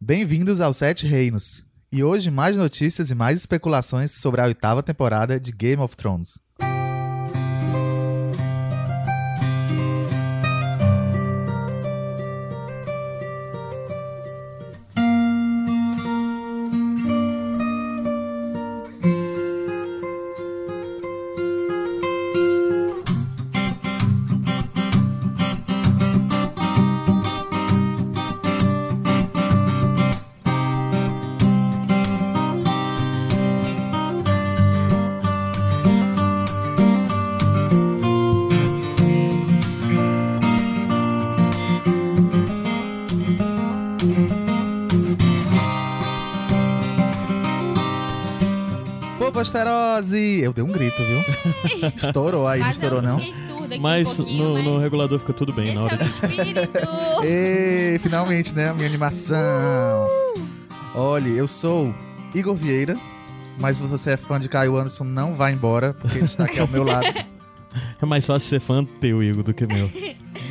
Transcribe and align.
Bem-vindos 0.00 0.60
ao 0.60 0.72
Sete 0.72 1.08
Reinos. 1.08 1.64
E 1.90 2.04
hoje 2.04 2.30
mais 2.30 2.56
notícias 2.56 3.10
e 3.10 3.16
mais 3.16 3.40
especulações 3.40 4.12
sobre 4.12 4.40
a 4.40 4.44
oitava 4.44 4.80
temporada 4.80 5.40
de 5.40 5.50
Game 5.50 5.82
of 5.82 5.96
Thrones. 5.96 6.38
Estourou 52.08 52.46
aí, 52.46 52.60
não 52.60 52.70
estourou 52.70 53.02
não? 53.02 53.16
aqui 53.16 53.78
Mas 53.80 54.18
um 54.18 54.24
no, 54.24 54.54
mas 54.54 54.64
no 54.64 54.78
regulador 54.78 55.18
fica 55.18 55.32
tudo 55.32 55.52
bem 55.52 55.66
esse 55.66 55.74
na 55.74 55.82
hora 55.82 55.94
é 55.96 56.04
o 56.04 56.08
espírito. 56.08 56.78
Ei, 57.24 57.98
finalmente, 58.00 58.54
né? 58.54 58.70
A 58.70 58.74
minha 58.74 58.86
animação. 58.86 60.08
Olha, 60.94 61.28
eu 61.28 61.46
sou 61.46 61.94
Igor 62.34 62.54
Vieira, 62.54 62.96
mas 63.58 63.76
se 63.76 63.82
você 63.84 64.12
é 64.12 64.16
fã 64.16 64.40
de 64.40 64.48
Caio 64.48 64.76
Anderson, 64.76 65.04
não 65.04 65.34
vá 65.34 65.50
embora, 65.50 65.94
porque 65.94 66.18
ele 66.18 66.24
está 66.24 66.44
aqui 66.44 66.58
ao 66.60 66.68
meu 66.68 66.84
lado. 66.84 67.06
É 68.00 68.06
mais 68.06 68.24
fácil 68.24 68.48
ser 68.48 68.60
fã 68.60 68.82
teu, 68.82 69.22
Igor, 69.22 69.42
do 69.42 69.52
que 69.52 69.66
meu. 69.66 69.90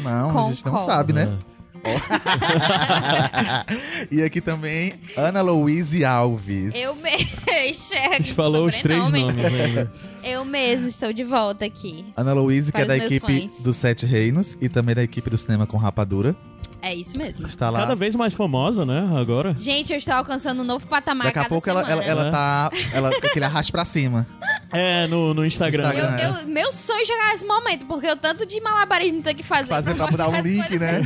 Não, 0.03 0.45
a 0.45 0.49
gente 0.49 0.63
não 0.63 0.77
sabe, 0.77 1.13
né? 1.13 1.35
É. 1.53 1.56
e 4.11 4.21
aqui 4.21 4.41
também, 4.41 4.93
Ana 5.15 5.41
Louise 5.41 6.03
Alves. 6.03 6.75
Eu 6.75 6.95
mesmo. 6.95 7.37
A 8.11 8.15
gente 8.15 8.33
falou 8.33 8.67
os 8.67 8.79
três 8.79 8.99
nomes 8.99 9.45
ainda. 9.45 9.91
Eu 10.23 10.43
mesmo 10.43 10.87
estou 10.87 11.13
de 11.13 11.23
volta 11.23 11.65
aqui. 11.65 12.05
Ana 12.15 12.33
Louise, 12.33 12.71
que 12.71 12.81
é 12.81 12.85
da 12.85 12.97
equipe 12.97 13.41
fãs. 13.41 13.63
dos 13.63 13.77
Sete 13.77 14.05
Reinos 14.05 14.57
e 14.59 14.67
também 14.67 14.93
da 14.93 15.03
equipe 15.03 15.29
do 15.29 15.37
Cinema 15.37 15.65
com 15.65 15.77
Rapadura. 15.77 16.35
É 16.81 16.93
isso 16.93 17.17
mesmo. 17.17 17.45
Está 17.47 17.69
lá. 17.69 17.79
Cada 17.79 17.95
vez 17.95 18.15
mais 18.15 18.33
famosa, 18.33 18.85
né, 18.85 19.09
agora. 19.19 19.55
Gente, 19.57 19.91
eu 19.91 19.97
estou 19.97 20.13
alcançando 20.13 20.61
um 20.61 20.65
novo 20.65 20.85
patamar 20.87 21.25
Daqui 21.27 21.39
a 21.39 21.41
cada 21.43 21.49
pouco 21.49 21.69
ela, 21.69 21.83
semana. 21.83 22.03
ela, 22.03 22.21
ela 22.21 22.27
É. 22.29 22.31
tá. 22.31 22.71
Ela, 22.93 23.09
aquele 23.09 23.45
arraste 23.45 23.71
pra 23.71 23.83
cima. 23.83 24.27
É, 24.71 25.07
no, 25.07 25.33
no 25.33 25.45
Instagram. 25.45 25.83
Instagram. 25.83 26.17
Eu, 26.19 26.33
eu- 26.41 26.47
meu 26.47 26.71
sonho 26.71 27.01
é 27.01 27.05
chegar 27.05 27.31
nesse 27.31 27.45
momento, 27.45 27.85
porque 27.87 28.05
eu 28.07 28.15
tanto 28.15 28.45
de 28.45 28.61
malabarismo 28.61 29.21
tenho 29.23 29.35
que 29.35 29.43
fazer. 29.43 29.67
Fazer 29.67 29.95
pra 29.95 30.05
dar 30.11 30.29
um 30.29 30.39
link, 30.41 30.77
né? 30.77 31.01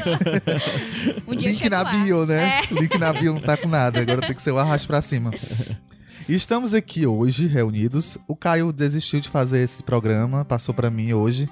Um 1.28 1.36
dia 1.36 1.50
Link 1.52 1.70
na 1.70 1.82
lá. 1.84 1.92
bio, 1.92 2.26
né? 2.26 2.60
É. 2.70 2.74
Link 2.74 2.98
na 2.98 3.14
bio 3.14 3.34
não 3.34 3.42
tá 3.42 3.56
com 3.58 3.68
nada. 3.68 4.02
Agora 4.02 4.22
tem 4.22 4.36
que 4.36 4.42
ser 4.42 4.52
o 4.52 4.58
arraste 4.60 4.86
pra 4.88 5.02
cima. 5.02 5.32
E 6.32 6.36
estamos 6.36 6.74
aqui 6.74 7.06
hoje, 7.06 7.46
reunidos. 7.46 8.18
O 8.26 8.38
Caio 8.38 8.72
desistiu 8.72 9.20
de 9.20 9.28
fazer 9.28 9.64
esse 9.64 9.84
programa, 9.84 10.46
passou 10.46 10.74
pra 10.74 10.90
mim 10.90 11.12
hoje. 11.12 11.50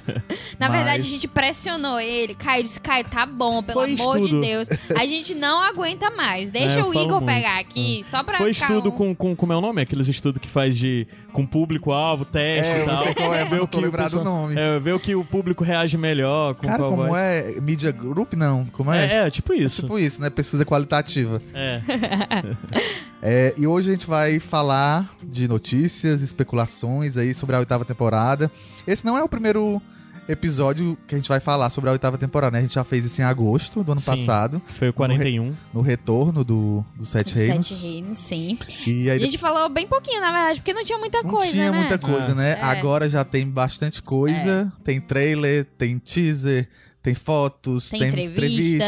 Na 0.58 0.70
Mas- 0.70 0.76
verdade, 0.78 0.98
a 1.00 1.02
gente 1.10 1.28
pressionou 1.28 2.00
ele. 2.00 2.34
Caio 2.34 2.62
disse, 2.62 2.80
Caio, 2.80 3.04
tá 3.04 3.26
bom, 3.26 3.62
pelo 3.62 3.80
Foi 3.80 3.92
amor 3.92 4.16
estudo. 4.16 4.40
de 4.40 4.46
Deus. 4.48 4.68
A 4.96 5.04
gente 5.04 5.34
não 5.34 5.60
aguenta 5.60 6.10
mais. 6.10 6.50
Deixa 6.50 6.80
É, 6.80 6.82
o 6.84 6.94
Igor 6.94 7.20
muito. 7.20 7.26
pegar 7.26 7.58
aqui, 7.58 8.02
só 8.08 8.22
pra 8.22 8.38
Foi 8.38 8.54
ficar 8.54 8.68
estudo 8.68 8.88
um- 8.88 8.92
com, 8.92 9.14
com. 9.14 9.36
Como 9.36 9.52
é 9.52 9.56
o 9.56 9.60
nome? 9.60 9.82
Aqueles 9.82 10.08
estudos 10.08 10.40
que 10.40 10.48
faz 10.48 10.78
de. 10.78 11.06
Com 11.30 11.44
público-alvo, 11.44 12.24
teste 12.24 12.64
É, 12.72 12.76
e 12.76 12.80
eu 12.80 12.86
não 12.86 12.94
tal. 12.94 13.04
sei 13.04 13.14
qual 13.14 13.34
é, 13.34 13.44
Ver 13.44 13.56
não 13.56 13.64
o 13.64 13.68
que 13.68 13.76
o 13.76 13.80
lembrado 13.80 14.04
pessoal- 14.04 14.24
nome. 14.24 14.54
É, 14.56 14.78
ver 14.78 14.92
o 14.94 15.00
que 15.00 15.14
o 15.16 15.24
público 15.24 15.62
reage 15.64 15.98
melhor. 15.98 16.54
Com 16.54 16.66
Cara, 16.68 16.78
qual 16.78 16.90
como 16.92 17.06
voz. 17.08 17.18
é? 17.20 17.60
Media 17.60 17.90
Group? 17.92 18.32
Não. 18.34 18.64
Como 18.66 18.90
é? 18.90 19.04
É, 19.04 19.26
é, 19.26 19.30
tipo 19.30 19.52
isso. 19.52 19.82
Tipo 19.82 19.98
isso, 19.98 20.18
né? 20.20 20.30
Pesquisa 20.30 20.64
qualitativa. 20.64 21.42
É. 21.52 21.82
É, 23.26 23.54
e 23.56 23.66
hoje 23.66 23.88
a 23.88 23.92
gente 23.94 24.06
vai 24.06 24.38
falar 24.38 25.10
de 25.22 25.48
notícias, 25.48 26.20
especulações 26.20 27.16
aí 27.16 27.32
sobre 27.32 27.56
a 27.56 27.58
oitava 27.58 27.82
temporada. 27.82 28.52
Esse 28.86 29.02
não 29.02 29.16
é 29.16 29.22
o 29.24 29.28
primeiro 29.28 29.80
episódio 30.28 30.96
que 31.06 31.14
a 31.14 31.18
gente 31.18 31.28
vai 31.28 31.40
falar 31.40 31.70
sobre 31.70 31.88
a 31.88 31.92
oitava 31.94 32.18
temporada, 32.18 32.52
né? 32.52 32.58
A 32.58 32.62
gente 32.62 32.74
já 32.74 32.84
fez 32.84 33.04
isso 33.06 33.22
em 33.22 33.24
agosto 33.24 33.82
do 33.82 33.92
ano 33.92 34.00
Sim. 34.00 34.10
passado, 34.10 34.60
Foi 34.66 34.90
o 34.90 34.92
41. 34.92 35.54
no 35.72 35.80
retorno 35.80 36.44
do, 36.44 36.84
do 36.96 37.06
Sete 37.06 37.34
Reinos. 37.34 37.66
Sete 37.66 37.86
Reinos, 37.86 38.18
sim. 38.18 38.58
E 38.86 39.08
A 39.08 39.14
aí 39.14 39.20
gente 39.20 39.38
falou 39.38 39.70
bem 39.70 39.86
pouquinho, 39.86 40.20
na 40.20 40.30
verdade, 40.30 40.60
porque 40.60 40.74
não 40.74 40.84
tinha 40.84 40.98
muita 40.98 41.22
não 41.22 41.30
coisa, 41.30 41.50
tinha 41.50 41.70
né? 41.72 41.78
muita 41.78 41.98
coisa, 41.98 42.32
É. 42.32 42.34
né? 42.34 42.50
É. 42.58 42.62
Agora 42.62 43.08
já 43.08 43.24
tem 43.24 43.48
bastante 43.48 44.02
coisa. 44.02 44.70
Tem 44.84 45.00
trailer, 45.00 45.66
tem 45.78 45.98
teaser, 45.98 46.68
tem 47.02 47.14
fotos, 47.14 47.88
Tem 47.88 48.00
tem, 48.00 48.08
entrevista. 48.08 48.36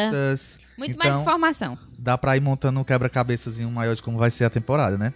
entrevistas. 0.08 0.65
Muito 0.78 0.94
Então, 0.94 1.08
mais 1.08 1.20
informação. 1.20 1.78
Dá 1.98 2.16
pra 2.18 2.36
ir 2.36 2.40
montando 2.40 2.78
um 2.80 2.84
quebra-cabeçazinho 2.84 3.70
maior 3.70 3.94
de 3.94 4.02
como 4.02 4.18
vai 4.18 4.30
ser 4.30 4.44
a 4.44 4.50
temporada, 4.50 4.96
né? 4.98 5.12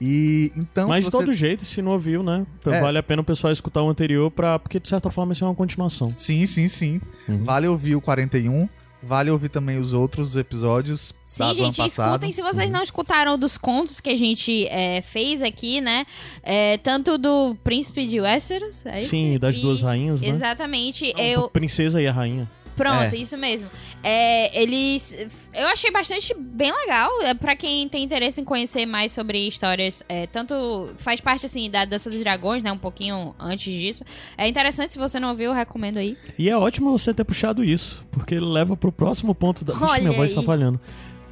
E 0.00 0.50
então, 0.56 0.88
Mas 0.88 1.04
se 1.04 1.10
de 1.10 1.10
você... 1.16 1.24
todo 1.26 1.32
jeito, 1.32 1.64
se 1.64 1.80
não 1.82 1.92
ouviu, 1.92 2.22
né? 2.22 2.46
É. 2.66 2.80
Vale 2.80 2.98
a 2.98 3.02
pena 3.02 3.22
o 3.22 3.24
pessoal 3.24 3.52
escutar 3.52 3.82
o 3.82 3.88
anterior, 3.88 4.30
pra... 4.30 4.58
porque 4.58 4.80
de 4.80 4.88
certa 4.88 5.10
forma 5.10 5.32
isso 5.32 5.44
é 5.44 5.48
uma 5.48 5.54
continuação. 5.54 6.12
Sim, 6.16 6.44
sim, 6.46 6.66
sim. 6.66 7.00
Uhum. 7.28 7.44
Vale 7.44 7.68
ouvir 7.68 7.94
o 7.94 8.00
41. 8.00 8.68
Vale 9.04 9.30
ouvir 9.32 9.48
também 9.48 9.78
os 9.80 9.92
outros 9.92 10.36
episódios 10.36 11.12
Sim, 11.24 11.38
do 11.42 11.44
ano 11.50 11.54
gente, 11.56 11.76
passado. 11.78 12.08
escutem 12.10 12.30
se 12.30 12.40
vocês 12.40 12.66
Uhum. 12.68 12.72
não 12.72 12.82
escutaram 12.84 13.36
dos 13.36 13.58
contos 13.58 13.98
que 14.00 14.08
a 14.08 14.16
gente 14.16 14.66
é, 14.68 15.02
fez 15.02 15.42
aqui, 15.42 15.80
né? 15.80 16.06
É, 16.40 16.78
tanto 16.78 17.18
do 17.18 17.56
Príncipe 17.64 18.06
de 18.06 18.20
Westeros, 18.20 18.86
é 18.86 19.00
isso? 19.00 19.08
Sim, 19.10 19.38
das 19.40 19.56
E- 19.56 19.60
duas 19.60 19.82
rainhas, 19.82 20.20
né? 20.20 20.28
Exatamente. 20.28 21.12
Não, 21.14 21.20
Eu, 21.20 21.44
a 21.46 21.50
Princesa 21.50 22.00
e 22.00 22.06
a 22.06 22.12
rainha. 22.12 22.48
Pronto, 22.76 23.14
É. 23.14 23.16
isso 23.16 23.36
mesmo. 23.36 23.68
É, 24.02 24.60
eles. 24.60 25.14
Eu 25.54 25.66
achei 25.68 25.90
bastante 25.90 26.34
bem 26.36 26.72
legal. 26.72 27.10
É, 27.22 27.34
pra 27.34 27.54
quem 27.54 27.88
tem 27.88 28.02
interesse 28.02 28.40
em 28.40 28.44
conhecer 28.44 28.86
mais 28.86 29.12
sobre 29.12 29.46
histórias, 29.46 30.02
é, 30.08 30.26
tanto. 30.26 30.90
Faz 30.98 31.20
parte, 31.20 31.46
assim, 31.46 31.70
da 31.70 31.84
Dança 31.84 32.10
dos 32.10 32.18
Dragões, 32.20 32.62
né? 32.62 32.72
Um 32.72 32.78
pouquinho 32.78 33.34
antes 33.38 33.72
disso. 33.72 34.04
É 34.36 34.48
interessante, 34.48 34.92
se 34.92 34.98
você 34.98 35.20
não 35.20 35.30
ouviu, 35.30 35.50
eu 35.50 35.52
recomendo 35.54 35.98
aí. 35.98 36.16
E 36.38 36.48
é 36.48 36.56
ótimo 36.56 36.96
você 36.96 37.12
ter 37.12 37.24
puxado 37.24 37.62
isso, 37.62 38.06
porque 38.10 38.34
ele 38.34 38.46
leva 38.46 38.76
pro 38.76 38.90
próximo 38.90 39.34
ponto 39.34 39.64
da. 39.64 39.74
Olha 39.74 40.00
minha 40.02 40.12
voz 40.12 40.30
aí. 40.30 40.36
tá 40.36 40.42
falhando. 40.42 40.80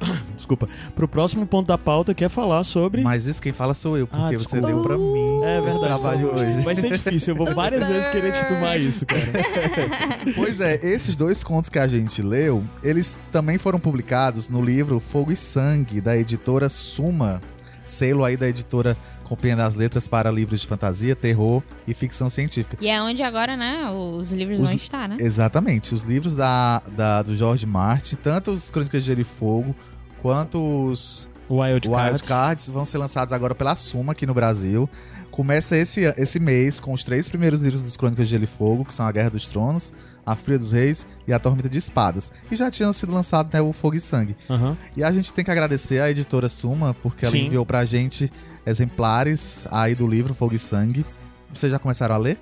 Desculpa. 0.35 0.67
Pro 0.95 1.07
próximo 1.07 1.45
ponto 1.45 1.67
da 1.67 1.77
pauta, 1.77 2.13
que 2.13 2.23
é 2.23 2.29
falar 2.29 2.63
sobre. 2.63 3.01
Mas 3.03 3.25
isso 3.27 3.41
quem 3.41 3.53
fala 3.53 3.73
sou 3.73 3.97
eu, 3.97 4.07
porque 4.07 4.35
Ah, 4.35 4.37
você 4.37 4.57
desculpa. 4.57 4.67
deu 4.67 4.81
pra 4.81 4.97
mim 4.97 5.43
É 5.43 5.59
esse 5.59 5.69
verdade. 5.79 5.85
trabalho 5.85 6.33
hoje. 6.33 6.61
Vai 6.61 6.75
ser 6.75 6.89
difícil, 6.91 7.33
eu 7.33 7.37
vou 7.37 7.53
várias 7.55 7.85
vezes 7.85 8.07
querer 8.07 8.33
te 8.33 8.47
tomar 8.47 8.77
isso, 8.77 9.05
cara. 9.05 9.21
Pois 10.35 10.59
é, 10.59 10.79
esses 10.83 11.15
dois 11.15 11.43
contos 11.43 11.69
que 11.69 11.79
a 11.79 11.87
gente 11.87 12.21
leu, 12.21 12.63
eles 12.83 13.19
também 13.31 13.57
foram 13.57 13.79
publicados 13.79 14.49
no 14.49 14.61
livro 14.63 14.99
Fogo 14.99 15.31
e 15.31 15.35
Sangue, 15.35 16.01
da 16.01 16.15
editora 16.17 16.69
Suma, 16.69 17.41
selo 17.85 18.23
aí 18.23 18.35
da 18.37 18.47
editora 18.47 18.95
Compreenda 19.23 19.65
as 19.65 19.75
Letras 19.75 20.09
para 20.09 20.29
livros 20.29 20.59
de 20.59 20.67
fantasia, 20.67 21.15
terror 21.15 21.63
e 21.87 21.93
ficção 21.93 22.29
científica. 22.29 22.75
E 22.81 22.89
é 22.89 23.01
onde 23.01 23.23
agora, 23.23 23.55
né? 23.55 23.89
Os 23.89 24.29
livros 24.31 24.59
Os- 24.59 24.67
vão 24.67 24.75
estar, 24.75 25.07
né? 25.07 25.15
Exatamente, 25.21 25.93
os 25.95 26.03
livros 26.03 26.33
da, 26.33 26.81
da- 26.97 27.21
do 27.23 27.33
Jorge 27.35 27.65
Martin, 27.65 28.17
tanto 28.17 28.51
os 28.51 28.69
Crônicas 28.69 29.01
de 29.03 29.07
Gelo 29.07 29.21
e 29.21 29.23
Fogo, 29.23 29.73
quanto 30.21 30.85
os 30.85 31.27
Wild, 31.49 31.87
Wild 31.87 31.89
Cards. 31.89 32.21
Cards 32.21 32.69
vão 32.69 32.85
ser 32.85 32.97
lançados 32.97 33.33
agora 33.33 33.53
pela 33.55 33.75
Suma 33.75 34.13
aqui 34.13 34.25
no 34.25 34.33
Brasil. 34.33 34.89
Começa 35.29 35.77
esse, 35.77 36.01
esse 36.17 36.39
mês 36.39 36.79
com 36.79 36.93
os 36.93 37.03
três 37.03 37.29
primeiros 37.29 37.61
livros 37.61 37.81
dos 37.81 37.95
Crônicas 37.95 38.27
de 38.27 38.31
Gelo 38.31 38.43
e 38.43 38.47
Fogo, 38.47 38.83
que 38.85 38.93
são 38.93 39.07
A 39.07 39.11
Guerra 39.13 39.29
dos 39.29 39.47
Tronos, 39.47 39.91
A 40.25 40.35
Fúria 40.35 40.59
dos 40.59 40.73
Reis 40.73 41.07
e 41.25 41.31
A 41.31 41.39
Tormenta 41.39 41.69
de 41.69 41.77
Espadas. 41.77 42.31
E 42.51 42.55
já 42.55 42.69
tinham 42.69 42.91
sido 42.91 43.13
lançado 43.13 43.49
né, 43.53 43.61
o 43.61 43.71
Fogo 43.71 43.95
e 43.95 44.01
Sangue. 44.01 44.35
Aham. 44.49 44.77
E 44.95 45.03
a 45.03 45.11
gente 45.11 45.31
tem 45.33 45.43
que 45.45 45.49
agradecer 45.51 46.01
à 46.01 46.11
editora 46.11 46.49
Suma, 46.49 46.93
porque 47.01 47.25
ela 47.25 47.31
Sim. 47.31 47.45
enviou 47.45 47.65
pra 47.65 47.85
gente 47.85 48.29
exemplares 48.65 49.65
aí 49.71 49.95
do 49.95 50.05
livro 50.07 50.33
Fogo 50.33 50.53
e 50.55 50.59
Sangue. 50.59 51.05
Vocês 51.53 51.71
já 51.71 51.79
começaram 51.79 52.15
a 52.15 52.17
ler? 52.17 52.37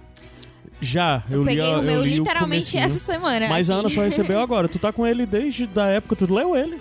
Já, 0.81 1.23
eu, 1.29 1.37
Eu, 1.37 1.43
li, 1.43 1.47
peguei 1.49 1.73
a- 1.73 1.79
o 1.79 1.81
meu 1.83 1.93
eu 1.95 2.03
li 2.03 2.17
literalmente 2.19 2.77
essa 2.77 2.99
semana. 3.03 3.49
Mas 3.49 3.69
a. 3.69 3.75
Ana 3.75 3.89
só 3.89 4.01
recebeu 4.01 4.39
agora. 4.39 4.67
Tu 4.67 4.79
tá 4.79 4.91
com 4.93 5.05
ele 5.05 5.25
desde 5.25 5.67
da 5.67 5.87
época, 5.87 6.15
tu 6.15 6.33
leu 6.33 6.55
ele? 6.55 6.79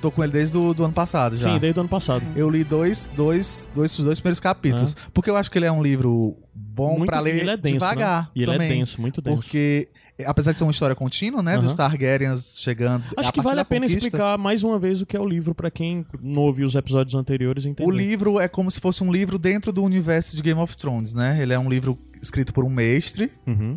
Tô 0.00 0.10
com 0.12 0.22
ele 0.22 0.32
desde 0.32 0.56
o 0.56 0.72
do 0.72 0.84
ano 0.84 0.92
passado 0.94 1.36
já. 1.36 1.52
Sim, 1.52 1.58
desde 1.58 1.78
o 1.78 1.82
ano 1.82 1.88
passado. 1.88 2.24
Eu 2.36 2.48
li 2.48 2.62
dois, 2.62 3.10
dois, 3.16 3.68
dois, 3.74 3.98
os 3.98 4.04
dois 4.04 4.20
primeiros 4.20 4.38
capítulos. 4.40 4.94
Porque 5.12 5.28
eu 5.28 5.36
acho 5.36 5.50
que 5.50 5.58
ele 5.58 5.66
é 5.66 5.72
um 5.72 5.82
livro 5.82 6.36
bom 6.54 6.98
Muito- 6.98 7.10
pra 7.10 7.18
ler 7.18 7.34
e 7.34 7.40
ele 7.40 7.50
é 7.50 7.56
denso, 7.56 7.74
devagar. 7.74 8.22
Né? 8.24 8.28
E 8.36 8.42
ele 8.44 8.52
também. 8.52 8.70
é 8.70 8.74
denso, 8.74 9.00
muito 9.00 9.20
denso. 9.20 9.36
Porque, 9.38 9.88
apesar 10.24 10.52
de 10.52 10.58
ser 10.58 10.64
uma 10.64 10.70
história 10.70 10.94
contínua, 10.94 11.42
né? 11.42 11.54
Aham. 11.54 11.62
Dos 11.64 11.74
Targaryens 11.74 12.58
chegando. 12.60 13.02
Acho 13.16 13.32
que 13.32 13.38
partir 13.38 13.40
vale 13.42 13.56
da 13.56 13.62
a 13.62 13.64
pena 13.64 13.86
conquista, 13.86 14.06
explicar 14.06 14.38
mais 14.38 14.62
uma 14.62 14.78
vez 14.78 15.00
o 15.02 15.06
que 15.06 15.16
é 15.16 15.20
o 15.20 15.26
livro 15.26 15.52
pra 15.52 15.68
quem 15.68 16.06
não 16.22 16.42
ouviu 16.42 16.64
os 16.64 16.76
episódios 16.76 17.16
anteriores 17.16 17.66
entender. 17.66 17.88
O 17.88 17.92
livro 17.92 18.38
é 18.38 18.46
como 18.46 18.70
se 18.70 18.78
fosse 18.78 19.02
um 19.02 19.10
livro 19.10 19.36
dentro 19.36 19.72
do 19.72 19.82
universo 19.82 20.36
de 20.36 20.42
Game 20.44 20.60
of 20.60 20.76
Thrones, 20.76 21.12
né? 21.12 21.42
Ele 21.42 21.52
é 21.52 21.58
um 21.58 21.68
livro 21.68 21.98
escrito 22.22 22.52
por 22.52 22.64
um 22.64 22.70
mestre. 22.70 23.32
Uhum. 23.44 23.76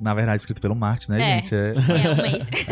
Na 0.00 0.14
verdade, 0.14 0.40
escrito 0.40 0.60
pelo 0.62 0.74
Martin, 0.74 1.12
né, 1.12 1.20
É. 1.20 1.36
gente? 1.36 1.54
É, 1.54 1.74
É, 1.76 2.10
um 2.10 2.16
mestre. 2.22 2.66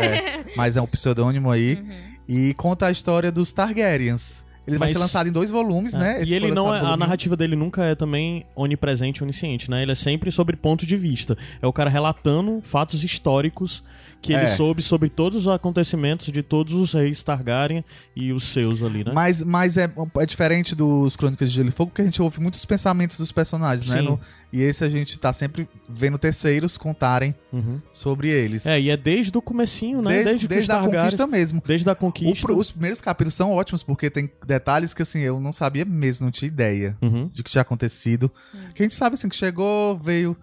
mas 0.57 0.75
é 0.75 0.81
um 0.81 0.87
pseudônimo 0.87 1.49
aí. 1.51 1.75
Uhum. 1.75 2.08
E 2.31 2.53
conta 2.53 2.85
a 2.85 2.91
história 2.91 3.31
dos 3.31 3.51
Targaryens. 3.51 4.45
Ele 4.67 4.77
vai 4.77 4.87
Mas- 4.87 4.93
ser 4.95 4.99
lançado 4.99 5.27
em 5.27 5.31
dois 5.31 5.49
volumes, 5.49 5.95
É, 5.95 5.97
né? 5.97 6.21
Esse 6.21 6.31
E 6.31 6.35
ele 6.35 6.51
não 6.51 6.73
é, 6.73 6.79
a 6.79 6.95
narrativa 6.95 7.35
dele 7.35 7.55
nunca 7.55 7.83
é 7.83 7.95
também 7.95 8.45
onipresente, 8.55 9.23
onisciente, 9.23 9.67
né? 9.71 9.81
Ele 9.81 9.93
é 9.93 9.95
sempre 9.95 10.31
sobre 10.31 10.55
ponto 10.55 10.85
de 10.85 10.95
vista. 10.95 11.35
É 11.59 11.65
o 11.65 11.73
cara 11.73 11.89
relatando 11.89 12.61
fatos 12.61 13.03
históricos 13.03 13.83
que 14.21 14.33
ele 14.33 14.43
É. 14.43 14.47
soube 14.47 14.81
sobre 14.81 15.07
todos 15.09 15.43
os 15.43 15.47
acontecimentos 15.47 16.27
de 16.31 16.43
todos 16.43 16.73
os 16.73 16.93
reis 16.93 17.23
Targaryen 17.23 17.85
e 18.15 18.33
os 18.33 18.43
seus 18.43 18.83
ali, 18.83 19.03
né? 19.03 19.11
Mas, 19.13 19.41
mas 19.41 19.77
é, 19.77 19.89
é 20.17 20.25
diferente 20.25 20.75
dos 20.75 21.15
Crônicas 21.15 21.49
de 21.49 21.55
Gelo 21.55 21.69
e 21.69 21.71
Fogo, 21.71 21.91
porque 21.91 22.01
a 22.01 22.05
gente 22.05 22.21
ouve 22.21 22.41
muitos 22.41 22.65
pensamentos 22.65 23.17
dos 23.17 23.31
personagens, 23.31 23.89
né? 23.89 23.99
Sim. 23.99 24.05
No- 24.05 24.19
e 24.51 24.61
esse 24.63 24.83
a 24.83 24.89
gente 24.89 25.17
tá 25.19 25.31
sempre 25.31 25.69
vendo 25.87 26.17
terceiros 26.17 26.77
contarem 26.77 27.33
Uhum. 27.53 27.79
sobre 27.93 28.29
eles. 28.29 28.65
É, 28.65 28.81
e 28.81 28.89
é 28.89 28.97
desde 28.97 29.37
o 29.37 29.41
comecinho, 29.41 30.01
né? 30.01 30.09
desde 30.23 30.25
Desde, 30.29 30.47
desde 30.47 30.71
a 30.71 30.79
conquista 30.79 31.27
mesmo. 31.27 31.63
Desde 31.65 31.87
a 31.89 31.93
O 31.93 31.95
conquista. 31.95 32.47
pr- 32.47 32.53
os 32.57 32.71
primeiros 32.71 32.99
capítulos 32.99 33.35
são 33.35 33.51
ótimos, 33.51 33.83
porque 33.83 34.09
tem 34.09 34.29
detalhes 34.45 34.93
que, 34.93 35.03
assim, 35.03 35.19
eu 35.21 35.39
não 35.39 35.51
sabia 35.51 35.85
mesmo, 35.85 36.25
não 36.25 36.31
tinha 36.31 36.47
ideia 36.47 36.97
Uhum. 37.01 37.27
de 37.27 37.43
que 37.43 37.49
tinha 37.51 37.61
acontecido. 37.61 38.29
Que 38.73 38.81
a 38.81 38.85
gente 38.85 38.95
sabe, 38.95 39.13
assim, 39.13 39.29
que 39.29 39.35
chegou, 39.35 39.95
veio 39.95 40.35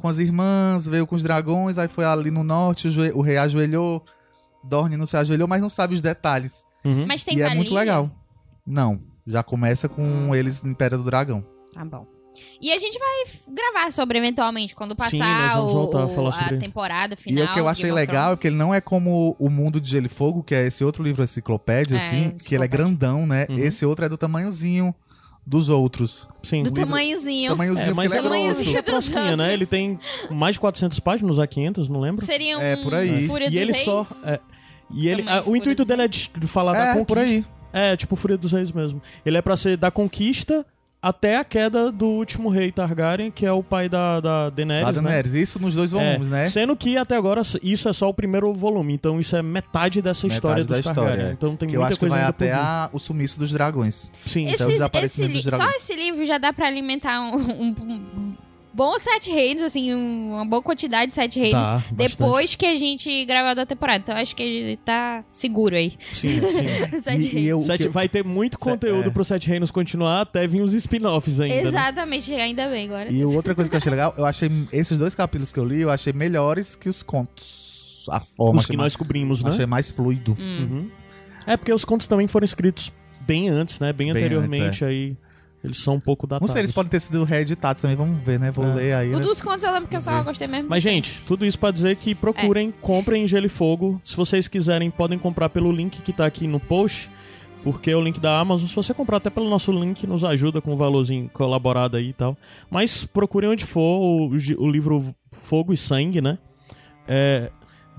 com 0.00 0.08
as 0.08 0.18
irmãs, 0.18 0.86
veio 0.86 1.06
com 1.06 1.14
os 1.14 1.22
dragões, 1.22 1.78
aí 1.78 1.86
foi 1.88 2.04
ali 2.04 2.30
no 2.30 2.42
norte, 2.42 2.88
o, 2.88 3.18
o 3.18 3.20
rei 3.22 3.36
ajoelhou, 3.36 4.04
Dorne 4.64 4.96
não 4.96 5.06
se 5.06 5.16
ajoelhou, 5.16 5.46
mas 5.48 5.62
não 5.62 5.68
sabe 5.70 5.94
os 5.94 6.02
detalhes. 6.02 6.64
Uhum. 6.84 7.06
Mas 7.06 7.22
tem 7.24 7.38
e 7.38 7.42
é 7.42 7.54
muito 7.54 7.72
legal. 7.74 8.10
Não, 8.66 9.00
já 9.26 9.42
começa 9.42 9.88
com 9.88 10.34
eles 10.34 10.64
em 10.64 10.70
Império 10.70 10.98
do 10.98 11.04
Dragão. 11.04 11.44
Tá 11.72 11.84
bom. 11.84 12.06
E 12.60 12.72
a 12.72 12.78
gente 12.78 12.96
vai 12.98 13.54
gravar 13.54 13.90
sobre 13.90 14.16
eventualmente 14.16 14.74
quando 14.74 14.94
passar 14.94 15.10
Sim, 15.10 15.18
nós 15.18 15.52
vamos 15.54 15.72
o- 15.72 15.74
voltar 15.74 16.00
a 16.02 16.06
o- 16.06 16.14
falar 16.14 16.32
sobre- 16.32 16.58
temporada 16.58 17.14
E 17.14 17.16
final. 17.16 17.44
o 17.44 17.52
que 17.52 17.58
eu 17.58 17.64
de 17.64 17.70
achei 17.70 17.84
Game 17.90 17.94
of 17.94 18.00
legal 18.06 18.22
é 18.22 18.24
Thrones. 18.26 18.40
que 18.40 18.46
ele 18.46 18.56
não 18.56 18.72
é 18.74 18.80
como 18.80 19.34
o 19.38 19.50
Mundo 19.50 19.80
de 19.80 19.90
Gelo 19.90 20.06
e 20.06 20.08
Fogo, 20.08 20.42
que 20.42 20.54
é 20.54 20.66
esse 20.66 20.84
outro 20.84 21.02
livro 21.02 21.24
enciclopédia, 21.24 21.96
É, 21.96 21.98
assim, 21.98 22.08
que 22.08 22.18
ele 22.20 22.24
é 22.28 22.34
enciclopédia. 22.36 22.68
grandão, 22.68 23.26
né? 23.26 23.46
Uhum. 23.48 23.58
Esse 23.58 23.84
outro 23.84 24.04
é 24.04 24.08
do 24.08 24.16
tamanhozinho 24.16 24.94
dos 25.46 25.68
outros. 25.68 26.28
Sim. 26.42 26.62
Do 26.62 26.70
tamanhozinho. 26.72 27.50
Tamanhozinho, 27.50 27.90
É, 27.90 27.94
mas 27.94 28.12
ele 28.12 28.14
é 28.14 28.18
é 28.18 28.22
grosso. 28.22 28.34
tamanhozinho. 28.40 28.82
Prosquinha, 28.82 29.36
né? 29.36 29.52
Ele 29.52 29.66
tem 29.66 29.98
mais 30.30 30.54
de 30.54 30.60
400 30.60 31.00
páginas, 31.00 31.38
a 31.38 31.46
500, 31.46 31.88
não 31.88 32.00
lembro. 32.00 32.24
Seria 32.24 32.58
um 32.58 32.60
É, 32.60 32.76
por 32.76 32.94
aí. 32.94 33.26
Fúria 33.26 33.46
E 33.46 33.50
dos 33.50 33.58
ele 33.60 33.72
Reis? 33.72 33.84
só. 33.84 34.06
é, 34.24 34.40
e 34.92 35.08
ele, 35.08 35.24
ah, 35.28 35.42
o 35.46 35.56
intuito 35.56 35.84
dele 35.84 36.02
é 36.02 36.08
de, 36.08 36.30
falar 36.46 36.72
da 36.72 36.78
É, 36.78 36.92
conquista. 36.94 37.06
por 37.06 37.18
aí. 37.18 37.44
É, 37.72 37.96
tipo 37.96 38.16
Fúria 38.16 38.36
dos 38.36 38.50
Reis 38.52 38.72
mesmo. 38.72 39.00
Ele 39.24 39.36
é 39.36 39.42
pra 39.42 39.56
ser 39.56 39.76
da 39.76 39.90
conquista 39.90 40.66
até 41.02 41.38
a 41.38 41.44
queda 41.44 41.90
do 41.90 42.06
último 42.06 42.48
rei 42.50 42.70
Targaryen, 42.70 43.30
que 43.30 43.46
é 43.46 43.52
o 43.52 43.62
pai 43.62 43.88
da, 43.88 44.20
da 44.20 44.50
Daenerys, 44.50 44.86
A 44.88 44.92
né? 45.00 45.08
Daenerys. 45.08 45.34
Isso 45.34 45.58
nos 45.58 45.74
dois 45.74 45.92
volumes, 45.92 46.26
É, 46.26 46.30
né? 46.30 46.44
Sendo 46.46 46.76
que 46.76 46.96
até 46.98 47.16
agora 47.16 47.40
isso 47.62 47.88
é 47.88 47.92
só 47.92 48.08
o 48.08 48.14
primeiro 48.14 48.52
volume, 48.52 48.92
então 48.94 49.18
isso 49.18 49.34
é 49.34 49.42
metade 49.42 50.02
dessa 50.02 50.26
Metade 50.26 50.34
história 50.36 50.64
da 50.64 50.68
dos 50.76 50.78
história, 50.78 51.00
Targaryen. 51.02 51.26
é. 51.30 51.32
Então 51.32 51.56
tem 51.56 51.68
Que 51.68 51.76
eu 51.76 51.80
muita 51.80 51.92
acho 51.92 51.98
que 51.98 52.00
coisa 52.00 52.14
vai 52.16 52.24
ainda 52.24 52.32
por 52.34 52.44
até 52.44 52.52
vir. 52.52 52.58
a- 52.60 52.90
o 52.92 52.98
sumiço 52.98 53.38
dos 53.38 53.50
dragões. 53.50 54.10
Sim, 54.26 54.44
Esse- 54.46 54.54
Esse, 54.54 54.62
o 54.64 54.66
esse 54.98 55.28
dos 55.28 55.42
só 55.42 55.50
dragões. 55.56 55.76
esse 55.76 55.94
livro 55.96 56.26
já 56.26 56.36
dá 56.38 56.52
pra 56.52 56.66
alimentar 56.66 57.20
um, 57.22 57.34
um- 57.36 57.74
um 57.86 58.32
bom 58.72 58.98
sete 58.98 59.30
reinos, 59.30 59.62
assim, 59.62 59.94
um- 59.94 60.32
uma 60.34 60.44
boa 60.44 60.62
quantidade 60.62 61.08
de 61.08 61.14
sete 61.14 61.38
reinos. 61.38 61.66
Tá, 61.68 61.82
depois 61.92 62.54
que 62.54 62.66
a 62.66 62.76
gente 62.76 63.24
gravar 63.24 63.54
da 63.54 63.66
temporada. 63.66 63.98
Então 64.02 64.16
acho 64.16 64.34
que 64.36 64.42
ele 64.42 64.76
tá 64.78 65.24
seguro 65.32 65.74
aí. 65.76 65.94
Sim, 66.12 66.40
sim. 66.40 66.40
Sete 67.02 67.22
E, 67.22 67.24
e 67.24 67.28
reinos. 67.28 67.46
eu, 67.48 67.58
o 67.58 67.62
Sete- 67.62 67.82
que- 67.84 67.88
vai 67.88 68.08
ter 68.08 68.24
muito 68.24 68.58
conteúdo 68.58 69.08
é. 69.08 69.10
pro 69.12 69.24
Sete 69.24 69.48
Reinos 69.48 69.70
continuar, 69.70 70.20
até 70.22 70.46
vir 70.46 70.62
os 70.62 70.72
spin-offs 70.74 71.40
ainda. 71.40 71.54
né? 71.62 71.68
Exatamente, 71.68 72.34
ainda 72.34 72.68
bem 72.68 72.86
agora. 72.86 73.10
E 73.12 73.24
outra 73.24 73.54
coisa 73.54 73.68
que 73.70 73.74
eu 73.76 73.78
achei 73.78 73.90
legal, 73.90 74.14
eu 74.16 74.24
achei 74.24 74.48
esses 74.72 74.96
dois 74.98 75.14
capítulos 75.14 75.52
que 75.52 75.58
eu 75.58 75.64
li, 75.64 75.80
eu 75.80 75.90
achei 75.90 76.12
melhores 76.12 76.74
que 76.76 76.88
os 76.88 77.02
contos. 77.02 78.04
A 78.10 78.18
forma 78.20 78.58
Os 78.60 78.66
que 78.66 78.76
mais, 78.76 78.92
nós 78.92 78.96
cobrimos, 78.96 79.42
né? 79.42 79.50
achei 79.50 79.66
mais 79.66 79.90
fluido. 79.90 80.34
Hum. 80.38 80.58
Uhum. 80.70 80.90
É 81.46 81.56
porque 81.56 81.72
os 81.72 81.84
contos 81.84 82.06
também 82.06 82.26
foram 82.26 82.44
escritos 82.44 82.90
bem 83.26 83.48
antes, 83.48 83.78
né? 83.78 83.92
Bem, 83.92 84.06
Bem 84.12 84.22
anteriormente, 84.24 84.84
aí 84.84 85.16
eles 85.62 85.78
são 85.78 85.94
um 85.96 86.00
pouco 86.00 86.26
Não 86.26 86.30
datados. 86.30 86.52
sei, 86.52 86.62
eles 86.62 86.72
podem 86.72 86.90
ter 86.90 87.00
sido 87.00 87.22
reeditados 87.24 87.82
também, 87.82 87.96
vamos 87.96 88.22
ver, 88.24 88.38
né? 88.40 88.50
Vou 88.50 88.64
É. 88.64 88.74
ler 88.74 88.94
aí. 88.94 89.08
O 89.14 89.18
né? 89.18 89.24
dos 89.24 89.42
contos 89.42 89.62
eu 89.64 89.72
lembro 89.72 89.88
que 89.88 89.96
eu 89.96 90.00
só 90.00 90.22
gostei 90.22 90.46
mesmo. 90.46 90.68
Mas, 90.70 90.82
gente, 90.82 91.20
tudo 91.22 91.44
isso 91.44 91.58
pra 91.58 91.70
dizer 91.70 91.96
que 91.96 92.14
procurem, 92.14 92.72
comprem 92.80 93.26
Gelo 93.26 93.46
e 93.46 93.48
Fogo. 93.48 94.00
Se 94.04 94.16
vocês 94.16 94.48
quiserem, 94.48 94.90
podem 94.90 95.18
comprar 95.18 95.48
pelo 95.50 95.70
link 95.70 96.00
que 96.02 96.12
tá 96.12 96.24
aqui 96.26 96.46
no 96.46 96.58
post, 96.58 97.10
porque 97.62 97.90
é 97.90 97.96
o 97.96 98.00
link 98.00 98.18
da 98.18 98.38
Amazon. 98.40 98.66
Se 98.68 98.74
você 98.74 98.94
comprar 98.94 99.18
até 99.18 99.28
pelo 99.28 99.50
nosso 99.50 99.70
link, 99.70 100.06
nos 100.06 100.24
ajuda 100.24 100.62
com 100.62 100.72
um 100.72 100.76
valorzinho 100.76 101.28
colaborado 101.32 101.96
aí 101.98 102.08
e 102.08 102.12
tal. 102.14 102.36
Mas 102.70 103.04
procurem 103.04 103.50
onde 103.50 103.66
for 103.66 104.00
o, 104.00 104.30
o 104.58 104.68
livro 104.70 105.14
Fogo 105.30 105.72
e 105.72 105.76
Sangue, 105.76 106.22
né? 106.22 106.38
É 107.06 107.50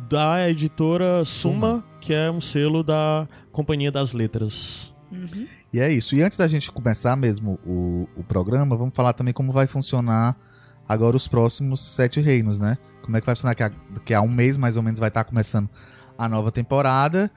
da 0.09 0.49
editora 0.49 1.23
Suma, 1.23 1.83
que 1.99 2.11
é 2.11 2.31
um 2.31 2.41
selo 2.41 2.81
da 2.83 3.27
Companhia 3.51 3.91
das 3.91 4.13
Letras. 4.13 4.95
Uhum. 5.11 5.45
E 5.73 5.79
é 5.79 5.91
isso. 5.91 6.15
E 6.15 6.21
antes 6.21 6.37
da 6.37 6.47
gente 6.47 6.71
começar 6.71 7.15
mesmo 7.15 7.59
o, 7.65 8.07
o 8.15 8.23
programa, 8.23 8.75
vamos 8.75 8.93
falar 8.93 9.13
também 9.13 9.33
como 9.33 9.51
vai 9.51 9.67
funcionar 9.67 10.35
agora 10.87 11.15
os 11.15 11.27
próximos 11.27 11.79
sete 11.81 12.19
reinos, 12.19 12.59
né? 12.59 12.77
Como 13.03 13.15
é 13.15 13.21
que 13.21 13.25
vai 13.25 13.35
funcionar? 13.35 13.55
Que, 13.55 13.63
a, 13.63 13.71
que 14.05 14.13
há 14.13 14.21
um 14.21 14.27
mês 14.27 14.57
mais 14.57 14.75
ou 14.77 14.83
menos 14.83 14.99
vai 14.99 15.07
estar 15.09 15.23
começando 15.23 15.69
a 16.17 16.27
nova 16.27 16.51
temporada. 16.51 17.31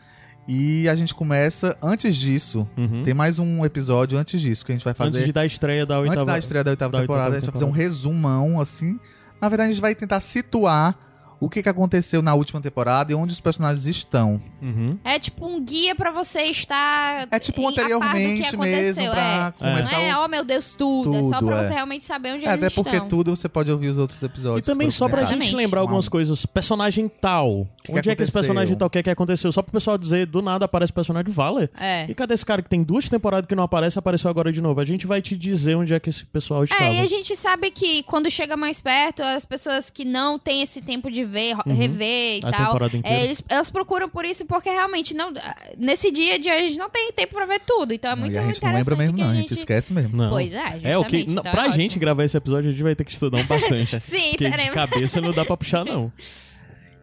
E 0.47 0.87
a 0.89 0.95
gente 0.95 1.15
começa, 1.15 1.75
antes 1.83 2.15
disso, 2.17 2.69
Uhum. 2.77 3.03
tem 3.03 3.15
mais 3.15 3.39
um 3.39 3.65
episódio 3.65 4.19
antes 4.19 4.39
disso 4.41 4.65
que 4.67 4.73
a 4.73 4.75
gente 4.75 4.85
vai 4.85 4.93
fazer. 4.93 5.11
Antes 5.17 5.25
de 5.27 5.33
dar 5.33 5.41
a 5.43 5.47
estreia 5.47 5.87
da 5.87 5.99
oitava... 6.01 6.21
Antes 6.21 6.27
da 6.27 6.39
estreia 6.39 6.65
da 6.65 6.71
oitava 6.73 6.93
da 6.93 6.99
oitava 6.99 7.07
temporada, 7.15 7.37
a 7.37 7.39
gente 7.39 7.47
vai 7.47 7.53
fazer 7.53 7.65
um 7.65 7.71
resumão, 7.71 8.61
assim. 8.61 8.99
Na 9.41 9.49
verdade, 9.49 9.71
a 9.71 9.73
gente 9.73 9.81
vai 9.81 9.95
tentar 9.95 10.21
situar 10.21 10.99
o 11.44 11.50
que, 11.50 11.62
que 11.62 11.69
aconteceu 11.69 12.23
na 12.23 12.35
última 12.35 12.61
temporada 12.61 13.12
e 13.12 13.14
onde 13.14 13.32
os 13.32 13.41
personagens 13.41 13.87
estão. 13.87 14.41
Uhum. 14.62 14.99
É 15.05 15.19
tipo 15.19 15.46
um 15.46 15.62
guia 15.64 15.94
pra 15.94 16.11
você 16.11 16.43
estar. 16.43 17.26
É 17.31 17.38
tipo 17.38 17.61
em- 17.61 17.64
que 17.64 17.81
anteriormente 17.81 18.41
mesmo, 18.41 18.62
aconteceu, 18.62 19.11
pra 19.12 19.55
é. 19.58 19.58
começar 19.58 19.93
Não 19.93 19.99
é, 20.00 20.19
o... 20.19 20.25
oh 20.25 20.29
meu 20.29 20.44
Deus, 20.44 20.75
tudo. 20.76 21.14
é 21.14 21.23
só 21.23 21.38
Tudo, 21.38 21.46
pra 21.49 21.58
é. 21.61 21.64
você 21.64 21.73
realmente 21.75 22.05
saber 22.05 22.35
onde 22.35 22.46
É, 22.46 22.52
eles 22.52 22.64
até 22.64 22.75
porque 22.75 22.91
estão. 22.96 23.08
tudo 23.08 23.35
você 23.37 23.49
pode 23.49 23.70
ouvir 23.70 23.88
os 23.88 23.99
outros 23.99 24.20
E 24.23 24.26
episódios. 24.26 24.67
também 24.67 24.88
que 24.88 24.94
só 24.94 25.08
pra 25.08 25.25
gente 25.25 25.55
lembrar 25.55 25.81
algumas 25.81 26.08
coisas. 26.08 26.44
Personagem 26.46 27.08
tal. 27.08 27.67
que 27.82 27.93
Onde 27.93 28.11
é 28.11 28.14
que 28.17 28.23
esse 28.23 28.32
personagem 28.32 28.76
tal? 28.76 28.87
O 28.87 28.91
que 28.91 28.99
é 28.99 29.02
que 29.02 29.11
aconteceu? 29.11 29.50
Só 29.52 29.62
pro 29.62 29.73
pessoal 29.73 29.99
dizer, 29.99 30.26
do 30.26 30.41
nada 30.43 30.64
aparece 30.64 30.91
o 30.93 30.94
personagem 30.94 31.32
Valer. 31.32 31.70
É. 31.79 32.06
E 32.08 32.14
cadê 32.14 32.35
esse 32.35 32.44
cara 32.46 32.62
que 32.62 32.69
tem 32.70 32.82
duas 32.82 33.08
temporadas 33.08 33.46
que 33.46 33.55
não 33.55 33.64
aparece 33.64 33.99
apareceu 33.99 34.31
agora 34.31 34.52
de 34.52 34.61
novo? 34.61 34.81
A 34.81 34.85
gente 34.85 35.06
vai 35.06 35.20
te 35.20 35.37
dizer 35.37 35.75
onde 35.75 35.93
é 35.94 36.00
que 36.00 36.08
esse 36.11 36.25
pessoal 36.25 36.64
estava. 36.64 36.85
É, 36.85 36.94
e 36.96 37.00
a 37.00 37.06
gente 37.06 37.35
sabe 37.37 37.70
que 37.70 38.02
quando 38.05 38.31
chega 38.31 38.56
mais 38.56 38.81
perto, 38.81 39.23
as 39.23 39.44
pessoas 39.44 39.91
que 39.91 40.05
não 40.05 40.38
têm 40.38 40.62
esse 40.62 40.81
tempo 40.81 41.11
de 41.11 41.25
ver, 41.35 41.55
rever 41.67 42.39
e 42.39 42.41
Uhum. 42.45 42.49
A 42.49 42.53
tal, 42.53 42.79
é, 43.05 43.25
eles, 43.25 43.43
elas 43.49 43.71
procuram 43.71 44.09
por 44.09 44.25
isso 44.25 44.45
porque 44.47 44.71
realmente 44.71 45.15
não, 45.15 45.33
nesse 45.77 46.11
dia 46.11 46.39
de 46.39 46.49
hoje 46.49 46.57
a 46.65 46.69
gente 46.69 46.79
não 46.79 46.89
tem 46.89 47.13
tempo 47.13 47.35
pra 47.35 47.45
ver 47.47 47.61
tudo. 47.67 47.93
Então 47.93 48.11
é 48.11 48.15
Não, 48.15 48.20
muito 48.23 48.35
e 48.35 48.39
a 48.39 48.43
gente 48.47 48.56
interessante 48.58 48.73
não 48.73 48.79
lembra 48.79 48.97
mesmo, 48.97 49.15
que 49.17 49.20
não. 49.23 49.29
a 49.29 49.32
A 49.32 49.35
gente... 49.37 49.55
esquece 49.55 49.93
mesmo. 49.93 50.17
Não. 50.17 50.31
Pois 50.31 50.55
é, 50.55 50.81
É, 50.82 50.97
o 50.99 51.05
que. 51.05 51.25
não, 51.27 51.41
então 51.41 51.53
pra 51.53 51.67
é 51.67 51.70
gente 51.70 51.99
gravar 51.99 52.25
esse 52.25 52.37
episódio, 52.37 52.69
a 52.69 52.73
gente 52.73 52.82
vai 52.82 52.94
ter 52.94 53.05
que 53.05 53.13
estudar 53.13 53.39
um 53.39 53.44
bastante. 53.44 53.99
Sim, 54.01 54.31
Porque 54.31 54.44
de 54.44 54.51
teremos. 54.51 54.75
cabeça 54.75 55.20
não 55.20 55.32
dá 55.32 55.44
pra 55.44 55.56
puxar, 55.56 55.85
não. 55.85 56.11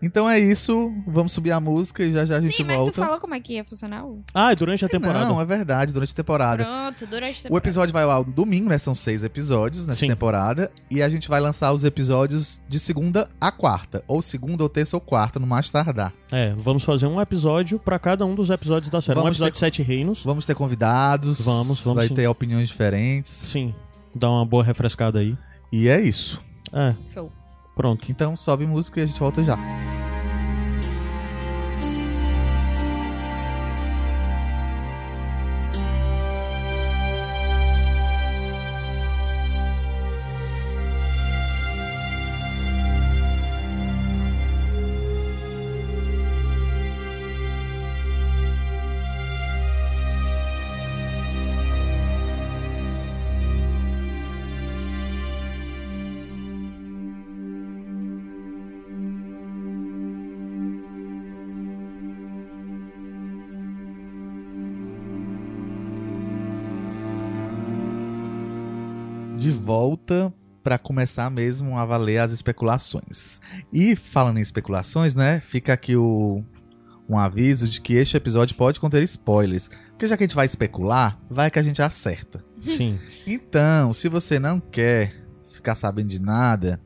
Então 0.01 0.29
é 0.29 0.39
isso. 0.39 0.91
Vamos 1.07 1.31
subir 1.31 1.51
a 1.51 1.59
música 1.59 2.03
e 2.03 2.11
já 2.11 2.25
já 2.25 2.37
a 2.37 2.41
gente 2.41 2.55
Sim, 2.55 2.63
mas 2.63 2.75
tu 2.77 2.79
volta. 2.85 3.01
falou 3.01 3.19
como 3.19 3.35
é 3.35 3.39
que 3.39 3.53
ia 3.53 3.63
funcionar 3.63 4.05
o... 4.05 4.23
Ah, 4.33 4.51
e 4.51 4.55
durante 4.55 4.83
a 4.83 4.89
temporada. 4.89 5.25
Não, 5.25 5.39
é 5.39 5.45
verdade, 5.45 5.93
durante 5.93 6.11
a 6.11 6.15
temporada. 6.15 6.63
Pronto, 6.65 7.05
durante 7.07 7.31
a 7.31 7.39
O 7.39 7.43
temporada. 7.43 7.67
episódio 7.67 7.93
vai 7.93 8.03
ao 8.03 8.23
domingo, 8.23 8.69
né? 8.69 8.77
São 8.77 8.95
seis 8.95 9.23
episódios 9.23 9.85
nessa 9.85 9.99
Sim. 9.99 10.07
temporada. 10.07 10.71
E 10.89 11.01
a 11.03 11.09
gente 11.09 11.29
vai 11.29 11.39
lançar 11.39 11.71
os 11.73 11.83
episódios 11.83 12.59
de 12.67 12.79
segunda 12.79 13.29
a 13.39 13.51
quarta. 13.51 14.03
Ou 14.07 14.21
segunda, 14.21 14.63
ou 14.63 14.69
terça, 14.69 14.95
ou 14.97 15.01
quarta, 15.01 15.39
no 15.39 15.45
mais 15.47 15.69
tardar. 15.69 16.11
É, 16.31 16.53
vamos 16.57 16.83
fazer 16.83 17.05
um 17.05 17.21
episódio 17.21 17.77
pra 17.77 17.99
cada 17.99 18.25
um 18.25 18.33
dos 18.33 18.49
episódios 18.49 18.89
da 18.89 19.01
série. 19.01 19.19
um 19.19 19.23
Vamos 19.23 19.37
episódio 19.37 19.51
ter- 19.53 19.53
de 19.53 19.59
Sete 19.59 19.83
Reinos. 19.83 20.23
Vamos 20.23 20.45
ter 20.45 20.55
convidados. 20.55 21.39
Vamos, 21.41 21.79
vamos 21.81 21.97
Vai 21.99 22.07
sim. 22.07 22.15
ter 22.15 22.27
opiniões 22.27 22.67
diferentes. 22.69 23.31
Sim. 23.31 23.73
Dá 24.15 24.29
uma 24.29 24.45
boa 24.45 24.63
refrescada 24.63 25.19
aí. 25.19 25.37
E 25.71 25.87
é 25.87 25.99
isso. 26.01 26.41
É, 26.73 26.95
Show. 27.13 27.31
Pronto. 27.75 28.11
Então 28.11 28.35
sobe 28.35 28.65
música 28.65 28.99
e 28.99 29.03
a 29.03 29.05
gente 29.05 29.19
volta 29.19 29.43
já. 29.43 29.57
Volta 69.71 70.33
para 70.61 70.77
começar 70.77 71.31
mesmo 71.31 71.77
a 71.77 71.85
valer 71.85 72.17
as 72.17 72.33
especulações. 72.33 73.39
E 73.71 73.95
falando 73.95 74.37
em 74.37 74.41
especulações, 74.41 75.15
né? 75.15 75.39
Fica 75.39 75.71
aqui 75.71 75.95
o, 75.95 76.43
um 77.07 77.17
aviso 77.17 77.69
de 77.69 77.79
que 77.79 77.93
este 77.93 78.17
episódio 78.17 78.53
pode 78.57 78.81
conter 78.81 79.01
spoilers. 79.03 79.69
Porque 79.91 80.09
já 80.09 80.17
que 80.17 80.23
a 80.23 80.27
gente 80.27 80.35
vai 80.35 80.45
especular, 80.45 81.17
vai 81.29 81.49
que 81.49 81.57
a 81.57 81.63
gente 81.63 81.81
acerta. 81.81 82.43
Sim. 82.65 82.99
Então, 83.25 83.93
se 83.93 84.09
você 84.09 84.39
não 84.39 84.59
quer 84.59 85.15
ficar 85.49 85.75
sabendo 85.75 86.09
de 86.09 86.21
nada, 86.21 86.77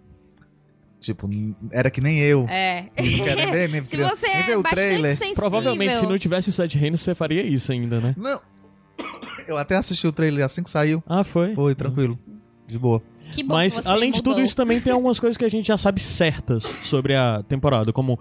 tipo, 1.00 1.27
era 1.72 1.89
que 1.89 2.00
nem 2.00 2.20
eu. 2.20 2.46
É. 2.48 2.92
Não 2.96 3.25
quer 3.25 3.36
nem 3.36 3.51
ver, 3.51 3.70
nem, 3.70 3.82
Se 3.86 3.98
você 3.98 4.27
nem 4.27 4.46
ver 4.46 4.51
é 4.51 4.58
o 4.58 4.62
bastante 4.62 4.75
trailer. 4.75 5.18
sensível... 5.18 5.36
Provavelmente, 5.36 5.98
se 5.98 6.06
não 6.06 6.20
tivesse 6.20 6.50
os 6.50 6.56
Sete 6.56 6.77
Reinos, 6.77 7.01
você 7.01 7.15
faria 7.15 7.42
isso 7.42 7.72
ainda, 7.72 8.00
né? 8.00 8.13
Não. 8.15 8.39
Eu 9.48 9.58
até 9.58 9.75
assisti 9.75 10.06
o 10.06 10.12
trailer 10.12 10.46
assim 10.46 10.62
que 10.62 10.70
saiu. 10.70 11.04
Ah, 11.08 11.24
foi? 11.24 11.56
Foi, 11.56 11.74
tranquilo. 11.74 12.20
De 12.67 12.79
boa. 12.79 13.01
Que 13.31 13.43
bom 13.43 13.55
Mas, 13.55 13.75
que 13.75 13.84
você 13.84 13.89
além 13.89 14.12
de 14.12 14.19
tudo 14.19 14.29
mudou. 14.29 14.45
isso, 14.45 14.55
também 14.55 14.79
tem 14.79 14.93
algumas 14.93 15.19
coisas 15.19 15.38
que 15.38 15.45
a 15.45 15.50
gente 15.50 15.67
já 15.67 15.77
sabe 15.77 16.01
certas 16.01 16.63
sobre 16.63 17.15
a 17.15 17.43
temporada, 17.48 17.91
como 17.91 18.19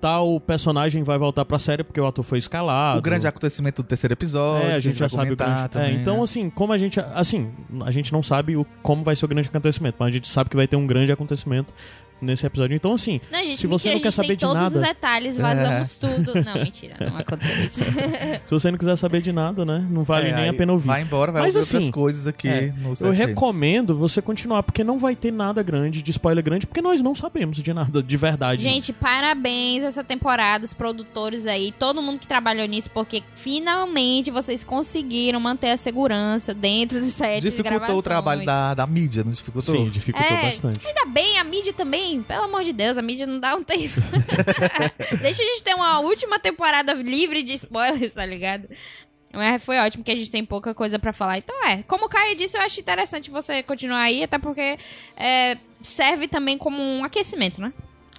tal 0.00 0.38
personagem 0.40 1.02
vai 1.02 1.18
voltar 1.18 1.44
pra 1.44 1.58
série 1.58 1.82
porque 1.82 2.00
o 2.00 2.06
ator 2.06 2.24
foi 2.24 2.38
escalado. 2.38 2.98
o 2.98 3.02
grande 3.02 3.26
acontecimento 3.26 3.82
do 3.82 3.86
terceiro 3.86 4.12
episódio. 4.12 4.68
É, 4.68 4.74
a 4.74 4.80
gente 4.80 4.98
já 4.98 5.06
vai 5.06 5.10
sabe 5.10 5.32
o 5.32 5.36
grande... 5.36 5.68
também, 5.68 5.96
é, 5.96 6.00
então, 6.00 6.18
né? 6.18 6.22
assim, 6.22 6.50
como 6.50 6.72
a 6.72 6.78
gente... 6.78 7.00
Assim, 7.00 7.50
a 7.84 7.90
gente 7.90 8.12
não 8.12 8.22
sabe 8.22 8.56
o, 8.56 8.66
como 8.82 9.02
vai 9.02 9.16
ser 9.16 9.24
o 9.24 9.28
grande 9.28 9.48
acontecimento, 9.48 9.96
mas 9.98 10.08
a 10.08 10.12
gente 10.12 10.28
sabe 10.28 10.50
que 10.50 10.56
vai 10.56 10.66
ter 10.66 10.76
um 10.76 10.86
grande 10.86 11.12
acontecimento 11.12 11.72
nesse 12.20 12.46
episódio. 12.46 12.74
Então, 12.74 12.94
assim, 12.94 13.20
Não, 13.30 13.38
gente, 13.40 13.56
Se 13.58 13.66
você 13.66 13.88
mentira, 13.88 13.94
não 13.94 14.02
quer 14.02 14.10
saber 14.10 14.36
de 14.36 14.40
todos 14.40 14.54
nada- 14.54 14.78
os 14.80 14.86
detalhes, 14.86 15.36
vazamos 15.36 15.98
tudo. 15.98 16.34
Não, 16.44 16.54
mentira, 16.62 16.96
não 17.00 17.18
aconteceu 17.18 17.64
isso. 17.64 17.84
se 18.44 18.50
você 18.50 18.70
não 18.70 18.78
quiser 18.78 18.96
saber 18.96 19.20
de 19.20 19.32
nada, 19.32 19.64
né? 19.64 19.86
Não 19.90 20.02
vale 20.04 20.28
É, 20.28 20.34
nem 20.36 20.48
a 20.48 20.54
pena 20.54 20.72
ouvir. 20.72 20.86
Vai 20.86 21.02
embora, 21.02 21.32
vai 21.32 21.42
Mas, 21.42 21.56
ouvir 21.56 21.66
outras 21.66 21.82
assim, 21.82 21.92
coisas 21.92 22.26
aqui 22.26 22.48
é, 22.48 22.72
no 22.76 22.92
Eu 23.00 23.12
recomendo 23.12 23.96
você 23.96 24.22
continuar, 24.22 24.62
porque 24.62 24.82
não 24.84 24.98
vai 24.98 25.14
ter 25.16 25.32
nada 25.32 25.62
grande, 25.62 26.02
de 26.02 26.10
spoiler 26.10 26.42
grande, 26.44 26.66
porque 26.66 26.80
nós 26.82 27.00
não 27.02 27.14
sabemos 27.14 27.58
de 27.58 27.72
nada 27.74 28.02
de 28.02 28.16
verdade. 28.16 28.62
Gente, 28.62 28.92
parabéns 28.92 29.82
essa 29.84 30.02
temporada, 30.04 30.64
os 30.64 30.72
produtores 30.74 31.46
aí, 31.46 31.72
todo 31.78 32.00
mundo 32.02 32.18
que 32.18 32.26
trabalhou 32.26 32.66
nisso, 32.66 32.90
porque 32.90 33.22
finalmente 33.34 34.30
vocês 34.30 34.62
conseguiram 34.62 35.40
manter 35.40 35.70
a 35.70 35.76
segurança 35.76 36.52
dentro 36.54 37.00
do 37.00 37.06
set 37.06 37.40
de 37.40 37.50
Dificultou 37.50 37.78
gravações. 37.78 37.98
o 37.98 38.02
trabalho 38.02 38.44
da, 38.44 38.74
da 38.74 38.86
mídia, 38.86 39.24
não 39.24 39.32
dificultou? 39.32 39.74
Sim, 39.74 39.88
dificultou 39.88 40.36
É, 40.36 40.42
bastante. 40.42 40.86
Ainda 40.86 41.04
bem, 41.06 41.38
a 41.38 41.44
mídia 41.44 41.72
também, 41.72 42.05
pelo 42.26 42.44
amor 42.44 42.62
de 42.64 42.72
Deus, 42.72 42.98
a 42.98 43.02
mídia 43.02 43.26
não 43.26 43.40
dá 43.40 43.54
um 43.54 43.62
tempo. 43.64 44.00
Deixa 45.20 45.42
a 45.42 45.46
gente 45.46 45.62
ter 45.62 45.74
uma 45.74 46.00
última 46.00 46.38
temporada 46.38 46.92
livre 46.94 47.42
de 47.42 47.54
spoilers, 47.54 48.12
tá 48.14 48.24
ligado? 48.24 48.68
Mas 49.32 49.64
foi 49.64 49.78
ótimo 49.78 50.02
que 50.02 50.10
a 50.10 50.16
gente 50.16 50.30
tem 50.30 50.44
pouca 50.44 50.74
coisa 50.74 50.98
pra 50.98 51.12
falar. 51.12 51.38
Então 51.38 51.66
é, 51.66 51.82
como 51.82 52.06
o 52.06 52.08
Caio 52.08 52.36
disse, 52.36 52.56
eu 52.56 52.62
acho 52.62 52.80
interessante 52.80 53.30
você 53.30 53.62
continuar 53.62 54.00
aí, 54.00 54.22
até 54.22 54.38
porque 54.38 54.78
é, 55.16 55.58
serve 55.82 56.26
também 56.26 56.56
como 56.56 56.82
um 56.82 57.04
aquecimento, 57.04 57.60
né? 57.60 57.72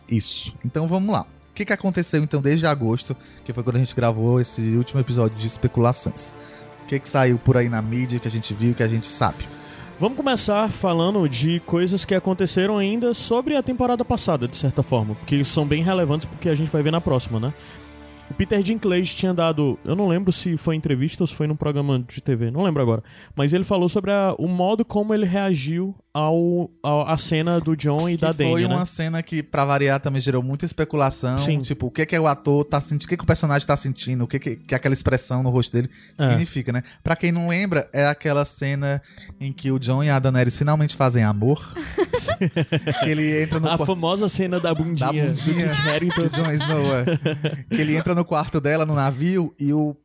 Isso. 0.08 0.56
Então 0.64 0.88
vamos 0.88 1.12
lá. 1.12 1.26
O 1.50 1.54
que, 1.58 1.66
que 1.66 1.74
aconteceu 1.74 2.22
então 2.24 2.40
desde 2.40 2.68
agosto, 2.68 3.18
que 3.44 3.52
foi 3.52 3.64
quando 3.64 3.78
a 3.78 3.80
gente 3.80 3.96
gravou 3.96 4.40
esse 4.40 4.62
último 4.76 5.00
episódio 5.00 5.36
de 5.36 5.48
especulações? 5.48 6.36
O 6.84 6.86
que, 6.88 7.00
que 7.00 7.10
saiu 7.10 7.40
por 7.40 7.58
aí 7.58 7.68
na 7.68 7.82
mídia 7.82 8.20
que 8.20 8.28
a 8.28 8.32
gente 8.32 8.54
viu, 8.54 8.76
que 8.76 8.84
a 8.84 8.88
gente 8.88 9.08
sabe? 9.08 9.44
Vamos 10.00 10.16
começar 10.16 10.70
falando 10.70 11.28
de 11.28 11.60
coisas 11.62 12.06
que 12.06 12.14
aconteceram 12.14 12.78
ainda 12.78 13.16
sobre 13.16 13.56
a 13.56 13.64
temporada 13.64 14.06
passada, 14.06 14.48
de 14.48 14.56
certa 14.56 14.84
forma, 14.84 15.16
porque 15.16 15.44
são 15.44 15.66
bem 15.66 15.82
relevantes 15.82 16.28
porque 16.28 16.50
a 16.50 16.54
gente 16.54 16.70
vai 16.70 16.84
ver 16.84 16.92
na 16.92 17.02
próxima, 17.02 17.40
né? 17.40 17.52
O 18.30 18.34
Peter 18.34 18.62
Dinklage 18.62 19.16
tinha 19.16 19.34
dado, 19.34 19.80
eu 19.86 19.96
não 19.96 20.08
lembro 20.08 20.32
se 20.34 20.58
foi 20.58 20.76
em 20.76 20.78
entrevista 20.78 21.24
ou 21.24 21.28
se 21.28 21.34
foi 21.34 21.48
num 21.48 21.56
programa 21.56 21.98
de 22.08 22.22
TV, 22.22 22.52
não 22.52 22.62
lembro 22.62 22.82
agora, 22.82 23.02
mas 23.36 23.54
ele 23.54 23.64
falou 23.64 23.88
sobre 23.88 24.12
a- 24.12 24.36
o 24.38 24.48
modo 24.48 24.84
como 24.84 25.14
ele 25.14 25.26
reagiu 25.26 25.96
ao, 26.14 26.70
ao- 26.84 27.08
à 27.08 27.16
cena 27.16 27.60
do 27.62 27.76
John 27.76 28.10
e 28.10 28.16
Que 28.16 28.22
da 28.22 28.34
foi 28.34 28.62
Dany, 28.64 28.66
uma 28.66 28.80
né? 28.80 28.86
cena 28.86 29.24
que, 29.24 29.42
pra 29.44 29.64
variar, 29.66 30.00
também 30.00 30.20
gerou 30.20 30.42
muita 30.44 30.66
especulação. 30.66 31.38
Sim. 31.38 31.60
Tipo, 31.62 31.88
o 31.88 31.92
que, 31.92 32.06
que 32.08 32.16
é 32.16 32.20
o 32.20 32.26
ator 32.28 32.66
tá 32.66 32.82
sentindo, 32.82 33.06
o 33.06 33.08
que, 33.08 33.18
que 33.18 33.24
o 33.24 33.28
personagem 33.28 33.66
tá 33.68 33.78
sentindo, 33.78 34.24
o 34.24 34.28
que, 34.28 34.40
que, 34.40 34.56
que 34.56 34.74
aquela 34.76 34.94
expressão 34.94 35.42
no 35.44 35.50
rosto 35.52 35.72
dele 35.74 35.90
É. 36.20 36.28
significa, 36.30 36.72
né? 36.74 36.82
Pra 37.04 37.16
quem 37.16 37.32
não 37.32 37.48
lembra, 37.48 37.88
é 37.94 38.08
aquela 38.08 38.44
cena 38.46 39.00
em 39.40 39.54
que 39.54 39.72
o 39.72 39.78
John 39.80 40.04
e 40.04 40.10
a 40.10 40.18
Daenerys 40.20 40.58
finalmente 40.58 40.96
fazem 40.96 41.24
amor. 41.24 41.64
que 43.04 43.10
ele 43.10 43.44
entra 43.44 43.60
no 43.60 43.70
A 43.70 43.78
famosa 43.78 44.28
cena 44.28 44.60
da 44.60 44.74
bundinha, 44.74 45.06
Da 45.08 45.14
bundinha. 45.28 45.68
do 45.68 45.76
Kit 45.76 45.88
Harington. 45.90 46.26
Jon 46.30 46.52
Snow, 46.52 46.96
é. 46.96 47.06
Que 47.76 47.80
ele 47.82 47.96
entra 47.96 48.16
no 48.18 48.26
quarto 48.26 48.60
dela, 48.60 48.86
no 48.86 48.96
navio, 48.96 49.54
e 49.60 49.72
o, 49.72 49.96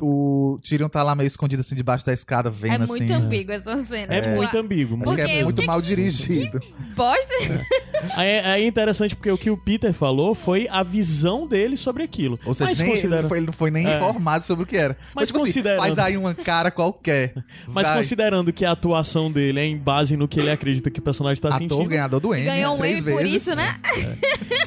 o 0.00 0.58
Tyrion 0.62 0.88
tá 0.88 1.02
lá 1.02 1.14
meio 1.14 1.26
escondido 1.26 1.60
assim 1.60 1.74
debaixo 1.74 2.06
da 2.06 2.12
escada, 2.12 2.50
vendo 2.50 2.72
é 2.82 2.84
assim. 2.84 2.92
muito 2.98 3.12
ambíguo 3.12 3.52
essa 3.52 3.80
cena. 3.80 4.14
É 4.14 4.20
Tipo, 4.20 4.36
muito 4.36 4.56
ambíguo. 4.56 4.96
Acho 4.96 5.06
muito 5.06 5.14
que 5.24 5.30
é 5.30 5.42
muito 5.44 5.60
que- 5.60 5.66
mal 5.66 5.80
dirigido. 5.80 6.60
Bosta. 6.94 7.66
Aí, 8.16 8.38
aí 8.40 8.62
é 8.64 8.66
interessante 8.66 9.16
porque 9.16 9.30
o 9.30 9.36
que 9.36 9.50
o 9.50 9.56
Peter 9.56 9.92
falou 9.92 10.34
foi 10.34 10.68
a 10.70 10.82
visão 10.84 11.46
dele 11.48 11.76
sobre 11.76 12.02
aquilo. 12.04 12.38
Ou 12.44 12.54
seja, 12.54 12.70
mas, 12.70 12.78
nem, 12.78 12.88
ele, 12.90 12.96
considera... 12.96 13.22
não 13.22 13.28
foi, 13.28 13.38
ele 13.38 13.46
não 13.46 13.52
foi 13.52 13.70
nem 13.72 13.86
É. 13.88 13.96
informado 13.96 14.44
sobre 14.44 14.62
o 14.64 14.66
que 14.66 14.76
era. 14.76 14.96
Mas 15.14 15.28
tipo 15.28 15.38
assim, 15.38 15.46
considerando- 15.46 15.80
faz 15.80 15.98
aí 15.98 16.16
uma 16.16 16.34
cara 16.34 16.70
qualquer. 16.70 17.34
mas 17.66 17.86
vai. 17.88 17.96
considerando 17.98 18.52
que 18.52 18.64
a 18.64 18.70
atuação 18.72 19.30
dele 19.32 19.58
é 19.60 19.64
em 19.64 19.76
base 19.76 20.16
no 20.16 20.28
que 20.28 20.38
ele 20.38 20.50
acredita 20.50 20.90
que 20.90 21.00
o 21.00 21.02
personagem 21.02 21.40
tá 21.42 21.48
Ator 21.48 21.58
sentindo. 21.58 21.88
ganhador 21.88 22.20
do 22.20 22.32
Emmy, 22.34 22.44
Ganhou 22.44 22.74
um 22.74 22.78
três 22.78 23.02
Emmy 23.02 23.12
por 23.12 23.26
isso, 23.26 23.54
né? 23.56 23.78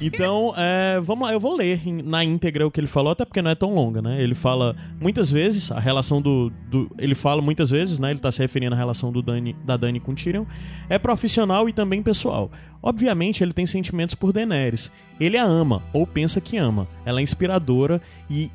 Então, 0.02 0.54
é, 0.58 1.00
vamos 1.02 1.28
lá, 1.28 1.34
eu 1.34 1.40
vou 1.40 1.56
ler 1.56 1.82
na 2.04 2.24
íntegra 2.24 2.66
o 2.68 2.72
que 2.72 2.80
ele 2.80 2.88
falou, 2.88 3.12
até 3.12 3.24
porque 3.24 3.42
não 3.42 3.52
é 3.52 3.56
tão 3.56 3.74
longa, 3.74 4.02
né? 4.02 4.22
Ele 4.22 4.36
fala 4.36 4.76
muitas 5.00 5.21
vezes, 5.30 5.72
a 5.72 5.80
relação 5.80 6.22
do. 6.22 6.50
do- 6.70 6.90
ele 6.98 7.14
fala 7.14 7.42
muitas 7.42 7.70
vezes, 7.70 8.00
né? 8.00 8.10
Ele 8.12 8.20
tá 8.20 8.32
se 8.32 8.40
referindo 8.40 8.74
à 8.74 8.78
relação 8.78 9.12
do 9.12 9.22
Dani, 9.22 9.56
da 9.66 9.76
Dani 9.78 10.00
com 10.00 10.16
Tyrion. 10.16 10.46
É 10.90 10.98
profissional 10.98 11.68
e 11.68 11.74
também 11.74 12.02
pessoal. 12.02 12.50
Obviamente, 12.82 13.44
ele 13.44 13.54
tem 13.54 13.66
sentimentos 13.66 14.16
por 14.16 14.32
Daenerys. 14.34 14.92
Ele 15.20 15.38
a 15.38 15.44
ama, 15.44 15.84
ou 15.94 16.08
pensa 16.08 16.40
que 16.42 16.58
ama. 16.58 16.88
Ela 17.06 17.20
é 17.20 17.24
inspiradora 17.24 18.02
e 18.30 18.50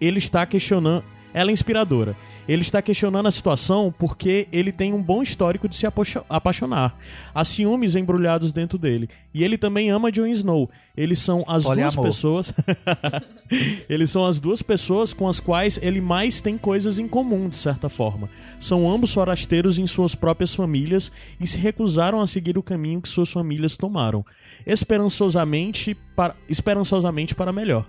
ele 0.00 0.18
está 0.18 0.46
questionando. 0.46 1.04
Ela 1.32 1.50
é 1.50 1.52
inspiradora. 1.52 2.16
Ele 2.48 2.62
está 2.62 2.82
questionando 2.82 3.26
a 3.26 3.30
situação 3.30 3.94
porque 3.96 4.48
ele 4.52 4.72
tem 4.72 4.92
um 4.92 5.02
bom 5.02 5.22
histórico 5.22 5.68
de 5.68 5.76
se 5.76 5.86
apaixonar. 6.28 6.98
Há 7.34 7.44
ciúmes 7.44 7.94
embrulhados 7.94 8.52
dentro 8.52 8.76
dele. 8.76 9.08
E 9.32 9.44
ele 9.44 9.56
também 9.56 9.90
ama 9.90 10.10
Jon 10.10 10.26
Snow. 10.26 10.68
Eles 10.96 11.20
são 11.20 11.44
as 11.46 11.62
duas 11.62 11.96
pessoas. 11.96 12.54
Eles 13.88 14.10
são 14.10 14.26
as 14.26 14.38
duas 14.38 14.62
pessoas 14.62 15.12
com 15.12 15.26
as 15.26 15.40
quais 15.40 15.76
ele 15.82 16.00
mais 16.00 16.40
tem 16.40 16.56
coisas 16.56 17.00
em 17.00 17.08
comum, 17.08 17.48
de 17.48 17.56
certa 17.56 17.88
forma. 17.88 18.30
São 18.60 18.88
ambos 18.88 19.12
forasteiros 19.12 19.76
em 19.76 19.88
suas 19.88 20.14
próprias 20.14 20.54
famílias 20.54 21.10
e 21.40 21.46
se 21.48 21.58
recusaram 21.58 22.20
a 22.20 22.28
seguir 22.28 22.56
o 22.56 22.62
caminho 22.62 23.02
que 23.02 23.08
suas 23.08 23.28
famílias 23.28 23.76
tomaram. 23.76 24.24
Esperançosamente 24.64 25.96
para, 26.14 26.36
esperançosamente 26.48 27.34
para 27.34 27.52
melhor. 27.52 27.84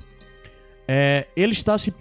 É, 0.87 1.27
ele 1.37 1.53
está 1.53 1.77
se, 1.77 1.93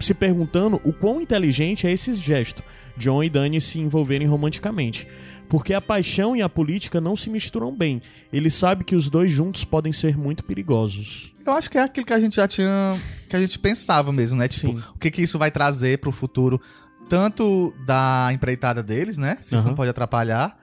se 0.00 0.14
perguntando 0.14 0.80
o 0.84 0.92
quão 0.92 1.20
inteligente 1.20 1.86
é 1.86 1.92
esse 1.92 2.14
gesto, 2.14 2.62
John 2.96 3.22
e 3.22 3.30
Dani 3.30 3.60
se 3.60 3.78
envolverem 3.78 4.26
romanticamente. 4.26 5.06
Porque 5.48 5.72
a 5.72 5.80
paixão 5.80 6.36
e 6.36 6.42
a 6.42 6.48
política 6.48 7.00
não 7.00 7.16
se 7.16 7.30
misturam 7.30 7.74
bem. 7.74 8.02
Ele 8.30 8.50
sabe 8.50 8.84
que 8.84 8.94
os 8.94 9.08
dois 9.08 9.32
juntos 9.32 9.64
podem 9.64 9.92
ser 9.92 10.16
muito 10.16 10.44
perigosos. 10.44 11.32
Eu 11.44 11.52
acho 11.54 11.70
que 11.70 11.78
é 11.78 11.82
aquilo 11.82 12.04
que 12.04 12.12
a 12.12 12.20
gente 12.20 12.36
já 12.36 12.46
tinha. 12.46 13.00
que 13.28 13.34
a 13.34 13.40
gente 13.40 13.58
pensava 13.58 14.12
mesmo, 14.12 14.36
né? 14.36 14.46
Tipo, 14.46 14.72
Sim. 14.72 14.82
o 14.94 14.98
que, 14.98 15.10
que 15.10 15.22
isso 15.22 15.38
vai 15.38 15.50
trazer 15.50 15.98
pro 15.98 16.12
futuro, 16.12 16.60
tanto 17.08 17.74
da 17.86 18.28
empreitada 18.32 18.82
deles, 18.82 19.16
né? 19.16 19.38
Se 19.40 19.54
isso 19.54 19.66
não 19.66 19.74
pode 19.74 19.88
atrapalhar, 19.88 20.58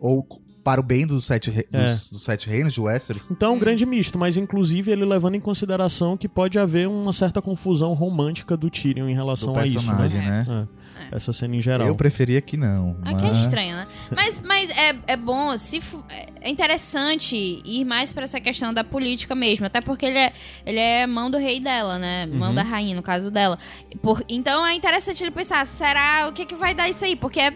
ou 0.00 0.26
para 0.66 0.80
o 0.80 0.84
bem 0.84 1.06
dos 1.06 1.24
sete, 1.24 1.48
re- 1.48 1.66
É. 1.72 1.84
dos, 1.86 2.10
dos 2.10 2.22
sete 2.22 2.48
reinos, 2.50 2.74
de 2.74 2.80
Westeros. 2.80 3.30
Então 3.30 3.52
é 3.52 3.56
um 3.56 3.58
grande 3.60 3.86
misto, 3.86 4.18
mas 4.18 4.36
inclusive 4.36 4.90
ele 4.90 5.04
levando 5.04 5.36
em 5.36 5.40
consideração 5.40 6.16
que 6.16 6.28
pode 6.28 6.58
haver 6.58 6.88
uma 6.88 7.12
certa 7.12 7.40
confusão 7.40 7.92
romântica 7.92 8.56
do 8.56 8.68
Tyrion 8.68 9.08
em 9.08 9.14
relação 9.14 9.52
Do 9.52 9.60
a 9.60 9.64
isso, 9.66 9.86
né? 9.92 10.08
né? 10.08 10.68
É. 10.72 10.86
Essa 11.16 11.32
cena 11.32 11.54
em 11.54 11.60
geral. 11.60 11.86
Eu 11.86 11.94
preferia 11.94 12.40
que 12.40 12.56
não. 12.56 12.96
É 13.04 13.14
que 13.14 13.24
é 13.24 13.28
mas- 13.28 13.38
estranho, 13.38 13.76
né? 13.76 13.86
Mas, 14.10 14.40
mas 14.40 14.70
é, 14.70 14.96
é 15.06 15.16
bom, 15.16 15.56
se 15.56 15.80
fu- 15.80 16.02
é 16.40 16.50
interessante 16.50 17.36
ir 17.64 17.84
mais 17.84 18.12
pra 18.12 18.24
essa 18.24 18.40
questão 18.40 18.74
da 18.74 18.82
política 18.82 19.32
mesmo, 19.34 19.66
até 19.66 19.80
porque 19.80 20.04
ele 20.06 20.18
é, 20.18 20.32
ele 20.64 20.78
é 20.80 21.06
mão 21.06 21.30
do 21.30 21.38
rei 21.38 21.60
dela, 21.60 21.96
né? 21.98 22.26
Mão 22.26 22.48
Uhum. 22.48 22.54
da 22.56 22.62
rainha, 22.64 22.96
no 22.96 23.02
caso 23.02 23.30
dela. 23.30 23.56
Por, 24.02 24.24
então 24.28 24.66
é 24.66 24.74
interessante 24.74 25.22
ele 25.22 25.30
pensar, 25.30 25.64
será 25.64 26.26
o 26.28 26.32
que, 26.32 26.44
que 26.44 26.56
vai 26.56 26.74
dar 26.74 26.88
isso 26.88 27.04
aí? 27.04 27.14
Porque 27.14 27.38
é 27.38 27.52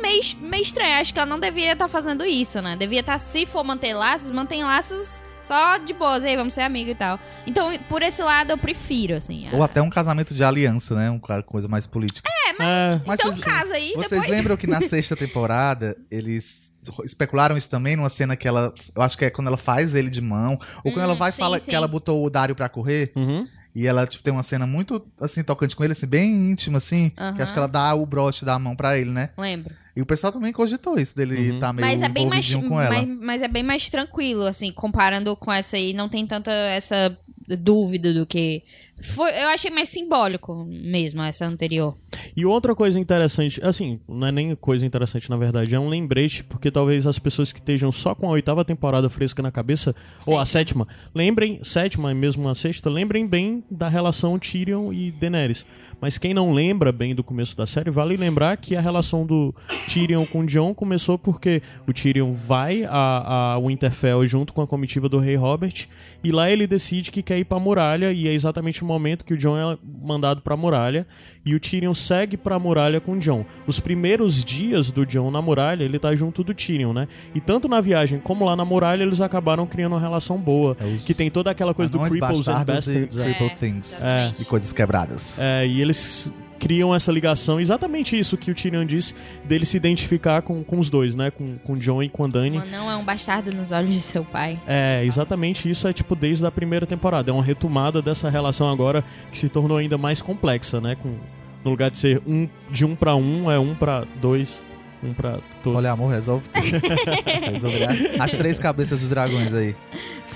meio, 0.00 0.22
meio 0.40 0.62
estranho. 0.62 1.00
Acho 1.00 1.12
que 1.12 1.18
ela 1.18 1.28
não 1.28 1.38
deveria 1.40 1.72
estar 1.72 1.88
fazendo 1.88 2.24
isso, 2.24 2.60
né? 2.60 2.76
Devia 2.76 3.00
estar, 3.00 3.18
se 3.18 3.46
for 3.46 3.62
manter 3.64 3.94
laços, 3.94 4.30
mantém 4.30 4.62
laços 4.64 5.22
só 5.42 5.78
de 5.78 5.94
boas, 5.94 6.22
aí, 6.22 6.36
vamos 6.36 6.52
ser 6.52 6.60
amigos 6.60 6.92
e 6.92 6.94
tal. 6.94 7.18
Então, 7.46 7.76
por 7.88 8.02
esse 8.02 8.22
lado, 8.22 8.50
eu 8.50 8.58
prefiro, 8.58 9.16
assim. 9.16 9.48
Ou 9.52 9.62
até 9.62 9.80
um 9.80 9.88
casamento 9.88 10.34
de 10.34 10.44
aliança, 10.44 10.94
né? 10.94 11.08
Uma 11.10 11.42
coisa 11.42 11.66
mais 11.66 11.86
política. 11.86 12.28
É, 12.60 13.00
Mas 13.06 13.18
então 13.20 13.32
vocês- 13.32 13.44
casa 13.44 13.74
aí, 13.74 13.92
Vocês 13.94 14.10
depois... 14.22 14.28
lembram 14.28 14.56
que 14.56 14.66
na 14.66 14.80
sexta 14.86 15.16
temporada 15.16 15.96
eles 16.10 16.70
especularam 17.04 17.56
isso 17.56 17.70
também 17.70 17.96
numa 17.96 18.08
cena 18.10 18.36
que 18.36 18.46
ela. 18.46 18.72
Eu 18.94 19.00
acho 19.02 19.16
que 19.16 19.24
é 19.24 19.30
quando 19.30 19.46
ela 19.46 19.56
faz 19.56 19.94
ele 19.94 20.10
de 20.10 20.20
mão. 20.20 20.58
Ou 20.84 20.92
quando 20.92 20.98
Hum, 20.98 21.02
ela 21.04 21.14
vai 21.14 21.32
sim, 21.32 21.38
falar 21.40 21.58
sim. 21.58 21.70
que 21.70 21.76
ela 21.76 21.88
botou 21.88 22.22
o 22.24 22.28
Dário 22.28 22.54
pra 22.54 22.68
correr. 22.68 23.12
uhum. 23.16 23.46
E 23.74 23.86
ela, 23.86 24.06
tipo, 24.06 24.24
tem 24.24 24.32
uma 24.32 24.42
cena 24.42 24.66
muito, 24.66 25.04
assim, 25.20 25.42
tocante 25.44 25.76
com 25.76 25.84
ele, 25.84 25.92
assim, 25.92 26.06
bem 26.06 26.50
íntima, 26.50 26.78
assim. 26.78 27.10
Que 27.36 27.42
acho 27.42 27.52
que 27.52 27.58
ela 27.58 27.68
dá 27.68 27.94
o 27.94 28.04
broche 28.04 28.44
da 28.44 28.58
mão 28.58 28.74
pra 28.74 28.98
ele, 28.98 29.10
né? 29.10 29.30
Lembro. 29.38 29.74
E 29.94 30.02
o 30.02 30.06
pessoal 30.06 30.32
também 30.32 30.52
cogitou 30.52 30.98
isso, 30.98 31.14
dele 31.16 31.52
Uhum. 31.52 31.58
tá 31.60 31.72
meio 31.72 31.86
Mas 31.86 32.00
é 32.02 32.08
bem 32.08 32.26
mais, 32.26 32.52
com 32.54 32.80
ela. 32.80 32.94
mas, 32.94 33.08
mas 33.20 33.42
é 33.42 33.48
bem 33.48 33.62
mais 33.62 33.88
tranquilo, 33.88 34.46
assim, 34.46 34.72
comparando 34.72 35.36
com 35.36 35.52
essa 35.52 35.76
aí. 35.76 35.92
Não 35.92 36.08
tem 36.08 36.26
tanta 36.26 36.50
essa 36.50 37.16
dúvida 37.58 38.14
do 38.14 38.24
que 38.26 38.62
Foi, 39.02 39.30
eu 39.30 39.48
achei 39.48 39.70
mais 39.70 39.88
simbólico 39.88 40.64
mesmo 40.64 41.22
essa 41.22 41.46
anterior. 41.46 41.96
E 42.36 42.44
outra 42.44 42.74
coisa 42.74 42.98
interessante, 42.98 43.60
assim, 43.62 43.98
não 44.08 44.26
é 44.26 44.32
nem 44.32 44.54
coisa 44.54 44.84
interessante 44.84 45.30
na 45.30 45.36
verdade, 45.36 45.74
é 45.74 45.80
um 45.80 45.88
lembrete, 45.88 46.44
porque 46.44 46.70
talvez 46.70 47.06
as 47.06 47.18
pessoas 47.18 47.52
que 47.52 47.58
estejam 47.58 47.90
só 47.90 48.14
com 48.14 48.28
a 48.28 48.32
oitava 48.32 48.64
temporada 48.64 49.08
fresca 49.08 49.42
na 49.42 49.50
cabeça, 49.50 49.94
ou 50.26 50.38
a 50.38 50.44
sétima, 50.44 50.86
lembrem, 51.14 51.60
sétima 51.62 52.10
e 52.10 52.14
mesmo 52.14 52.48
a 52.48 52.54
sexta, 52.54 52.90
lembrem 52.90 53.26
bem 53.26 53.64
da 53.70 53.88
relação 53.88 54.38
Tyrion 54.38 54.92
e 54.92 55.10
Daenerys. 55.10 55.64
Mas 56.00 56.16
quem 56.16 56.32
não 56.32 56.50
lembra 56.50 56.90
bem 56.90 57.14
do 57.14 57.22
começo 57.22 57.54
da 57.54 57.66
série, 57.66 57.90
vale 57.90 58.16
lembrar 58.16 58.56
que 58.56 58.74
a 58.74 58.80
relação 58.80 59.26
do 59.26 59.54
Tyrion 59.92 60.24
com 60.24 60.46
Jon 60.46 60.74
começou 60.74 61.18
porque 61.18 61.62
o 61.86 61.92
Tyrion 61.92 62.32
vai 62.32 62.84
a, 62.84 63.54
a 63.54 63.58
Winterfell 63.58 64.26
junto 64.26 64.54
com 64.54 64.62
a 64.62 64.66
comitiva 64.66 65.10
do 65.10 65.18
rei 65.18 65.36
Robert 65.36 65.86
e 66.24 66.32
lá 66.32 66.50
ele 66.50 66.66
decide 66.66 67.10
que 67.10 67.22
quer 67.22 67.38
ir 67.38 67.44
pra 67.44 67.58
muralha 67.58 68.12
e 68.12 68.26
é 68.26 68.32
exatamente 68.32 68.82
o 68.82 68.86
momento 68.92 69.24
que 69.24 69.34
o 69.34 69.38
Jon 69.38 69.56
é 69.56 69.78
mandado 70.02 70.40
pra 70.42 70.56
muralha 70.56 71.06
e 71.44 71.54
o 71.54 71.60
Tyrion 71.60 71.94
segue 71.94 72.36
pra 72.36 72.58
muralha 72.58 73.00
com 73.00 73.12
o 73.12 73.18
Jon. 73.18 73.44
Os 73.66 73.80
primeiros 73.80 74.44
dias 74.44 74.90
do 74.90 75.06
Jon 75.06 75.30
na 75.30 75.40
muralha, 75.40 75.84
ele 75.84 75.98
tá 75.98 76.14
junto 76.14 76.42
do 76.44 76.52
Tyrion, 76.54 76.92
né? 76.92 77.08
E 77.34 77.40
tanto 77.40 77.68
na 77.68 77.80
viagem 77.80 78.18
como 78.20 78.44
lá 78.44 78.54
na 78.56 78.64
muralha, 78.64 79.02
eles 79.02 79.20
acabaram 79.20 79.66
criando 79.66 79.92
uma 79.92 80.00
relação 80.00 80.36
boa. 80.38 80.76
É 80.80 80.84
os 80.84 81.06
que 81.06 81.14
tem 81.14 81.30
toda 81.30 81.50
aquela 81.50 81.72
coisa 81.72 81.90
do 81.90 81.98
Cripples 81.98 82.46
and 82.48 82.62
e 82.62 82.64
Bastards. 82.64 82.88
é. 82.88 83.24
Crippled 83.24 83.52
É, 83.52 83.54
Things. 83.56 83.92
exatamente. 83.92 84.42
E 84.42 84.44
coisas 84.44 84.72
quebradas. 84.72 85.38
É, 85.40 85.66
e 85.66 85.80
eles 85.80 86.30
criam 86.60 86.94
essa 86.94 87.10
ligação, 87.10 87.58
exatamente 87.58 88.16
isso 88.16 88.36
que 88.36 88.50
o 88.50 88.54
Tyrion 88.54 88.84
disse, 88.84 89.14
dele 89.44 89.64
se 89.64 89.76
identificar 89.76 90.42
com, 90.42 90.62
com 90.62 90.78
os 90.78 90.90
dois, 90.90 91.14
né? 91.14 91.30
Com, 91.30 91.56
com 91.58 91.72
o 91.72 91.76
Jon 91.78 92.02
e 92.02 92.08
com 92.08 92.24
a 92.24 92.28
Dany. 92.28 92.58
Um 92.58 92.60
anão 92.60 92.90
é 92.90 92.96
um 92.96 93.04
bastardo 93.04 93.50
nos 93.50 93.72
olhos 93.72 93.94
de 93.94 94.00
seu 94.00 94.24
pai. 94.24 94.60
É, 94.66 95.02
exatamente 95.04 95.68
isso 95.68 95.88
é 95.88 95.92
tipo 95.92 96.14
desde 96.14 96.44
a 96.44 96.50
primeira 96.50 96.86
temporada. 96.86 97.30
É 97.30 97.34
uma 97.34 97.42
retomada 97.42 98.02
dessa 98.02 98.28
relação 98.28 98.68
agora 98.68 99.02
que 99.32 99.38
se 99.38 99.48
tornou 99.48 99.78
ainda 99.78 99.96
mais 99.96 100.20
complexa, 100.20 100.80
né? 100.80 100.94
Com, 100.94 101.16
no 101.64 101.70
lugar 101.70 101.90
de 101.90 101.98
ser 101.98 102.22
um 102.26 102.46
de 102.70 102.84
um 102.84 102.94
pra 102.94 103.16
um, 103.16 103.50
é 103.50 103.58
um 103.58 103.74
pra 103.74 104.04
dois, 104.20 104.62
um 105.02 105.12
pra 105.14 105.38
todos. 105.62 105.78
Olha, 105.78 105.92
amor, 105.92 106.10
resolve 106.10 106.48
tudo. 106.48 106.66
resolve 107.52 107.78
as 108.18 108.34
três 108.34 108.58
cabeças 108.58 109.00
dos 109.00 109.08
dragões 109.08 109.52
aí. 109.52 109.74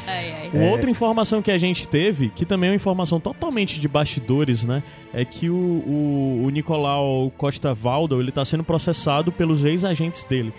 Ai, 0.07 0.33
ai. 0.33 0.51
Uma 0.53 0.71
outra 0.71 0.91
informação 0.91 1.41
que 1.41 1.51
a 1.51 1.59
gente 1.59 1.89
teve, 1.89 2.29
que 2.29 2.45
também 2.45 2.69
é 2.69 2.71
uma 2.73 2.77
informação 2.77 3.19
totalmente 3.19 3.81
de 3.81 3.89
bastidores, 3.89 4.65
né? 4.65 4.83
É 5.13 5.25
que 5.25 5.49
o, 5.49 5.55
o, 5.55 6.43
o 6.45 6.51
Nicolau 6.51 7.33
Costa 7.37 7.73
Valdo, 7.73 8.21
ele 8.21 8.33
tá 8.33 8.45
sendo 8.45 8.63
processado 8.63 9.33
pelos 9.33 9.65
ex-agentes 9.65 10.25
dele. 10.25 10.53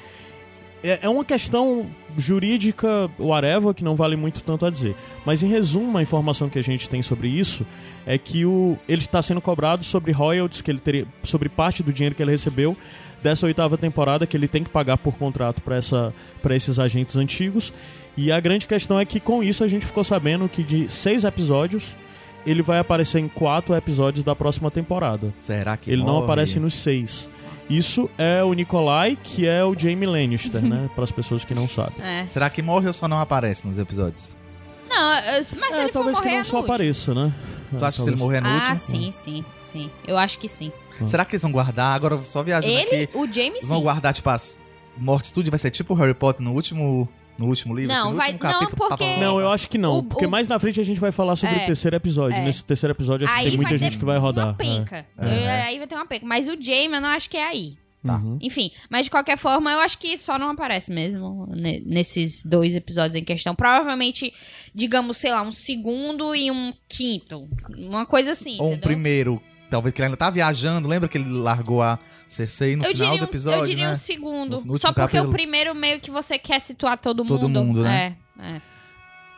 É, 0.83 0.99
é 1.03 1.09
uma 1.09 1.25
questão 1.25 1.87
jurídica, 2.17 3.09
whatever, 3.19 3.73
que 3.73 3.83
não 3.83 3.95
vale 3.95 4.15
muito 4.15 4.43
tanto 4.43 4.65
a 4.65 4.69
dizer. 4.69 4.95
Mas 5.25 5.41
em 5.41 5.47
resumo, 5.47 5.97
a 5.97 6.01
informação 6.01 6.47
que 6.47 6.59
a 6.59 6.63
gente 6.63 6.87
tem 6.87 7.01
sobre 7.01 7.27
isso 7.27 7.65
é 8.05 8.17
que 8.17 8.45
o, 8.45 8.77
ele 8.87 9.01
está 9.01 9.21
sendo 9.21 9.41
cobrado 9.41 9.83
sobre 9.83 10.11
royalties, 10.11 10.61
que 10.61 10.69
ele 10.69 10.79
teria, 10.79 11.07
sobre 11.23 11.49
parte 11.49 11.81
do 11.81 11.91
dinheiro 11.91 12.13
que 12.15 12.21
ele 12.21 12.31
recebeu 12.31 12.77
dessa 13.25 13.47
oitava 13.47 13.75
temporada 13.75 14.27
que 14.27 14.37
ele 14.37 14.47
tem 14.47 14.63
que 14.63 14.69
pagar 14.69 14.97
por 14.97 15.15
contrato 15.17 15.59
para 15.59 15.75
essa 15.77 16.13
para 16.43 16.55
esses 16.55 16.77
agentes 16.77 17.15
antigos. 17.17 17.73
E 18.15 18.31
a 18.31 18.39
grande 18.39 18.67
questão 18.67 18.99
é 18.99 19.03
que 19.05 19.19
com 19.19 19.41
isso 19.41 19.63
a 19.63 19.67
gente 19.67 19.83
ficou 19.83 20.03
sabendo 20.03 20.47
que 20.47 20.61
de 20.63 20.87
seis 20.87 21.23
episódios 21.23 21.95
ele 22.45 22.61
vai 22.61 22.77
aparecer 22.77 23.17
em 23.19 23.27
quatro 23.27 23.73
episódios 23.75 24.23
da 24.23 24.35
próxima 24.35 24.69
temporada. 24.69 25.33
Será 25.35 25.75
que 25.75 25.89
Ele 25.89 26.03
não 26.03 26.13
morre? 26.13 26.25
aparece 26.25 26.59
nos 26.59 26.75
seis. 26.75 27.27
Isso 27.67 28.07
é 28.15 28.43
o 28.43 28.53
Nikolai, 28.53 29.17
que 29.21 29.47
é 29.47 29.65
o 29.65 29.73
Jamie 29.77 30.05
Lannister, 30.07 30.61
né? 30.61 30.87
Para 30.93 31.03
as 31.03 31.11
pessoas 31.11 31.43
que 31.43 31.55
não 31.55 31.67
sabem. 31.67 31.99
É. 31.99 32.27
Será 32.27 32.47
que 32.51 32.61
morre 32.61 32.85
ou 32.87 32.93
só 32.93 33.07
não 33.07 33.19
aparece 33.19 33.65
nos 33.65 33.79
episódios? 33.79 34.37
Não, 34.87 34.97
mas 34.99 35.47
se 35.47 35.55
É, 35.55 35.83
ele 35.83 35.87
for 35.87 35.93
talvez 35.93 36.17
morrer 36.17 36.21
que 36.21 36.27
é 36.29 36.31
não 36.33 36.37
no 36.39 36.45
só 36.45 36.57
último. 36.57 36.73
apareça, 36.73 37.13
né? 37.15 37.33
Tu 37.79 37.83
acha 37.83 37.97
que 37.97 38.03
se 38.03 38.09
ele 38.11 38.17
morrer 38.17 38.41
no 38.41 38.49
ah, 38.49 38.55
último? 38.57 38.77
sim, 38.77 39.11
sim, 39.11 39.45
sim. 39.65 39.89
Eu 40.07 40.17
acho 40.17 40.37
que 40.39 40.47
sim. 40.47 40.71
Será 41.05 41.25
que 41.25 41.35
eles 41.35 41.41
vão 41.41 41.51
guardar? 41.51 41.95
Agora 41.95 42.21
só 42.23 42.41
viajando 42.43 42.73
Ele, 42.73 43.03
aqui. 43.03 43.17
o 43.17 43.27
James 43.27 43.65
Vão 43.67 43.77
sim. 43.77 43.83
guardar, 43.83 44.13
tipo, 44.13 44.29
as 44.29 44.55
mortes 44.97 45.31
tudo 45.31 45.49
vai 45.49 45.59
ser 45.59 45.69
tipo 45.71 45.93
o 45.93 45.97
Harry 45.97 46.13
Potter 46.13 46.41
no 46.41 46.53
último, 46.53 47.09
no 47.37 47.47
último 47.47 47.75
livro? 47.75 47.91
Não, 47.93 48.01
assim, 48.03 48.09
no 48.11 48.15
vai- 48.15 48.31
último 48.31 48.43
não, 48.49 48.59
capítulo, 48.59 48.77
pá, 48.89 48.97
porque- 48.97 49.17
Não, 49.17 49.39
eu 49.41 49.49
acho 49.51 49.67
que 49.67 49.77
não. 49.77 49.97
O- 49.99 50.03
porque 50.03 50.25
o- 50.25 50.29
mais 50.29 50.47
na 50.47 50.57
frente 50.57 50.79
a 50.79 50.83
gente 50.83 50.99
vai 50.99 51.11
falar 51.11 51.35
sobre 51.35 51.57
É, 51.59 51.63
o 51.63 51.65
terceiro 51.65 51.95
episódio. 51.97 52.37
é. 52.37 52.41
Nesse 52.45 52.63
terceiro 52.63 52.93
episódio, 52.93 53.25
acho 53.25 53.33
que 53.35 53.41
Aí 53.41 53.47
tem 53.49 53.57
muita 53.57 53.77
gente 53.77 53.97
que 53.97 54.05
vai 54.05 54.17
rodar. 54.17 54.47
Uma 54.47 54.53
penca. 54.53 55.05
É. 55.17 55.25
Eu- 55.25 55.29
É. 55.29 55.61
Aí 55.63 55.77
vai 55.79 55.87
ter 55.87 55.95
uma 55.95 56.05
penca. 56.05 56.25
Mas 56.25 56.47
o 56.47 56.51
Jamie 56.61 56.93
eu 56.95 57.01
não 57.01 57.09
acho 57.09 57.29
que 57.29 57.35
é 57.37 57.45
aí. 57.45 57.77
É. 57.81 58.07
Tá. 58.07 58.17
Uhum. 58.17 58.37
Enfim, 58.39 58.69
mas 58.87 59.05
de 59.05 59.09
qualquer 59.09 59.35
forma, 59.35 59.71
eu 59.71 59.79
acho 59.79 59.97
que 59.97 60.15
só 60.15 60.37
não 60.37 60.51
aparece 60.51 60.93
mesmo 60.93 61.47
ne- 61.49 61.81
nesses 61.83 62.43
dois 62.45 62.75
episódios 62.75 63.15
em 63.15 63.23
questão. 63.23 63.55
Provavelmente, 63.55 64.31
digamos, 64.75 65.17
sei 65.17 65.31
lá, 65.31 65.41
um 65.41 65.51
segundo 65.51 66.35
e 66.35 66.51
um 66.51 66.71
quinto. 66.87 67.49
Uma 67.75 68.05
coisa 68.05 68.31
assim. 68.33 68.57
Ou 68.59 68.65
um 68.67 68.71
entendeu? 68.73 68.81
primeiro, 68.87 69.41
talvez 69.69 69.93
que 69.93 70.01
ele 70.01 70.05
ainda 70.07 70.17
tá 70.17 70.29
viajando. 70.29 70.87
Lembra 70.87 71.07
que 71.09 71.17
ele 71.17 71.29
largou 71.29 71.81
a 71.81 71.99
Cersei 72.27 72.75
no 72.75 72.83
eu 72.83 72.91
final 72.91 73.11
diria, 73.11 73.25
do 73.25 73.29
episódio, 73.29 73.59
eu 73.61 73.65
diria 73.67 73.87
né? 73.87 73.93
um 73.93 73.95
segundo. 73.95 74.59
No- 74.61 74.73
no 74.73 74.79
só 74.79 74.87
porque 74.89 75.01
capítulo. 75.01 75.29
o 75.29 75.33
primeiro 75.33 75.73
meio 75.75 75.99
que 75.99 76.09
você 76.11 76.37
quer 76.37 76.59
situar 76.59 76.97
todo 76.97 77.23
mundo. 77.23 77.39
Todo 77.39 77.49
mundo, 77.49 77.83
né? 77.83 78.15
É, 78.39 78.47
é. 78.55 78.61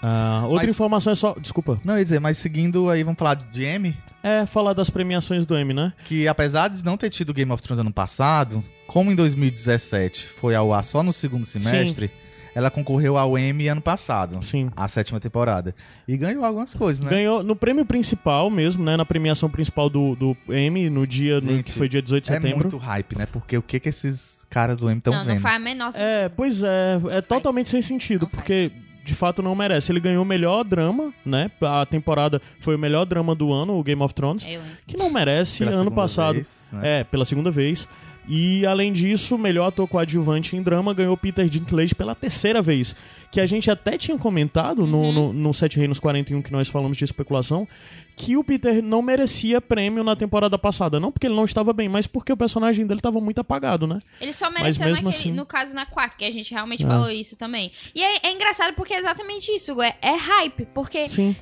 Ah, 0.01 0.41
outra 0.45 0.67
Mas- 0.67 0.69
informação 0.75 1.11
é 1.11 1.15
só. 1.15 1.33
Desculpa. 1.39 1.79
Não, 1.83 1.97
ia 1.97 2.03
dizer, 2.03 2.19
mas 2.19 2.37
seguindo 2.37 2.89
aí, 2.89 3.03
vamos 3.03 3.17
falar 3.17 3.33
de 3.35 3.63
M, 3.63 3.97
É 4.21 4.45
falar 4.45 4.73
das 4.73 4.89
premiações 4.91 5.45
do 5.45 5.57
M, 5.57 5.73
né? 5.73 5.91
que 6.05 6.27
apesar 6.27 6.67
de 6.69 6.85
não 6.85 6.95
ter 6.97 7.09
tido 7.09 7.33
Game 7.33 7.51
of 7.51 7.63
Thrones 7.63 7.79
ano 7.79 7.91
passado, 7.91 8.63
como 8.85 9.11
em 9.11 9.15
2017 9.15 10.27
foi 10.27 10.53
ao 10.53 10.71
ar 10.71 10.83
só 10.83 11.01
no 11.01 11.11
segundo 11.11 11.45
semestre, 11.45 12.11
ela 12.58 12.72
concorreu 12.72 13.15
ao 13.17 13.38
M 13.38 13.67
ano 13.67 13.80
passado, 13.82 14.43
Sim. 14.43 14.72
a 14.76 14.88
sétima 14.88 15.20
temporada. 15.20 15.76
E 16.08 16.17
ganhou 16.17 16.43
algumas 16.43 16.74
coisas, 16.74 17.04
né? 17.04 17.10
Ganhou 17.12 17.43
no 17.43 17.56
prêmio 17.56 17.86
principal 17.86 18.50
mesmo, 18.50 18.84
né? 18.84 18.98
Na 18.98 19.06
premiação 19.06 19.48
principal 19.48 19.91
do, 19.91 20.15
do 20.15 20.36
M, 20.50 20.89
no 20.89 21.06
dia 21.06 21.36
no, 21.39 21.52
Gente, 21.52 21.65
que 21.65 21.72
foi 21.74 21.88
dia 21.88 22.02
18 22.02 22.24
de 22.24 22.32
É 22.32 22.36
setembro. 22.36 22.58
muito 22.58 22.78
hype, 22.78 23.15
né? 23.15 23.28
Porque 23.28 23.56
o 23.56 23.62
que 23.62 23.80
que 23.80 23.89
esses 23.89 24.43
caras 24.50 24.76
do 24.76 24.89
M 24.89 24.98
estão 24.98 25.13
não, 25.13 25.20
vendo? 25.24 25.36
não 25.36 25.41
faz 25.41 25.56
a 25.56 25.60
menor 25.60 25.91
sentido. 25.91 26.08
É, 26.08 26.30
pois 26.30 26.63
é, 26.63 27.00
é 27.12 27.22
totalmente 27.22 27.70
sem 27.70 27.80
sentido, 27.84 28.22
Não 28.24 28.30
porque 28.30 28.72
de 29.06 29.13
fato 29.13 29.43
não 29.43 29.54
merece. 29.54 29.91
Ele 29.91 30.00
ganhou 30.00 30.24
o 30.24 30.26
melhor 30.26 30.63
drama, 30.63 31.13
né? 31.24 31.52
A 31.62 31.86
temporada 31.86 32.41
foi 32.60 32.76
o 32.76 32.80
melhor 32.80 33.06
drama 33.06 33.36
do 33.36 33.54
ano, 33.54 33.78
o 33.78 33.84
Game 33.84 34.02
of 34.02 34.15
Thrones, 34.15 34.43
Eu, 34.48 34.62
que 34.88 34.98
não 34.98 35.12
merece 35.12 35.60
Pela 35.60 35.70
ano 35.74 35.80
segunda 35.82 35.96
passado. 35.96 36.34
vez, 36.34 36.70
né? 36.74 37.02
É, 37.02 37.04
pela 37.04 37.24
segunda 37.24 37.52
vez. 37.52 37.88
E 38.27 38.65
além 38.65 38.91
disso, 38.91 39.35
o 39.35 39.37
melhor 39.37 39.67
ator 39.67 39.87
coadjuvante 39.87 40.55
em 40.55 40.61
drama 40.61 40.93
ganhou 40.93 41.15
Peter 41.15 41.47
Dinklage 41.47 41.95
pela 41.95 42.13
terceira 42.13 42.61
vez. 42.61 42.93
Que 43.31 43.39
a 43.41 43.45
gente 43.45 43.69
até 43.71 43.97
tinha 43.97 44.17
comentado 44.17 44.85
no, 44.85 44.97
Uhum. 45.01 45.11
no, 45.13 45.33
no 45.33 45.53
Sete 45.53 45.77
Reinos 45.77 45.99
41, 45.99 46.41
que 46.41 46.51
nós 46.51 46.67
falamos 46.67 46.97
de 46.97 47.03
especulação, 47.03 47.67
que 48.15 48.35
o 48.37 48.43
Peter 48.43 48.81
não 48.81 49.01
merecia 49.01 49.61
prêmio 49.61 50.03
na 50.03 50.15
temporada 50.15 50.57
passada. 50.57 50.99
Não 50.99 51.11
porque 51.11 51.27
ele 51.27 51.35
não 51.35 51.45
estava 51.45 51.71
bem, 51.73 51.87
mas 51.89 52.07
porque 52.07 52.31
o 52.33 52.37
personagem 52.37 52.85
dele 52.85 52.99
estava 52.99 53.19
muito 53.21 53.39
apagado, 53.39 53.85
né? 53.87 53.99
Ele 54.19 54.33
só 54.33 54.49
mereceu 54.49 54.89
naquele, 54.89 55.09
assim- 55.09 55.31
no 55.31 55.45
caso 55.45 55.73
na 55.73 55.85
quarta, 55.85 56.15
que 56.17 56.25
a 56.25 56.31
gente 56.31 56.51
realmente 56.53 56.83
É. 56.83 56.87
falou 56.87 57.09
isso 57.09 57.35
também. 57.37 57.71
E 57.93 58.01
é, 58.03 58.27
é 58.27 58.31
engraçado 58.33 58.73
porque 58.75 58.93
é 58.93 58.97
exatamente 58.99 59.51
isso, 59.51 59.81
é, 59.81 59.95
é 60.01 60.15
hype, 60.15 60.65
porque 60.73 61.07
Sim. 61.09 61.35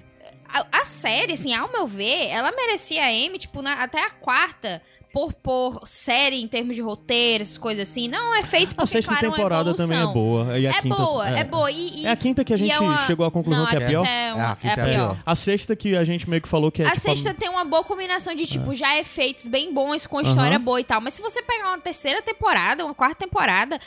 a, 0.48 0.82
a 0.82 0.86
série, 0.86 1.34
assim, 1.34 1.54
ao 1.54 1.72
meu 1.72 1.86
ver, 1.88 2.28
ela 2.30 2.52
merecia 2.52 3.04
a 3.04 3.14
M, 3.14 3.38
tipo, 3.38 3.62
na- 3.62 3.74
até 3.84 4.04
a 4.04 4.10
quarta, 4.10 4.82
por, 5.16 5.32
por 5.34 5.88
série 5.88 6.42
em 6.42 6.46
termos 6.48 6.76
de 6.76 6.82
roteiro, 6.82 7.42
essas 7.42 7.58
coisas 7.58 7.88
assim. 7.90 8.10
Não, 8.10 8.36
é 8.36 8.44
feito 8.44 8.74
A 8.74 8.76
porque, 8.76 8.88
sexta 8.92 9.14
claro, 9.14 9.28
é 9.28 9.30
temporada 9.30 9.74
também 9.74 9.98
é 9.98 10.06
boa. 10.08 10.60
E 10.60 10.68
a 10.68 10.72
É 10.72 10.82
quinta, 10.82 10.96
boa, 10.98 11.30
é, 11.30 11.44
boa. 11.46 11.72
E, 11.72 12.02
e- 12.02 12.06
É 12.06 12.12
a 12.12 12.16
quinta 12.18 12.44
que 12.44 12.54
a 12.54 12.58
gente 12.58 12.74
é 12.74 12.80
uma- 12.82 12.98
chegou 13.08 13.26
à 13.26 13.32
conclusão 13.32 13.64
Não, 13.64 13.70
que 13.70 13.78
é 13.78 13.80
a 13.80 13.86
a 13.86 13.88
pior. 13.88 14.06
É, 14.06 14.34
uma- 14.34 14.44
É, 14.44 14.46
a 14.52 14.56
quinta 14.58 14.82
é 14.82 14.84
a 14.84 14.94
pior. 14.94 15.18
A 15.26 15.34
sexta 15.36 15.74
que 15.74 15.96
a 15.96 16.04
gente 16.04 16.30
meio 16.30 16.42
que 16.42 16.50
falou 16.50 16.70
que 16.70 16.82
é 16.84 16.86
A 16.86 16.90
tipo. 16.90 17.00
sexta 17.02 17.34
tem 17.34 17.48
uma 17.48 17.64
boa 17.64 17.86
combinação 17.86 18.36
de, 18.36 18.46
tipo, 18.46 18.76
já 18.76 19.00
efeitos 19.00 19.48
bem 19.48 19.74
bons 19.74 20.06
com 20.06 20.20
história 20.20 20.58
Aham. 20.58 20.66
boa 20.66 20.82
e 20.82 20.84
tal. 20.84 21.00
Mas 21.00 21.14
se 21.14 21.22
você 21.22 21.42
pegar 21.42 21.70
uma 21.70 21.80
terceira 21.80 22.22
temporada, 22.22 22.84
uma 22.84 22.94
quarta 22.94 23.16
temporada. 23.16 23.80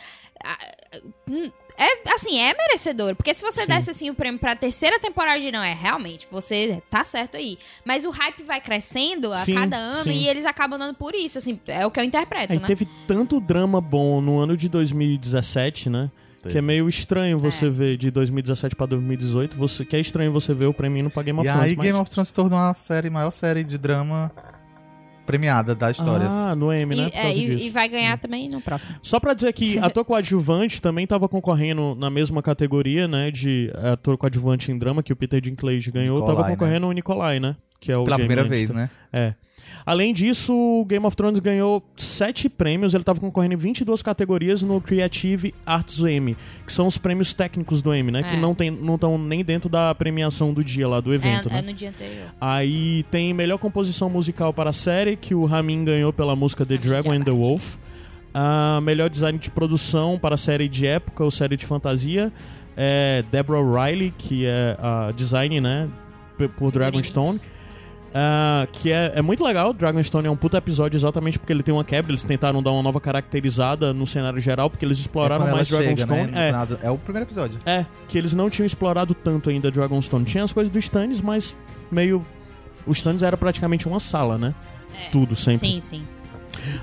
hum, 1.29 1.51
É, 1.79 2.13
assim, 2.13 2.39
é 2.41 2.53
merecedor. 2.57 3.15
Porque 3.15 3.33
se 3.33 3.43
você 3.43 3.63
Sim. 3.63 3.69
desse, 3.69 3.91
assim, 3.91 4.11
o 4.11 4.15
prêmio 4.15 4.41
pra 4.41 4.57
terceira 4.57 4.99
temporada 4.99 5.39
de 5.41 5.53
não, 5.53 5.63
é 5.63 5.73
realmente, 5.73 6.27
você 6.31 6.83
tá 6.91 7.05
certo 7.05 7.37
aí. 7.37 7.57
Mas 7.85 8.05
o 8.05 8.11
hype 8.11 8.43
vai 8.43 8.61
crescendo 8.61 9.33
a 9.33 9.45
Sim, 9.45 9.55
cada 9.55 9.77
ano 9.77 10.03
sim. 10.05 10.11
e 10.11 10.29
eles 10.29 10.45
acabam 10.45 10.79
dando 10.79 10.95
por 10.97 11.15
isso, 11.15 11.39
assim, 11.39 11.59
é 11.69 11.87
o 11.87 11.91
que 11.91 12.01
eu 12.01 12.05
interpreto, 12.05 12.53
Aí 12.53 12.59
né? 12.59 12.67
teve 12.67 12.87
tanto 13.07 13.39
drama 13.41 13.81
bom 13.81 14.21
no 14.21 14.39
ano 14.41 14.57
de 14.57 14.69
2017, 14.69 15.89
né? 15.89 16.11
Teve. 16.43 16.53
Que 16.53 16.59
é 16.59 16.63
meio 16.63 16.89
estranho 16.89 17.39
você 17.39 17.67
É. 17.67 17.71
ver 17.71 17.97
de 17.97 18.11
2017 18.11 18.77
pra 18.77 18.87
2018. 18.87 19.57
Você, 19.57 19.85
que 19.85 19.97
é 19.97 20.01
estranho 20.01 20.31
você 20.33 20.55
ver 20.55 20.67
o 20.67 20.75
prêmio 20.75 21.01
indo 21.01 21.11
pra 21.11 21.23
Game 21.23 21.39
of 21.39 21.49
E 21.49 21.51
Thrones. 21.51 21.71
aí 21.71 21.77
mas... 21.77 21.87
Game 21.87 21.99
of 21.99 22.11
Thrones 22.11 22.29
se 22.29 22.35
tornou 22.35 22.59
a 22.59 22.73
série, 22.75 23.11
maior 23.11 23.31
série 23.33 23.65
de 23.65 23.77
drama 23.77 24.31
premiada 25.29 25.75
da 25.75 25.91
história. 25.91 26.27
Ah, 26.29 26.57
no 26.57 26.73
M, 26.73 26.97
né? 26.97 27.11
E, 27.15 27.17
é, 27.17 27.37
e- 27.37 27.67
e 27.67 27.71
vai 27.71 27.89
ganhar 27.89 28.19
também 28.19 28.49
no 28.49 28.61
próximo. 28.61 28.97
Só 29.03 29.21
pra 29.21 29.35
dizer 29.35 29.53
que 29.53 29.79
ator 29.79 30.05
coadjuvante 30.05 30.83
também 30.83 31.07
tava 31.07 31.29
concorrendo 31.29 31.95
na 31.95 32.11
mesma 32.11 32.43
categoria, 32.43 33.07
né? 33.07 33.31
De 33.31 33.71
ator 33.93 34.17
coadjuvante 34.17 34.73
em 34.73 34.79
drama, 34.79 35.03
que 35.03 35.13
o 35.13 35.17
Peter 35.17 35.41
Dinklage 35.41 35.91
ganhou. 35.91 36.17
Nicolai, 36.17 36.35
tava 36.37 36.49
né? 36.49 36.55
concorrendo 36.57 36.87
o 36.89 36.93
Nicolai, 36.93 37.39
né? 37.39 37.55
que 37.81 37.93
é 37.93 37.97
o 37.97 38.03
Pela 38.05 38.17
primeira 38.17 38.43
Lannister. 38.43 38.75
vez, 38.75 38.77
né? 38.77 38.91
É. 39.13 39.35
Além 39.85 40.13
disso, 40.13 40.53
o 40.55 40.85
Game 40.85 41.05
of 41.07 41.17
Thrones 41.17 41.39
ganhou 41.41 41.83
sete 41.97 42.49
prêmios. 42.49 42.95
Ele 42.95 43.03
estava 43.03 43.19
concorrendo 43.21 43.55
em 43.55 43.57
22 43.57 44.03
categorias 44.03 44.63
no 44.63 44.81
Creative 44.81 45.55
Arts 45.65 45.99
do 45.99 46.09
Emmy, 46.09 46.37
que 46.67 46.73
são 46.73 46.87
os 46.87 46.99
prêmios 46.99 47.33
técnicos 47.35 47.81
do 47.81 47.95
Emmy, 47.95 48.11
né? 48.13 48.23
Que 48.23 48.37
É. 48.37 48.39
não 48.39 48.53
estão 48.53 48.71
não 48.71 48.99
tão 48.99 49.19
nem 49.19 49.45
dentro 49.45 49.69
da 49.69 49.95
premiação 49.95 50.53
do 50.53 50.63
dia 50.63 50.87
lá, 50.89 51.01
do 51.01 51.15
evento, 51.15 51.49
é, 51.49 51.53
né? 51.53 51.59
é 51.59 51.63
no 51.63 51.73
dia 51.73 51.89
anterior. 51.91 52.29
Aí 52.41 53.03
tem 53.11 53.33
melhor 53.33 53.59
composição 53.59 54.11
musical 54.11 54.53
para 54.53 54.71
a 54.71 54.73
série, 54.73 55.17
que 55.17 55.35
o 55.35 55.45
Ramin 55.45 55.85
ganhou 55.85 56.13
pela 56.13 56.35
música 56.37 56.65
The 56.67 56.77
Dragon 56.77 57.13
and 57.13 57.23
the. 57.23 57.31
Wolf. 57.31 57.77
Ah, 58.35 58.81
melhor 58.83 59.09
design 59.09 59.39
de 59.39 59.51
produção 59.51 60.19
para 60.19 60.35
a 60.35 60.39
série 60.39 60.69
de 60.69 60.87
época 60.87 61.25
ou 61.25 61.31
série 61.31 61.57
de 61.57 61.65
fantasia 61.67 62.31
é 62.77 63.25
Deborah 63.33 63.87
Riley, 63.87 64.13
que 64.17 64.45
é 64.47 64.77
a 64.81 65.11
design, 65.13 65.61
né, 65.61 65.89
por 66.57 66.71
Dragonstone. 66.71 67.41
Ah, 68.15 68.67
que 68.73 68.91
é, 68.91 69.13
é 69.17 69.23
muito 69.23 69.45
legal, 69.45 69.73
Dragonstone 69.75 70.27
é 70.27 70.31
um 70.31 70.37
puta 70.37 70.57
episódio 70.57 70.97
exatamente 70.97 71.39
porque 71.39 71.53
ele 71.53 71.63
tem 71.63 71.75
uma 71.75 71.85
quebra, 71.85 72.11
eles 72.11 72.25
tentaram 72.25 72.63
dar 72.63 72.71
uma 72.73 72.83
nova 72.83 73.01
caracterizada 73.01 73.93
no 73.93 74.07
cenário 74.07 74.41
geral, 74.41 74.71
porque 74.71 74.85
eles 74.85 74.99
exploraram 74.99 75.47
é 75.47 75.53
mais 75.53 75.71
ela 75.71 75.83
chega, 75.83 76.07
Dragonstone. 76.07 76.33
né? 76.33 76.51
É, 76.83 76.87
é 76.87 76.91
o 76.91 76.97
primeiro 76.97 77.27
episódio. 77.27 77.59
é, 77.67 77.85
que 78.09 78.17
eles 78.17 78.33
não 78.33 78.49
tinham 78.49 78.65
explorado 78.67 79.15
tanto 79.15 79.51
ainda 79.51 79.71
Dragonstone. 79.71 80.25
Tinha 80.25 80.43
as 80.45 80.53
coisas 80.53 80.71
do 80.73 80.79
Stannis, 80.79 81.21
mas 81.21 81.55
meio. 81.91 82.25
O 82.87 82.93
Stannis 82.93 83.23
era 83.23 83.37
praticamente 83.37 83.87
uma 83.87 84.01
sala, 84.01 84.39
né? 84.39 84.55
É. 84.99 85.11
Tudo, 85.11 85.37
sempre. 85.37 85.59
Sim, 85.59 85.81
sim. 85.83 86.03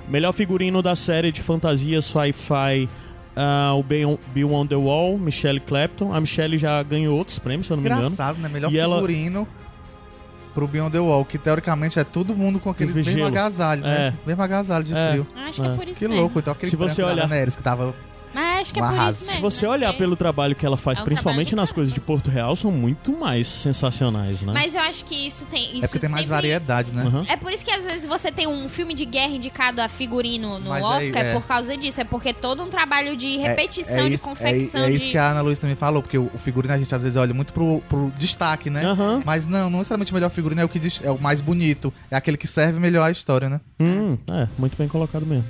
Melhor 0.07 0.31
figurino 0.31 0.81
da 0.81 0.95
série 0.95 1.31
de 1.31 1.41
fantasias 1.41 2.05
sci-fi. 2.05 2.87
ah, 3.35 3.73
o 3.73 3.81
Beyond, 3.83 4.19
Beyond 4.33 4.69
the 4.69 4.75
Wall, 4.75 5.17
Michelle 5.17 5.59
Clapton. 5.59 6.13
A 6.13 6.21
Michelle 6.21 6.57
já 6.57 6.81
ganhou 6.83 7.17
outros 7.17 7.39
prêmios, 7.39 7.65
se 7.67 7.73
eu 7.73 7.77
não 7.77 7.83
me 7.83 7.89
engano. 7.89 8.03
Engraçado, 8.05 8.37
né? 8.39 8.47
Melhor 8.47 8.71
E 8.71 8.77
ela- 8.77 8.95
figurino 8.97 9.47
pro 10.55 10.67
Beyond 10.67 10.91
the 10.93 10.99
Wall, 10.99 11.23
que 11.25 11.37
teoricamente 11.37 11.99
é 11.99 12.03
todo 12.03 12.35
mundo 12.35 12.59
com 12.59 12.69
aqueles 12.71 12.95
mesmo 12.95 13.25
agasalho, 13.25 13.83
né? 13.83 14.07
É. 14.07 14.13
Mesmo 14.25 14.41
agasalho 14.41 14.83
de 14.85 14.95
É. 14.95 15.09
frio. 15.11 15.27
Acho 15.35 15.61
que 15.61 15.67
é 15.67 15.71
É. 15.71 15.75
por 15.75 15.87
isso 15.87 15.99
Que 15.99 16.07
mesmo. 16.07 16.21
louco, 16.21 16.39
então 16.39 16.53
aquele 16.53 16.69
Se 16.71 16.75
você 16.77 17.01
branco 17.03 17.09
da 17.09 17.13
olhar- 17.23 17.27
Daenerys 17.29 17.55
que 17.55 17.61
tava... 17.61 17.93
Mas 18.35 18.61
acho 18.61 18.73
que 18.73 18.79
é 18.79 18.83
por 18.83 18.91
isso 18.93 19.01
mesmo. 19.01 19.31
Se 19.31 19.41
você 19.41 19.65
né? 19.65 19.71
olhar 19.71 19.87
Porque- 19.87 20.03
pelo 20.03 20.15
trabalho 20.15 20.55
que 20.55 20.65
ela 20.65 20.75
faz, 20.77 20.99
É 20.99 21.01
um 21.01 21.05
principalmente 21.05 21.55
nas 21.55 21.71
coisas 21.71 21.93
de 21.93 22.01
Porto 22.01 22.29
Real, 22.29 22.55
são 22.55 22.69
muito 22.69 23.11
mais 23.17 23.47
sensacionais, 23.47 24.41
né? 24.41 24.51
Mas 24.53 24.75
eu 24.75 24.81
acho 24.81 25.05
que 25.05 25.15
isso 25.27 25.45
tem. 25.45 25.77
Isso 25.77 25.85
é 25.85 25.87
porque 25.87 25.99
tem 25.99 26.09
mais 26.09 26.23
sempre- 26.27 26.35
variedade, 26.35 26.91
né? 26.93 27.03
Aham. 27.03 27.25
É 27.29 27.37
por 27.37 27.51
isso 27.53 27.63
que 27.63 27.71
às 27.71 27.83
vezes 27.85 28.05
você 28.05 28.31
tem 28.31 28.45
um 28.47 28.67
filme 28.67 28.93
de 28.93 29.05
guerra 29.05 29.31
indicado 29.33 29.81
a 29.81 29.87
figurino 29.87 30.59
no 30.59 30.69
Mas 30.69 30.83
é- 30.83 30.87
Oscar, 30.87 31.25
é, 31.25 31.29
é. 31.31 31.33
por 31.33 31.45
causa 31.47 31.77
disso. 31.77 32.01
É 32.01 32.03
porque 32.03 32.33
todo 32.33 32.61
um 32.61 32.67
trabalho 32.67 33.15
de 33.15 33.37
repetição, 33.37 34.05
é 34.05 34.09
de 34.09 34.15
isso, 34.15 34.23
confecção 34.23 34.81
é, 34.83 34.87
é 34.87 34.91
de. 34.91 34.97
isso 34.97 35.09
que 35.09 35.17
a 35.17 35.31
Ana 35.31 35.41
Luísa 35.41 35.61
também 35.61 35.75
falou, 35.77 36.01
porque 36.01 36.17
o, 36.17 36.29
o 36.33 36.37
figurino 36.37 36.73
a 36.73 36.77
gente 36.77 36.93
às 36.93 37.01
vezes 37.03 37.17
olha 37.17 37.33
muito 37.33 37.53
pro, 37.53 37.81
pro 37.87 38.11
destaque, 38.17 38.69
né? 38.69 38.83
Aham. 38.85 39.21
Mas 39.25 39.45
não, 39.45 39.69
não 39.69 39.79
necessariamente 39.79 40.11
o 40.11 40.15
melhor 40.15 40.29
figurino 40.29 40.59
é 40.61 40.65
o 40.65 40.69
que 40.69 40.79
diz- 40.79 41.01
é 41.03 41.09
o 41.11 41.17
mais 41.21 41.39
bonito. 41.39 41.93
É 42.11 42.15
aquele 42.17 42.35
que 42.37 42.47
serve 42.47 42.79
melhor 42.79 43.03
a 43.05 43.11
história, 43.11 43.47
né? 43.49 43.61
Hum, 43.79 44.17
é, 44.29 44.47
muito 44.57 44.75
bem 44.77 44.87
colocado 44.87 45.25
mesmo. 45.25 45.45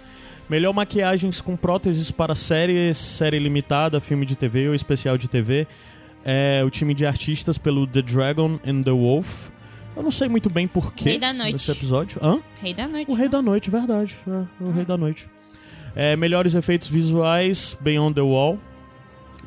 Melhor 0.50 0.74
maquiagens 0.74 1.42
com 1.42 1.56
próteses 1.56 2.12
para 2.12 2.36
série, 2.36 2.94
série 2.94 3.40
limitada, 3.40 4.00
filme 4.00 4.26
de 4.26 4.36
TV 4.36 4.68
ou 4.70 4.76
especial 4.76 5.18
de 5.18 5.28
TV. 5.28 5.68
É 6.24 6.64
o 6.64 6.70
time 6.70 6.94
de 6.94 7.06
artistas 7.06 7.58
pelo 7.58 7.86
The 7.88 8.02
Dragon 8.02 8.60
and 8.66 8.82
the 8.84 8.92
Wolf. 8.92 9.50
Eu 9.96 10.04
não 10.04 10.12
sei 10.12 10.28
muito 10.28 10.50
bem 10.50 10.68
porquê 10.68 11.10
Rei 11.12 11.20
da 11.20 11.34
Noite. 11.34 11.54
nesse 11.54 11.72
episódio. 11.72 12.20
Hã? 12.22 12.40
Rei 12.62 12.74
da 12.74 12.88
Noite. 12.88 13.10
O 13.10 13.14
Rei 13.14 13.30
da 13.30 13.42
Noite, 13.42 13.72
verdade. 13.72 14.16
É, 14.28 14.64
o 14.64 14.72
Rei 14.72 14.86
da 14.86 14.98
Noite. 14.98 15.28
É, 15.96 16.16
melhores 16.16 16.54
efeitos 16.54 16.88
visuais, 16.90 17.78
Beyond 17.82 18.16
the 18.16 18.22
Wall. 18.22 18.60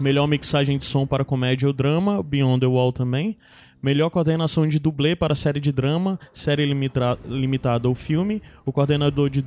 Melhor 0.00 0.26
mixagem 0.26 0.78
de 0.78 0.84
som 0.84 1.06
para 1.06 1.24
comédia 1.24 1.66
ou 1.68 1.72
drama, 1.72 2.22
Beyond 2.22 2.60
the 2.60 2.66
Wall 2.66 2.92
também. 2.92 3.36
Melhor 3.82 4.10
coordenação 4.10 4.66
de 4.66 4.78
dublê 4.78 5.14
para 5.14 5.34
série 5.34 5.60
de 5.60 5.70
drama, 5.70 6.18
série 6.32 6.64
limitra- 6.64 7.18
limitada 7.26 7.88
ou 7.88 7.94
filme. 7.94 8.42
O 8.64 8.72
coordenador 8.72 9.28
de 9.28 9.44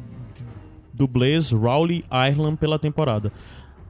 dublês, 0.94 1.52
Rowley 1.52 2.04
Ireland, 2.12 2.58
pela 2.58 2.78
temporada. 2.80 3.32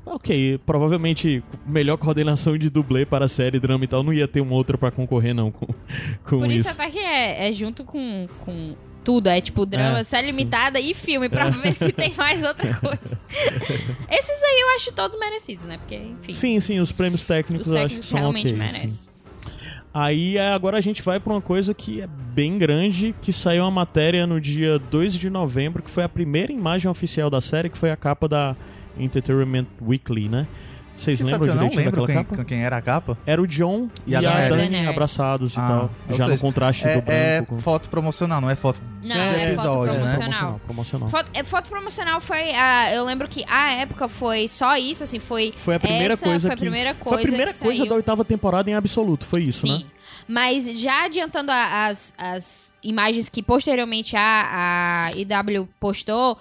Ok, 0.06 0.60
provavelmente 0.66 1.44
melhor 1.66 1.96
coordenação 1.96 2.58
de 2.58 2.70
dublê 2.72 3.06
para 3.06 3.28
série, 3.28 3.60
drama 3.60 3.84
e 3.84 3.88
tal. 3.88 4.02
Não 4.02 4.12
ia 4.12 4.28
ter 4.28 4.42
uma 4.42 4.56
outra 4.56 4.78
pra 4.78 4.90
concorrer, 4.90 5.34
não, 5.34 5.52
com, 5.52 5.68
com 6.26 6.40
Por 6.40 6.50
isso, 6.52 6.70
isso. 6.70 6.82
até 6.82 6.90
que 6.90 6.98
é, 7.00 7.48
é 7.48 7.54
junto 7.54 7.84
com, 7.84 8.26
com 8.40 8.76
tudo. 9.04 9.28
É 9.30 9.40
tipo 9.40 9.64
drama, 9.64 10.00
É, 10.00 10.04
série 10.04 10.28
sim. 10.28 10.32
limitada 10.32 10.80
e 10.80 10.96
filme, 10.96 11.30
pra 11.30 11.50
ver 11.54 11.72
se 11.74 11.92
tem 11.92 12.14
mais 12.16 12.44
outra 12.44 12.74
coisa. 12.82 13.20
Esses 14.10 14.44
aí 14.44 14.62
eu 14.62 14.76
acho 14.76 14.92
todos 14.92 15.20
merecidos, 15.20 15.66
né? 15.66 15.78
Porque, 15.78 15.96
enfim. 15.96 16.34
Sim, 16.34 16.60
sim, 16.60 16.80
os 16.80 16.92
prêmios 16.92 17.24
técnicos, 17.24 17.68
os 17.68 17.74
eu 17.74 17.78
acho 17.78 17.96
que 17.98 18.02
técnicos 18.02 18.10
são 18.10 18.20
realmente 18.20 18.48
ok. 18.48 18.58
merecem. 18.58 18.90
sim. 18.90 19.11
Aí 19.94 20.38
é, 20.38 20.54
agora 20.54 20.78
a 20.78 20.82
gente 20.82 21.02
vai 21.02 21.20
pra 21.20 21.34
uma 21.34 21.42
coisa 21.42 21.74
que 21.74 22.02
é 22.02 22.08
bem 22.08 22.58
grande, 22.58 23.14
que 23.22 23.34
saiu 23.34 23.64
uma 23.64 23.72
matéria 23.72 24.26
no 24.26 24.40
dia 24.40 24.80
2 24.80 25.14
de 25.14 25.30
novembro, 25.30 25.84
que 25.84 25.92
foi 25.92 26.04
a 26.04 26.10
primeira 26.10 26.52
imagem 26.52 26.90
oficial 26.90 27.30
da 27.30 27.42
série, 27.42 27.70
que 27.70 27.78
foi 27.78 27.92
a 27.92 27.98
capa 27.98 28.28
da 28.28 28.56
Entertainment 28.98 29.68
Weekly, 29.82 30.30
né? 30.30 30.48
Vocês 30.96 31.20
lembram 31.20 31.40
que 31.40 31.44
eu 31.46 31.54
direitinho 31.54 31.80
lembro 31.86 31.92
daquela 31.92 32.08
quem, 32.08 32.16
capa? 32.36 32.46
quem 32.46 32.64
era 32.64 32.78
a 32.78 32.82
capa? 32.82 33.18
Era 33.26 33.42
o 33.42 33.48
John 33.48 33.88
e, 34.06 34.12
E 34.12 34.16
a. 34.16 34.22
Dani 34.22 34.88
abraçados 34.88 35.54
e 35.54 35.60
Ah, 35.60 35.68
tal. 35.68 35.92
ou 36.10 36.18
Já 36.18 36.24
no 36.26 36.30
seja, 36.32 36.42
contraste 36.42 36.84
do 36.84 36.90
É, 36.90 36.94
branco. 37.02 37.12
é 37.12 37.42
com- 37.46 37.60
foto 37.60 37.90
promocional, 37.90 38.40
não 38.42 38.50
é 38.50 38.56
foto 38.56 38.82
Não, 39.04 39.16
É, 39.16 39.20
é, 39.20 39.32
foto 39.32 39.42
episódio, 39.54 39.94
né? 39.94 40.16
promocional. 40.16 40.62
promocional. 40.66 41.10
Foto, 41.10 41.30
é, 41.34 41.44
foto 41.44 41.70
promocional 41.72 42.22
foi. 42.22 42.52
a- 42.54 42.94
eu 42.94 43.04
lembro 43.04 43.28
que 43.28 43.44
a 43.48 43.72
época 43.74 44.08
foi 44.08 44.48
só 44.48 44.78
isso, 44.78 45.04
assim, 45.04 45.18
foi. 45.18 45.52
Foi 45.58 45.74
a 45.76 45.80
primeira 45.80 46.14
essa, 46.14 46.24
coisa 46.24 46.42
foi 46.48 46.54
a 46.54 46.56
que... 46.56 46.62
primeira 46.62 46.90
foi 46.94 46.98
a 47.00 47.04
coisa 47.10 47.24
primeira 47.28 47.54
que 47.54 47.60
coisa 47.60 47.86
da 47.86 47.96
oitava 47.96 48.24
temporada 48.24 48.70
em 48.70 48.76
absoluto, 48.76 49.26
foi 49.26 49.42
isso, 49.42 49.62
Sim. 49.68 49.80
né? 49.80 49.84
Mas 50.28 50.66
já 50.80 51.06
adiantando 51.06 51.52
a- 51.52 51.88
as, 51.88 52.14
as 52.18 52.72
imagens 52.84 53.30
que 53.30 53.44
posteriormente 53.44 54.16
a, 54.18 55.10
a 55.10 55.12
IW 55.16 55.70
postou, 55.80 56.36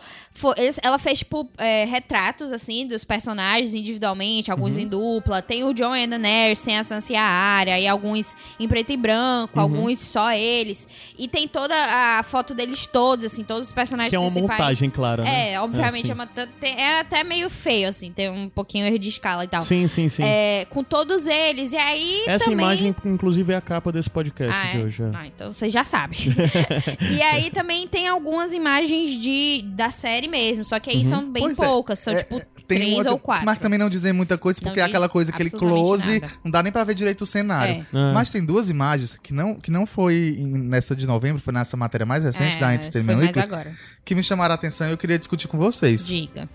ela 0.82 0.98
fez, 0.98 1.18
tipo, 1.18 1.46
é, 1.58 1.84
retratos, 1.84 2.50
assim, 2.50 2.86
dos 2.86 3.04
personagens 3.04 3.74
individualmente, 3.74 4.50
alguns 4.50 4.76
Uhum. 4.76 4.82
em 4.82 4.88
dupla. 4.88 5.42
Tem 5.42 5.64
o 5.64 5.74
John 5.74 5.94
e 5.94 6.04
a 6.04 6.06
Daenerys, 6.06 6.62
tem 6.62 6.78
a 6.78 6.84
Sansa 6.84 7.12
e 7.12 7.16
a 7.16 7.22
Arya, 7.22 7.78
e 7.78 7.86
alguns 7.86 8.34
em 8.58 8.66
preto 8.66 8.90
e 8.90 8.96
branco, 8.96 9.58
Uhum. 9.58 9.62
alguns 9.62 9.98
só 9.98 10.32
eles. 10.32 10.88
E 11.18 11.28
tem 11.28 11.46
toda 11.46 11.74
a 11.74 12.22
foto 12.22 12.54
deles 12.54 12.86
todos, 12.86 13.26
assim, 13.26 13.44
todos 13.44 13.66
os 13.66 13.72
personagens 13.74 14.08
Que 14.10 14.16
é 14.16 14.18
uma 14.18 14.30
principais. 14.30 14.58
montagem 14.60 14.88
clara, 14.88 15.22
né? 15.22 15.52
É, 15.52 15.60
obviamente 15.60 16.06
sim. 16.06 16.12
é, 16.12 16.14
uma, 16.14 16.26
tem- 16.26 16.80
é 16.80 17.00
até 17.00 17.22
meio 17.22 17.50
feio, 17.50 17.88
assim, 17.88 18.10
tem 18.12 18.30
um 18.30 18.48
pouquinho 18.48 18.86
erro 18.86 18.98
de 18.98 19.10
escala 19.10 19.44
e 19.44 19.48
tal. 19.48 19.60
Sim, 19.60 19.86
sim, 19.88 20.08
sim. 20.08 20.22
É, 20.24 20.64
com 20.70 20.82
todos 20.82 21.26
eles, 21.26 21.72
e 21.72 21.76
aí 21.76 22.24
Essa 22.26 22.46
também... 22.46 22.64
imagem, 22.64 22.96
inclusive, 23.04 23.52
é 23.52 23.59
a 23.60 23.62
capa 23.62 23.92
desse 23.92 24.10
podcast 24.10 24.56
Ah, 24.58 24.70
de 24.72 24.78
é? 24.78 24.80
hoje. 24.82 25.02
é. 25.02 25.10
Ah, 25.14 25.26
então 25.26 25.54
você 25.54 25.70
já 25.70 25.84
sabe. 25.84 26.16
e 27.10 27.22
aí 27.22 27.50
também 27.50 27.86
tem 27.86 28.08
algumas 28.08 28.52
imagens 28.52 29.10
de 29.20 29.62
da 29.68 29.90
série 29.90 30.26
mesmo, 30.28 30.64
só 30.64 30.78
que 30.80 30.90
aí 30.90 30.98
Uhum. 30.98 31.04
são 31.04 31.30
bem 31.32 31.42
Pois 31.44 31.58
é, 31.58 31.64
poucas, 31.64 31.98
são 31.98 32.12
é, 32.14 32.22
tipo 32.22 32.40
Tem 32.66 32.78
três 32.78 32.92
um 32.94 32.96
outro- 32.98 33.12
ou 33.12 33.18
quatro. 33.18 33.44
Mas 33.46 33.58
também 33.58 33.78
não 33.78 33.88
dizer 33.88 34.12
muita 34.12 34.36
coisa, 34.38 34.60
Não 34.62 34.68
porque 34.70 34.80
é 34.80 34.84
aquela 34.84 35.08
coisa, 35.08 35.30
aquele 35.32 35.50
close, 35.50 36.20
nada. 36.20 36.32
não 36.44 36.50
dá 36.50 36.62
nem 36.62 36.72
pra 36.72 36.84
ver 36.84 36.94
direito 36.94 37.22
o 37.22 37.26
cenário. 37.26 37.86
É. 37.92 37.96
É. 37.98 38.12
Mas 38.12 38.30
tem 38.30 38.44
duas 38.44 38.70
imagens 38.70 39.18
que 39.22 39.32
não, 39.34 39.54
que 39.56 39.70
não 39.70 39.86
foi 39.86 40.36
nessa 40.40 40.94
de 40.96 41.06
novembro, 41.06 41.40
foi 41.42 41.52
nessa 41.52 41.76
matéria 41.76 42.06
mais 42.06 42.24
recente 42.24 42.56
É, 42.56 42.60
da 42.60 42.66
foi 42.66 42.74
Entertainment 42.76 43.16
mais 43.16 43.26
Weekly, 43.28 43.42
agora. 43.42 43.76
que 44.04 44.14
me 44.14 44.22
chamaram 44.22 44.52
a 44.52 44.54
atenção 44.54 44.88
e 44.88 44.90
eu 44.92 44.98
queria 44.98 45.18
discutir 45.18 45.48
com 45.48 45.58
vocês. 45.58 46.06
Diga. 46.06 46.48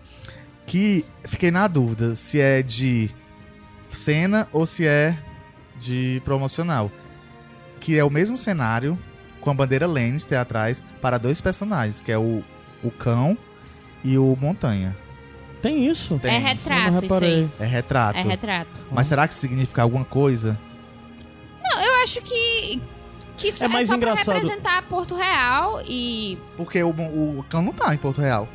Que 0.65 1.05
fiquei 1.25 1.51
na 1.51 1.67
dúvida 1.67 2.15
se 2.15 2.39
é 2.39 2.61
de 2.63 3.09
cena 3.91 4.47
ou 4.51 4.65
se 4.65 4.85
é 4.87 5.17
de 5.77 6.21
promocional. 6.25 6.91
Que 7.79 7.97
é 7.97 8.03
o 8.03 8.09
mesmo 8.09 8.37
cenário, 8.37 8.97
com 9.41 9.49
a 9.51 9.53
bandeira 9.53 9.85
Lannister 9.85 10.39
atrás, 10.39 10.85
para 11.01 11.17
dois 11.17 11.39
personagens, 11.41 12.01
que 12.01 12.11
é 12.11 12.17
o, 12.17 12.43
o 12.83 12.91
cão 12.91 13.37
e 14.03 14.17
o 14.17 14.35
montanha. 14.39 14.95
Tem 15.61 15.87
isso? 15.87 16.19
Tem. 16.19 16.35
É 16.35 16.37
retrato 16.37 17.05
isso 17.05 17.13
aí. 17.23 17.49
É 17.59 17.65
retrato. 17.65 18.19
É 18.19 18.21
retrato. 18.21 18.69
Mas 18.91 19.07
será 19.07 19.27
que 19.27 19.33
significa 19.33 19.81
alguma 19.81 20.05
coisa? 20.05 20.57
Não, 21.63 21.81
eu 21.81 21.95
acho 22.03 22.21
que 22.21 22.81
que 23.35 23.49
isso 23.49 23.63
É 23.63 23.67
é, 23.67 23.69
mais 23.69 23.89
só 23.89 23.95
engraçado. 23.95 24.25
pra 24.25 24.33
representar 24.35 24.81
Porto 24.83 25.15
Real 25.15 25.81
e 25.85 26.37
Porque 26.55 26.81
o, 26.83 26.89
o 26.89 27.43
cão 27.49 27.61
não 27.61 27.73
tá 27.73 27.93
em 27.93 27.97
Porto 27.97 28.21
Real. 28.21 28.47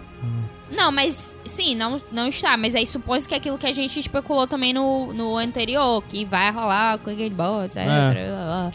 Não, 0.71 0.93
mas 0.93 1.35
sim, 1.45 1.75
não, 1.75 2.01
não 2.13 2.29
está. 2.29 2.57
Mas 2.57 2.75
aí 2.75 2.87
supõe 2.87 3.21
que 3.23 3.35
é 3.35 3.37
aquilo 3.39 3.59
que 3.59 3.67
a 3.67 3.73
gente 3.73 3.99
especulou 3.99 4.47
também 4.47 4.73
no, 4.73 5.13
no 5.13 5.37
anterior, 5.37 6.03
que 6.09 6.25
vai 6.25 6.51
rolar 6.51 6.99
Game 6.99 7.31
Bots, 7.31 7.77
etc. 7.77 7.87
É. 7.89 8.71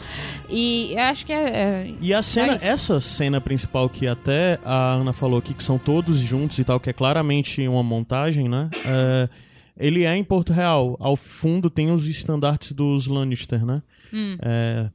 E 0.48 0.92
eu 0.92 1.00
acho 1.00 1.24
que 1.26 1.32
é. 1.32 1.48
é- 1.48 1.94
E 2.00 2.12
a 2.14 2.22
cena, 2.22 2.52
Mas- 2.52 2.62
essa 2.62 3.00
cena 3.00 3.40
principal 3.40 3.88
que 3.88 4.06
até 4.06 4.58
a 4.64 4.92
Ana 4.94 5.12
falou 5.12 5.38
aqui, 5.38 5.54
que 5.54 5.62
são 5.62 5.78
todos 5.78 6.18
juntos 6.18 6.58
e 6.58 6.64
tal, 6.64 6.78
que 6.78 6.90
é 6.90 6.92
claramente 6.92 7.66
uma 7.66 7.82
montagem, 7.82 8.48
né? 8.48 8.68
É, 8.86 9.28
ele 9.78 10.04
é 10.04 10.14
em 10.16 10.24
Porto 10.24 10.52
Real. 10.52 10.96
Ao 11.00 11.16
fundo 11.16 11.68
tem 11.70 11.90
os 11.90 12.06
estandartes 12.06 12.72
dos 12.72 13.06
Lannister, 13.06 13.64
né? 13.64 13.82
hum. 14.12 14.36
É, 14.42 14.88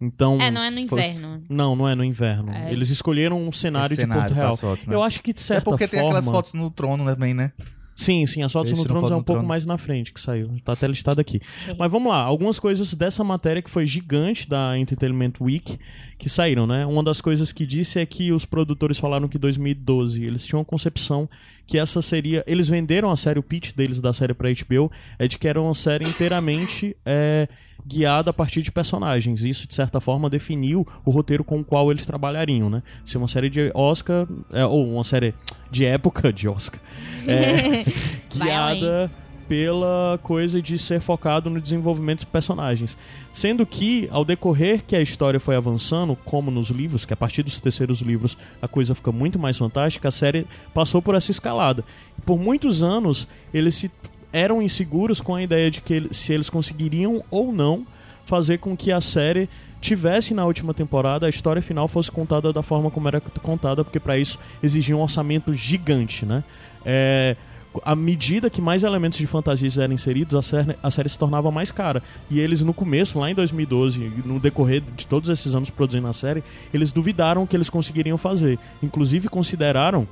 então. 0.00 0.40
É, 0.40 0.50
não 0.50 0.62
é 0.62 0.70
no 0.70 0.88
fosse- 0.88 1.08
inverno. 1.08 1.42
Não, 1.48 1.76
não 1.76 1.88
é 1.88 1.94
no 1.94 2.04
inverno. 2.04 2.52
É. 2.52 2.72
Eles 2.72 2.90
escolheram 2.90 3.40
um 3.46 3.52
cenário, 3.52 3.94
Esse 3.94 4.06
de 4.06 4.12
Porto 4.12 4.32
Real. 4.32 4.48
pras 4.48 4.60
fotos, 4.60 4.86
né? 4.86 4.94
Eu 4.94 5.02
acho 5.02 5.22
que 5.22 5.32
de 5.32 5.38
É 5.38 5.42
certa 5.42 5.64
porque 5.64 5.86
tem 5.88 6.00
forma. 6.00 6.18
aquelas 6.18 6.34
fotos 6.34 6.54
no 6.54 6.70
trono 6.70 7.04
também, 7.04 7.32
né? 7.34 7.52
Sim, 7.96 8.26
sim, 8.26 8.42
Assaltos 8.42 8.72
Esse 8.72 8.80
no 8.82 8.88
Tronos 8.88 9.08
foi 9.08 9.16
é 9.16 9.20
um 9.20 9.22
pouco 9.22 9.38
Trono. 9.38 9.48
mais 9.48 9.64
na 9.64 9.78
frente 9.78 10.12
que 10.12 10.20
saiu. 10.20 10.50
Tá 10.64 10.72
até 10.72 10.84
listado 10.88 11.20
aqui. 11.20 11.40
Mas 11.78 11.88
vamos 11.92 12.10
lá, 12.10 12.22
algumas 12.24 12.58
coisas 12.58 12.92
dessa 12.92 13.22
matéria 13.22 13.62
que 13.62 13.70
foi 13.70 13.86
gigante 13.86 14.48
da 14.50 14.76
Entertainment 14.76 15.34
Week 15.40 15.78
que 16.18 16.28
saíram, 16.28 16.66
né? 16.66 16.84
Uma 16.86 17.04
das 17.04 17.20
coisas 17.20 17.52
que 17.52 17.64
disse 17.64 18.00
é 18.00 18.04
que 18.04 18.32
os 18.32 18.44
produtores 18.44 18.98
falaram 18.98 19.28
que 19.28 19.38
2012 19.38 20.24
eles 20.24 20.44
tinham 20.44 20.60
a 20.60 20.64
concepção 20.64 21.30
que 21.68 21.78
essa 21.78 22.02
seria. 22.02 22.42
Eles 22.48 22.66
venderam 22.68 23.10
a 23.12 23.16
série, 23.16 23.38
o 23.38 23.42
pitch 23.44 23.72
deles 23.76 24.00
da 24.00 24.12
série 24.12 24.34
pra 24.34 24.50
HBO 24.50 24.90
é 25.16 25.28
de 25.28 25.38
que 25.38 25.46
era 25.46 25.62
uma 25.62 25.72
série 25.74 26.04
inteiramente 26.04 26.96
é, 27.06 27.48
guiada 27.86 28.30
a 28.30 28.32
partir 28.32 28.62
de 28.62 28.72
personagens. 28.72 29.44
Isso, 29.44 29.68
de 29.68 29.74
certa 29.74 30.00
forma, 30.00 30.30
definiu 30.30 30.86
o 31.04 31.10
roteiro 31.10 31.44
com 31.44 31.60
o 31.60 31.64
qual 31.64 31.90
eles 31.90 32.06
trabalhariam, 32.06 32.70
né? 32.70 32.82
Se 33.04 33.18
uma 33.18 33.28
série 33.28 33.50
de 33.50 33.70
Oscar, 33.74 34.26
é, 34.52 34.64
ou 34.64 34.94
uma 34.94 35.04
série 35.04 35.34
de 35.70 35.84
época 35.84 36.32
de 36.32 36.48
Oscar, 36.48 36.80
é, 37.26 37.84
guiada 38.32 39.10
pela 39.48 40.18
coisa 40.22 40.60
de 40.60 40.78
ser 40.78 41.00
focado 41.00 41.50
no 41.50 41.60
desenvolvimento 41.60 42.20
dos 42.20 42.24
personagens. 42.24 42.96
Sendo 43.32 43.66
que, 43.66 44.08
ao 44.10 44.24
decorrer 44.24 44.82
que 44.84 44.96
a 44.96 45.02
história 45.02 45.38
foi 45.38 45.56
avançando, 45.56 46.16
como 46.24 46.50
nos 46.50 46.70
livros, 46.70 47.04
que 47.04 47.12
a 47.12 47.16
partir 47.16 47.42
dos 47.42 47.60
terceiros 47.60 48.00
livros 48.00 48.36
a 48.60 48.68
coisa 48.68 48.94
fica 48.94 49.12
muito 49.12 49.38
mais 49.38 49.58
fantástica, 49.58 50.08
a 50.08 50.12
série 50.12 50.46
passou 50.72 51.02
por 51.02 51.14
essa 51.14 51.30
escalada. 51.30 51.84
Por 52.24 52.38
muitos 52.38 52.82
anos, 52.82 53.28
eles 53.52 53.74
se 53.74 53.90
eram 54.34 54.60
inseguros 54.60 55.20
com 55.20 55.36
a 55.36 55.42
ideia 55.42 55.70
de 55.70 55.80
que 55.80 56.08
se 56.10 56.32
eles 56.32 56.50
conseguiriam 56.50 57.22
ou 57.30 57.52
não 57.52 57.86
fazer 58.26 58.58
com 58.58 58.76
que 58.76 58.90
a 58.90 59.00
série 59.00 59.48
tivesse 59.80 60.34
na 60.34 60.44
última 60.44 60.74
temporada 60.74 61.26
a 61.26 61.28
história 61.28 61.62
final 61.62 61.86
fosse 61.86 62.10
contada 62.10 62.52
da 62.52 62.62
forma 62.62 62.90
como 62.90 63.06
era 63.06 63.20
contada, 63.20 63.84
porque 63.84 64.00
para 64.00 64.18
isso 64.18 64.38
exigia 64.60 64.96
um 64.96 65.00
orçamento 65.00 65.54
gigante, 65.54 66.26
né? 66.26 66.42
É, 66.84 67.36
à 67.84 67.94
medida 67.94 68.50
que 68.50 68.60
mais 68.60 68.82
elementos 68.82 69.18
de 69.18 69.26
fantasia 69.26 69.70
eram 69.82 69.94
inseridos, 69.94 70.34
a 70.34 70.42
série, 70.42 70.76
a 70.82 70.90
série 70.90 71.08
se 71.08 71.18
tornava 71.18 71.50
mais 71.50 71.70
cara. 71.70 72.02
E 72.30 72.40
eles, 72.40 72.62
no 72.62 72.74
começo, 72.74 73.18
lá 73.18 73.30
em 73.30 73.34
2012, 73.34 74.00
e 74.00 74.22
no 74.24 74.38
decorrer 74.38 74.82
de 74.96 75.06
todos 75.06 75.28
esses 75.28 75.54
anos 75.54 75.70
produzindo 75.70 76.06
a 76.06 76.12
série, 76.12 76.42
eles 76.72 76.92
duvidaram 76.92 77.46
que 77.46 77.56
eles 77.56 77.70
conseguiriam 77.70 78.16
fazer. 78.16 78.58
Inclusive, 78.82 79.28
consideraram 79.28 80.06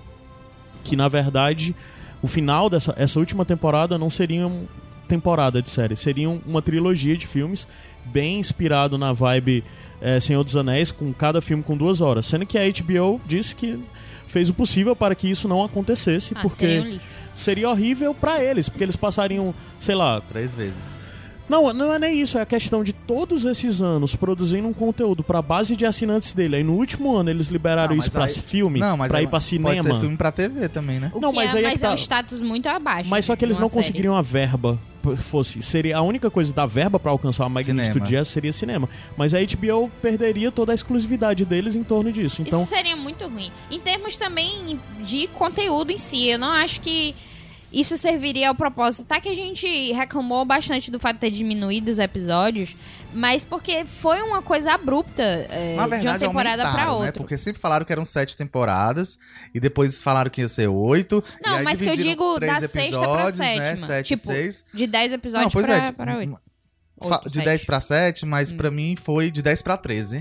que, 0.83 0.97
na 0.97 1.09
verdade, 1.09 1.75
o 2.23 2.27
final 2.27 2.71
dessa 2.71 2.95
essa 2.97 3.19
última 3.19 3.45
temporada 3.45 3.99
não 3.99 4.09
seria 4.11 4.47
uma 4.47 4.63
temporada 5.09 5.61
de 5.61 5.69
série, 5.69 5.97
seria 5.97 6.31
uma 6.31 6.63
trilogia 6.63 7.17
de 7.17 7.27
filmes 7.27 7.67
bem 8.05 8.39
inspirado 8.39 8.97
na 8.97 9.13
vibe 9.13 9.63
eh, 10.01 10.19
Senhor 10.21 10.43
dos 10.43 10.57
Anéis, 10.57 10.91
com 10.91 11.13
cada 11.13 11.41
filme 11.43 11.63
com 11.63 11.77
duas 11.77 12.01
horas. 12.01 12.27
Sendo 12.27 12.47
que 12.47 12.57
a 12.59 12.63
HBO 12.63 13.21
disse 13.27 13.55
que 13.55 13.79
fez 14.27 14.49
o 14.49 14.55
possível 14.55 14.97
para 14.97 15.15
que 15.15 15.29
isso 15.31 15.47
não 15.47 15.63
acontecesse, 15.63 16.33
Ah, 16.37 16.41
porque 16.43 16.65
seria 16.65 16.83
um 16.83 16.85
lixo. 16.87 17.07
seria 17.37 17.69
horrível 17.71 18.15
pra 18.15 18.43
eles, 18.43 18.69
porque 18.69 18.83
eles 18.85 18.97
passariam, 18.97 19.55
sei 19.79 19.95
lá. 19.95 20.21
Três 20.23 20.55
vezes. 20.55 21.02
Não, 21.49 21.73
não 21.73 21.93
é 21.93 21.99
nem 21.99 22.21
isso, 22.21 22.39
é 22.39 22.41
a 22.43 22.47
questão 22.47 22.83
de 22.83 22.93
todos 22.93 23.45
esses 23.45 23.83
anos 23.83 24.15
produzindo 24.17 24.67
um 24.67 24.73
conteúdo 24.73 25.23
pra 25.23 25.43
base 25.43 25.77
de 25.77 25.85
assinantes 25.85 26.33
dele. 26.33 26.57
Aí 26.57 26.65
no 26.65 26.73
último 26.75 27.15
ano 27.17 27.29
eles 27.31 27.49
liberaram 27.49 27.91
Não, 27.95 27.99
isso 27.99 28.11
mas 28.15 28.33
pra 28.33 28.41
aí- 28.41 28.47
filme, 28.47 28.81
Não, 28.81 28.97
mas 28.97 29.09
pra 29.09 29.19
aí 29.19 29.25
ir 29.25 29.27
pra 29.27 29.33
Pode 29.39 29.45
cinema. 29.45 29.83
ser 29.83 30.01
filme 30.01 30.17
pra 30.17 30.33
TV 30.33 30.69
também, 30.69 30.99
né? 31.01 31.11
O 31.15 31.21
Não, 31.21 31.31
que 31.31 31.37
mas 31.37 31.55
é, 31.55 31.59
aí 31.59 31.65
é 31.65 31.69
mas 31.69 31.79
que 31.81 31.85
é 31.85 31.89
tá. 31.89 31.95
um 31.95 31.99
status 31.99 32.41
muito 32.41 32.67
abaixo. 32.69 33.11
Mas 33.11 33.25
só 33.25 33.35
que 33.35 33.41
de 33.41 33.47
eles 33.47 33.57
uma 33.57 33.63
não 33.63 33.69
série. 33.69 33.83
conseguiriam 33.83 34.17
a 34.17 34.23
verba. 34.23 34.79
p- 35.03 35.17
Fosse, 35.17 35.61
seria 35.63 35.99
a 35.99 36.01
única 36.03 36.31
coisa 36.31 36.55
da 36.55 36.65
verba 36.65 36.99
pra 37.01 37.11
alcançar 37.11 37.45
a 37.45 37.49
magnitude 37.49 37.89
Cinema. 37.93 38.07
de 38.07 38.17
essa 38.17 38.31
seria 38.31 38.53
cinema. 38.53 38.89
Mas 39.17 39.35
a 39.35 39.39
HBO 39.41 39.91
perderia 40.01 40.53
toda 40.53 40.71
a 40.71 40.75
exclusividade 40.77 41.45
deles 41.45 41.75
em 41.75 41.83
torno 41.83 42.13
disso. 42.13 42.41
Então, 42.41 42.61
Isso 42.63 42.71
seria 42.71 42.95
muito 42.95 43.27
ruim. 43.27 43.51
Em 43.69 43.81
termos 43.81 44.17
também 44.17 44.79
de 45.01 45.27
conteúdo 45.35 45.91
em 45.91 45.99
si, 45.99 46.29
eu 46.29 46.39
não 46.39 46.53
acho 46.53 46.81
que 46.81 47.17
isso 47.73 47.97
serviria 47.97 48.49
ao 48.51 48.55
propósito. 48.55 49.07
Tá 49.07 49.21
que 49.21 49.29
a 49.29 49.35
gente 49.35 49.93
reclamou 49.93 50.45
bastante 50.45 50.91
do 50.91 51.01
fato 51.01 51.15
de 51.15 51.21
ter 51.21 51.31
diminuído 51.31 51.91
os 51.91 51.99
episódios, 51.99 52.77
mas 53.15 53.45
porque 53.45 53.85
foi 53.87 54.21
uma 54.23 54.43
coisa 54.43 54.73
abrupta 54.73 55.23
é, 55.23 55.75
Na 55.77 55.83
de 55.85 55.89
uma 55.89 55.97
verdade, 55.97 56.19
temporada 56.27 56.63
pra 56.71 56.85
né? 56.85 56.91
outra. 56.91 57.13
Porque 57.13 57.39
sempre 57.39 57.61
falaram 57.61 57.85
que 57.87 57.93
eram 57.93 58.05
sete 58.05 58.37
temporadas 58.37 59.19
e 59.55 59.59
depois 59.61 60.03
falaram 60.03 60.31
que 60.31 60.41
ia 60.43 60.49
ser 60.49 60.69
oito. 60.69 61.23
Não, 61.45 61.63
mas 61.63 61.81
que 61.81 61.89
eu 61.89 61.97
digo 61.97 62.39
da 62.39 62.61
sexta 62.69 63.01
pra 63.01 63.25
né? 63.27 63.33
sétima. 63.33 63.87
Sete, 63.87 64.07
Tipo, 64.17 64.27
seis. 64.33 64.65
De 64.75 64.87
10 64.87 65.13
episódios 65.15 65.45
Não, 65.47 65.51
pois 65.63 65.67
pra, 65.67 65.77
é. 65.77 65.93
pra 65.93 66.17
8. 66.19 66.33
fa- 67.01 67.17
Oito, 67.17 67.29
de 67.31 67.35
sete. 67.37 67.45
10 67.45 67.65
pra 67.65 67.81
7, 67.81 68.27
mas 68.27 68.53
Hum. 68.53 68.57
pra 68.59 68.71
mim 68.71 68.97
foi 68.97 69.31
de 69.31 69.41
10 69.43 69.63
pra 69.63 69.77
13. 69.77 70.19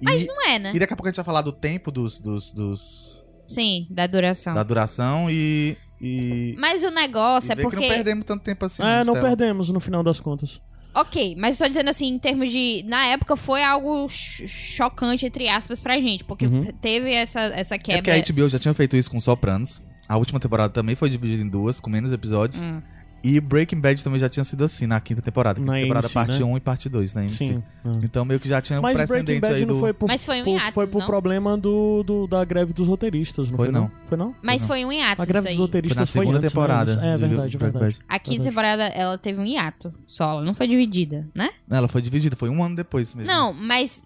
E, 0.00 0.04
Mas 0.04 0.26
não 0.26 0.46
é, 0.48 0.58
né? 0.58 0.72
e 0.74 0.78
daqui 0.78 0.92
a 0.92 0.96
pouco 0.96 1.06
a 1.08 1.10
gente 1.10 1.16
vai 1.16 1.24
falar 1.24 1.42
do 1.42 1.52
tempo 1.52 1.92
dos, 1.92 2.18
dos, 2.18 2.52
dos- 2.52 3.22
Sim, 3.48 3.86
da 3.90 4.06
duração. 4.06 4.54
da 4.54 4.62
duração 4.62 5.28
e. 5.30 5.76
e 6.02 6.54
Mas 6.58 6.82
o 6.82 6.90
negócio 6.90 7.50
e 7.50 7.52
é 7.52 7.56
porque. 7.56 7.76
que 7.76 7.88
não 7.88 7.94
perdemos 7.94 8.24
tanto 8.24 8.42
tempo 8.42 8.64
assim. 8.64 8.82
é, 8.82 9.00
de 9.00 9.06
não 9.06 9.14
perdemos 9.14 9.70
no 9.70 9.78
final 9.80 10.02
das 10.02 10.18
contas. 10.20 10.60
Ok, 10.94 11.34
mas 11.38 11.54
estou 11.54 11.66
dizendo 11.68 11.88
assim, 11.88 12.06
em 12.08 12.18
termos 12.18 12.50
de. 12.50 12.82
Na 12.86 13.06
época 13.06 13.34
foi 13.36 13.62
algo 13.62 14.06
ch- 14.10 14.46
chocante, 14.46 15.24
entre 15.24 15.48
aspas, 15.48 15.80
pra 15.80 15.98
gente, 15.98 16.22
porque 16.24 16.46
Uhum. 16.46 16.64
teve 16.82 17.14
essa, 17.14 17.40
essa 17.40 17.76
É 17.76 17.78
porque 17.78 17.92
quebra. 17.92 18.14
a 18.14 18.18
HBO 18.18 18.48
já 18.50 18.58
tinha 18.58 18.74
feito 18.74 18.94
isso 18.96 19.10
com 19.10 19.18
Sopranos. 19.18 19.80
A 20.08 20.18
última 20.18 20.38
temporada 20.38 20.70
também 20.70 20.94
foi 20.94 21.08
dividida 21.08 21.42
em 21.42 21.48
duas, 21.48 21.80
com 21.80 21.88
menos 21.88 22.12
episódios. 22.12 22.62
Hum. 22.64 22.82
E 23.24 23.38
Breaking 23.40 23.80
Bad 23.80 24.02
também 24.02 24.18
já 24.18 24.28
tinha 24.28 24.42
sido 24.42 24.64
assim 24.64 24.86
na 24.86 25.00
quinta 25.00 25.22
temporada. 25.22 25.60
Quinta 25.60 25.70
Na 25.72 25.78
temporada 25.78 26.06
AMC, 26.06 26.14
parte 26.14 26.38
né? 26.40 26.44
1 26.44 26.56
e 26.56 26.60
parte 26.60 26.88
2 26.88 27.14
na 27.14 27.20
AMC. 27.22 27.30
Sim. 27.34 27.62
é. 27.84 27.90
Então 28.04 28.24
meio 28.24 28.40
que 28.40 28.48
já 28.48 28.60
tinha 28.60 28.78
um 28.78 28.82
Mas 28.82 28.94
Breaking 28.96 29.12
precedente 29.12 29.40
Bad 29.40 29.54
aí 29.54 29.60
não 29.66 29.74
do... 29.74 29.80
foi 29.80 29.92
por, 29.92 30.06
Mas 30.08 30.24
foi 30.24 30.40
um 30.42 30.44
por, 30.44 30.72
foi 30.72 30.86
por 30.88 30.98
não? 31.00 31.06
problema 31.06 31.56
do, 31.56 32.02
do- 32.02 32.26
da 32.26 32.44
greve 32.44 32.72
dos 32.72 32.88
roteiristas, 32.88 33.48
não 33.48 33.56
Foi 33.56 33.66
foi, 33.66 33.72
não. 33.72 33.82
não? 33.82 33.90
Foi 34.08 34.18
não? 34.18 34.34
Mas 34.42 34.62
Não. 34.62 34.68
foi 34.68 34.84
um 34.84 34.92
hiato 34.92 35.22
A 35.22 35.24
greve 35.24 35.38
isso 35.38 35.46
dos 35.46 35.46
aí. 35.50 35.56
Foi 35.56 35.64
roteiristas 35.66 35.96
na 35.98 36.06
foi, 36.06 36.20
segunda 36.20 36.38
antes, 36.38 36.42
né? 36.44 36.48
temporada. 36.50 36.92
É 36.92 36.96
de 36.96 37.00
verdade, 37.20 37.28
Breaking 37.58 37.58
verdade. 37.58 37.84
Bad. 37.98 38.04
A 38.08 38.18
quinta 38.18 38.44
temporada, 38.44 38.82
ela 38.88 39.16
teve 39.18 39.40
um 39.40 39.44
hiato 39.44 39.94
só, 40.06 40.30
ela 40.32 40.42
não 40.44 40.52
foi 40.54 40.66
dividida, 40.66 41.28
né? 41.34 41.50
Ela 41.70 41.88
foi 41.88 42.02
dividida, 42.02 42.34
foi 42.34 42.48
um 42.48 42.62
ano 42.62 42.74
depois 42.76 43.14
mesmo. 43.14 43.30
Não, 43.30 43.52
mas 43.52 44.04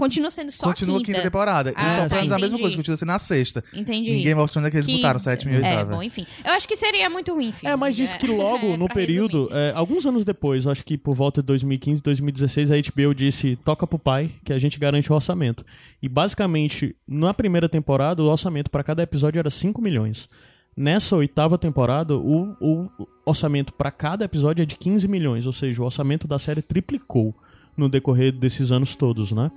continua 0.00 0.30
sendo 0.30 0.50
só 0.50 0.66
Continua 0.66 0.96
a 0.96 0.98
quinta. 0.98 1.12
quinta 1.12 1.22
temporada. 1.22 1.72
Ah, 1.76 1.82
e 1.82 1.96
tá, 1.96 2.00
Sopranos 2.02 2.32
é 2.32 2.34
a 2.34 2.38
mesma 2.38 2.58
coisa, 2.58 2.76
continua 2.76 2.96
sendo 2.96 3.08
na 3.08 3.18
sexta. 3.18 3.62
Entendi. 3.72 4.20
Game 4.22 4.40
of 4.40 4.50
Thrones 4.52 4.66
é 4.66 4.70
que 4.70 4.76
eles 4.78 4.86
Que- 4.86 4.96
botaram 4.96 5.18
sétima 5.20 5.52
e 5.52 5.54
É, 5.54 5.58
oitava. 5.58 5.94
bom, 5.94 6.02
enfim. 6.02 6.26
Eu 6.44 6.52
acho 6.52 6.66
que 6.66 6.74
seria 6.74 7.08
muito 7.08 7.32
ruim, 7.32 7.52
filho. 7.52 7.70
É, 7.70 7.76
mas 7.76 7.94
disse 7.94 8.16
que 8.18 8.26
logo, 8.26 8.66
É, 8.66 8.76
no 8.78 8.86
pra 8.86 8.94
período, 8.94 9.48
é, 9.52 9.72
alguns 9.76 10.04
anos 10.06 10.24
depois, 10.24 10.66
acho 10.66 10.84
que 10.84 10.98
por 10.98 11.14
volta 11.14 11.42
de 11.42 11.46
2015, 11.46 12.02
2016, 12.02 12.70
a 12.70 12.74
HBO 12.76 13.14
disse: 13.14 13.56
toca 13.64 13.86
pro 13.86 13.98
pai, 13.98 14.30
que 14.44 14.52
a 14.52 14.58
gente 14.58 14.78
garante 14.80 15.12
o 15.12 15.14
orçamento. 15.14 15.64
E 16.02 16.08
basicamente, 16.08 16.96
na 17.06 17.34
primeira 17.34 17.68
temporada, 17.68 18.22
o 18.22 18.26
orçamento 18.26 18.70
para 18.70 18.82
cada 18.82 19.02
episódio 19.02 19.38
era 19.38 19.50
5 19.50 19.80
milhões. 19.82 20.28
Nessa 20.76 21.16
oitava 21.16 21.58
temporada, 21.58 22.16
o, 22.16 22.56
o 22.60 22.88
orçamento 23.26 23.74
para 23.74 23.90
cada 23.90 24.24
episódio 24.24 24.62
é 24.62 24.64
de 24.64 24.76
15 24.76 25.06
milhões, 25.08 25.44
ou 25.44 25.52
seja, 25.52 25.82
o 25.82 25.84
orçamento 25.84 26.26
da 26.26 26.38
série 26.38 26.62
triplicou 26.62 27.34
no 27.76 27.88
decorrer 27.88 28.32
desses 28.32 28.70
anos 28.72 28.94
todos, 28.94 29.32
né? 29.32 29.50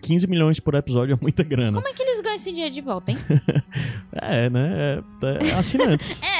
15 0.00 0.26
milhões 0.26 0.60
por 0.60 0.74
episódio 0.74 1.14
é 1.14 1.18
muita 1.20 1.42
grana. 1.42 1.76
Como 1.76 1.88
é 1.88 1.92
que 1.92 2.02
eles 2.02 2.20
ganham 2.20 2.36
esse 2.36 2.52
dinheiro 2.52 2.74
de 2.74 2.80
volta, 2.80 3.10
hein? 3.12 3.18
É, 4.18 4.48
né? 4.48 5.02
É, 5.22 5.48
é 5.48 5.54
assinantes. 5.54 6.22
é? 6.22 6.35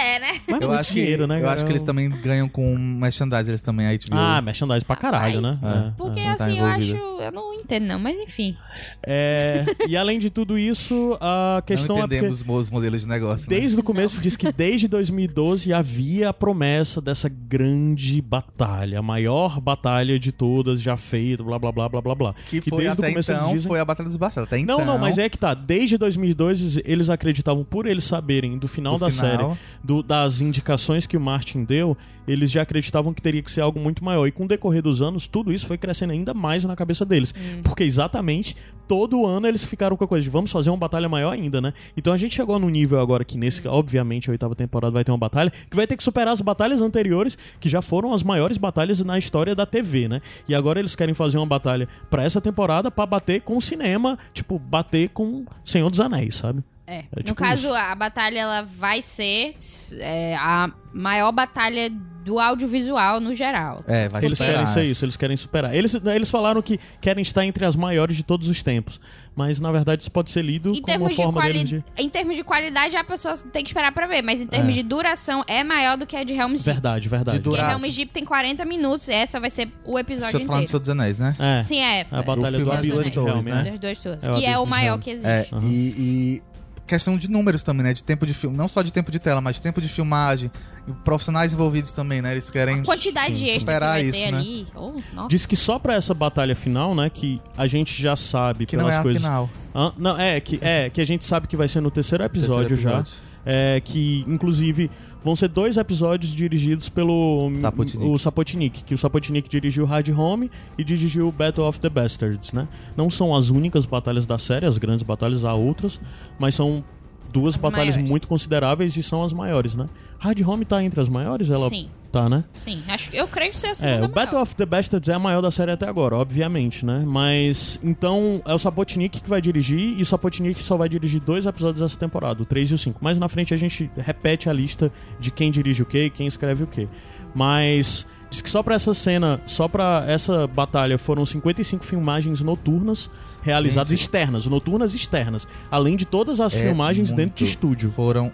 Mas 0.48 0.60
Eu 0.60 0.72
acho, 0.72 0.92
que, 0.92 1.00
dinheiro, 1.00 1.26
né? 1.26 1.40
eu 1.40 1.48
acho 1.48 1.64
que 1.64 1.72
eles 1.72 1.82
também 1.82 2.08
ganham 2.08 2.48
com 2.48 2.76
merchandise, 2.76 3.50
eles 3.50 3.60
também, 3.60 3.86
a 3.86 3.92
HBO. 3.92 3.98
Ah, 4.12 4.40
merchandise 4.40 4.84
pra 4.84 4.96
caralho, 4.96 5.40
Rapaz, 5.42 5.62
né? 5.62 5.88
É, 5.88 5.92
Porque 5.96 6.20
é. 6.20 6.34
tá 6.34 6.44
assim, 6.44 6.58
eu 6.58 6.64
acho. 6.66 6.96
Eu 6.96 7.32
não 7.32 7.54
entendo, 7.54 7.86
não, 7.86 7.98
mas 7.98 8.16
enfim. 8.18 8.56
É, 9.04 9.64
e 9.88 9.96
além 9.96 10.18
de 10.18 10.30
tudo 10.30 10.58
isso, 10.58 11.16
a 11.20 11.62
questão 11.66 11.96
não 11.96 12.04
é 12.04 12.06
porque 12.06 12.16
entendemos 12.16 12.44
os 12.46 12.70
modelos 12.70 13.00
de 13.00 13.08
negócio. 13.08 13.50
né? 13.50 13.56
desde 13.58 13.78
o 13.78 13.82
começo 13.82 14.20
diz 14.20 14.36
que 14.36 14.52
desde 14.52 14.86
2012 14.88 15.72
havia 15.72 16.28
a 16.28 16.32
promessa 16.34 17.00
dessa 17.00 17.28
grande 17.28 18.20
batalha, 18.20 18.98
a 18.98 19.02
maior 19.02 19.60
batalha 19.60 20.18
de 20.18 20.30
todas 20.32 20.80
já 20.80 20.96
feita, 20.96 21.42
blá 21.42 21.58
blá 21.58 21.72
blá 21.72 21.88
blá 21.88 22.00
blá 22.00 22.14
blá. 22.14 22.34
Que 22.48 22.60
foi 22.60 22.82
desde 22.84 23.00
o 23.00 23.02
até 23.04 23.10
começo 23.12 23.30
eles 23.30 23.42
então, 23.42 23.52
dizem- 23.54 23.68
foi 23.68 23.80
a 23.80 23.84
Batalha 23.84 24.08
dos 24.08 24.16
Bastardos. 24.16 24.48
Até 24.52 24.58
então, 24.60 24.78
Não, 24.78 24.84
não, 24.86 24.98
mas 24.98 25.18
é 25.18 25.28
que 25.28 25.38
tá. 25.38 25.54
Desde 25.54 25.96
2002 25.98 26.78
eles 26.84 27.08
acreditavam, 27.10 27.64
por 27.64 27.86
eles 27.86 28.04
saberem 28.04 28.58
do 28.58 28.68
final 28.68 28.94
do 28.94 29.00
da 29.00 29.10
final, 29.10 29.26
série, 29.30 29.58
do- 29.82 30.02
das 30.02 30.35
indicações 30.40 31.06
que 31.06 31.16
o 31.16 31.20
Martin 31.20 31.64
deu, 31.64 31.96
eles 32.26 32.50
já 32.50 32.62
acreditavam 32.62 33.14
que 33.14 33.22
teria 33.22 33.42
que 33.42 33.50
ser 33.50 33.60
algo 33.60 33.78
muito 33.78 34.04
maior. 34.04 34.26
E 34.26 34.32
com 34.32 34.44
o 34.44 34.48
decorrer 34.48 34.82
dos 34.82 35.00
anos, 35.00 35.28
tudo 35.28 35.52
isso 35.52 35.66
foi 35.66 35.78
crescendo 35.78 36.12
ainda 36.12 36.34
mais 36.34 36.64
na 36.64 36.74
cabeça 36.74 37.04
deles. 37.04 37.32
Porque 37.62 37.84
exatamente 37.84 38.56
todo 38.88 39.26
ano 39.26 39.46
eles 39.46 39.64
ficaram 39.64 39.96
com 39.96 40.04
a 40.04 40.08
coisa 40.08 40.22
de 40.22 40.30
vamos 40.30 40.50
fazer 40.50 40.70
uma 40.70 40.76
batalha 40.76 41.08
maior 41.08 41.32
ainda, 41.32 41.60
né? 41.60 41.72
Então 41.96 42.12
a 42.12 42.16
gente 42.16 42.34
chegou 42.34 42.58
no 42.58 42.68
nível 42.68 43.00
agora 43.00 43.24
que 43.24 43.36
nesse, 43.36 43.66
obviamente, 43.66 44.28
a 44.28 44.32
oitava 44.32 44.54
temporada 44.54 44.92
vai 44.92 45.04
ter 45.04 45.12
uma 45.12 45.18
batalha, 45.18 45.52
que 45.70 45.76
vai 45.76 45.86
ter 45.86 45.96
que 45.96 46.04
superar 46.04 46.32
as 46.32 46.40
batalhas 46.40 46.80
anteriores, 46.80 47.36
que 47.60 47.68
já 47.68 47.82
foram 47.82 48.12
as 48.12 48.22
maiores 48.22 48.58
batalhas 48.58 49.00
na 49.02 49.18
história 49.18 49.54
da 49.54 49.66
TV, 49.66 50.08
né? 50.08 50.20
E 50.48 50.54
agora 50.54 50.78
eles 50.78 50.94
querem 50.94 51.14
fazer 51.14 51.38
uma 51.38 51.46
batalha 51.46 51.88
pra 52.10 52.22
essa 52.22 52.40
temporada 52.40 52.90
pra 52.90 53.06
bater 53.06 53.40
com 53.42 53.56
o 53.56 53.62
cinema, 53.62 54.18
tipo, 54.32 54.58
bater 54.58 55.10
com 55.10 55.44
Senhor 55.64 55.90
dos 55.90 56.00
Anéis, 56.00 56.36
sabe? 56.36 56.62
É. 56.86 56.98
É 56.98 57.04
no 57.16 57.22
tipo 57.22 57.34
caso, 57.34 57.66
isso. 57.68 57.74
a 57.74 57.94
batalha 57.94 58.38
ela 58.38 58.62
vai 58.62 59.02
ser 59.02 59.54
é, 59.98 60.36
a 60.36 60.70
maior 60.92 61.32
batalha 61.32 61.90
do 62.24 62.38
audiovisual 62.40 63.20
no 63.20 63.34
geral. 63.34 63.84
É, 63.86 64.08
vai 64.08 64.24
Eles 64.24 64.36
superar. 64.38 64.58
querem 64.60 64.72
ser 64.72 64.84
isso, 64.84 65.04
eles 65.04 65.16
querem 65.16 65.36
superar. 65.36 65.74
Eles, 65.74 65.94
eles 65.94 66.28
falaram 66.30 66.60
que 66.62 66.78
querem 67.00 67.22
estar 67.22 67.44
entre 67.44 67.64
as 67.64 67.76
maiores 67.76 68.16
de 68.16 68.22
todos 68.24 68.48
os 68.48 68.62
tempos. 68.62 69.00
Mas 69.34 69.60
na 69.60 69.70
verdade 69.70 70.00
isso 70.02 70.10
pode 70.10 70.30
ser 70.30 70.40
lido 70.42 70.70
Em 70.70 70.80
como 70.80 70.86
uma 70.86 70.86
termos, 70.86 71.10
de 71.10 71.16
forma 71.16 71.32
quali... 71.40 71.52
deles 71.52 71.68
de. 71.68 71.84
em 71.98 72.08
termos 72.08 72.36
de 72.36 72.42
qualidade, 72.42 72.96
a 72.96 73.04
pessoa 73.04 73.36
tem 73.36 73.62
que 73.62 73.68
esperar 73.68 73.92
pra 73.92 74.06
ver. 74.06 74.22
Mas 74.22 74.40
em 74.40 74.46
termos 74.46 74.70
É. 74.70 74.72
de 74.72 74.82
duração, 74.82 75.44
é 75.46 75.62
maior 75.62 75.96
do 75.98 76.06
que 76.06 76.16
a 76.16 76.24
de 76.24 76.32
Helm's 76.32 76.62
Deep. 76.62 76.72
Verdade, 76.72 77.08
verdade. 77.08 77.38
De 77.38 77.44
Porque. 77.44 77.60
Helm's 77.60 77.94
Deep 77.94 78.12
tem 78.12 78.24
40 78.24 78.64
minutos. 78.64 79.08
Essa 79.10 79.38
vai 79.38 79.50
ser 79.50 79.68
o 79.84 79.92
Você 79.92 80.00
episódio 80.00 80.40
tá 80.40 80.46
falando 80.46 80.48
do 80.48 80.52
inteiro. 80.54 80.68
Senhor 80.68 80.80
dos 80.80 80.88
Anéis, 80.88 81.18
né? 81.18 81.36
É. 81.38 81.62
Sim, 81.62 81.80
é. 81.80 82.06
A 82.10 82.22
Batalha 82.22 82.58
do 82.58 82.64
das 82.64 82.78
Abismo 82.78 82.94
duas 82.94 83.04
de 83.06 83.12
torres, 83.12 83.46
Helm, 83.46 83.54
né? 83.54 83.62
né? 83.62 83.70
Das 83.72 83.78
duas 83.78 83.98
torres. 84.00 84.24
É 84.26 84.30
que 84.32 84.46
é 84.46 84.58
o 84.58 84.64
de 84.64 84.70
maior 84.70 84.98
que 84.98 85.10
existe. 85.10 85.28
É, 85.28 85.46
Aham. 85.52 85.60
e, 85.68 85.94
e 85.98 86.42
questão 86.86 87.18
de 87.18 87.30
números 87.30 87.62
também, 87.62 87.82
né? 87.84 87.92
De 87.92 88.02
tempo 88.02 88.24
de 88.26 88.32
filme. 88.32 88.56
Não 88.56 88.68
só 88.68 88.82
de 88.82 88.92
tempo 88.92 89.10
de 89.10 89.18
tela, 89.18 89.40
mas 89.40 89.56
de 89.56 89.62
tempo 89.62 89.80
de 89.80 89.88
filmagem. 89.88 90.50
E 90.86 90.92
profissionais 91.04 91.52
envolvidos 91.52 91.92
também, 91.92 92.22
né? 92.22 92.32
Eles 92.32 92.48
querem. 92.48 92.82
Quantidade 92.84 93.34
de 93.34 93.44
extra 93.44 93.54
que 93.54 93.60
superar 93.60 93.90
vai 93.94 94.02
isso, 94.04 94.12
ter 94.18 94.30
né? 94.30 94.38
ali. 94.38 94.66
Oh, 94.74 94.92
nossa. 95.12 95.28
Diz 95.28 95.44
que 95.44 95.56
só 95.56 95.78
pra 95.78 95.94
essa 95.94 96.14
batalha 96.14 96.54
final, 96.54 96.94
né, 96.94 97.10
que 97.10 97.40
a 97.56 97.66
gente 97.66 98.00
já 98.00 98.14
sabe 98.14 98.66
Que 98.66 98.76
não 98.76 98.84
pelas 98.84 98.94
é 98.96 98.98
a 98.98 99.02
coisas. 99.02 99.22
final. 99.22 99.50
Hã? 99.74 99.92
não, 99.98 100.18
é 100.18 100.40
que 100.40 100.58
é 100.62 100.88
que 100.88 101.00
a 101.00 101.04
gente 101.04 101.24
sabe 101.24 101.46
que 101.48 101.56
vai 101.56 101.68
ser 101.68 101.80
no 101.80 101.90
terceiro 101.90 102.22
episódio, 102.24 102.68
Terceiro 102.76 103.04
já. 103.04 103.04
É 103.44 103.80
que 103.84 104.24
inclusive 104.26 104.90
vão 105.26 105.34
ser 105.34 105.48
dois 105.48 105.76
episódios 105.76 106.32
dirigidos 106.32 106.88
pelo 106.88 107.50
Sapotnik. 107.56 108.06
o 108.06 108.16
Sapotnik, 108.16 108.84
que 108.84 108.94
o 108.94 108.98
Sapotnik 108.98 109.48
dirigiu 109.48 109.84
Hard 109.84 110.08
Home 110.10 110.48
e 110.78 110.84
dirigiu 110.84 111.32
Battle 111.32 111.66
of 111.66 111.80
the 111.80 111.88
Bastards, 111.88 112.52
né? 112.52 112.68
Não 112.96 113.10
são 113.10 113.34
as 113.34 113.50
únicas 113.50 113.84
batalhas 113.84 114.24
da 114.24 114.38
série, 114.38 114.66
as 114.66 114.78
grandes 114.78 115.02
batalhas 115.02 115.44
há 115.44 115.52
outras, 115.52 116.00
mas 116.38 116.54
são 116.54 116.84
duas 117.32 117.56
As 117.56 117.60
batalhas 117.60 117.96
maiores. 117.96 118.08
muito 118.08 118.28
consideráveis 118.28 118.96
e 118.96 119.02
são 119.02 119.24
as 119.24 119.32
maiores, 119.32 119.74
né? 119.74 119.88
Hard 120.16 120.40
Home 120.42 120.64
tá 120.64 120.80
entre 120.84 121.00
as 121.00 121.08
maiores, 121.08 121.50
ela 121.50 121.68
Sim. 121.70 121.88
Tá, 122.20 122.28
né? 122.28 122.44
Sim, 122.54 122.82
acho 122.88 123.10
que 123.10 123.16
eu 123.16 123.28
creio 123.28 123.50
que 123.50 123.58
seja 123.58 123.72
a 123.72 123.74
segunda 123.74 123.92
É, 123.94 123.98
o 123.98 124.00
maior. 124.02 124.14
Battle 124.14 124.40
of 124.42 124.56
the 124.56 124.66
Bastards 124.66 125.08
é 125.08 125.14
a 125.14 125.18
maior 125.18 125.40
da 125.42 125.50
série 125.50 125.70
até 125.72 125.88
agora, 125.88 126.16
obviamente, 126.16 126.84
né? 126.84 127.04
Mas, 127.06 127.78
então, 127.82 128.40
é 128.46 128.54
o 128.54 128.58
Sapotnik 128.58 129.20
que 129.20 129.28
vai 129.28 129.40
dirigir 129.40 129.98
e 129.98 130.02
o 130.02 130.06
Sapotnik 130.06 130.62
só 130.62 130.76
vai 130.76 130.88
dirigir 130.88 131.20
dois 131.20 131.46
episódios 131.46 131.80
dessa 131.80 131.96
temporada, 131.98 132.42
o 132.42 132.46
3 132.46 132.70
e 132.70 132.74
o 132.74 132.78
5. 132.78 133.02
Mais 133.04 133.18
na 133.18 133.28
frente 133.28 133.52
a 133.52 133.56
gente 133.56 133.90
repete 133.96 134.48
a 134.48 134.52
lista 134.52 134.90
de 135.20 135.30
quem 135.30 135.50
dirige 135.50 135.82
o 135.82 135.86
quê 135.86 136.04
e 136.06 136.10
quem 136.10 136.26
escreve 136.26 136.64
o 136.64 136.66
quê. 136.66 136.88
Mas, 137.34 138.06
diz 138.30 138.40
que 138.40 138.48
só 138.48 138.62
pra 138.62 138.74
essa 138.74 138.94
cena, 138.94 139.40
só 139.46 139.68
pra 139.68 140.04
essa 140.06 140.46
batalha 140.46 140.96
foram 140.98 141.24
55 141.24 141.84
filmagens 141.84 142.40
noturnas 142.40 143.10
realizadas 143.42 143.90
Gente. 143.90 144.00
externas, 144.00 144.46
noturnas 144.46 144.94
externas, 144.94 145.46
além 145.70 145.96
de 145.96 146.04
todas 146.04 146.40
as 146.40 146.52
É 146.54 146.62
filmagens 146.62 147.10
muito. 147.10 147.16
dentro 147.18 147.36
de 147.36 147.44
estúdio. 147.44 147.90
Foram 147.90 148.32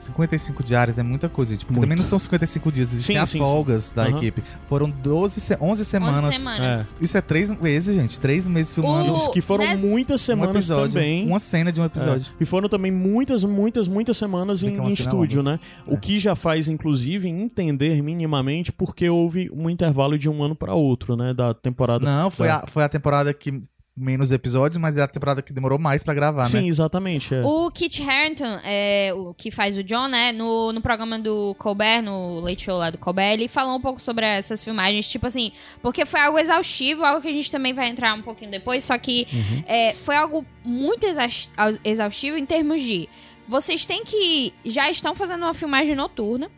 55 0.00 0.62
diárias, 0.64 0.98
é 0.98 1.02
muita 1.02 1.28
coisa, 1.28 1.52
gente. 1.52 1.64
Porque 1.64 1.78
Muito. 1.78 1.88
também 1.88 1.98
não 1.98 2.04
são 2.08 2.18
55 2.18 2.72
dias, 2.72 2.92
existem 2.92 3.16
Sim, 3.16 3.22
as 3.22 3.30
sim, 3.30 3.38
folgas 3.38 3.90
da 3.90 4.04
Aham. 4.06 4.16
equipe. 4.18 4.42
Foram 4.66 4.90
12, 4.90 5.40
se- 5.40 5.56
11 5.60 5.84
semanas. 5.84 6.24
11 6.24 6.36
semanas. 6.38 6.94
Isso 7.00 7.16
é 7.16 7.20
três 7.20 7.50
meses, 7.50 7.94
gente. 7.94 8.18
Três 8.18 8.46
meses 8.46 8.72
filmando 8.72 9.12
O- 9.14 9.30
que 9.30 9.40
foram 9.40 9.64
né? 9.64 9.76
muitas 9.76 10.20
um 10.22 10.24
semanas 10.24 10.56
episódio. 10.56 10.94
também. 10.94 11.26
Uma 11.26 11.40
cena 11.40 11.70
de 11.72 11.80
um 11.80 11.84
episódio. 11.84 12.32
É. 12.38 12.42
E 12.42 12.46
foram 12.46 12.68
também 12.68 12.90
muitas, 12.90 13.44
muitas, 13.44 13.86
muitas 13.88 14.16
semanas 14.16 14.62
em, 14.62 14.78
é 14.78 14.82
em 14.82 14.88
estúdio, 14.92 15.38
longa. 15.42 15.52
né? 15.52 15.60
O 15.86 15.98
que 15.98 16.18
já 16.18 16.34
faz, 16.34 16.68
inclusive, 16.68 17.28
entender 17.28 18.02
minimamente 18.02 18.72
porque 18.72 19.08
houve 19.08 19.50
um 19.52 19.68
intervalo 19.68 20.18
de 20.18 20.28
um 20.28 20.42
ano 20.42 20.54
para 20.54 20.74
outro, 20.74 21.16
né? 21.16 21.34
Da 21.34 21.52
temporada. 21.54 22.04
Não, 22.04 22.30
foi 22.30 22.46
da- 22.46 22.56
a, 22.58 22.66
foi 22.66 22.82
a 22.84 22.88
temporada 22.88 23.32
que 23.34 23.62
menos 24.00 24.30
episódios, 24.32 24.78
mas 24.80 24.96
é 24.96 25.02
a 25.02 25.06
temporada 25.08 25.42
que 25.42 25.52
demorou 25.52 25.78
mais 25.78 26.02
pra 26.02 26.14
gravar, 26.14 26.46
Sim, 26.46 26.62
né? 26.62 26.66
exatamente. 26.68 27.34
é. 27.34 27.42
O 27.44 27.70
Kit 27.70 28.02
Harington, 28.02 28.58
é, 28.64 29.12
o 29.14 29.34
que 29.34 29.50
faz 29.50 29.76
o 29.76 29.84
John, 29.84 30.08
né, 30.08 30.32
no, 30.32 30.72
no 30.72 30.80
programa 30.80 31.18
do 31.18 31.54
Colbert, 31.58 32.02
no 32.02 32.40
Late 32.40 32.64
Show 32.64 32.76
lá 32.78 32.88
do 32.90 32.96
Colbert, 32.98 33.34
ele 33.34 33.46
falou 33.48 33.76
um 33.76 33.80
pouco 33.80 34.00
sobre 34.00 34.24
essas 34.24 34.64
filmagens, 34.64 35.06
tipo 35.06 35.26
assim, 35.26 35.52
porque 35.82 36.06
foi 36.06 36.20
algo 36.20 36.38
exaustivo, 36.38 37.04
algo 37.04 37.20
que 37.20 37.28
a 37.28 37.32
gente 37.32 37.50
também 37.50 37.74
vai 37.74 37.88
entrar 37.90 38.14
um 38.14 38.22
pouquinho 38.22 38.50
depois, 38.50 38.82
só 38.84 38.96
que 38.96 39.26
Uhum. 39.32 39.62
é, 39.66 39.94
foi 39.94 40.16
algo 40.16 40.44
muito 40.64 41.04
exaus- 41.06 41.50
exaustivo 41.84 42.36
em 42.38 42.46
termos 42.46 42.80
de 42.82 43.08
vocês 43.46 43.84
têm 43.84 44.04
que 44.04 44.54
já 44.64 44.88
estão 44.90 45.14
fazendo 45.14 45.42
uma 45.42 45.52
filmagem 45.54 45.94
noturna 45.94 46.50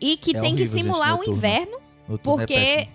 e 0.00 0.16
que 0.16 0.30
É 0.36 0.40
tem 0.40 0.54
que 0.54 0.62
horrível, 0.62 0.66
gente, 0.66 0.82
simular 0.84 1.08
o 1.14 1.18
noturno. 1.18 1.36
inverno 1.36 1.78
Noturno 2.08 2.42
é 2.42 2.46
porque. 2.46 2.88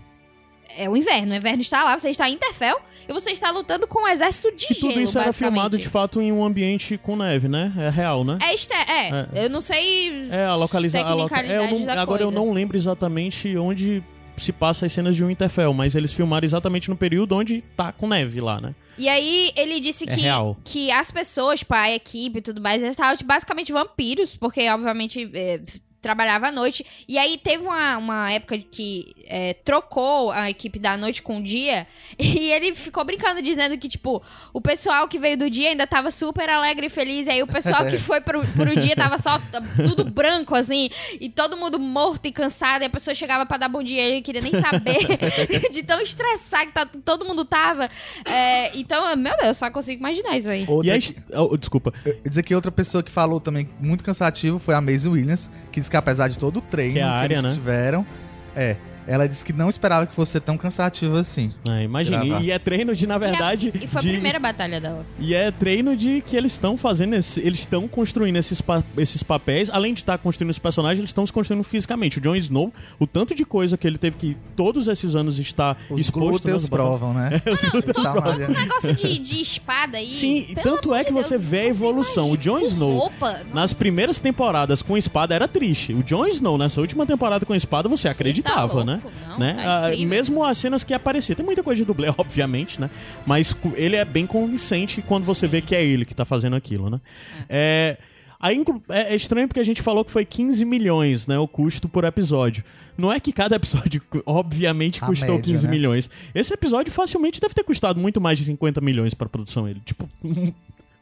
É 0.78 0.90
o 0.90 0.96
inverno, 0.98 1.34
o 1.34 1.36
inverno 1.36 1.62
está 1.62 1.84
lá, 1.84 1.98
você 1.98 2.10
está 2.10 2.30
em 2.30 2.34
Interfell 2.34 2.78
e 3.08 3.14
você 3.14 3.32
está 3.32 3.50
lutando 3.52 3.88
com 3.88 4.04
um 4.04 4.08
exército 4.08 4.52
de 4.56 4.66
E 4.70 4.74
gelo, 4.74 4.94
tudo 4.94 5.02
isso 5.02 5.18
era 5.20 5.32
filmado 5.34 5.78
de 5.78 5.88
fato 5.90 6.22
em 6.22 6.32
um 6.32 6.44
ambiente 6.44 6.98
com 6.98 7.16
neve, 7.16 7.48
né? 7.48 7.72
É 7.78 7.90
real, 7.90 8.24
né? 8.24 8.38
É, 8.42 8.54
este- 8.54 8.74
é, 8.74 9.28
eu 9.46 9.50
não 9.50 9.62
sei. 9.62 10.28
É, 10.32 10.46
a 10.46 10.56
localização. 10.56 11.16
Tecnicalidade 11.28 11.86
da 11.86 12.02
agora 12.02 12.22
eu 12.22 12.32
coisa. 12.32 12.46
não 12.46 12.52
lembro 12.54 12.76
exatamente 12.78 13.56
onde 13.58 14.04
se 14.38 14.52
passa 14.52 14.86
as 14.86 14.92
cenas 14.92 15.16
de 15.16 15.24
Winterfell, 15.24 15.74
mas 15.74 15.96
eles 15.96 16.12
filmaram 16.12 16.44
exatamente 16.46 16.90
no 16.90 16.98
período 16.98 17.36
onde 17.36 17.64
tá 17.78 17.92
com 17.94 18.06
neve 18.08 18.42
lá, 18.42 18.60
né? 18.60 18.76
E 18.98 19.08
aí 19.08 19.52
ele 19.56 19.80
disse 19.80 20.04
É 20.10 20.14
que, 20.14 20.22
real. 20.22 20.58
que 20.64 20.92
as 20.92 21.10
pessoas, 21.12 21.60
tipo, 21.60 21.74
a 21.74 21.90
equipe 21.92 22.40
e 22.40 22.42
tudo 22.42 22.60
mais, 22.62 22.82
eles 22.82 22.92
estavam 22.96 23.16
tipo, 23.16 23.28
basicamente 23.28 23.72
vampiros, 23.72 24.36
porque 24.36 24.70
obviamente 24.70 25.30
é, 25.34 25.62
trabalhava 26.02 26.48
à 26.48 26.52
noite. 26.52 26.86
E 27.08 27.18
aí 27.18 27.38
teve 27.38 27.64
uma, 27.64 27.98
uma 27.98 28.32
época 28.32 28.58
que 28.58 29.14
é, 29.28 29.54
trocou 29.54 30.32
a 30.32 30.50
equipe 30.50 30.80
da 30.80 30.96
noite 30.98 31.22
com 31.22 31.40
o 31.40 31.44
dia. 31.44 31.88
E 32.18 32.52
ele 32.52 32.74
ficou 32.74 33.04
brincando, 33.04 33.42
dizendo 33.42 33.78
que, 33.78 33.88
tipo, 33.88 34.22
o 34.54 34.60
pessoal 34.62 35.08
que 35.08 35.18
veio 35.20 35.38
do 35.38 35.50
dia 35.50 35.70
ainda 35.70 35.86
tava 35.88 36.12
super 36.12 36.50
alegre 36.50 36.88
e 36.88 36.90
feliz. 36.90 37.28
E 37.28 37.32
aí 37.32 37.44
o 37.44 37.48
pessoal 37.48 37.86
que 37.86 37.98
foi 38.00 38.22
pro, 38.22 38.46
pro 38.48 38.80
dia 38.80 38.96
tava 38.96 39.18
só 39.18 39.40
tudo 39.84 40.04
branco, 40.04 40.56
assim. 40.56 40.90
E 41.20 41.30
todo 41.30 41.58
mundo 41.58 41.78
morto 41.80 42.26
e 42.26 42.32
cansado. 42.32 42.84
E 42.84 42.86
a 42.86 42.90
pessoa 42.90 43.14
chegava 43.14 43.46
pra 43.46 43.58
dar 43.58 43.68
bom 43.70 43.84
dia. 43.84 44.02
Ele 44.02 44.16
não 44.16 44.22
queria 44.22 44.42
nem 44.42 44.52
saber 44.52 45.00
de 45.72 45.84
tão 45.84 46.02
estressado 46.02 46.68
que 46.68 46.74
tá- 46.74 46.90
todo 47.04 47.26
mundo 47.26 47.46
tava. 47.46 47.90
É, 48.30 48.76
então, 48.78 49.16
meu 49.16 49.36
Deus, 49.38 49.48
eu 49.48 49.54
só 49.54 49.70
consigo 49.70 50.00
imaginar 50.00 50.38
isso 50.38 50.50
aí. 50.50 50.66
Outra 50.68 50.98
E 50.98 51.00
a 51.34 51.42
oh, 51.42 51.58
desculpa. 51.58 51.94
Eu 52.06 52.18
dizer 52.30 52.44
que 52.44 52.56
outra 52.56 52.72
pessoa 52.72 53.04
que 53.04 53.12
falou 53.12 53.40
também 53.40 53.70
muito 53.80 54.04
cansativo 54.04 54.60
foi 54.60 54.74
a 54.74 54.82
Maisie 54.82 55.10
Williams, 55.10 55.50
que 55.72 55.80
disse 55.80 55.90
que 55.90 55.98
apesar 55.98 56.28
de 56.28 56.38
todo 56.38 56.58
o 56.58 56.62
treino 56.62 56.94
Que 56.94 57.00
é 57.00 57.04
a 57.04 57.08
que 57.08 57.14
área, 57.14 57.34
eles 57.36 57.44
né? 57.44 57.50
tiveram, 57.52 58.06
é, 58.56 58.76
ela 59.08 59.28
disse 59.28 59.44
que 59.46 59.54
não 59.54 59.70
esperava 59.70 60.06
que 60.06 60.14
fosse 60.16 60.34
ser 60.34 60.40
tão 60.42 60.58
cansativo 60.58 61.16
assim. 61.18 61.52
É, 61.70 61.84
imagina. 61.84 62.24
E, 62.26 62.46
e 62.46 62.52
é 62.52 62.60
treino 62.60 62.96
de, 62.96 63.06
na 63.08 63.18
verdade. 63.18 63.72
E, 63.74 63.78
a- 63.78 63.84
e 63.84 63.88
foi 63.88 64.02
de... 64.02 64.10
a 64.10 64.12
primeira 64.14 64.40
batalha 64.40 64.80
dela. 64.82 65.06
E 65.20 65.34
é 65.34 65.52
treino 65.52 65.96
de 65.96 66.22
que 66.22 66.36
eles 66.36 66.52
estão 66.54 66.76
fazendo, 66.78 67.16
esse- 67.16 67.40
eles 67.40 67.60
estão 67.60 67.88
construindo 67.88 68.36
esses, 68.38 68.62
pa- 68.62 68.84
esses 68.98 69.22
papéis, 69.24 69.70
além 69.70 69.94
de 69.94 70.02
estar 70.02 70.18
construindo 70.18 70.52
os 70.52 70.60
personagens, 70.60 71.00
eles 71.00 71.10
estão 71.10 71.26
se 71.26 71.32
construindo 71.34 71.64
fisicamente. 71.64 72.18
O 72.18 72.22
Jon 72.22 72.36
Snow, 72.36 72.74
o 73.00 73.06
tanto 73.08 73.34
de 73.36 73.46
coisa 73.46 73.78
que 73.78 73.86
ele 73.88 73.98
teve 73.98 74.18
que 74.18 74.38
todos 74.56 74.88
esses 74.88 75.16
anos 75.16 75.38
estar 75.40 75.78
Os 75.90 76.02
exposto 76.02 76.44
glúteos 76.44 76.68
provam, 76.70 77.14
né? 77.14 77.42
os 77.52 77.62
glúteos 77.70 77.96
Tá 78.04 78.12
provam. 78.12 78.32
malhando. 78.34 78.52
Um 78.58 78.62
negócio 78.62 78.94
de, 78.94 79.20
de 79.20 79.42
espada 79.42 79.98
aí. 79.98 80.12
Sim, 80.12 80.46
pelo 80.56 80.62
tanto 80.76 80.90
amor 80.90 81.00
é 81.02 81.04
que 81.04 81.14
Deus, 81.14 81.26
você 81.28 81.38
vê 81.38 81.60
a 81.62 81.66
evolução. 81.66 82.32
O 82.32 82.38
Jon 82.38 82.60
Snow, 82.60 82.98
Roupa, 82.98 83.42
Nas 83.54 83.74
primeiras 83.74 84.20
temporadas 84.20 84.82
com 84.82 84.98
espada 84.98 85.34
era 85.36 85.48
triste. 85.48 85.94
O 85.94 86.04
Jon 86.04 86.26
Snow, 86.28 86.58
nessa 86.58 86.82
última 86.82 87.06
temporada 87.06 87.46
com 87.46 87.54
espada, 87.56 87.88
você 87.88 88.08
acreditava, 88.08 88.80
tá 88.80 88.84
né? 88.86 88.95
Louco, 89.04 89.12
não, 89.30 89.40
né? 89.40 89.54
tá 89.54 89.88
Ah, 89.88 89.98
mesmo 90.06 90.44
as 90.44 90.58
cenas 90.58 90.84
que 90.84 90.94
apareciam. 90.94 91.36
Tem 91.36 91.46
muita 91.46 91.64
coisa 91.64 91.78
de 91.82 91.86
dublê, 91.86 92.08
obviamente, 92.18 92.80
né? 92.80 92.90
Mas 93.26 93.56
ele 93.76 93.96
é 93.96 94.06
bem 94.06 94.26
convincente 94.26 95.02
quando 95.02 95.24
você 95.24 95.48
vê 95.48 95.62
que 95.62 95.76
é 95.76 95.84
ele 95.84 96.06
que 96.06 96.14
tá 96.16 96.26
fazendo 96.26 96.56
aquilo, 96.56 96.90
né? 96.90 97.00
É. 97.50 97.98
Aí, 98.38 98.56
inclu- 98.58 98.84
é 98.90 99.14
é 99.14 99.16
estranho 99.16 99.48
porque 99.48 99.60
a 99.62 99.64
gente 99.64 99.82
falou 99.82 100.04
que 100.06 100.12
foi 100.12 100.26
15 100.26 100.64
milhões, 100.66 101.26
né? 101.26 101.40
O 101.40 101.48
custo 101.48 101.88
por 101.90 102.04
episódio. 102.04 102.64
Não 102.98 103.12
é 103.12 103.20
que 103.20 103.32
cada 103.32 103.56
episódio, 103.58 104.02
obviamente, 104.26 105.04
A 105.04 105.08
custou 105.08 105.36
média, 105.36 105.44
15 105.54 105.66
né? 105.66 105.72
milhões. 105.72 106.10
Esse 106.34 106.54
episódio 106.54 106.92
facilmente 106.92 107.40
deve 107.40 107.54
ter 107.54 107.64
custado 107.64 108.00
muito 108.00 108.20
mais 108.22 108.38
de 108.38 108.46
50 108.46 108.82
milhões 108.82 109.14
pra 109.14 109.28
produção 109.30 109.68
ele. 109.68 109.82
Tipo, 109.86 110.08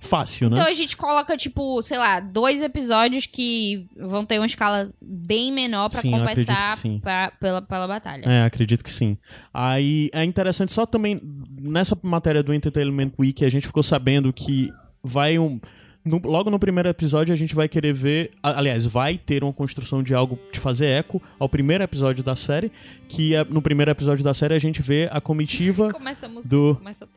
fácil, 0.04 0.50
né? 0.50 0.56
Então 0.56 0.68
a 0.68 0.74
gente 0.74 0.96
coloca, 0.96 1.36
tipo, 1.36 1.82
sei 1.82 1.98
lá, 1.98 2.20
dois 2.20 2.62
episódios 2.62 3.26
que 3.26 3.88
vão 3.98 4.24
ter 4.26 4.38
uma 4.40 4.46
escala 4.46 4.92
bem 5.02 5.52
menor 5.52 5.90
acredito 5.90 6.02
compensar 6.12 6.78
pra- 7.02 7.32
pela, 7.40 7.62
pela 7.62 7.88
batalha. 7.88 8.26
É, 8.26 8.44
acredito 8.44 8.84
que 8.84 8.92
sim. 8.92 9.18
Aí 9.54 10.10
é 10.14 10.24
interessante 10.24 10.72
só 10.74 10.86
também 10.86 11.20
nessa 11.60 11.98
matéria 12.04 12.44
do 12.44 12.54
Entertainment 12.54 13.12
Week 13.20 13.44
a 13.44 13.50
gente 13.50 13.66
ficou 13.68 13.82
sabendo 13.84 14.32
que 14.32 14.70
vai 15.04 15.38
um 15.40 15.60
no- 16.06 16.22
logo 16.24 16.50
no 16.50 16.60
primeiro 16.60 16.90
episódio 16.90 17.34
a 17.34 17.36
gente 17.38 17.56
vai 17.56 17.68
querer 17.68 17.94
ver, 17.94 18.32
aliás, 18.42 18.86
vai 18.86 19.18
ter 19.18 19.44
uma 19.44 19.54
construção 19.54 20.04
de 20.04 20.14
algo 20.14 20.38
de 20.52 20.60
fazer 20.60 20.88
eco 20.88 21.22
ao 21.40 21.48
primeiro 21.48 21.84
episódio 21.84 22.24
da 22.24 22.36
série, 22.36 22.72
que 23.08 23.36
é, 23.36 23.44
no 23.44 23.62
primeiro 23.62 23.92
episódio 23.92 24.24
da 24.24 24.34
série 24.34 24.54
a 24.54 24.60
gente 24.60 24.82
vê 24.82 25.08
a 25.12 25.22
comitiva 25.22 25.92
Começa 25.94 26.26
a 26.26 26.30
música, 26.30 26.50
Do- 26.56 26.76
começa 26.76 27.06
a 27.06 27.08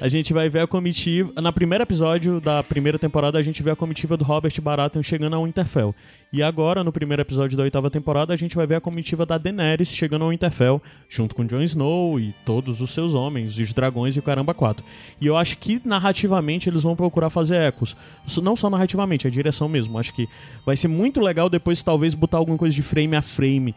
a 0.00 0.08
gente 0.08 0.32
vai 0.32 0.48
ver 0.48 0.60
a 0.60 0.66
comitiva. 0.66 1.32
Na 1.40 1.52
primeiro 1.52 1.82
episódio 1.82 2.40
da 2.40 2.62
primeira 2.62 2.98
temporada, 2.98 3.38
a 3.38 3.42
gente 3.42 3.62
vê 3.62 3.70
a 3.70 3.76
comitiva 3.76 4.16
do 4.16 4.24
Robert 4.24 4.52
Baratheon 4.60 5.02
chegando 5.02 5.34
ao 5.36 5.44
Winterfell. 5.44 5.94
E 6.32 6.42
agora, 6.42 6.82
no 6.82 6.92
primeiro 6.92 7.22
episódio 7.22 7.56
da 7.56 7.62
oitava 7.62 7.88
temporada, 7.90 8.34
a 8.34 8.36
gente 8.36 8.56
vai 8.56 8.66
ver 8.66 8.74
a 8.74 8.80
comitiva 8.80 9.24
da 9.24 9.38
Daenerys 9.38 9.88
chegando 9.94 10.22
ao 10.24 10.30
Winterfell, 10.30 10.82
junto 11.08 11.34
com 11.34 11.44
Jon 11.46 11.62
Snow 11.62 12.18
e 12.18 12.34
todos 12.44 12.80
os 12.80 12.90
seus 12.90 13.14
homens, 13.14 13.56
os 13.58 13.72
dragões 13.72 14.16
e 14.16 14.18
o 14.18 14.22
caramba 14.22 14.52
4. 14.52 14.84
E 15.20 15.26
eu 15.26 15.36
acho 15.36 15.56
que 15.58 15.80
narrativamente 15.84 16.68
eles 16.68 16.82
vão 16.82 16.96
procurar 16.96 17.30
fazer 17.30 17.45
ecos. 17.50 17.96
Isso 18.26 18.40
Não 18.42 18.56
só 18.56 18.68
narrativamente, 18.70 19.26
a 19.26 19.30
direção 19.30 19.68
mesmo. 19.68 19.98
Acho 19.98 20.12
que 20.12 20.28
vai 20.64 20.76
ser 20.76 20.88
muito 20.88 21.20
legal 21.20 21.48
depois, 21.48 21.82
talvez, 21.82 22.14
botar 22.14 22.38
alguma 22.38 22.58
coisa 22.58 22.74
de 22.74 22.82
frame 22.82 23.16
a 23.16 23.22
frame 23.22 23.74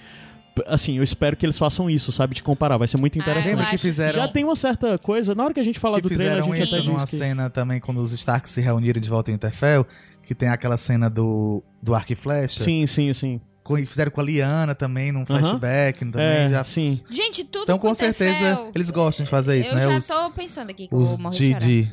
Assim, 0.68 0.98
eu 0.98 1.04
espero 1.04 1.38
que 1.38 1.46
eles 1.46 1.58
façam 1.58 1.90
isso, 1.90 2.12
sabe? 2.12 2.36
De 2.36 2.44
comparar. 2.44 2.76
Vai 2.78 2.88
ser 2.88 3.00
muito 3.00 3.18
Ah, 3.18 3.22
interessante. 3.22 3.52
Lembra 3.56 3.66
que 3.68 3.78
fizeram, 3.78 4.20
Já 4.20 4.28
tem 4.28 4.44
uma 4.44 4.56
certa 4.56 4.98
coisa. 4.98 5.34
Na 5.34 5.46
hora 5.46 5.54
que 5.54 5.60
a 5.60 5.64
gente 5.64 5.80
fala 5.80 6.02
que 6.02 6.10
do 6.10 6.16
trailer, 6.16 6.44
a 6.44 6.46
gente 6.46 6.64
isso 6.64 6.76
até 6.76 6.86
numa 6.86 7.06
que... 7.08 7.16
cena 7.16 7.50
também 7.50 7.80
quando 7.80 8.02
os 8.02 8.12
Stark 8.12 8.50
se 8.50 8.60
reuniram 8.60 9.00
de 9.00 9.10
volta 9.10 9.32
em 9.32 9.36
Winterfell, 9.36 9.86
que 10.24 10.36
tem 10.36 10.50
aquela 10.50 10.76
cena 10.76 11.10
do, 11.10 11.64
do 11.82 11.94
arco 11.96 12.12
e 12.12 12.16
flecha. 12.16 12.62
Sim, 12.62 12.86
sim, 12.88 13.14
sim. 13.14 13.40
Com- 13.64 13.78
Fizeram 13.86 14.12
com 14.12 14.20
a 14.20 14.24
Liana 14.24 14.76
também, 14.76 15.12
num 15.14 15.26
flashback 15.26 16.00
também. 16.06 16.26
É, 16.28 16.50
já... 16.50 16.64
sim. 16.66 17.00
Gente, 17.10 17.46
tudo 17.46 17.64
Então, 17.64 17.78
com 17.80 17.88
Winterfell, 17.94 18.34
certeza, 18.34 18.72
eles 18.76 18.92
gostam 18.92 19.24
de 19.24 19.30
fazer 19.30 19.60
isso, 19.62 19.70
eu 19.72 19.76
né? 19.76 19.84
já 19.84 19.96
Os, 19.98 20.08
tô 20.08 20.30
pensando 20.32 20.72
aqui 20.72 20.88
que 20.88 20.94
eu 20.94 20.98
os 21.00 21.12
vou 21.12 21.20
morrer 21.20 21.36
de 21.38 21.46
chorar. 21.48 21.60
Didi. 21.60 21.92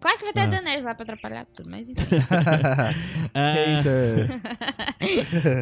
Claro 0.00 0.18
que 0.18 0.24
vai 0.24 0.32
ter 0.32 0.40
Ah. 0.40 0.44
a 0.44 0.46
Daenerys 0.46 0.84
lá 0.84 0.94
pra 0.94 1.02
atrapalhar 1.02 1.46
tudo, 1.54 1.68
mas 1.70 1.88
enfim. 1.90 2.02
Eita. 3.34 4.40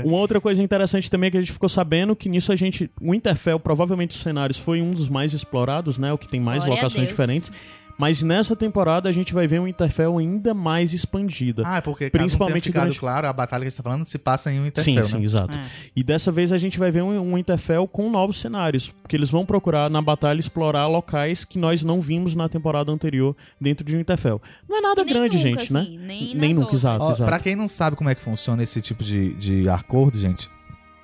Uma 0.04 0.18
outra 0.18 0.40
coisa 0.40 0.62
interessante 0.62 1.10
também 1.10 1.28
é 1.28 1.30
que 1.32 1.36
a 1.38 1.40
gente 1.40 1.52
ficou 1.52 1.68
sabendo 1.68 2.14
que 2.14 2.28
nisso 2.28 2.52
a 2.52 2.56
gente. 2.56 2.90
O 3.00 3.10
Winterfell, 3.12 3.58
provavelmente 3.58 4.12
os 4.16 4.22
cenários, 4.22 4.58
foi 4.58 4.80
um 4.80 4.92
dos 4.92 5.08
mais 5.08 5.32
explorados, 5.32 5.98
né? 5.98 6.12
O 6.12 6.18
que 6.18 6.28
tem 6.28 6.40
mais 6.40 6.64
Glória 6.64 6.82
locações 6.82 7.08
diferentes. 7.08 7.50
Mas 7.98 8.22
nessa 8.22 8.54
temporada 8.54 9.08
a 9.08 9.12
gente 9.12 9.34
vai 9.34 9.48
ver 9.48 9.60
um 9.60 9.64
Winterfell 9.64 10.16
ainda 10.18 10.54
mais 10.54 10.92
expandida. 10.92 11.64
Ah, 11.66 11.78
é 11.78 11.80
porque 11.80 12.08
Principalmente 12.08 12.64
ficado 12.68 12.84
durante- 12.84 13.00
claro, 13.00 13.26
a 13.26 13.32
batalha 13.32 13.62
que 13.62 13.66
a 13.66 13.70
gente 13.70 13.76
tá 13.76 13.82
falando 13.82 14.04
se 14.04 14.16
passa 14.18 14.52
em 14.52 14.56
sim, 14.58 14.62
Winterfell, 14.62 15.04
sim, 15.04 15.18
né? 15.18 15.24
exato. 15.24 15.58
É. 15.58 15.68
E 15.96 16.04
dessa 16.04 16.30
vez 16.30 16.52
a 16.52 16.58
gente 16.58 16.78
vai 16.78 16.92
ver 16.92 17.02
um, 17.02 17.10
um 17.18 17.34
Winterfell 17.34 17.88
com 17.88 18.08
novos 18.08 18.40
cenários. 18.40 18.90
Porque 19.02 19.16
eles 19.16 19.28
vão 19.28 19.44
procurar 19.44 19.90
na 19.90 20.00
batalha 20.00 20.38
explorar 20.38 20.86
locais 20.86 21.44
que 21.44 21.58
nós 21.58 21.82
não 21.82 22.00
vimos 22.00 22.36
na 22.36 22.48
temporada 22.48 22.92
anterior 22.92 23.36
dentro 23.60 23.84
de 23.84 23.96
Winterfell. 23.96 24.40
Não 24.68 24.78
é 24.78 24.80
nada 24.80 25.02
E 25.02 25.04
nem 25.04 25.14
grande, 25.14 25.36
nunca, 25.36 25.48
gente, 25.60 25.72
né? 25.72 25.80
assim, 25.80 25.98
Nem, 25.98 26.34
Nem 26.34 26.34
nas 26.34 26.48
nunca, 26.50 26.60
outras. 26.76 26.80
exato. 26.80 27.22
Ó, 27.24 27.26
pra 27.26 27.40
quem 27.40 27.56
não 27.56 27.66
sabe 27.66 27.96
como 27.96 28.08
é 28.08 28.14
que 28.14 28.20
funciona 28.22 28.62
esse 28.62 28.80
tipo 28.80 29.02
de, 29.02 29.34
de 29.34 29.68
acordo, 29.68 30.16
gente, 30.16 30.48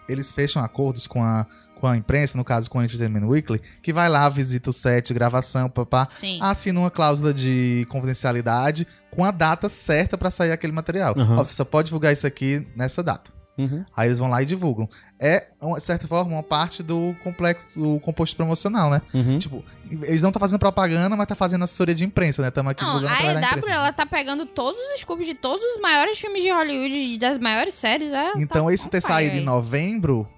eles 0.09 0.31
fecham 0.31 0.63
acordos 0.63 1.07
com 1.09 1.25
a, 1.25 1.45
com 1.85 1.89
a 1.89 1.97
imprensa, 1.99 2.39
no 2.39 2.45
caso 2.45 2.71
com 2.71 2.79
a 2.79 2.85
Entertainment 2.87 3.27
Weekly, 3.29 3.61
que 3.83 3.93
vai 3.93 4.09
lá, 4.09 4.27
visita 4.31 4.71
o 4.71 4.73
set, 4.73 5.13
gravação, 5.13 5.69
papá, 5.69 6.09
Sim. 6.11 6.39
assina 6.41 6.81
uma 6.81 6.91
cláusula 6.91 7.35
de 7.35 7.87
confidencialidade 7.91 8.87
com 9.11 9.23
a 9.23 9.31
data 9.31 9.69
certa 9.69 10.17
pra 10.17 10.31
sair 10.31 10.51
aquele 10.51 10.73
material. 10.73 11.15
Aham. 11.17 11.37
Ó, 11.39 11.45
você 11.45 11.53
só 11.55 11.63
pode 11.65 11.87
divulgar 11.87 12.13
isso 12.15 12.27
aqui 12.27 12.67
nessa 12.75 13.03
data. 13.03 13.33
Uhum. 13.59 13.85
Aí 13.95 14.09
eles 14.09 14.19
vão 14.19 14.29
lá 14.31 14.43
e 14.43 14.47
divulgam. 14.47 14.89
É, 15.21 15.49
uma- 15.61 15.79
de 15.79 15.85
certa 15.85 16.09
forma, 16.09 16.33
uma 16.33 16.43
parte 16.43 16.83
do 16.83 17.15
complexo, 17.23 17.79
do 17.79 18.01
composto 18.01 18.35
promocional, 18.35 18.91
né? 18.91 19.01
Uhum. 19.13 19.39
Tipo, 19.39 19.63
eles 20.03 20.23
não 20.23 20.31
estão 20.31 20.41
fazendo 20.41 20.59
propaganda, 20.59 21.15
mas 21.15 21.27
tá 21.27 21.35
fazendo 21.37 21.63
assessoria 21.65 21.95
de 21.95 22.03
imprensa, 22.05 22.41
né? 22.43 22.49
Estamos 22.49 22.71
aqui 22.73 22.83
Não, 22.83 22.95
divulgando 23.01 23.45
a 23.47 23.53
EW, 23.57 23.69
ela 23.69 23.93
tá 23.93 24.07
pegando 24.07 24.47
todos 24.47 24.81
os 24.95 25.01
scoops 25.03 25.27
de 25.27 25.35
todos 25.35 25.63
os 25.63 25.81
maiores 25.83 26.19
filmes 26.19 26.43
de 26.43 26.51
Hollywood, 26.51 26.97
e 26.97 27.19
das 27.19 27.39
maiores 27.39 27.75
séries. 27.75 28.13
É, 28.13 28.33
Então, 28.39 28.67
tá 28.67 28.73
isso 28.73 28.89
ter 28.89 29.03
saído 29.03 29.37
em 29.37 29.41
aí. 29.41 29.45
novembro 29.45 30.27
fa- 30.27 30.35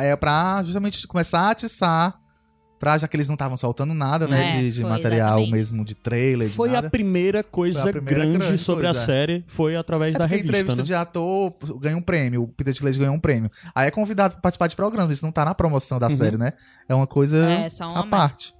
é 0.00 0.14
pra 0.16 0.62
justamente 0.64 1.06
começar 1.06 1.40
a 1.40 1.50
atiçar. 1.50 2.18
Pra, 2.78 2.96
já 2.96 3.06
que 3.06 3.14
eles 3.14 3.28
não 3.28 3.34
estavam 3.34 3.58
soltando 3.58 3.92
nada, 3.92 4.26
né? 4.26 4.46
É, 4.46 4.50
de 4.58 4.72
de 4.72 4.80
foi, 4.80 4.88
material 4.88 5.32
exatamente. 5.40 5.50
mesmo, 5.52 5.84
de 5.84 5.94
trailer, 5.94 6.48
de 6.48 6.54
Foi 6.54 6.70
a 6.70 6.72
nada. 6.72 6.88
primeira 6.88 7.44
coisa 7.44 7.82
Foi 7.82 7.90
a 7.90 7.92
primeira 7.92 8.20
grande, 8.24 8.38
grande 8.38 8.56
sobre 8.58 8.86
a 8.86 8.90
coisa, 8.94 9.02
é. 9.02 9.04
série, 9.04 9.44
foi 9.46 9.76
através 9.76 10.14
É 10.14 10.18
da 10.18 10.24
revista, 10.24 10.48
entrevista 10.48 10.76
né? 10.80 10.82
de 10.86 10.94
ator 10.94 11.52
ganha 11.78 11.94
um 11.98 12.00
prêmio, 12.00 12.42
o 12.44 12.48
Peter 12.48 12.72
Dinklage 12.72 12.98
ganhou 12.98 13.14
um 13.14 13.20
prêmio. 13.20 13.50
Aí 13.74 13.88
é 13.88 13.90
convidado 13.90 14.36
pra 14.36 14.40
participar 14.40 14.66
de 14.68 14.76
programa, 14.76 15.12
isso 15.12 15.22
não 15.22 15.30
tá 15.30 15.44
na 15.44 15.54
promoção 15.54 15.98
da 15.98 16.08
Uhum. 16.08 16.16
série, 16.16 16.38
né? 16.38 16.54
É 16.88 16.94
uma 16.94 17.06
coisa 17.06 17.36
É, 17.50 17.68
só 17.68 17.86
uma 17.86 18.00
à 18.00 18.06
parte. 18.06 18.54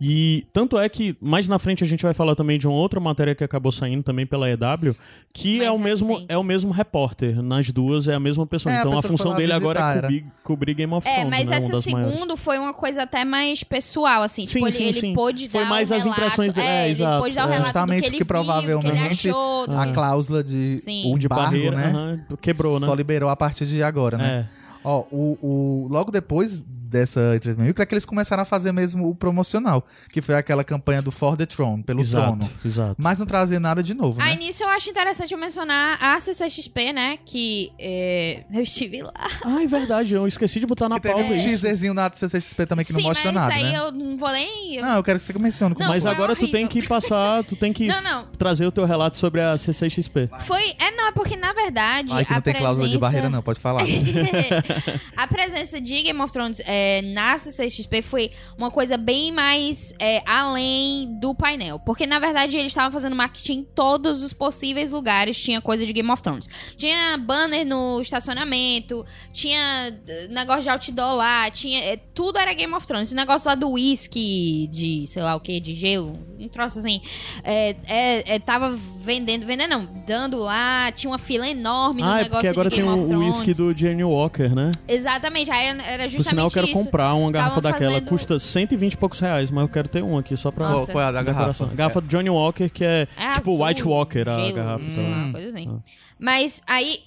E 0.00 0.46
tanto 0.52 0.78
é 0.78 0.88
que 0.88 1.16
mais 1.20 1.48
na 1.48 1.58
frente 1.58 1.82
a 1.82 1.86
gente 1.86 2.02
vai 2.02 2.14
falar 2.14 2.34
também 2.34 2.58
de 2.58 2.66
uma 2.66 2.76
outra 2.76 3.00
matéria 3.00 3.34
que 3.34 3.42
acabou 3.42 3.72
saindo 3.72 4.02
também 4.02 4.26
pela 4.26 4.48
EW, 4.48 4.94
que 5.32 5.58
Mais 5.58 5.68
é 5.68 5.72
o 5.72 5.78
mesmo 5.78 6.24
é 6.28 6.36
o 6.38 6.42
mesmo 6.42 6.70
repórter. 6.72 7.42
Nas 7.42 7.70
duas 7.70 8.06
é 8.08 8.14
a 8.14 8.20
mesma 8.20 8.46
pessoa. 8.46 8.72
É, 8.72 8.76
a 8.76 8.80
então 8.80 8.92
a, 8.92 8.96
pessoa 8.96 9.02
que 9.02 9.08
função 9.18 9.32
foi 9.32 9.40
dele 9.40 9.52
agora 9.52 9.80
é 9.80 9.94
cobrir, 10.00 10.24
cobrir 10.44 10.74
Game 10.74 10.92
of 10.92 11.08
É, 11.08 11.14
Thrones, 11.20 11.30
mas 11.30 11.48
né? 11.48 11.56
essa 11.56 11.66
uma 11.66 11.72
das 11.72 11.86
maiores. 11.86 12.14
segundo 12.14 12.36
foi 12.36 12.58
uma 12.58 12.74
coisa 12.74 13.02
até 13.02 13.24
mais 13.24 13.64
pessoal, 13.64 14.22
assim. 14.22 14.46
Sim, 14.46 14.52
tipo, 14.54 14.66
ele, 14.68 14.76
sim, 14.76 14.84
ele 14.84 15.00
sim. 15.00 15.14
pôde 15.14 15.48
Foi 15.48 15.60
dar 15.62 15.68
mais 15.68 15.90
o 15.90 15.94
as 15.94 16.04
relato, 16.04 16.20
impressões 16.22 16.52
dele, 16.52 16.66
é, 16.66 16.82
ele 16.84 16.90
exato, 16.92 17.22
pôde 17.22 17.34
dar 17.34 17.42
o 17.46 17.48
é. 17.48 17.52
relato 17.52 17.66
Justamente 17.66 17.96
do 17.96 18.02
que 18.02 18.08
ele 18.08 18.16
que 18.18 18.24
viu, 18.24 18.26
provavelmente 18.26 18.78
do 18.78 18.92
que 18.92 18.98
ele 18.98 19.08
achou. 19.08 19.66
Ah. 19.70 19.82
A 19.82 19.92
cláusula 19.92 20.44
de 20.44 20.78
o 21.06 21.18
de 21.18 21.26
embargo, 21.26 21.44
barreira, 21.44 21.76
né? 21.76 21.86
aham, 21.86 22.20
quebrou, 22.40 22.78
né? 22.78 22.86
Só 22.86 22.94
liberou 22.94 23.28
a 23.30 23.36
partir 23.36 23.66
de 23.66 23.82
agora, 23.82 24.16
né? 24.18 24.48
É. 24.48 24.62
Ó, 24.84 25.04
o, 25.12 25.38
o- 25.40 25.86
logo 25.88 26.10
depois 26.10 26.66
dessa 26.92 27.34
entrevista 27.34 27.82
é 27.82 27.86
que 27.86 27.94
eles 27.94 28.04
começaram 28.04 28.42
a 28.42 28.46
fazer 28.46 28.70
mesmo 28.72 29.08
o 29.08 29.14
promocional, 29.14 29.86
que 30.10 30.20
foi 30.20 30.34
aquela 30.36 30.62
campanha 30.62 31.00
do 31.02 31.10
For 31.10 31.36
the 31.36 31.46
Throne, 31.46 31.82
pelo 31.82 32.00
exato, 32.00 32.26
trono. 32.36 32.50
exato. 32.64 32.94
Mas 32.98 33.18
não 33.18 33.26
trazia 33.26 33.58
nada 33.58 33.82
de 33.82 33.94
novo, 33.94 34.20
Aí 34.20 34.34
né? 34.36 34.44
nisso 34.46 34.62
eu 34.62 34.68
acho 34.68 34.90
interessante 34.90 35.32
eu 35.32 35.38
mencionar 35.38 35.98
a 36.00 36.20
CCXP, 36.20 36.92
né? 36.92 37.18
Que 37.24 37.72
é, 37.78 38.44
eu 38.52 38.62
estive 38.62 39.02
lá. 39.02 39.12
Ah, 39.44 39.62
é 39.62 39.66
verdade, 39.66 40.14
eu 40.14 40.26
esqueci 40.26 40.60
de 40.60 40.66
botar 40.66 40.88
na 40.88 40.96
Que 40.96 41.02
teve 41.02 41.14
pauta 41.14 41.30
um 41.30 41.34
isso. 41.36 41.46
teaserzinho 41.48 41.94
na 41.94 42.10
CCXP 42.12 42.66
também 42.66 42.84
que 42.84 42.92
Sim, 42.92 43.00
não 43.00 43.08
mostra 43.08 43.32
mas 43.32 43.42
nada, 43.42 43.56
isso 43.56 43.66
aí 43.66 43.72
né? 43.72 43.78
eu 43.78 43.90
não 43.92 44.16
vou 44.16 44.30
nem. 44.30 44.76
eu- 44.76 44.82
Não, 44.84 44.96
eu 44.96 45.02
quero 45.02 45.18
que 45.18 45.24
você 45.24 45.32
mencione 45.38 45.74
como 45.74 45.86
Não, 45.86 45.94
Mas 45.94 46.04
agora 46.06 46.36
tu 46.36 46.48
tem 46.50 46.68
que 46.68 46.86
passar, 46.86 47.42
tu 47.44 47.56
tem 47.56 47.72
que 47.72 47.86
Não, 47.88 48.02
não. 48.02 48.26
trazer 48.38 48.66
o 48.66 48.72
teu 48.72 48.84
relato 48.84 49.16
sobre 49.16 49.40
a 49.40 49.56
CCXP. 49.56 50.28
Foi. 50.40 50.62
É, 50.78 50.90
não, 50.90 51.08
é 51.08 51.12
porque 51.12 51.36
na 51.36 51.52
verdade. 51.52 52.08
Ai, 52.12 52.24
que 52.24 52.30
não 52.30 52.38
a 52.38 52.40
tem 52.42 52.54
cláusula 52.54 52.86
de 52.86 52.92
presença- 52.92 53.00
barreira, 53.00 53.30
não, 53.30 53.42
pode 53.42 53.60
falar. 53.60 53.82
a 55.16 55.26
presença 55.26 55.80
de 55.80 56.02
Game 56.02 56.20
of 56.20 56.32
Thrones 56.32 56.60
é, 56.64 56.81
na 57.02 57.38
CCXP 57.38 58.02
foi 58.02 58.30
uma 58.56 58.70
coisa 58.70 58.96
bem 58.96 59.30
mais 59.30 59.94
é, 59.98 60.22
além 60.28 61.18
do 61.20 61.34
painel. 61.34 61.78
Porque, 61.78 62.06
na 62.06 62.18
verdade, 62.18 62.56
eles 62.56 62.72
estavam 62.72 62.90
fazendo 62.90 63.14
marketing 63.14 63.52
em 63.52 63.64
todos 63.64 64.22
os 64.22 64.32
possíveis 64.32 64.92
lugares. 64.92 65.40
Tinha 65.40 65.60
coisa 65.60 65.84
de 65.86 65.92
Game 65.92 66.10
of 66.10 66.22
Thrones. 66.22 66.48
Tinha 66.76 67.16
banner 67.16 67.66
no 67.66 68.00
estacionamento, 68.00 69.04
tinha 69.32 69.96
eh, 70.08 70.28
negócio 70.28 70.62
de 70.62 70.70
outdoor 70.70 71.16
lá, 71.16 71.50
tinha. 71.50 71.78
eh, 71.84 71.96
tudo 72.14 72.38
era 72.38 72.52
Game 72.52 72.72
of 72.74 72.86
Thrones. 72.86 73.08
Esse 73.08 73.16
negócio 73.16 73.48
lá 73.48 73.54
do 73.54 73.70
whisky, 73.70 74.68
de 74.68 75.06
sei 75.06 75.22
lá 75.22 75.34
o 75.34 75.40
que, 75.40 75.60
de 75.60 75.74
gelo, 75.74 76.18
um 76.38 76.48
troço 76.48 76.78
assim. 76.78 77.00
É, 77.44 77.76
é, 77.86 78.34
é, 78.34 78.38
tava 78.38 78.74
vendendo, 78.96 79.46
vendendo 79.46 79.70
não, 79.70 79.88
dando 80.06 80.38
lá, 80.38 80.90
tinha 80.92 81.10
uma 81.10 81.18
fila 81.18 81.48
enorme 81.48 82.02
no 82.02 82.08
Ah, 82.08 82.20
é 82.20 82.22
negócio 82.24 82.32
porque 82.32 82.46
agora 82.48 82.70
tem 82.70 82.82
o 82.82 83.18
whisky 83.18 83.54
do 83.54 83.76
Jenny 83.76 84.04
Walker, 84.04 84.48
né? 84.54 84.72
Exatamente, 84.88 85.50
aí 85.50 85.68
era 85.68 86.04
Por 86.04 86.10
justamente 86.10 86.24
sinal, 86.24 86.46
eu 86.46 86.50
quero. 86.50 86.71
Comprar 86.72 87.14
uma 87.14 87.30
garrafa 87.30 87.60
daquela. 87.60 87.92
fazendo- 87.94 88.08
Custa 88.08 88.38
120 88.38 88.92
e 88.92 88.96
poucos 88.96 89.18
reais, 89.20 89.50
mas 89.50 89.62
eu 89.62 89.68
quero 89.68 89.88
ter 89.88 90.02
um 90.02 90.16
aqui 90.18 90.36
só 90.36 90.50
pra 90.50 90.68
Nossa. 90.68 90.86
Qual, 90.86 90.92
qual 90.92 91.04
é 91.04 91.08
a 91.08 91.12
da 91.12 91.22
garrafa? 91.22 91.66
Garrafa 91.66 92.00
do 92.00 92.06
Johnny 92.08 92.30
Walker, 92.30 92.68
que 92.68 92.84
é, 92.84 93.06
É 93.16 93.32
tipo 93.32 93.50
azul, 93.52 93.64
White 93.66 93.84
Walker, 93.86 94.28
a 94.28 94.34
gelo, 94.34 94.54
garrafa. 94.54 94.84
então. 94.84 95.04
uma 95.04 95.26
Hum. 95.26 95.32
coisa 95.32 95.48
assim. 95.48 95.68
Ah. 95.70 95.78
Mas 96.18 96.62
aí. 96.66 96.98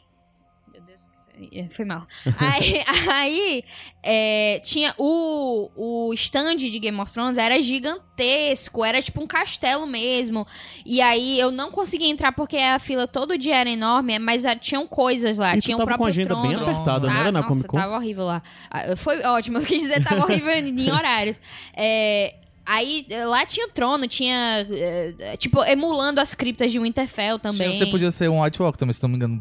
É, 1.52 1.70
foi 1.70 1.86
mal. 1.86 2.06
aí 2.38 2.84
aí 3.10 3.64
é, 4.04 4.60
tinha 4.64 4.94
o, 4.98 5.70
o 5.76 6.14
stand 6.14 6.58
de 6.58 6.80
Game 6.80 7.00
of 7.00 7.12
Thrones, 7.12 7.38
era 7.38 7.62
gigantesco, 7.62 8.84
era 8.86 9.02
tipo 9.02 9.22
um 9.22 9.28
castelo 9.28 9.86
mesmo. 9.88 10.46
E 10.86 11.02
aí 11.02 11.40
eu 11.40 11.52
não 11.52 11.72
conseguia 11.72 12.08
entrar 12.08 12.32
porque 12.32 12.58
a 12.58 12.80
fila 12.80 13.08
todo 13.08 13.38
dia 13.38 13.58
era 13.58 13.70
enorme, 13.70 14.20
mas 14.20 14.46
ah, 14.46 14.56
tinham 14.56 14.88
coisas 14.88 15.38
lá. 15.38 15.56
E 15.56 15.62
tu 15.62 15.66
tinha 15.66 15.78
o 15.78 15.80
tava 15.80 15.88
próprio 15.88 16.04
com 16.04 16.06
a 16.06 16.10
agenda 16.10 16.30
trono. 16.30 16.48
bem 16.48 16.56
apertada, 16.56 17.08
não 17.08 17.18
era 17.18 17.32
na 17.32 17.44
Comic 17.44 17.68
Con? 17.68 17.78
tava 17.78 17.96
horrível 17.96 18.26
lá. 18.26 18.42
Ah, 18.70 18.96
Foi 18.96 19.22
ótimo, 19.24 19.58
eu 19.60 19.66
quis 19.66 19.82
dizer 19.82 20.04
tava 20.04 20.24
horrível 20.24 20.54
em 20.54 20.92
horários. 20.92 21.42
É, 21.76 22.36
Aí 22.66 23.06
lá 23.28 23.46
tinha 23.46 23.70
trono, 23.70 24.08
tinha. 24.08 24.66
eh, 24.68 25.38
tipo, 25.38 25.64
emulando 25.64 26.20
as 26.20 26.34
criptas 26.34 26.72
de 26.72 26.80
Winterfell 26.80 27.38
também. 27.38 27.72
Você 27.72 27.86
podia 27.86 28.12
ser 28.12 28.28
um 28.28 28.42
White 28.42 28.60
Walker 28.60 28.80
também, 28.80 28.92
se 28.92 29.04
não 29.04 29.10
me 29.10 29.18
engano, 29.18 29.40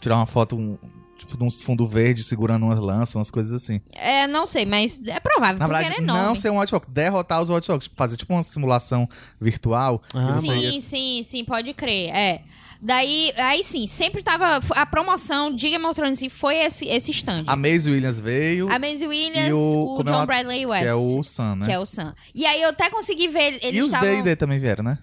tirar 0.00 0.16
uma 0.16 0.26
foto, 0.26 0.56
um, 0.56 0.78
tipo, 1.24 1.36
de 1.36 1.44
um 1.44 1.50
fundo 1.50 1.86
verde 1.86 2.22
segurando 2.22 2.64
umas 2.66 2.78
lanças, 2.78 3.14
umas 3.14 3.30
coisas 3.30 3.52
assim. 3.52 3.80
É, 3.92 4.26
não 4.26 4.46
sei, 4.46 4.64
mas 4.66 5.00
é 5.06 5.18
provável, 5.20 5.58
Na 5.58 5.66
porque 5.66 5.80
verdade, 5.80 5.94
era 5.94 6.02
enorme. 6.04 6.22
não 6.28 6.34
ser 6.34 6.50
um 6.50 6.58
White 6.60 6.74
Walker, 6.74 6.90
derrotar 6.90 7.42
os 7.42 7.50
Walkers, 7.50 7.84
tipo, 7.84 7.96
fazer 7.96 8.16
tipo 8.16 8.32
uma 8.32 8.42
simulação 8.42 9.08
virtual. 9.40 10.02
Ah, 10.14 10.40
você 10.40 10.46
ia- 10.48 10.70
Sim, 10.72 10.80
sim, 10.80 11.22
sim, 11.22 11.44
pode 11.44 11.72
crer. 11.74 12.10
É. 12.14 12.42
Daí, 12.84 13.32
aí 13.36 13.62
sim, 13.62 13.86
sempre 13.86 14.24
tava. 14.24 14.60
A 14.70 14.84
promoção 14.84 15.54
de 15.54 15.70
Game 15.70 15.84
of 15.84 15.94
Thrones 15.94 16.20
em 16.20 16.28
si 16.28 16.34
foi 16.34 16.56
esse, 16.56 16.84
esse 16.88 17.12
stand. 17.12 17.44
A 17.46 17.54
Maisie 17.54 17.92
Williams 17.92 18.18
veio, 18.18 18.68
A 18.68 18.76
Maisie 18.76 19.06
Williams, 19.06 19.50
e 19.50 19.52
o- 19.52 19.96
o, 19.98 20.00
é 20.00 20.04
John 20.04 20.26
Bradley 20.26 20.66
West. 20.66 20.82
que 20.82 20.88
é 20.90 20.94
o 20.94 21.22
Sam, 21.22 21.56
né? 21.56 21.66
que 21.66 21.72
é 21.72 21.78
o 21.78 21.86
Sam. 21.86 22.12
E 22.34 22.44
aí 22.44 22.60
eu 22.60 22.70
até 22.70 22.90
consegui 22.90 23.28
ver. 23.28 23.60
Eles 23.62 23.76
e 23.76 23.80
os 23.82 23.86
estavam. 23.86 24.08
D&D 24.08 24.34
também 24.34 24.58
vieram, 24.58 24.82
né? 24.82 24.98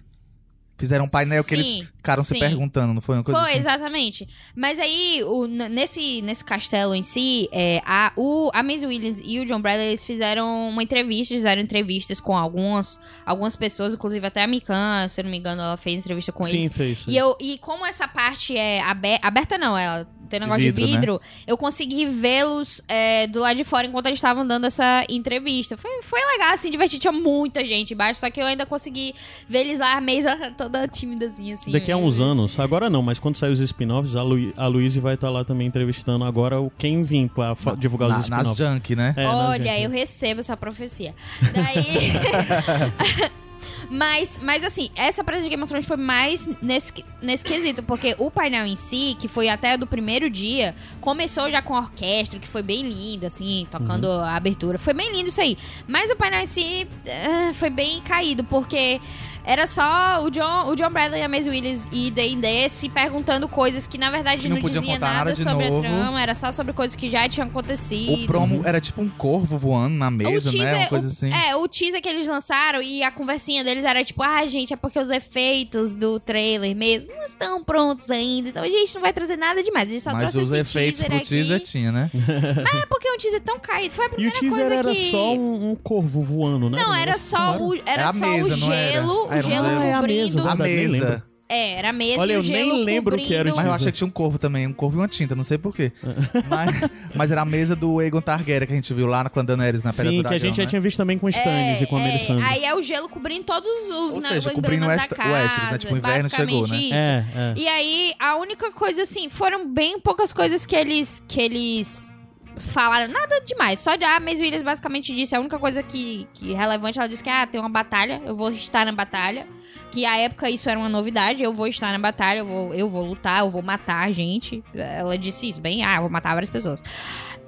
Fizeram 0.76 1.04
um 1.06 1.08
painel 1.08 1.42
que 1.44 1.54
eles 1.54 1.88
Sim, 2.00 2.02
ficaram 2.02 2.24
se 2.24 2.32
sim. 2.34 2.38
perguntando, 2.40 2.94
não 2.94 3.00
foi 3.02 3.16
uma 3.16 3.22
coisa 3.24 3.38
Foi, 3.40 3.50
assim? 3.50 3.58
exatamente. 3.58 4.28
Mas 4.56 4.78
aí, 4.78 5.22
o- 5.24 5.46
nesse, 5.46 6.22
nesse 6.22 6.42
castelo 6.44 6.94
em 6.94 7.02
si, 7.02 7.48
é, 7.52 7.82
a, 7.84 8.10
o, 8.16 8.50
a 8.54 8.62
Maisie 8.62 8.86
Williams 8.86 9.20
e 9.22 9.38
o 9.38 9.44
John 9.44 9.60
Bradley, 9.60 9.88
eles 9.88 10.04
fizeram 10.04 10.68
uma 10.70 10.82
entrevista, 10.82 11.34
fizeram 11.34 11.60
entrevistas 11.60 12.18
com 12.20 12.36
algumas, 12.36 12.98
algumas 13.26 13.54
pessoas, 13.54 13.94
inclusive 13.94 14.26
até 14.26 14.42
a 14.42 14.46
Mikan, 14.46 15.06
se 15.08 15.20
eu 15.20 15.24
não 15.24 15.30
me 15.30 15.38
engano, 15.38 15.60
ela 15.60 15.76
fez 15.76 15.98
entrevista 16.00 16.32
com 16.32 16.44
Sim, 16.44 16.64
eles. 16.64 16.72
fez. 16.72 17.04
E, 17.06 17.16
eu, 17.16 17.36
e 17.40 17.58
como 17.58 17.84
essa 17.84 18.08
parte 18.08 18.56
é 18.56 18.80
abe- 18.80 19.18
aberta, 19.22 19.58
não, 19.58 19.76
ela 19.76 20.08
tem 20.30 20.38
negócio 20.38 20.62
de 20.62 20.70
vidro, 20.70 20.86
né? 20.92 20.96
vidro, 21.00 21.20
eu 21.44 21.58
consegui 21.58 22.06
vê-los 22.06 22.80
é, 22.86 23.26
do 23.26 23.40
lado 23.40 23.56
de 23.56 23.64
fora 23.64 23.88
enquanto 23.88 24.06
eles 24.06 24.18
estavam 24.18 24.46
dando 24.46 24.64
essa 24.64 25.04
entrevista. 25.08 25.76
Foi, 25.76 25.90
foi 26.02 26.20
legal, 26.24 26.52
assim, 26.52 26.70
divertido. 26.70 27.00
Tinha 27.00 27.12
muita 27.12 27.66
gente 27.66 27.94
embaixo, 27.94 28.20
só 28.20 28.30
que 28.30 28.40
eu 28.40 28.46
ainda 28.46 28.64
consegui 28.64 29.12
ver 29.48 29.62
eles 29.62 29.80
lá, 29.80 29.96
a 29.96 30.00
mesa 30.00 30.36
toda 30.56 30.86
tímidazinha, 30.86 31.54
assim. 31.54 31.72
Daqui 31.72 31.89
a 31.92 31.96
uns 31.96 32.20
anos, 32.20 32.58
agora 32.60 32.88
não, 32.90 33.02
mas 33.02 33.18
quando 33.18 33.36
sair 33.36 33.50
os 33.50 33.60
spin-offs, 33.60 34.16
a, 34.16 34.22
Lu 34.22 34.52
a 34.56 34.66
Luíse 34.66 35.00
vai 35.00 35.14
estar 35.14 35.30
lá 35.30 35.44
também 35.44 35.66
entrevistando 35.66 36.24
agora 36.24 36.60
o 36.60 36.70
quem 36.76 37.02
vir 37.02 37.28
pra 37.30 37.54
fa- 37.54 37.74
divulgar 37.74 38.08
Na- 38.08 38.20
os 38.20 38.28
nas 38.28 38.46
spin-offs. 38.48 38.58
junk, 38.74 38.96
né? 38.96 39.14
É, 39.16 39.24
nas 39.24 39.34
Olha, 39.34 39.72
junk. 39.72 39.82
eu 39.84 39.90
recebo 39.90 40.40
essa 40.40 40.56
profecia. 40.56 41.14
Daí. 41.52 43.30
mas, 43.90 44.38
mas 44.42 44.64
assim, 44.64 44.88
essa 44.94 45.22
presa 45.24 45.42
de 45.42 45.48
Game 45.48 45.62
of 45.62 45.68
Thrones 45.68 45.86
foi 45.86 45.96
mais 45.96 46.48
nesse, 46.62 46.92
nesse 47.20 47.44
quesito, 47.44 47.82
porque 47.82 48.14
o 48.18 48.30
painel 48.30 48.64
em 48.66 48.76
si, 48.76 49.16
que 49.18 49.26
foi 49.28 49.48
até 49.48 49.76
do 49.76 49.86
primeiro 49.86 50.30
dia, 50.30 50.74
começou 51.00 51.50
já 51.50 51.60
com 51.60 51.74
a 51.74 51.80
orquestra, 51.80 52.38
que 52.38 52.46
foi 52.48 52.62
bem 52.62 52.82
linda, 52.88 53.26
assim, 53.26 53.66
tocando 53.70 54.06
Uhum. 54.06 54.20
a 54.22 54.36
abertura. 54.36 54.78
Foi 54.78 54.94
bem 54.94 55.12
lindo 55.12 55.28
isso 55.30 55.40
aí. 55.40 55.58
Mas 55.88 56.10
o 56.10 56.16
painel 56.16 56.40
em 56.40 56.46
si 56.46 56.86
eh, 57.04 57.52
foi 57.54 57.70
bem 57.70 58.00
caído, 58.02 58.44
porque. 58.44 59.00
Era 59.44 59.66
só 59.66 60.22
o 60.22 60.30
John, 60.30 60.66
o 60.68 60.76
John 60.76 60.90
Bradley, 60.90 61.22
a 61.22 61.28
Maisie 61.28 61.50
Williams 61.50 61.88
e 61.92 62.10
D&D 62.10 62.68
se 62.68 62.88
perguntando 62.88 63.48
coisas 63.48 63.86
que, 63.86 63.96
na 63.98 64.10
verdade, 64.10 64.42
Que 64.42 64.48
não, 64.48 64.56
não 64.58 64.62
dizia 64.70 64.98
nada 64.98 65.14
nada 65.14 65.32
de 65.32 65.42
sobre 65.42 65.68
novo. 65.70 65.86
a 65.86 65.88
trama. 65.90 66.22
Era 66.22 66.34
só 66.34 66.52
sobre 66.52 66.72
coisas 66.72 66.94
que 66.96 67.08
já 67.10 67.28
tinham 67.28 67.48
acontecido. 67.48 68.24
O 68.24 68.26
promo 68.26 68.62
era 68.64 68.80
tipo 68.80 69.00
um 69.02 69.08
corvo 69.08 69.56
voando 69.58 69.96
na 69.96 70.10
mesa, 70.10 70.52
né? 70.52 70.78
Uma 70.80 70.86
coisa 70.88 71.06
o- 71.06 71.10
assim. 71.10 71.32
É, 71.32 71.56
o 71.56 71.66
teaser 71.68 72.00
que 72.02 72.08
eles 72.08 72.26
lançaram 72.26 72.82
e 72.82 73.02
a 73.02 73.10
conversinha 73.10 73.64
deles 73.64 73.84
era 73.84 74.04
tipo, 74.04 74.22
ah, 74.22 74.44
gente, 74.46 74.72
é 74.72 74.76
porque 74.76 74.98
os 74.98 75.10
efeitos 75.10 75.96
do 75.96 76.20
trailer 76.20 76.74
mesmo 76.76 77.14
não 77.14 77.24
estão 77.24 77.64
prontos 77.64 78.10
ainda, 78.10 78.50
então 78.50 78.62
a 78.62 78.68
gente 78.68 78.94
não 78.94 79.00
vai 79.02 79.12
trazer 79.12 79.36
nada 79.36 79.62
demais. 79.62 79.88
A 79.88 79.92
gente 79.92 80.02
só 80.02 80.12
Mas 80.12 80.32
trouxe 80.32 80.38
os 80.38 80.50
esse 80.52 80.60
efeitos 80.60 81.00
teaser 81.00 81.16
pro 81.18 81.26
teaser 81.28 81.56
aqui. 81.56 81.64
tinha, 81.64 81.92
né? 81.92 82.10
Mas 82.14 82.74
é 82.82 82.86
porque 82.86 83.08
é 83.08 83.12
um 83.12 83.16
teaser 83.18 83.40
tão 83.42 83.58
caído. 83.58 83.94
Foi 83.94 84.04
a 84.06 84.08
E 84.08 84.10
o 84.10 84.14
primeira 84.14 84.38
teaser 84.40 84.50
coisa 84.58 84.74
era 84.74 84.94
que... 84.94 85.10
só 85.10 85.32
um, 85.34 85.70
um 85.70 85.74
corvo 85.76 86.22
voando, 86.22 86.68
né? 86.70 86.78
Não, 86.82 86.94
era 86.94 87.16
só 87.18 87.56
o, 87.58 87.74
É 87.74 87.80
era 87.86 88.08
a 88.10 88.12
só 88.12 88.18
mesa, 88.26 88.54
o 88.54 88.56
gelo, 88.56 89.26
Ah, 89.29 89.29
um 89.38 89.42
gelo 89.42 89.66
gelo. 89.68 89.80
Ah, 89.80 89.84
é 89.86 89.92
a 89.94 90.02
mesa, 90.02 90.50
A 90.50 90.54
mesa. 90.56 91.24
É, 91.52 91.72
era 91.80 91.88
a 91.88 91.92
mesa 91.92 92.20
Olha, 92.20 92.34
e 92.34 92.36
o 92.36 92.38
eu 92.38 92.42
nem 92.44 92.54
gelo 92.68 92.76
lembro 92.84 93.16
que 93.18 93.34
era 93.34 93.52
o 93.52 93.56
Mas 93.56 93.66
eu 93.66 93.72
achei 93.72 93.90
que 93.90 93.98
tinha 93.98 94.06
um 94.06 94.10
corvo 94.10 94.38
também, 94.38 94.68
um 94.68 94.72
corvo 94.72 94.98
e 94.98 95.00
uma 95.00 95.08
tinta, 95.08 95.34
não 95.34 95.42
sei 95.42 95.58
porquê. 95.58 95.90
mas, 96.48 96.90
mas 97.12 97.30
era 97.32 97.40
a 97.40 97.44
mesa 97.44 97.74
do 97.74 97.98
Aegon 97.98 98.20
Targaryen 98.20 98.68
que 98.68 98.72
a 98.72 98.76
gente 98.76 98.94
viu 98.94 99.04
lá 99.08 99.24
na- 99.24 99.30
com 99.30 99.40
a 99.40 99.42
Daenerys 99.42 99.82
na 99.82 99.92
Pedra 99.92 100.12
Sim, 100.12 100.22
do 100.22 100.28
que 100.28 100.34
a 100.34 100.38
gente 100.38 100.56
já 100.58 100.62
né? 100.62 100.68
tinha 100.68 100.80
visto 100.80 100.96
também 100.96 101.18
com 101.18 101.26
o 101.26 101.28
Stannis 101.28 101.80
e 101.80 101.86
com 101.86 101.96
a 101.96 102.00
é, 102.00 102.04
Melisandre. 102.04 102.44
Aí 102.44 102.64
é 102.64 102.72
o 102.72 102.80
gelo 102.80 103.08
cobrindo 103.08 103.42
todos 103.42 103.68
os 103.68 104.14
Ou 104.14 104.20
né, 104.20 104.28
seja, 104.28 104.52
cobrindo 104.52 104.84
o 104.84 104.88
da 104.88 104.94
West- 104.94 105.10
o 105.10 105.14
Westeros, 105.16 105.56
né? 105.56 105.64
casa, 105.64 105.78
Tipo, 105.78 105.94
o 105.94 105.98
inverno 105.98 106.28
chegou, 106.30 106.60
basicamente 106.60 106.70
né? 106.92 107.24
isso. 107.26 107.36
É, 107.36 107.52
é. 107.56 107.60
E 107.60 107.66
aí, 107.66 108.12
a 108.20 108.36
única 108.36 108.70
coisa, 108.70 109.02
assim, 109.02 109.28
foram 109.28 109.68
bem 109.68 109.98
poucas 109.98 110.32
coisas 110.32 110.64
que 110.64 110.76
eles. 110.76 111.20
que 111.26 111.40
eles 111.40 112.09
falaram. 112.56 113.12
Nada 113.12 113.40
demais. 113.40 113.80
Só 113.80 113.96
de. 113.96 114.04
A 114.04 114.20
Maisie 114.20 114.44
Williams 114.44 114.62
basicamente 114.62 115.14
disse. 115.14 115.34
A 115.34 115.40
única 115.40 115.58
coisa 115.58 115.82
que, 115.82 116.26
que 116.34 116.54
é 116.54 116.56
relevante, 116.56 116.98
ela 116.98 117.08
disse 117.08 117.22
que, 117.22 117.30
ah, 117.30 117.46
tem 117.46 117.60
uma 117.60 117.68
batalha, 117.70 118.20
eu 118.24 118.36
vou 118.36 118.50
estar 118.50 118.84
na 118.84 118.92
batalha. 118.92 119.46
Que 119.90 120.04
à 120.06 120.16
época 120.18 120.48
isso 120.48 120.68
era 120.68 120.78
uma 120.78 120.88
novidade. 120.88 121.42
Eu 121.42 121.52
vou 121.52 121.66
estar 121.66 121.92
na 121.92 121.98
batalha, 121.98 122.38
eu 122.38 122.46
vou, 122.46 122.74
eu 122.74 122.88
vou 122.88 123.04
lutar, 123.04 123.40
eu 123.40 123.50
vou 123.50 123.62
matar 123.62 124.10
gente. 124.12 124.62
Ela 124.74 125.16
disse 125.18 125.48
isso, 125.48 125.60
bem, 125.60 125.84
ah, 125.84 125.96
eu 125.96 126.02
vou 126.02 126.10
matar 126.10 126.34
várias 126.34 126.50
pessoas. 126.50 126.82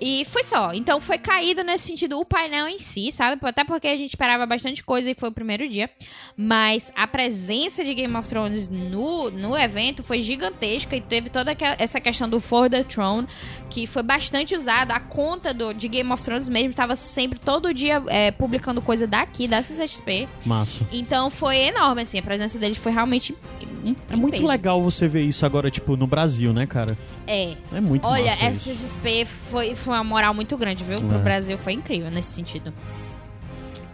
E 0.01 0.24
foi 0.24 0.43
só. 0.43 0.72
Então 0.72 1.01
foi 1.01 1.18
caído 1.18 1.62
nesse 1.62 1.86
sentido 1.86 2.18
o 2.18 2.24
painel 2.24 2.66
em 2.68 2.78
si, 2.78 3.12
sabe? 3.12 3.40
Até 3.45 3.64
porque 3.64 3.86
a 3.86 3.97
gente 3.97 4.11
esperava 4.11 4.45
bastante 4.47 4.82
coisa 4.82 5.11
e 5.11 5.14
foi 5.14 5.28
o 5.28 5.32
primeiro 5.32 5.68
dia. 5.68 5.88
Mas 6.36 6.90
a 6.97 7.07
presença 7.07 7.84
de 7.84 7.95
Game 7.95 8.14
of 8.16 8.28
Thrones 8.28 8.68
no, 8.68 9.30
no 9.30 9.57
evento 9.57 10.03
foi 10.03 10.20
gigantesca 10.20 10.97
e 10.97 11.01
teve 11.01 11.30
toda 11.30 11.57
essa 11.78 12.01
questão 12.01 12.28
do 12.28 12.40
For 12.40 12.68
the 12.68 12.82
Throne, 12.82 13.28
que 13.70 13.86
foi 13.86 14.03
bastante 14.03 14.55
usado. 14.55 14.93
A 14.93 15.01
conta 15.01 15.55
do, 15.55 15.72
de 15.72 15.88
Game 15.88 16.11
of 16.12 16.22
Thrones 16.22 16.49
mesmo 16.49 16.70
estava 16.70 16.97
sempre, 16.97 17.38
todo 17.38 17.72
dia, 17.72 18.03
é, 18.09 18.30
publicando 18.30 18.82
coisa 18.82 19.07
daqui, 19.07 19.47
da 19.47 19.62
CCXP. 19.62 20.28
Massa. 20.45 20.86
Então 20.90 21.30
foi 21.30 21.59
enorme, 21.59 22.03
assim. 22.03 22.18
A 22.18 22.22
presença 22.22 22.59
deles 22.59 22.78
foi 22.78 22.93
realmente. 22.93 23.36
Um, 23.85 23.97
É 24.09 24.16
muito 24.16 24.35
peso. 24.37 24.47
legal 24.47 24.80
você 24.83 25.09
ver 25.09 25.22
isso 25.22 25.45
agora, 25.45 25.70
tipo, 25.70 25.97
no 25.97 26.07
Brasil, 26.07 26.53
né, 26.53 26.66
cara? 26.66 26.97
É. 27.26 27.55
É 27.72 27.80
muito 27.80 28.07
Olha. 28.07 28.30
CCXP 28.55 29.24
foi, 29.24 29.74
foi 29.74 29.95
uma 29.95 30.05
moral 30.05 30.33
muito 30.33 30.57
grande, 30.57 30.85
viu? 30.85 30.97
Pro 30.99 31.16
É. 31.16 31.18
Brasil 31.18 31.59
foi 31.59 31.72
incrível 31.72 32.11
nesse 32.11 32.30
sentido. 32.33 32.72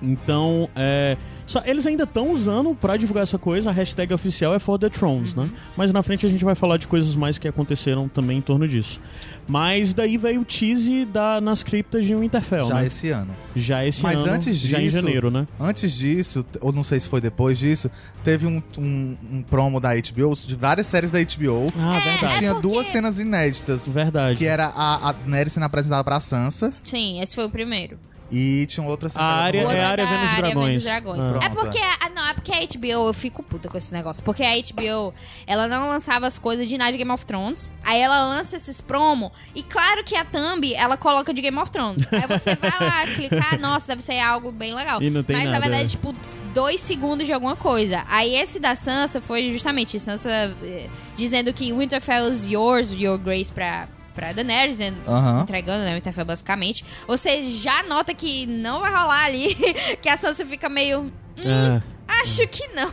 Então, 0.00 0.68
é. 0.76 1.16
Só, 1.48 1.62
eles 1.64 1.86
ainda 1.86 2.04
estão 2.04 2.30
usando 2.30 2.74
pra 2.74 2.96
divulgar 2.98 3.22
essa 3.22 3.38
coisa, 3.38 3.70
a 3.70 3.72
hashtag 3.72 4.12
oficial 4.12 4.54
é 4.54 4.58
For 4.58 4.78
the 4.78 4.90
Thrones, 4.90 5.32
Uhum. 5.34 5.44
né? 5.44 5.50
Mas 5.76 5.90
na 5.90 6.02
frente 6.02 6.26
a 6.26 6.28
gente 6.28 6.44
vai 6.44 6.54
falar 6.54 6.76
de 6.76 6.86
coisas 6.86 7.16
mais 7.16 7.38
que 7.38 7.48
aconteceram 7.48 8.06
também 8.06 8.36
em 8.36 8.40
torno 8.42 8.68
disso. 8.68 9.00
Mas 9.48 9.94
daí 9.94 10.18
veio 10.18 10.42
o 10.42 10.44
tease 10.44 11.06
da, 11.06 11.40
nas 11.40 11.62
criptas 11.62 12.04
de 12.04 12.14
Winterfell, 12.14 12.68
Já 12.68 12.74
né? 12.74 12.86
esse 12.86 13.08
ano. 13.10 13.34
Já 13.56 13.82
esse 13.84 14.02
Mas 14.02 14.20
ano, 14.20 14.32
antes 14.32 14.58
já 14.58 14.78
em 14.78 14.84
disso- 14.84 14.96
janeiro, 14.98 15.30
né? 15.30 15.48
Antes 15.58 15.92
disso, 15.96 16.44
ou 16.60 16.70
não 16.70 16.84
sei 16.84 17.00
se 17.00 17.08
foi 17.08 17.20
depois 17.20 17.58
disso, 17.58 17.90
teve 18.22 18.46
um, 18.46 18.62
um, 18.76 19.16
um 19.32 19.42
promo 19.42 19.80
da 19.80 19.94
HBO, 19.94 20.34
de 20.36 20.54
várias 20.54 20.86
séries 20.86 21.10
da 21.10 21.18
HBO, 21.18 21.66
Ah, 21.78 21.96
É, 21.96 22.00
que 22.00 22.08
verdade. 22.10 22.38
tinha 22.40 22.52
porque- 22.54 22.68
duas 22.68 22.86
cenas 22.88 23.18
inéditas. 23.18 23.88
Verdade. 23.88 24.36
Que 24.36 24.44
era 24.44 24.66
a, 24.66 25.08
a 25.08 25.12
Daenerys 25.12 25.54
sendo 25.54 25.62
apresentada 25.64 26.04
pra 26.04 26.20
Sansa 26.20 26.74
Sim, 26.84 27.22
esse 27.22 27.34
foi 27.34 27.46
o 27.46 27.50
primeiro. 27.50 27.98
E 28.30 28.66
tinha 28.66 28.86
outra. 28.86 29.08
A 29.14 29.24
área- 29.42 29.60
é 29.62 29.80
a 29.84 29.88
área 29.88 30.04
da 30.04 30.10
Vênus 30.10 30.30
área 30.30 30.42
Dragões. 30.42 30.68
Vênus 30.68 30.84
Dragões. 30.84 31.24
Ah. 31.24 31.44
É 31.44 31.48
porque, 31.48 31.78
a, 31.78 32.08
não, 32.10 32.26
é 32.28 32.34
porque 32.34 32.52
a 32.52 32.60
HBO, 32.66 33.08
eu 33.08 33.14
fico 33.14 33.42
puta 33.42 33.68
com 33.68 33.78
esse 33.78 33.92
negócio. 33.92 34.22
Porque 34.22 34.42
a 34.42 34.50
HBO, 34.56 35.14
ela 35.46 35.66
não 35.66 35.88
lançava 35.88 36.26
as 36.26 36.38
coisas 36.38 36.68
de 36.68 36.76
nada 36.76 36.92
de 36.92 36.98
Game 36.98 37.10
of 37.10 37.24
Thrones. 37.24 37.70
Aí 37.82 38.00
ela 38.00 38.26
lança 38.28 38.56
esses 38.56 38.80
promo. 38.80 39.32
E 39.54 39.62
claro 39.62 40.04
que 40.04 40.14
a 40.16 40.24
Thumb, 40.24 40.72
ela 40.74 40.96
coloca 40.96 41.32
de 41.32 41.40
Game 41.40 41.56
of 41.58 41.70
Thrones. 41.70 42.02
Aí 42.12 42.26
você 42.26 42.54
vai 42.54 42.70
lá 42.80 43.06
clicar, 43.14 43.58
nossa, 43.58 43.88
deve 43.88 44.02
ser 44.02 44.18
algo 44.20 44.52
bem 44.52 44.74
legal. 44.74 45.02
E 45.02 45.10
não 45.10 45.22
tem 45.22 45.36
Mas 45.36 45.46
na 45.46 45.52
nada, 45.52 45.62
verdade, 45.64 45.84
é. 45.84 45.88
tipo, 45.88 46.14
dois 46.52 46.80
segundos 46.80 47.26
de 47.26 47.32
alguma 47.32 47.56
coisa. 47.56 48.04
Aí 48.08 48.34
esse 48.34 48.58
da 48.60 48.74
Sansa 48.74 49.20
foi 49.20 49.50
justamente 49.50 49.98
Sansa 49.98 50.30
eh, 50.62 50.88
dizendo 51.16 51.52
que 51.52 51.72
Winterfell 51.72 52.30
is 52.30 52.44
yours, 52.44 52.92
your 52.92 53.16
grace 53.18 53.50
pra, 53.52 53.88
pra 54.18 54.32
Daenerys. 54.32 54.72
dizendo- 54.76 54.98
Aham. 55.06 55.42
entregando, 55.42 55.84
né, 55.84 55.92
o 55.92 55.94
Winterfell 55.94 56.24
basicamente. 56.24 56.84
Você 57.06 57.44
já 57.52 57.82
nota 57.84 58.12
que 58.12 58.46
não 58.46 58.80
vai 58.80 58.90
rolar 58.90 59.24
ali, 59.26 59.54
que 60.02 60.08
a 60.08 60.16
Sansa 60.16 60.44
fica 60.44 60.68
meio... 60.68 61.12
É. 61.44 61.80
Acho 62.22 62.48
que 62.48 62.66
não. 62.68 62.90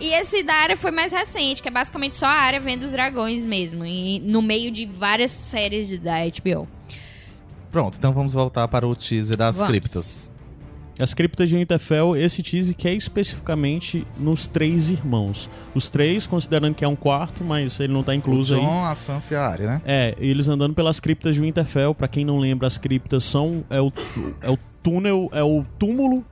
E 0.00 0.06
esse 0.14 0.42
da 0.42 0.54
área 0.54 0.76
foi 0.76 0.90
mais 0.92 1.12
recente, 1.12 1.60
que 1.60 1.68
é 1.68 1.70
basicamente 1.70 2.14
só 2.16 2.24
a 2.26 2.30
área 2.30 2.60
vendo 2.60 2.84
os 2.84 2.92
dragões 2.92 3.44
mesmo. 3.44 3.84
E 3.84 4.20
no 4.20 4.40
meio 4.40 4.70
de 4.70 4.86
várias 4.86 5.32
séries 5.32 5.98
da 5.98 6.18
HBO. 6.24 6.66
Pronto, 7.70 7.98
então 7.98 8.12
vamos 8.12 8.32
voltar 8.32 8.68
para 8.68 8.86
o 8.86 8.94
teaser 8.94 9.36
das 9.36 9.56
Vamos. 9.56 9.68
criptas. 9.70 10.32
As 10.98 11.12
criptas 11.12 11.48
de 11.48 11.56
Winterfell, 11.56 12.16
esse 12.16 12.42
tease 12.42 12.72
que 12.72 12.86
é 12.86 12.94
especificamente 12.94 14.06
nos 14.16 14.46
três 14.46 14.90
irmãos. 14.90 15.50
Os 15.74 15.88
três, 15.88 16.26
considerando 16.26 16.74
que 16.74 16.84
é 16.84 16.88
um 16.88 16.94
quarto, 16.94 17.42
mas 17.42 17.80
ele 17.80 17.92
não 17.92 18.02
tá 18.02 18.12
O 18.12 18.14
incluso 18.14 18.54
aí. 18.54 18.60
John, 18.60 18.84
a 18.84 18.94
Sansa 18.94 19.34
e 19.34 19.36
a 19.36 19.46
Arya, 19.46 19.66
né? 19.66 19.82
É, 19.84 20.14
eles 20.18 20.48
andando 20.48 20.72
pelas 20.72 21.00
criptas 21.00 21.34
de 21.34 21.40
Winterfell, 21.40 21.94
pra 21.94 22.06
quem 22.06 22.24
não 22.24 22.38
lembra, 22.38 22.66
as 22.66 22.78
criptas 22.78 23.24
são 23.24 23.64
é 23.68 23.80
o, 23.80 23.92
é 24.40 24.50
o 24.50 24.58
túnel, 24.82 25.28
é 25.32 25.42
o 25.42 25.64
túmulo 25.78 26.24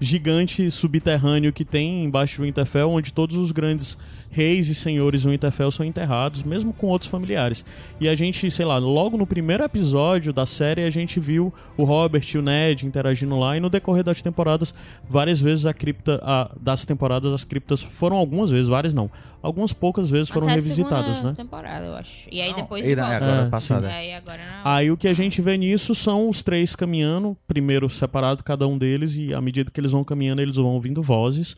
gigante 0.00 0.70
subterrâneo 0.70 1.52
que 1.52 1.64
tem 1.64 2.04
embaixo 2.04 2.36
de 2.36 2.42
Winterfell, 2.42 2.90
onde 2.90 3.12
todos 3.12 3.36
os 3.36 3.52
grandes 3.52 3.98
reis 4.30 4.68
e 4.68 4.74
senhores 4.74 5.24
do 5.24 5.30
Winterfell 5.30 5.70
são 5.70 5.84
enterrados, 5.84 6.42
mesmo 6.44 6.72
com 6.72 6.86
outros 6.86 7.10
familiares. 7.10 7.64
E 8.00 8.08
a 8.08 8.14
gente, 8.14 8.48
sei 8.50 8.64
lá, 8.64 8.78
logo 8.78 9.16
no 9.16 9.26
primeiro 9.26 9.64
episódio 9.64 10.32
da 10.32 10.46
série 10.46 10.84
a 10.84 10.90
gente 10.90 11.18
viu 11.18 11.52
o 11.76 11.84
Robert 11.84 12.24
e 12.34 12.38
o 12.38 12.42
Ned 12.42 12.86
interagindo 12.86 13.36
lá 13.38 13.56
e 13.56 13.60
no 13.60 13.68
decorrer 13.68 14.04
das 14.04 14.22
temporadas, 14.22 14.72
várias 15.08 15.40
vezes 15.40 15.66
a 15.66 15.74
cripta 15.74 16.20
a- 16.22 16.50
das 16.60 16.84
temporadas 16.84 17.34
as 17.34 17.42
criptas 17.44 17.82
foram 17.82 18.16
algumas 18.16 18.50
vezes, 18.50 18.68
várias 18.68 18.94
não, 18.94 19.10
algumas 19.42 19.72
poucas 19.72 20.08
vezes 20.08 20.28
foram 20.28 20.46
Até 20.46 20.56
revisitadas, 20.56 21.22
né? 21.22 21.34
temporada, 21.36 21.86
eu 21.86 21.94
acho. 21.94 22.28
E 22.30 22.40
aí 22.40 22.50
Não, 22.50 22.56
depois 22.58 22.86
e 22.88 22.94
na- 22.94 23.08
agora 23.16 23.42
É, 23.42 23.48
passada. 23.48 23.88
Aí 23.88 24.12
agora 24.14 24.38
não. 24.64 24.70
Aí 24.70 24.90
o 24.90 24.96
que 24.96 25.08
a 25.08 25.14
gente 25.14 25.42
vê 25.42 25.56
nisso 25.56 25.94
são 25.94 26.28
os 26.28 26.42
três 26.42 26.76
caminhando, 26.76 27.36
primeiro 27.48 27.88
separado 27.90 28.44
cada 28.44 28.66
um 28.68 28.78
deles, 28.78 29.16
e 29.16 29.34
à 29.34 29.40
medida 29.40 29.70
que 29.72 29.80
eles 29.80 29.90
vão 29.90 30.04
caminhando, 30.04 30.40
eles 30.40 30.56
vão 30.56 30.66
ouvindo 30.66 31.02
vozes 31.02 31.56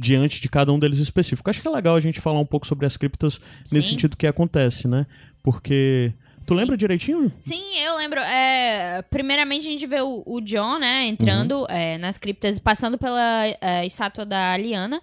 diante 0.00 0.40
de 0.40 0.48
cada 0.48 0.72
um 0.72 0.78
deles 0.78 0.98
específico. 0.98 1.50
Acho 1.50 1.60
que 1.60 1.68
é 1.68 1.70
legal 1.70 1.94
a 1.94 2.00
gente 2.00 2.20
falar 2.20 2.40
um 2.40 2.46
pouco 2.46 2.66
sobre 2.66 2.86
as 2.86 2.96
criptas 2.96 3.38
nesse 3.70 3.88
Sim. 3.88 3.94
sentido 3.94 4.16
que 4.16 4.26
acontece, 4.26 4.88
né? 4.88 5.06
Porque 5.42 6.12
Tu 6.46 6.54
lembra 6.54 6.76
direitinho? 6.76 7.30
Sim, 7.38 7.78
eu 7.78 7.96
lembro. 7.96 8.18
É, 8.18 9.02
primeiramente 9.02 9.68
a 9.68 9.70
gente 9.70 9.86
vê 9.86 10.00
o, 10.00 10.22
o 10.26 10.40
John, 10.40 10.78
né, 10.78 11.06
entrando 11.06 11.60
Uhum. 11.60 11.66
é, 11.68 11.98
nas 11.98 12.18
criptas, 12.18 12.58
passando 12.58 12.98
pela 12.98 13.46
é, 13.60 13.86
estátua 13.86 14.24
da 14.24 14.56
Liana. 14.56 15.00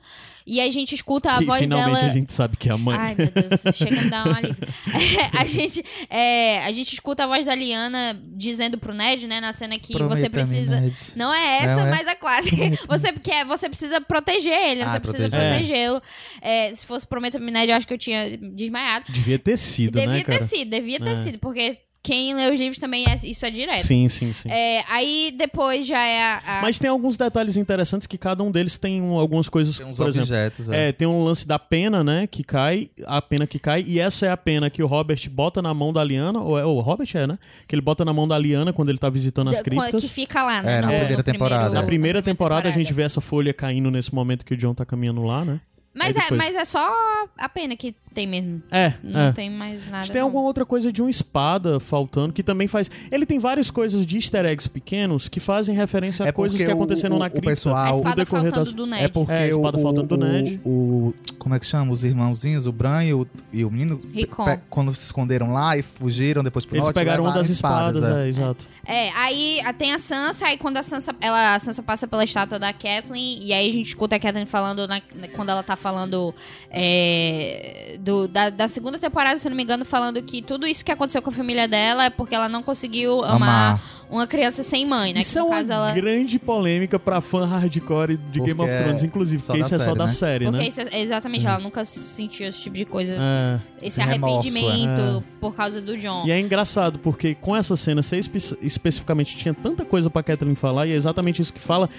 E 0.50 0.62
a 0.62 0.72
gente 0.72 0.96
escuta 0.96 1.36
a 1.36 1.42
e 1.42 1.46
voz 1.46 1.60
finalmente 1.60 1.98
dela. 1.98 2.10
a 2.10 2.14
gente 2.14 2.34
sabe 2.34 2.56
que 2.56 2.70
é 2.70 2.72
a 2.72 2.78
mãe. 2.78 2.98
Ai, 2.98 3.16
meu 3.16 3.28
Deus, 3.30 3.62
chega 3.76 4.00
a 4.00 4.04
me 4.04 4.10
dar 4.10 4.28
um 4.28 4.34
alívio. 4.34 4.68
É, 4.96 5.38
a, 5.38 5.44
gente, 5.44 5.84
é, 6.10 6.60
a 6.66 6.72
gente 6.72 6.94
escuta 6.94 7.26
a 7.26 7.28
voz 7.28 7.46
da 7.46 7.54
Liana 7.54 8.18
dizendo 8.34 8.78
pro 8.78 8.94
Ned, 8.94 9.28
né, 9.28 9.42
na 9.42 9.52
cena 9.52 9.78
que 9.78 9.92
você 9.92 9.98
Prometa-me, 9.98 10.30
precisa. 10.30 10.80
Ned. 10.80 10.96
Não 11.18 11.34
é 11.34 11.58
essa, 11.58 11.76
Não 11.76 11.88
é? 11.88 11.90
mas 11.92 12.08
é 12.08 12.16
quase. 12.16 12.50
você 12.88 13.12
quer, 13.12 13.46
você 13.46 13.68
precisa 13.68 14.00
proteger 14.00 14.54
ele, 14.54 14.84
Ah, 14.84 14.90
você 14.90 15.00
precisa 15.02 15.30
protegê-lo. 15.30 16.02
É, 16.42 16.74
se 16.74 16.86
fosse 16.86 17.06
Prometa 17.06 17.38
Ned, 17.38 17.70
eu 17.70 17.76
acho 17.76 17.86
que 17.86 17.94
eu 17.94 17.98
tinha 17.98 18.38
desmaiado. 18.38 19.06
Devia 19.12 19.38
ter 19.38 19.58
sido, 19.58 20.00
devia 20.00 20.08
né, 20.08 20.24
cara? 20.24 20.40
ter 20.40 20.46
sido, 20.46 20.70
devia 20.70 21.00
ter 21.00 21.10
É. 21.10 21.16
sido, 21.16 21.40
porque 21.40 21.78
quem 22.08 22.34
lê 22.34 22.50
os 22.52 22.58
livros 22.60 22.80
também 22.80 23.06
é, 23.06 23.16
isso 23.16 23.46
é 23.46 23.50
direto. 23.52 23.84
Sim, 23.86 24.08
sim, 24.08 24.32
sim. 24.32 24.50
É, 24.50 24.84
aí 24.88 25.34
depois 25.38 25.86
já 25.86 26.02
é 26.02 26.24
a. 26.24 26.60
a- 26.60 26.62
Mas 26.62 26.80
tem 26.80 26.90
alguns 26.90 27.18
detalhes 27.18 27.58
interessantes 27.58 28.08
que 28.08 28.18
cada 28.18 28.42
um 28.44 28.50
deles 28.50 28.78
tem 28.78 29.02
um- 29.02 29.18
algumas 29.20 29.50
coisas, 29.50 29.78
Tem 29.78 29.86
uns 29.86 29.98
por 29.98 30.08
exemplo. 30.08 30.22
objetos. 30.28 30.70
é. 30.70 30.90
É, 30.90 30.92
tem 30.94 31.06
um 31.08 31.24
lance 31.24 31.46
da 31.46 31.60
pena, 31.60 32.04
né, 32.04 32.26
que 32.28 32.44
cai, 32.44 32.90
a 33.06 33.22
pena 33.22 33.46
que 33.46 33.60
cai, 33.60 33.84
e 33.86 34.00
essa 34.00 34.26
é 34.26 34.32
a 34.32 34.38
pena 34.38 34.70
que 34.70 34.82
o 34.82 34.88
Robert 34.88 35.20
bota 35.30 35.62
na 35.62 35.74
mão 35.74 35.92
da 35.92 36.04
Liana, 36.04 36.40
ou 36.40 36.58
é 36.58 36.64
o 36.66 36.80
Robert 36.80 37.10
é, 37.14 37.28
né? 37.28 37.38
Que 37.68 37.76
ele 37.76 37.82
bota 37.82 38.06
na 38.06 38.14
mão 38.14 38.26
da 38.28 38.38
Liana 38.38 38.72
quando 38.72 38.88
ele 38.90 38.98
tá 39.00 39.10
visitando 39.10 39.50
as 39.50 39.62
criptas. 39.62 40.02
que 40.02 40.08
fica 40.08 40.44
lá, 40.44 40.62
né? 40.62 40.78
É, 40.78 40.82
na 40.82 40.88
no- 40.88 40.94
primeira 40.94 41.18
no 41.18 41.24
temporada. 41.24 41.56
primeiro- 41.64 41.74
Na 41.82 41.84
primeira 41.88 42.20
na 42.20 42.24
temporada 42.24 42.70
a 42.70 42.72
gente 42.72 42.94
vê 42.94 43.04
essa 43.04 43.20
folha 43.20 43.54
caindo 43.54 43.92
nesse 43.92 44.16
momento 44.16 44.46
que 44.46 44.54
o 44.54 44.58
John 44.58 44.74
tá 44.74 44.86
caminhando 44.86 45.24
lá, 45.24 45.44
né? 45.44 45.60
Mas, 45.94 46.16
é, 46.16 46.20
depois- 46.22 46.38
mas 46.38 46.56
é 46.56 46.64
só 46.64 46.88
a 47.36 47.50
pena 47.50 47.76
que 47.76 47.96
tem 48.18 48.26
mesmo. 48.26 48.64
É, 48.72 48.94
Não 49.04 49.20
é. 49.22 49.32
tem 49.32 49.48
mais 49.48 49.86
nada. 49.86 49.98
Acho 50.00 50.08
que 50.10 50.14
tem 50.14 50.22
não. 50.22 50.28
alguma 50.28 50.44
outra 50.44 50.66
coisa 50.66 50.92
de 50.92 51.02
uma 51.04 51.10
espada 51.10 51.80
faltando, 51.80 52.34
que 52.34 52.42
também 52.42 52.68
faz. 52.68 52.90
Ele 53.12 53.28
tem 53.28 53.38
várias 53.38 53.70
coisas 53.70 54.04
de 54.08 54.18
easter 54.18 54.44
eggs 54.46 54.68
pequenos 54.68 55.30
que 55.30 55.40
fazem 55.40 55.76
referência 55.76 56.26
a 56.26 56.30
É 56.30 56.32
coisas 56.32 56.60
que 56.60 56.66
o- 56.66 56.72
aconteceram 56.74 57.16
o- 57.16 57.20
na 57.20 57.28
o 57.28 57.30
cripta. 57.30 57.50
pessoal- 57.52 57.76
A 57.94 57.98
espada 57.98 58.26
faltando 58.26 58.56
das- 58.56 58.74
do 58.74 58.88
Ned. 58.88 59.04
É 59.04 59.08
porque 59.08 59.32
É, 59.32 59.38
a 59.44 59.48
espada 59.50 59.78
o, 59.78 59.82
faltando 59.84 60.08
do 60.08 60.16
o- 60.16 60.18
Ned. 60.28 60.60
o- 60.66 61.14
Como 61.38 61.54
é 61.56 61.60
que 61.60 61.66
chama? 61.68 61.92
Os 61.94 62.04
irmãozinhos, 62.04 62.66
o 62.68 62.72
Bran 62.72 63.04
e 63.04 63.14
o, 63.14 63.26
e 63.54 63.64
o 63.64 63.70
menino, 63.72 64.02
Rickon. 64.14 64.44
pe- 64.46 64.60
quando 64.70 64.94
se 64.96 65.06
esconderam 65.06 65.54
lá 65.54 65.78
e 65.78 65.82
fugiram 65.84 66.44
depois 66.44 66.66
pro 66.66 66.76
Eles 66.76 66.84
norte, 66.86 66.96
pegaram 66.96 67.24
uma 67.24 67.32
das 67.34 67.50
espadas, 67.50 68.04
é. 68.04 68.26
é, 68.26 68.28
exato. 68.28 68.66
É, 68.86 69.10
aí 69.12 69.62
a- 69.64 69.72
tem 69.74 69.94
a 69.94 70.00
Sansa, 70.00 70.48
aí 70.48 70.58
quando 70.58 70.78
a 70.78 70.84
Sansa, 70.84 71.16
ela, 71.22 71.54
a 71.56 71.60
Sansa 71.60 71.82
passa 71.84 72.08
pela 72.08 72.24
estátua 72.24 72.58
da 72.60 72.74
Kathleen, 72.74 73.44
e 73.44 73.54
aí 73.54 73.70
a 73.70 73.72
gente 73.72 73.88
escuta 73.88 74.16
a 74.16 74.20
Kathleen 74.20 74.46
falando, 74.48 74.88
na- 74.88 75.02
quando 75.36 75.50
ela 75.50 75.62
tá 75.64 75.76
falando 75.76 76.34
é, 76.70 77.98
do, 78.08 78.26
da, 78.26 78.50
da 78.50 78.70
segunda 78.70 78.98
temporada, 78.98 79.38
se 79.38 79.50
não 79.50 79.56
me 79.58 79.64
engano, 79.64 79.84
falando 79.84 80.22
que 80.24 80.42
tudo 80.42 80.66
isso 80.66 80.84
que 80.86 80.92
aconteceu 80.94 81.22
com 81.22 81.30
a 81.30 81.34
família 81.34 81.68
dela 81.68 82.06
é 82.06 82.10
porque 82.10 82.34
ela 82.34 82.48
não 82.48 82.64
conseguiu 82.64 83.22
amar, 83.22 83.36
Amar. 83.36 83.82
uma 84.10 84.26
criança 84.26 84.64
sem 84.64 84.86
mãe, 84.86 85.14
né? 85.14 85.20
Isso 85.20 85.34
que 85.34 85.40
é 85.40 85.44
uma 85.44 85.60
ela... 85.60 85.92
grande 85.94 86.40
polêmica 86.40 86.98
pra 86.98 87.20
fã 87.20 87.46
hardcore 87.46 88.16
de 88.16 88.40
Game 88.40 88.54
of 88.54 88.70
Porque 88.72 88.82
Thrones, 88.82 89.04
é 89.04 89.06
inclusive, 89.06 89.44
porque 89.44 89.60
isso 89.60 89.76
é 89.76 89.78
só 89.78 89.84
série, 89.84 89.98
da 89.98 90.06
né? 90.06 90.12
série, 90.14 90.46
Porque 90.46 90.58
né? 90.62 90.68
isso 90.70 90.80
é- 90.82 91.02
exatamente, 91.02 91.46
ela 91.46 91.60
nunca 91.60 91.84
sentiu 91.84 92.48
esse 92.48 92.62
tipo 92.62 92.78
de 92.78 92.86
coisa, 92.86 93.16
É. 93.20 93.60
esse 93.86 94.00
remorso, 94.00 94.48
arrependimento 94.48 95.24
por 95.42 95.54
causa 95.54 95.82
do 95.82 95.98
John. 95.98 96.24
E 96.26 96.32
é 96.32 96.40
engraçado, 96.40 97.00
porque 97.00 97.36
com 97.36 97.54
essa 97.58 97.76
cena, 97.76 98.02
você 98.02 98.18
espe 98.18 98.38
especificamente 98.62 99.36
tinha 99.36 99.54
tanta 99.54 99.84
coisa 99.84 100.10
pra 100.10 100.24
Kathleen 100.24 100.56
falar, 100.56 100.88
e 100.88 100.94
é 100.94 100.96
exatamente 100.96 101.42
isso 101.42 101.52
que 101.52 101.60
fala. 101.60 101.90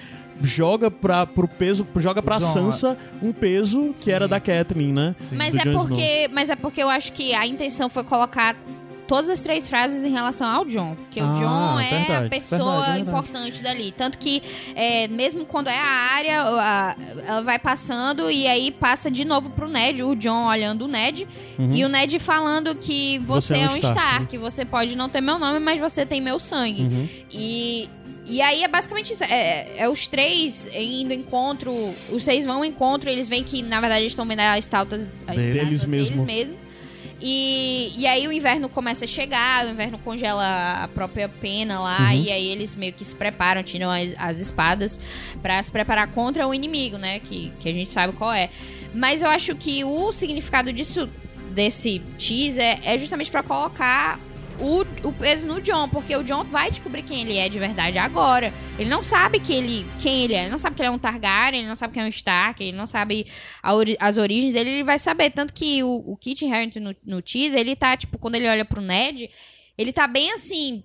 Joga 0.42 0.90
pra, 0.90 1.26
pro 1.26 1.48
peso, 1.48 1.86
joga 1.96 2.22
pra 2.22 2.38
John, 2.38 2.46
Sansa 2.46 2.96
um 3.22 3.32
peso 3.32 3.94
que 4.00 4.10
era 4.10 4.28
da 4.28 4.38
Kathleen, 4.38 4.92
né? 4.92 5.14
Sim. 5.18 5.36
Mas 5.36 5.52
do 5.54 5.58
é 5.60 5.62
Snow. 5.62 5.86
porque, 5.88 6.30
mas 6.32 6.50
é 6.50 6.56
porque 6.56 6.82
eu 6.82 6.88
acho 6.88 7.12
que 7.12 7.34
a 7.34 7.46
intenção 7.46 7.88
foi 7.90 8.04
colocar 8.04 8.54
todas 9.08 9.30
as 9.30 9.40
três 9.40 9.66
frases 9.70 10.04
em 10.04 10.10
relação 10.10 10.46
ao 10.46 10.66
John, 10.66 10.94
porque 10.94 11.18
Ah, 11.18 11.24
o 11.24 11.32
John 11.32 11.80
é 11.80 11.88
verdade, 11.90 12.26
a 12.26 12.28
pessoa 12.28 12.58
verdade, 12.58 12.76
é 12.76 12.94
verdade. 12.96 13.08
importante 13.08 13.62
dali, 13.62 13.90
tanto 13.96 14.18
que 14.18 14.42
é, 14.74 15.08
mesmo 15.08 15.46
quando 15.46 15.68
é 15.68 15.78
a 15.78 15.82
área, 15.82 16.42
a- 16.42 16.94
ela 17.26 17.40
vai 17.42 17.58
passando 17.58 18.30
e 18.30 18.46
aí 18.46 18.70
passa 18.70 19.10
de 19.10 19.24
novo 19.24 19.48
pro 19.48 19.66
Ned, 19.66 20.02
o 20.02 20.14
John 20.14 20.46
olhando 20.46 20.82
o 20.84 20.88
Ned 20.88 21.26
Uhum. 21.58 21.72
e 21.74 21.86
o 21.86 21.88
Ned 21.88 22.18
falando 22.18 22.74
que 22.74 23.18
você, 23.20 23.54
é 23.56 23.60
um 23.66 23.76
Stark, 23.78 23.86
Stark. 23.86 24.36
você 24.38 24.66
pode 24.66 24.94
não 24.94 25.08
ter 25.08 25.22
meu 25.22 25.38
nome, 25.38 25.58
mas 25.58 25.80
você 25.80 26.04
tem 26.04 26.20
meu 26.20 26.38
sangue. 26.38 26.82
Uhum. 26.82 27.08
E, 27.32 27.88
e 28.28 28.40
aí 28.42 28.62
é 28.62 28.68
basicamente 28.68 29.12
isso. 29.12 29.24
É, 29.24 29.66
é 29.76 29.88
os 29.88 30.06
três 30.06 30.66
indo 30.72 31.12
ao 31.12 31.18
encontro. 31.18 31.94
Os 32.10 32.22
seis 32.24 32.44
vão 32.44 32.56
ao 32.58 32.64
encontro. 32.64 33.08
Eles 33.10 33.28
veem 33.28 33.42
que, 33.44 33.62
na 33.62 33.80
verdade, 33.80 34.02
eles 34.02 34.12
estão 34.12 34.26
vendo 34.26 34.40
as 34.40 34.64
estátuas 34.64 35.08
as 35.26 35.36
Deles 35.36 35.84
mesmo. 35.84 36.24
mesmo. 36.24 36.56
E, 37.20 37.92
e 37.96 38.06
aí 38.06 38.28
o 38.28 38.32
inverno 38.32 38.68
começa 38.68 39.04
a 39.04 39.08
chegar, 39.08 39.66
o 39.66 39.70
inverno 39.70 39.98
congela 39.98 40.84
a 40.84 40.86
própria 40.88 41.28
pena 41.28 41.80
lá, 41.80 42.10
Uhum. 42.12 42.12
e 42.12 42.30
aí 42.30 42.46
eles 42.46 42.76
meio 42.76 42.92
que 42.92 43.04
se 43.04 43.12
preparam, 43.14 43.60
tiram 43.64 43.90
as, 43.90 44.14
as 44.16 44.38
espadas 44.38 45.00
pra 45.42 45.60
se 45.60 45.70
preparar 45.72 46.06
contra 46.12 46.46
o 46.46 46.54
inimigo, 46.54 46.96
né? 46.96 47.18
Que, 47.18 47.52
que 47.58 47.68
a 47.68 47.72
gente 47.72 47.90
sabe 47.90 48.12
qual 48.12 48.32
é. 48.32 48.50
Mas 48.94 49.20
eu 49.20 49.28
acho 49.28 49.56
que 49.56 49.82
o 49.82 50.12
significado 50.12 50.72
disso, 50.72 51.08
desse 51.50 51.98
teaser, 52.16 52.78
é 52.84 52.96
justamente 52.96 53.32
pra 53.32 53.42
colocar 53.42 54.20
o, 54.60 54.80
o 55.06 55.12
peso 55.12 55.46
no 55.46 55.60
John, 55.60 55.88
porque 55.88 56.16
o 56.16 56.22
John 56.22 56.44
vai 56.44 56.70
descobrir 56.70 57.02
quem 57.02 57.20
ele 57.22 57.36
é 57.36 57.48
de 57.48 57.58
verdade 57.58 57.98
agora. 57.98 58.52
Ele 58.78 58.88
não 58.88 59.02
sabe 59.02 59.40
que 59.40 59.52
ele, 59.52 59.86
quem 60.00 60.24
ele 60.24 60.34
é, 60.34 60.42
ele 60.42 60.50
não 60.50 60.58
sabe 60.58 60.76
que 60.76 60.82
ele 60.82 60.88
é 60.88 60.90
um 60.90 60.98
Targaryen, 60.98 61.60
ele 61.60 61.68
não 61.68 61.76
sabe 61.76 61.94
que 61.94 62.00
é 62.00 62.04
um 62.04 62.08
Stark, 62.08 62.62
ele 62.62 62.76
não 62.76 62.86
sabe 62.86 63.26
ori- 63.64 63.96
as 64.00 64.16
origens 64.16 64.54
dele, 64.54 64.70
ele 64.70 64.84
vai 64.84 64.98
saber. 64.98 65.30
Tanto 65.30 65.52
que 65.52 65.82
o, 65.82 66.04
o 66.06 66.16
Kit 66.16 66.44
Harington 66.44 66.80
no, 66.80 66.96
no 67.04 67.22
teaser, 67.22 67.60
ele 67.60 67.76
tá, 67.76 67.96
tipo, 67.96 68.18
quando 68.18 68.34
ele 68.34 68.48
olha 68.48 68.64
pro 68.64 68.80
Ned, 68.80 69.30
ele 69.76 69.92
tá 69.92 70.06
bem 70.06 70.32
assim. 70.32 70.82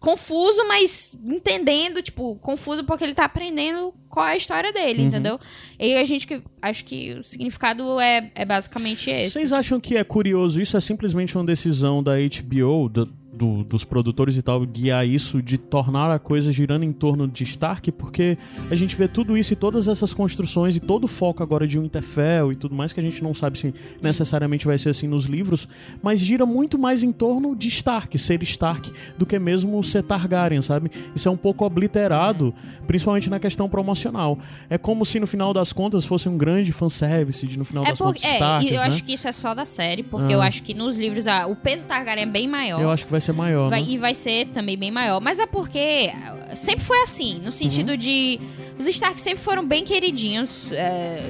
Confuso, 0.00 0.66
mas 0.66 1.14
entendendo, 1.22 2.02
tipo, 2.02 2.36
confuso 2.38 2.84
porque 2.84 3.04
ele 3.04 3.12
tá 3.14 3.26
aprendendo 3.26 3.92
qual 4.08 4.26
é 4.26 4.32
a 4.32 4.36
história 4.36 4.72
dele, 4.72 5.02
Uhum. 5.02 5.08
entendeu? 5.08 5.38
E 5.78 5.94
a 5.94 6.04
gente 6.06 6.26
que. 6.26 6.42
Acho 6.62 6.84
que 6.86 7.12
o 7.12 7.22
significado 7.22 8.00
é, 8.00 8.30
é 8.34 8.44
basicamente 8.46 9.10
esse. 9.10 9.30
Vocês 9.30 9.52
acham 9.52 9.78
que 9.78 9.96
é 9.98 10.02
curioso? 10.02 10.58
Isso 10.60 10.74
é 10.74 10.80
simplesmente 10.80 11.36
uma 11.36 11.44
decisão 11.44 12.02
da 12.02 12.12
HBO, 12.18 12.88
do- 12.88 13.12
do- 13.40 13.64
dos 13.64 13.84
produtores 13.84 14.36
e 14.36 14.42
tal, 14.42 14.60
guiar 14.66 15.06
isso 15.06 15.40
de 15.40 15.56
tornar 15.56 16.10
a 16.10 16.18
coisa 16.18 16.52
girando 16.52 16.82
em 16.84 16.92
torno 16.92 17.26
de 17.26 17.42
Stark? 17.42 17.90
Porque 17.92 18.36
a 18.70 18.74
gente 18.74 18.94
vê 18.94 19.08
tudo 19.08 19.34
isso 19.38 19.54
e 19.54 19.56
todas 19.56 19.88
essas 19.88 20.12
construções 20.12 20.76
e 20.76 20.80
todo 20.80 21.04
o 21.04 21.08
foco 21.08 21.42
agora 21.42 21.66
de 21.66 21.78
Winterfell 21.78 22.52
e 22.52 22.56
tudo 22.56 22.74
mais, 22.74 22.92
que 22.92 23.00
a 23.00 23.02
gente 23.02 23.22
não 23.24 23.32
sabe 23.34 23.58
se 23.58 23.74
necessariamente 24.02 24.66
vai 24.66 24.76
ser 24.76 24.90
assim 24.90 25.08
nos 25.08 25.24
livros, 25.24 25.66
mas 26.02 26.20
gira 26.20 26.44
muito 26.44 26.78
mais 26.78 27.02
em 27.02 27.10
torno 27.12 27.56
de 27.56 27.68
Stark, 27.68 28.18
ser 28.18 28.42
Stark, 28.42 28.92
do 29.16 29.24
que 29.24 29.38
mesmo 29.38 29.82
ser 29.82 30.02
Targaryen, 30.02 30.60
sabe? 30.60 30.90
Isso 31.16 31.26
é 31.26 31.32
um 31.32 31.36
pouco 31.36 31.64
obliterado, 31.64 32.54
principalmente 32.86 33.30
na 33.30 33.38
questão 33.38 33.70
promocional. 33.70 34.38
É 34.68 34.76
como 34.76 35.04
se 35.06 35.18
no 35.18 35.26
final 35.26 35.54
das 35.54 35.72
contas 35.72 36.04
fosse 36.04 36.28
um 36.28 36.36
grande 36.36 36.72
fanservice 36.72 37.46
de 37.46 37.58
no 37.58 37.64
final 37.64 37.84
É 37.84 37.88
das 37.90 37.98
porque, 37.98 38.20
contas 38.20 38.30
é, 38.32 38.34
Starks, 38.34 38.70
e 38.70 38.74
eu 38.74 38.80
né? 38.80 38.86
acho 38.86 39.02
que 39.02 39.14
isso 39.14 39.26
é 39.26 39.32
só 39.32 39.54
da 39.54 39.64
série, 39.64 40.02
porque 40.02 40.32
Ah. 40.32 40.36
eu 40.36 40.42
acho 40.42 40.62
que 40.62 40.74
nos 40.74 40.98
livros 40.98 41.26
a- 41.26 41.46
o 41.46 41.56
peso 41.56 41.86
Targaryen 41.86 42.24
é 42.24 42.30
bem 42.30 42.46
maior. 42.46 42.80
Eu 42.82 42.90
acho 42.90 43.04
que 43.06 43.10
vai 43.10 43.20
ser 43.20 43.29
maior, 43.32 43.70
Vai- 43.70 43.82
né? 43.82 43.86
E 43.90 43.98
vai 43.98 44.14
ser 44.14 44.46
também 44.48 44.76
bem 44.76 44.90
maior. 44.90 45.20
Mas 45.20 45.38
é 45.38 45.46
porque 45.46 46.10
sempre 46.54 46.84
foi 46.84 47.00
assim, 47.02 47.38
no 47.38 47.46
Uhum. 47.46 47.50
sentido 47.50 47.96
de. 47.96 48.38
Os 48.78 48.86
Stark 48.88 49.20
sempre 49.20 49.42
foram 49.42 49.66
bem 49.66 49.84
queridinhos. 49.84 50.50
é, 50.72 51.22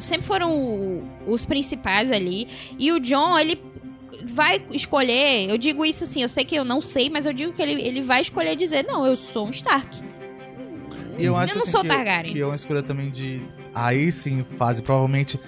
sempre 0.00 0.26
foram 0.26 0.54
o- 0.56 1.08
os 1.26 1.44
principais 1.46 2.10
ali. 2.12 2.48
E 2.78 2.92
o 2.92 2.98
John, 3.00 3.38
ele 3.38 3.60
vai 4.24 4.62
escolher. 4.70 5.48
Eu 5.50 5.58
digo 5.58 5.84
isso 5.84 6.04
assim, 6.04 6.22
eu 6.22 6.28
sei 6.28 6.44
que 6.44 6.54
eu 6.54 6.64
não 6.64 6.80
sei, 6.80 7.10
mas 7.10 7.26
eu 7.26 7.32
digo 7.32 7.52
que 7.52 7.60
ele, 7.62 7.80
ele 7.82 8.02
vai 8.02 8.20
escolher 8.22 8.54
dizer: 8.56 8.84
não, 8.84 9.04
eu 9.06 9.16
sou 9.16 9.46
um 9.46 9.50
Stark. 9.50 10.00
E 11.18 11.24
eu 11.24 11.36
acho 11.36 11.54
não 11.54 11.62
assim, 11.62 11.70
sou 11.70 11.82
que, 11.82 11.88
Targaryen. 11.88 12.32
que 12.32 12.40
é 12.40 12.46
uma 12.46 12.56
escolha 12.56 12.82
também 12.82 13.10
de. 13.10 13.42
Aí 13.74 14.10
sim, 14.12 14.44
fase 14.58 14.82
provavelmente 14.82 15.38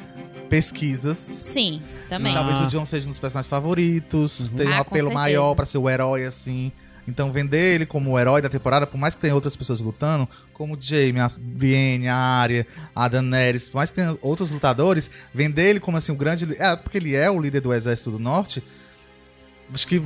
pesquisas. 0.55 1.19
Sim, 1.19 1.81
também. 2.09 2.33
Ah. 2.33 2.37
Talvez 2.37 2.61
o 2.61 2.67
John 2.69 2.87
seja 2.87 3.07
um 3.07 3.11
dos 3.11 3.19
personagens 3.19 3.49
favoritos. 3.49 4.39
Uhum. 4.41 4.49
Tem 4.51 4.69
um 4.69 4.73
Ah, 4.75 4.79
apelo 4.81 5.13
maior 5.13 5.55
pra 5.57 5.67
ser 5.67 5.79
o 5.79 5.91
herói, 5.91 6.25
assim. 6.25 6.71
Então, 7.09 7.33
vender 7.33 7.75
ele 7.75 7.85
como 7.85 8.13
o 8.13 8.19
herói 8.19 8.41
da 8.41 8.49
temporada, 8.49 8.87
por 8.87 8.97
mais 8.97 9.15
que 9.17 9.21
tenha 9.21 9.35
outras 9.35 9.57
pessoas 9.57 9.81
lutando, 9.81 10.29
como 10.53 10.75
o 10.75 10.79
Jaime, 10.81 11.19
a 11.21 11.29
Brienne, 11.39 12.09
a 12.09 12.17
Arya, 12.17 12.67
a 12.95 13.09
Daenerys, 13.09 13.69
por 13.69 13.79
mais 13.79 13.91
que 13.91 13.97
tenha 13.97 14.17
outros 14.23 14.53
lutadores, 14.53 15.11
vender 15.35 15.71
ele 15.71 15.81
como 15.81 15.97
assim 15.97 16.13
o 16.13 16.15
grande. 16.15 16.47
É, 16.59 16.77
porque 16.77 16.99
ele 16.99 17.17
é 17.17 17.29
o 17.29 17.41
líder 17.41 17.61
do 17.61 17.75
Exército 17.75 18.13
do 18.13 18.19
Norte. 18.21 18.63
Acho 19.73 19.89
que 19.89 20.01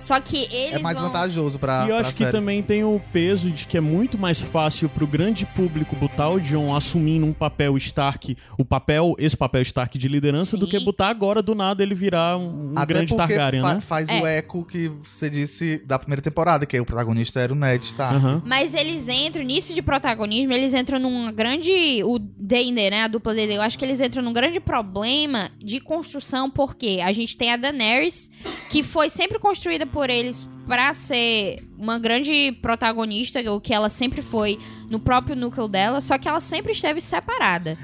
Só 0.00 0.20
que 0.20 0.48
eles 0.50 0.74
É 0.74 0.78
mais 0.78 0.98
vão... 0.98 1.08
vantajoso 1.08 1.58
pra. 1.58 1.80
E 1.86 1.90
eu 1.90 1.96
pra 1.96 1.98
acho 2.00 2.10
que 2.12 2.18
série. 2.24 2.32
também 2.32 2.62
tem 2.62 2.82
o 2.84 3.00
peso 3.12 3.50
de 3.50 3.66
que 3.66 3.76
é 3.76 3.80
muito 3.80 4.18
mais 4.18 4.40
fácil 4.40 4.88
pro 4.88 5.06
grande 5.06 5.46
público 5.46 5.94
botar 5.96 6.28
o 6.30 6.40
John 6.40 6.74
assumindo 6.74 7.26
um 7.26 7.32
papel 7.32 7.76
Stark, 7.76 8.36
o 8.58 8.64
papel, 8.64 9.14
esse 9.18 9.36
papel 9.36 9.62
Stark 9.62 9.96
de 9.98 10.08
liderança, 10.08 10.56
do 10.56 10.64
Sim. 10.66 10.70
que 10.78 10.84
botar 10.84 11.08
agora 11.08 11.42
do 11.42 11.54
nada 11.54 11.82
ele 11.82 11.94
virar 11.94 12.36
um, 12.38 12.72
Até 12.76 12.94
grande 12.94 13.14
Targaryen, 13.16 13.62
fa- 13.62 13.74
né? 13.74 13.80
faz 13.80 14.08
É. 14.08 14.20
o 14.20 14.26
eco 14.26 14.64
que 14.64 14.88
você 15.02 15.28
disse 15.30 15.78
da 15.86 15.98
primeira 15.98 16.22
temporada, 16.22 16.64
que 16.66 16.78
o 16.80 16.84
protagonista 16.86 17.40
era 17.40 17.52
o 17.52 17.56
Ned 17.56 17.82
Stark. 17.84 18.16
Aham. 18.16 18.42
Mas 18.44 18.74
eles 18.74 19.08
entram 19.08 19.42
nisso 19.44 19.74
de 19.74 19.82
protagonismo, 19.82 20.52
eles 20.52 20.74
entram 20.74 20.98
num 20.98 21.32
grande. 21.32 21.70
O 22.04 22.18
Dender, 22.18 22.90
né? 22.90 23.02
A 23.02 23.08
dupla 23.08 23.34
dele. 23.34 23.54
Eu 23.56 23.62
acho 23.62 23.78
que 23.78 23.84
eles 23.84 24.00
entram 24.00 24.22
num 24.22 24.32
grande 24.32 24.58
problema 24.60 25.50
de 25.58 25.80
construção, 25.80 26.50
porque 26.50 27.00
a 27.04 27.12
gente 27.12 27.36
tem 27.36 27.52
a 27.52 27.56
Daenerys, 27.56 28.29
que 28.70 28.82
foi 28.82 29.08
sempre 29.08 29.38
construída 29.38 29.86
por 29.86 30.10
eles 30.10 30.48
pra 30.66 30.92
ser 30.92 31.66
uma 31.76 31.98
grande 31.98 32.52
protagonista, 32.62 33.40
o 33.52 33.60
que 33.60 33.74
ela 33.74 33.88
sempre 33.88 34.22
foi 34.22 34.58
no 34.88 35.00
próprio 35.00 35.34
núcleo 35.34 35.66
dela, 35.66 36.00
só 36.00 36.16
que 36.16 36.28
ela 36.28 36.40
sempre 36.40 36.72
esteve 36.72 37.00
separada. 37.00 37.76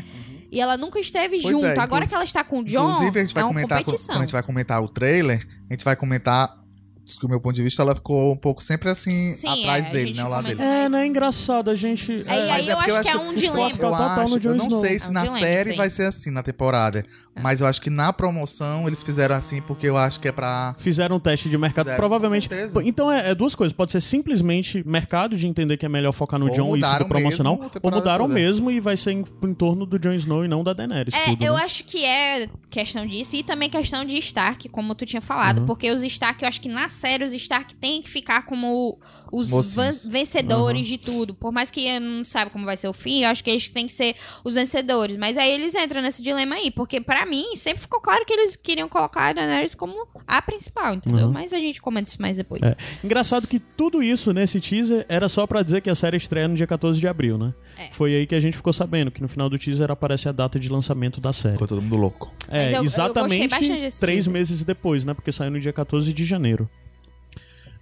E 0.53 0.61
ela 0.61 0.77
nunca 0.77 1.01
esteve 1.01 1.41
Pois 1.41 1.53
junto. 1.53 1.67
é, 1.67 1.79
Agora 1.79 2.07
que 2.07 2.15
ela 2.15 2.25
está 2.25 2.45
com 2.45 2.61
o 2.61 2.65
John, 2.65 2.91
Inclusive, 2.91 3.19
a 3.19 3.23
gente 3.23 3.35
vai 3.35 3.43
é 3.43 3.47
uma 3.47 3.53
comentar, 3.53 3.85
competição. 3.85 4.15
quando 4.15 4.19
a 4.19 4.25
gente 4.25 4.33
vai 4.33 4.43
comentar 4.43 4.83
o 4.83 4.89
trailer, 4.89 5.47
a 5.69 5.73
gente 5.75 5.85
vai 5.85 5.97
comentar 5.97 6.57
do 7.21 7.29
meu 7.29 7.41
ponto 7.41 7.55
de 7.55 7.63
vista, 7.63 7.83
ela 7.83 7.95
ficou 7.95 8.33
um 8.33 8.37
pouco 8.37 8.63
sempre 8.63 8.89
assim, 8.89 9.33
Sim, 9.33 9.63
atrás 9.63 9.87
é, 9.87 9.91
dele, 9.91 10.07
gente 10.09 10.17
né? 10.17 10.23
Ao 10.23 10.29
lado 10.31 10.47
dele. 10.49 10.61
É, 10.63 10.89
né? 10.89 11.07
Engraçado, 11.07 11.71
a 11.71 11.75
gente. 11.75 12.13
Aí, 12.27 12.39
é, 12.39 12.51
aí 12.53 12.69
eu 12.69 12.79
acho 12.79 13.03
que 13.03 13.09
é 13.11 13.17
um 13.17 13.35
dilema. 13.35 13.71
foco 13.71 13.83
Eu 13.83 13.95
acho, 13.95 14.49
eu 14.49 14.55
não 14.57 14.71
sei 14.71 14.99
se 14.99 15.07
É 15.07 15.11
um 15.11 15.13
na 15.13 15.25
dilema, 15.25 15.47
série 15.47 15.71
sim. 15.71 15.77
vai 15.77 15.91
ser 15.91 16.05
assim 16.07 16.31
na 16.31 16.43
temporada. 16.43 17.05
Mas 17.43 17.61
eu 17.61 17.67
acho 17.67 17.81
que 17.81 17.91
na 17.91 18.13
promoção 18.13 18.87
eles 18.87 19.03
fizeram 19.03 19.35
assim 19.35 19.61
porque 19.61 19.87
eu 19.87 19.97
acho 19.97 20.19
que 20.21 20.29
é 20.29 20.33
pra. 20.33 20.75
Fizeram 20.79 21.17
um 21.17 21.21
teste 21.21 21.49
de 21.49 21.59
mercado, 21.59 21.87
Fizeram, 21.87 21.99
provavelmente. 21.99 22.49
Então 22.85 23.11
é, 23.11 23.31
é 23.31 23.35
duas 23.35 23.55
coisas. 23.55 23.73
Pode 23.73 23.93
ser 23.93 24.01
simplesmente 24.01 24.83
mercado 24.87 25.37
de 25.37 25.47
entender 25.47 25.77
que 25.77 25.85
é 25.85 25.89
melhor 25.89 26.13
focar 26.13 26.39
no 26.39 26.49
Ou 26.49 26.53
John 26.53 26.77
e 26.77 26.81
isso 26.81 26.99
do 26.99 27.07
promocional, 27.07 27.59
mesmo 27.59 27.81
ou 27.83 27.91
mudaram 27.91 28.25
toda. 28.25 28.35
mesmo 28.35 28.71
e 28.71 28.81
vai 28.81 28.97
ser 28.97 29.13
em, 29.13 29.25
em 29.43 29.55
torno 29.55 29.85
do 29.87 29.99
Jon 29.99 30.13
Snow 30.13 30.45
e 30.45 30.49
não 30.49 30.65
da 30.65 30.73
Daenerys. 30.73 31.15
É, 31.15 31.27
tudo, 31.27 31.45
eu 31.45 31.55
né? 31.55 31.63
acho 31.63 31.85
que 31.85 32.05
é 32.05 32.49
questão 32.71 33.07
disso 33.07 33.37
e 33.37 33.43
também 33.43 33.69
questão 33.69 34.05
de 34.05 34.17
Stark, 34.19 34.69
como 34.69 34.95
tu 34.95 35.05
tinha 35.05 35.23
falado. 35.23 35.61
Uhum. 35.61 35.67
Porque 35.67 35.91
os 35.91 36.03
Stark, 36.03 36.43
eu 36.43 36.49
acho 36.49 36.61
que 36.61 36.69
na 36.69 36.89
série 36.89 37.25
os 37.25 37.33
Stark 37.35 37.75
têm 37.77 38.03
que 38.03 38.11
ficar 38.11 38.47
como 38.47 38.99
os 39.33 39.51
Mocinhos. 39.51 40.05
vencedores 40.05 40.83
Uhum. 40.83 40.89
de 40.93 40.99
tudo. 40.99 41.35
Por 41.35 41.53
mais 41.53 41.71
que 41.71 41.87
eu 41.89 42.01
não 42.01 42.25
saiba 42.25 42.51
como 42.51 42.65
vai 42.65 42.77
ser 42.77 42.89
o 42.89 42.93
fim, 42.93 43.23
eu 43.23 43.29
acho 43.29 43.43
que 43.43 43.51
eles 43.51 43.69
têm 43.69 43.87
que 43.87 43.93
ser 43.93 44.15
os 44.45 44.55
vencedores. 44.55 45.17
Mas 45.17 45.37
aí 45.37 45.51
eles 45.51 45.75
entram 45.75 46.01
nesse 46.03 46.23
dilema 46.23 46.55
aí. 46.57 46.71
Porque 46.71 47.01
pra 47.01 47.25
mim, 47.27 47.57
sempre 47.57 47.81
ficou 47.83 48.01
claro 48.01 48.25
que 48.25 48.33
eles 48.33 48.57
queriam 48.57 48.89
colocar 48.89 49.29
a 49.29 49.33
Daenerys 49.33 49.75
como 49.75 50.07
a 50.27 50.41
principal, 50.43 50.95
entendeu? 50.95 51.27
Uhum. 51.27 51.33
Mas 51.33 51.53
a 51.53 51.59
gente 51.59 51.81
comenta 51.81 52.11
isso 52.11 52.21
mais 52.21 52.37
depois. 52.37 52.63
É. 52.63 52.77
Engraçado 53.05 53.47
que 53.47 53.59
tudo 53.59 54.03
isso 54.03 54.33
nesse 54.33 54.61
teaser 54.61 55.05
era 55.09 55.29
só 55.29 55.47
pra 55.47 55.63
dizer 55.63 55.81
que 55.81 55.91
a 55.91 55.95
série 55.95 56.17
estreia 56.17 56.49
no 56.49 56.55
dia 56.55 56.67
14 56.67 56.99
de 57.01 57.07
abril, 57.09 57.37
né? 57.39 57.55
É. 57.77 57.89
Foi 57.93 58.15
aí 58.15 58.27
que 58.27 58.35
a 58.35 58.41
gente 58.41 58.57
ficou 58.57 58.73
sabendo, 58.73 59.11
que 59.11 59.21
no 59.23 59.29
final 59.29 59.49
do 59.51 59.59
teaser 59.59 59.91
aparece 59.91 60.29
a 60.29 60.33
data 60.33 60.59
de 60.59 60.69
lançamento 60.69 61.21
da 61.21 61.33
série. 61.33 61.55
Ficou 61.55 61.69
todo 61.69 61.83
mundo 61.83 61.97
louco. 61.97 62.33
É, 62.49 62.71
eu- 62.71 62.77
eu 62.77 62.85
exatamente 62.85 63.49
desse 63.49 64.01
três 64.01 64.25
teaser. 64.25 64.33
meses 64.33 64.65
depois, 64.65 65.05
né? 65.05 65.13
Porque 65.15 65.31
saiu 65.33 65.51
no 65.51 65.61
dia 65.61 65.73
14 65.73 66.13
de 66.13 66.25
janeiro. 66.25 66.69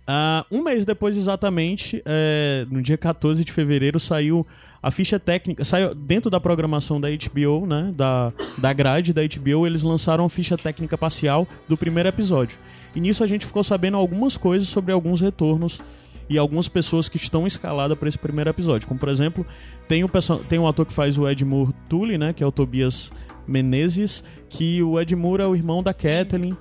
Ah, 0.06 0.44
um 0.50 0.62
mês 0.62 0.84
depois, 0.84 1.16
exatamente, 1.16 2.02
é, 2.04 2.66
no 2.70 2.82
dia 2.82 2.98
14 2.98 3.42
de 3.44 3.52
fevereiro, 3.52 3.98
saiu 3.98 4.46
a 4.82 4.90
ficha 4.90 5.18
técnica. 5.18 5.64
Saiu 5.64 5.94
dentro 5.94 6.30
da 6.30 6.38
programação 6.38 7.00
da 7.00 7.08
HBO, 7.08 7.66
né? 7.66 7.92
Da, 7.96 8.32
da 8.58 8.72
grade 8.72 9.14
da 9.14 9.22
HBO, 9.22 9.66
eles 9.66 9.82
lançaram 9.82 10.26
a 10.26 10.28
ficha 10.28 10.58
técnica 10.58 10.98
parcial 10.98 11.48
do 11.66 11.76
primeiro 11.76 12.08
episódio. 12.08 12.58
E 12.94 13.00
nisso 13.00 13.24
a 13.24 13.26
gente 13.26 13.46
ficou 13.46 13.64
sabendo 13.64 13.96
algumas 13.96 14.36
coisas 14.36 14.68
sobre 14.68 14.92
alguns 14.92 15.22
retornos 15.22 15.80
e 16.28 16.36
algumas 16.38 16.68
pessoas 16.68 17.08
que 17.08 17.16
estão 17.16 17.46
escaladas 17.46 17.98
para 17.98 18.08
esse 18.08 18.18
primeiro 18.18 18.50
episódio. 18.50 18.86
Como, 18.86 19.00
por 19.00 19.08
exemplo, 19.08 19.46
tem 19.88 20.04
o, 20.04 20.08
tem 20.48 20.58
um 20.58 20.68
ator 20.68 20.84
que 20.84 20.92
faz 20.92 21.16
o 21.16 21.26
Edmure 21.26 21.72
Tully, 21.88 22.18
né? 22.18 22.34
Que 22.34 22.44
é 22.44 22.46
o 22.46 22.52
Tobias 22.52 23.10
Menezes, 23.46 24.22
que 24.50 24.82
o 24.82 25.00
Edmure 25.00 25.42
é 25.42 25.46
o 25.46 25.56
irmão 25.56 25.82
da 25.82 25.94
Kathleen. 25.94 26.54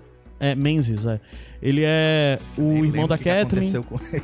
É, 0.43 0.55
Menzies, 0.55 1.05
é. 1.05 1.21
Ele 1.61 1.83
é 1.85 2.37
o 2.57 2.61
Nem 2.63 2.85
irmão 2.87 3.07
da 3.07 3.15
o 3.15 3.17
que 3.17 3.29
aconteceu 3.29 3.81
com 3.81 3.97
ele. 4.11 4.23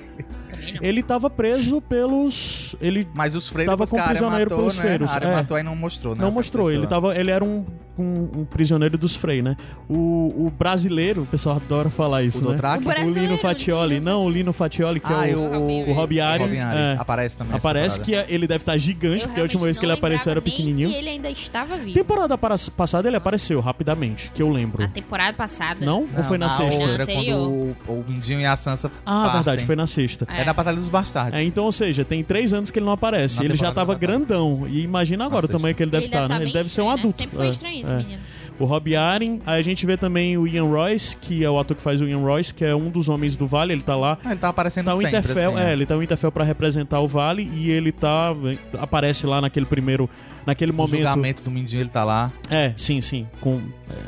Não. 0.59 0.79
Ele 0.81 1.01
tava 1.03 1.29
preso 1.29 1.81
pelos. 1.81 2.75
Ele 2.81 3.07
Mas 3.13 3.35
os 3.35 3.49
freios 3.49 3.69
Tava 3.71 3.87
com 3.87 3.97
prisioneiro 4.01 4.49
matou, 4.51 4.57
pelos 4.57 4.75
né? 4.77 4.83
freiros, 4.83 5.09
A 5.09 5.13
área 5.13 5.27
é. 5.27 5.33
matou 5.33 5.57
e 5.57 5.63
não 5.63 5.75
mostrou, 5.75 6.15
né? 6.15 6.21
não 6.21 6.31
mostrou, 6.31 6.71
ele, 6.71 6.85
tava, 6.87 7.15
ele 7.15 7.31
era 7.31 7.43
um, 7.43 7.65
um, 7.97 8.29
um 8.41 8.45
prisioneiro 8.45 8.97
dos 8.97 9.15
Frey, 9.15 9.41
né? 9.41 9.55
O, 9.87 10.45
o 10.47 10.53
brasileiro, 10.57 11.23
o 11.23 11.25
pessoal 11.25 11.55
adora 11.57 11.89
falar 11.89 12.23
isso, 12.23 12.45
O 12.45 12.51
né? 12.53 12.57
O 13.03 13.07
O 13.07 13.11
Lino 13.11 13.37
Fatioli. 13.37 13.99
Não, 13.99 14.21
o 14.23 14.29
Lino 14.29 14.53
Fatioli, 14.53 14.99
que 14.99 15.11
Ah, 15.11 15.27
é 15.27 15.31
e 15.31 15.35
o, 15.35 15.39
o, 15.39 15.89
o 15.89 15.93
Rob 15.93 16.19
Ari, 16.19 16.57
é. 16.57 16.95
Aparece 16.99 17.37
também. 17.37 17.55
Aparece 17.55 17.99
que 17.99 18.13
ele 18.13 18.47
deve 18.47 18.61
estar 18.61 18.77
gigante, 18.77 19.23
Eu 19.23 19.27
porque 19.27 19.39
a 19.39 19.43
última 19.43 19.63
vez 19.63 19.77
que 19.77 19.85
ele 19.85 19.91
não 19.91 19.97
apareceu 19.97 20.31
era 20.31 20.41
pequenininho. 20.41 20.89
que 20.89 20.95
ele 20.95 21.09
ainda 21.09 21.29
estava 21.29 21.77
vivo. 21.77 21.93
Temporada 21.93 22.37
para- 22.37 22.55
passada 22.75 23.07
ele 23.07 23.17
apareceu 23.17 23.59
rapidamente, 23.59 24.31
que 24.31 24.41
eu 24.41 24.49
lembro. 24.49 24.83
A 24.83 24.87
temporada 24.87 25.33
passada. 25.35 25.85
Não? 25.85 26.07
Ou 26.15 26.23
foi 26.23 26.37
na 26.37 26.49
sexta? 26.49 26.83
outra, 26.83 27.05
quando 27.05 27.35
o, 27.37 27.75
o 27.87 28.05
Mindinho 28.07 28.41
e 28.41 28.45
a 28.45 28.55
Sansa 28.55 28.91
Ah, 29.05 29.21
partem. 29.23 29.33
verdade, 29.43 29.65
foi 29.65 29.75
na 29.75 29.87
sexta. 29.87 30.27
É 30.35 30.43
na 30.49 30.53
Batalha 30.53 30.77
dos 30.77 30.89
Bastardos. 30.89 31.39
É, 31.39 31.43
então, 31.43 31.65
ou 31.65 31.71
seja, 31.71 32.03
tem 32.03 32.23
três 32.23 32.51
anos 32.53 32.71
que 32.71 32.79
ele 32.79 32.85
não 32.85 32.93
aparece. 32.93 33.37
Na 33.39 33.45
ele 33.45 33.55
já 33.55 33.71
tava 33.71 33.93
grandão. 33.95 34.65
E 34.67 34.81
imagina 34.81 35.25
agora 35.25 35.45
o 35.45 35.49
tamanho 35.49 35.75
que 35.75 35.83
ele 35.83 35.91
deve 35.91 36.05
ele 36.05 36.13
estar, 36.13 36.21
né? 36.23 36.27
tá 36.29 36.35
Ele 36.37 36.45
bem 36.45 36.53
deve 36.53 36.69
ser 36.69 36.81
um 36.81 36.87
né? 36.87 36.93
adulto. 36.93 37.17
Sempre 37.17 37.35
foi 37.35 37.47
É, 37.47 37.49
estranho 37.49 37.79
esse 37.81 37.93
é. 37.93 37.97
menino. 37.97 38.21
O 38.59 38.65
Rob 38.65 38.93
Aren, 38.93 39.39
aí 39.45 39.57
a 39.59 39.63
gente 39.63 39.85
vê 39.85 39.95
também 39.95 40.37
o 40.37 40.45
Ian 40.45 40.65
Royce, 40.65 41.15
que 41.15 41.45
é 41.45 41.49
o 41.49 41.57
ator 41.57 41.77
que 41.77 41.81
faz 41.81 42.01
o 42.01 42.05
Ian 42.07 42.17
Royce, 42.19 42.53
que 42.53 42.65
é 42.65 42.75
um 42.75 42.89
dos 42.89 43.07
homens 43.07 43.37
do 43.37 43.47
Vale, 43.47 43.71
ele 43.71 43.81
tá 43.81 43.95
lá. 43.95 44.17
Ah, 44.21 44.31
ele 44.31 44.39
tá 44.39 44.49
aparecendo 44.49 44.87
Tá 44.87 44.95
o 44.95 44.97
sempre, 45.01 45.17
Interfell, 45.17 45.51
assim, 45.57 45.65
é, 45.69 45.71
ele 45.71 45.85
tá 45.85 45.95
o 45.95 46.03
Interfell 46.03 46.29
pra 46.31 46.43
representar 46.43 46.99
o 46.99 47.07
Vale 47.07 47.49
e 47.55 47.71
ele 47.71 47.93
tá 47.93 48.35
aparece 48.77 49.25
lá 49.25 49.39
naquele 49.39 49.65
primeiro 49.65 50.09
naquele 50.45 50.71
O 50.71 50.75
momento. 50.75 50.97
julgamento 50.97 51.43
do 51.43 51.49
Mindinho, 51.51 51.81
ele 51.83 51.89
tá 51.89 52.03
lá. 52.03 52.33
É, 52.49 52.73
sim, 52.75 52.99
sim, 52.99 53.27
com 53.39 53.61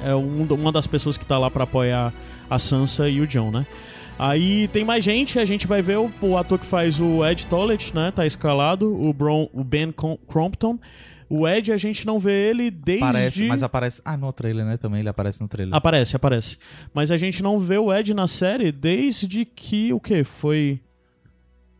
é 0.03 0.13
um, 0.15 0.45
uma 0.51 0.71
das 0.71 0.85
pessoas 0.87 1.17
que 1.17 1.25
tá 1.25 1.37
lá 1.37 1.49
pra 1.49 1.63
apoiar 1.63 2.11
a 2.49 2.59
Sansa 2.59 3.07
e 3.07 3.21
o 3.21 3.27
Jon, 3.27 3.51
né? 3.51 3.65
Aí 4.19 4.67
tem 4.67 4.85
mais 4.85 5.03
gente, 5.03 5.39
a 5.39 5.45
gente 5.45 5.65
vai 5.65 5.81
ver 5.81 5.97
o, 5.97 6.11
o 6.21 6.37
ator 6.37 6.59
que 6.59 6.65
faz 6.65 6.99
o 6.99 7.25
Ed 7.25 7.45
Tollett, 7.47 7.95
né? 7.95 8.11
Tá 8.11 8.25
escalado, 8.25 8.93
o, 8.93 9.11
Bron, 9.13 9.49
o 9.53 9.63
Ben 9.63 9.91
Crompton. 10.27 10.77
O 11.27 11.47
Ed, 11.47 11.71
a 11.71 11.77
gente 11.77 12.05
não 12.05 12.19
vê 12.19 12.49
ele 12.49 12.69
desde... 12.69 13.05
Parece, 13.05 13.43
mas 13.47 13.63
aparece... 13.63 14.01
Ah, 14.03 14.17
no 14.17 14.33
trailer, 14.33 14.65
né? 14.65 14.75
Também 14.77 14.99
ele 14.99 15.07
aparece 15.09 15.41
no 15.41 15.47
trailer. 15.47 15.73
Aparece, 15.73 16.13
aparece. 16.15 16.57
Mas 16.93 17.09
a 17.09 17.15
gente 17.15 17.41
não 17.41 17.57
vê 17.57 17.77
o 17.77 17.91
Ed 17.91 18.13
na 18.13 18.27
série 18.27 18.69
desde 18.69 19.45
que. 19.45 19.93
O 19.93 19.99
que? 19.99 20.25
Foi. 20.25 20.81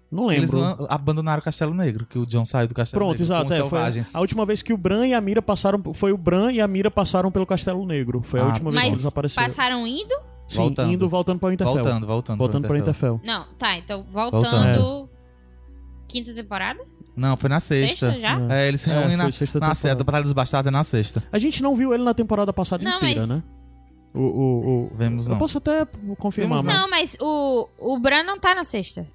Não 0.09 0.31
Eles 0.31 0.51
lembro. 0.53 0.81
lan- 0.83 0.87
abandonaram 0.89 1.41
o 1.41 1.43
Castelo 1.43 1.73
Negro, 1.73 2.05
que 2.05 2.17
o 2.17 2.25
John 2.25 2.45
saiu 2.45 2.67
do 2.67 2.73
Castelo 2.73 2.99
Pronto, 2.99 3.11
Negro 3.19 3.23
exato. 3.25 3.41
com 3.43 3.47
os 3.49 3.53
É, 3.55 3.59
foi 3.59 3.69
selvagens. 3.69 4.15
a 4.15 4.19
última 4.21 4.45
vez 4.45 4.61
que 4.61 4.71
o 4.73 4.77
Bran 4.77 5.07
e 5.07 5.13
a 5.13 5.19
Mira 5.21 5.41
passaram. 5.41 5.81
Foi 5.93 6.11
o 6.13 6.17
Bran 6.17 6.51
e 6.53 6.61
a 6.61 6.67
Mira 6.67 6.89
passaram 6.89 7.29
pelo 7.29 7.45
Castelo 7.45 7.85
Negro. 7.85 8.21
Foi 8.23 8.39
a 8.39 8.43
Ah, 8.43 8.47
última 8.47 8.71
vez 8.71 8.83
que 8.85 8.89
eles 8.91 9.05
apareceram. 9.05 9.47
passaram 9.47 9.85
indo? 9.85 10.15
Sim, 10.51 10.57
Voltando. 10.57 10.91
indo 10.93 11.09
voltando 11.09 11.39
para 11.39 11.49
o 11.49 11.51
Interfell. 11.53 11.75
Voltando, 11.75 12.07
voltando. 12.07 12.37
Voltando 12.37 12.67
para 12.67 12.73
o 12.73 12.77
Interfell. 12.77 13.21
Não, 13.23 13.45
tá, 13.57 13.77
então 13.77 14.03
voltando. 14.11 14.41
Voltando. 14.41 15.09
Quinta 16.07 16.33
temporada? 16.33 16.79
Não, 17.15 17.37
foi 17.37 17.49
na 17.49 17.59
sexta. 17.59 18.11
Sexta 18.11 18.19
já? 18.19 18.39
É, 18.53 18.67
eles 18.67 18.81
se 18.81 18.89
É, 18.89 18.93
reúnem 18.93 19.15
foi 19.17 19.25
na, 19.25 19.31
sexta 19.31 19.59
na 19.59 19.75
sexta. 19.75 20.01
A 20.01 20.03
Batalha 20.03 20.23
dos 20.23 20.33
Bastardos 20.33 20.67
é 20.67 20.71
na 20.71 20.83
sexta. 20.83 21.23
A 21.31 21.37
gente 21.39 21.63
não 21.63 21.73
viu 21.75 21.93
ele 21.93 22.03
na 22.03 22.13
temporada 22.13 22.51
passada 22.51 22.83
Não, 22.83 22.97
inteira, 22.97 23.21
mas- 23.21 23.29
né? 23.29 23.43
O, 24.13 24.19
o, 24.19 24.85
o- 24.87 24.91
Vemos 24.97 25.25
Eu 25.27 25.31
não. 25.31 25.37
posso 25.39 25.57
até 25.57 25.85
confirmar, 26.17 26.57
Vimos 26.59 26.73
mas. 26.73 26.81
Não, 26.81 26.89
mas 26.89 27.17
o, 27.21 27.69
o 27.79 27.97
Bran 27.99 28.23
não 28.23 28.37
tá 28.37 28.53
na 28.53 28.65
sexta. 28.65 29.07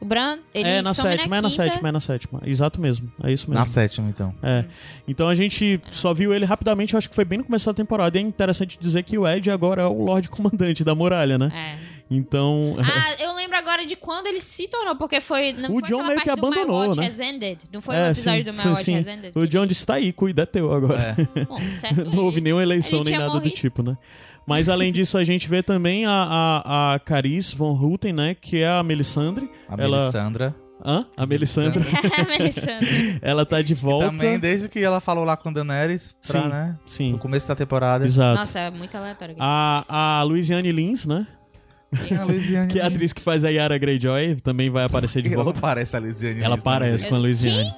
O 0.00 0.04
Bran, 0.04 0.38
ele 0.54 0.68
é 0.68 0.80
na 0.80 0.94
some 0.94 1.08
sétima, 1.10 1.36
é 1.36 1.40
na 1.40 1.50
quinta. 1.50 1.62
sétima, 1.64 1.88
é 1.88 1.92
na 1.92 2.00
sétima. 2.00 2.40
Exato 2.44 2.80
mesmo. 2.80 3.10
É 3.22 3.32
isso 3.32 3.48
mesmo. 3.50 3.58
Na 3.60 3.66
sétima, 3.66 4.08
então. 4.08 4.32
É. 4.42 4.64
Então 5.08 5.28
a 5.28 5.34
gente 5.34 5.80
só 5.90 6.14
viu 6.14 6.32
ele 6.32 6.44
rapidamente, 6.44 6.94
eu 6.94 6.98
acho 6.98 7.08
que 7.08 7.14
foi 7.16 7.24
bem 7.24 7.38
no 7.38 7.44
começo 7.44 7.66
da 7.66 7.74
temporada. 7.74 8.16
E 8.16 8.20
é 8.20 8.24
interessante 8.24 8.78
dizer 8.80 9.02
que 9.02 9.18
o 9.18 9.26
Ed 9.26 9.50
agora 9.50 9.82
é 9.82 9.86
o 9.86 10.04
Lorde 10.04 10.28
Comandante 10.28 10.84
da 10.84 10.94
muralha, 10.94 11.36
né? 11.36 11.50
É. 11.52 11.98
Então. 12.10 12.76
Ah, 12.88 13.14
eu 13.20 13.34
lembro 13.34 13.56
agora 13.56 13.84
de 13.84 13.96
quando 13.96 14.26
ele 14.28 14.40
se 14.40 14.66
tornou, 14.68 14.96
porque 14.96 15.20
foi. 15.20 15.52
Não 15.52 15.70
O 15.70 15.80
foi 15.80 15.88
John 15.88 16.06
meio 16.06 16.20
que 16.20 16.26
do 16.26 16.32
abandonou, 16.32 16.86
Watch 16.88 16.98
né? 17.00 17.06
Has 17.06 17.20
Ended. 17.20 17.58
Não 17.72 17.80
foi 17.82 17.96
é, 17.96 18.08
o 18.08 18.10
episódio 18.10 18.38
sim, 18.38 18.50
do 18.50 18.52
My 18.52 18.62
foi 18.62 18.70
Watch 18.70 18.84
sim. 18.84 18.96
Has 18.96 19.06
Ended. 19.06 19.32
O 19.36 19.46
John 19.46 19.66
disse: 19.66 19.84
tá 19.86 19.94
aí, 19.94 20.12
cuida 20.12 20.42
é 20.42 20.46
teu 20.46 20.72
agora. 20.72 21.16
É. 21.36 21.44
Bom, 21.44 21.58
certo. 21.58 22.04
Não 22.10 22.24
houve 22.24 22.40
nenhuma 22.40 22.62
eleição 22.62 23.00
ele 23.00 23.10
nem 23.10 23.18
nada 23.18 23.32
do 23.32 23.36
morrido. 23.38 23.54
tipo, 23.54 23.82
né? 23.82 23.96
Mas 24.48 24.68
além 24.68 24.92
disso, 24.92 25.18
a 25.18 25.24
gente 25.24 25.46
vê 25.48 25.62
também 25.62 26.06
a, 26.06 26.10
a, 26.10 26.94
a 26.94 26.98
Caris 26.98 27.52
von 27.52 27.72
Houten, 27.78 28.12
né? 28.12 28.34
Que 28.34 28.62
é 28.62 28.68
a 28.68 28.82
Melisandre. 28.82 29.50
A 29.68 29.74
Ela- 29.80 29.98
Melisandra. 29.98 30.54
Hã? 30.84 31.06
A 31.16 31.26
Melisandre. 31.26 31.82
Ela 33.20 33.44
tá 33.44 33.60
de 33.60 33.74
volta. 33.74 34.06
Também, 34.06 34.38
desde 34.38 34.68
que 34.68 34.78
ela 34.78 35.00
falou 35.00 35.24
lá 35.24 35.36
com 35.36 35.52
Daenerys, 35.52 36.14
pra, 36.26 36.42
Sim. 36.42 36.48
né? 36.48 36.78
Sim. 36.86 37.12
No 37.12 37.18
começo 37.18 37.48
da 37.48 37.54
temporada. 37.56 38.04
Exato. 38.04 38.38
Nossa, 38.38 38.60
é 38.60 38.70
muito 38.70 38.96
aleatório. 38.96 39.32
aqui. 39.32 39.40
A, 39.42 40.18
a 40.18 40.22
Louisiane 40.22 40.70
Lins, 40.70 41.04
né? 41.04 41.26
Quem 42.06 42.16
é? 42.16 42.66
Que 42.68 42.78
é 42.78 42.82
a 42.82 42.86
atriz 42.86 43.12
que 43.12 43.20
faz 43.20 43.44
a 43.44 43.48
Yara 43.48 43.76
Greyjoy, 43.76 44.36
também 44.36 44.70
vai 44.70 44.84
aparecer 44.84 45.20
de 45.22 45.32
Ela 45.34 45.42
volta. 45.44 45.60
parece 45.60 45.96
a 45.96 45.98
Louisiane. 45.98 46.38
Ela 46.40 46.54
Lins, 46.54 46.56
né? 46.56 46.62
parece 46.64 47.06
com 47.08 47.14
a 47.16 47.18
Louisiane. 47.18 47.74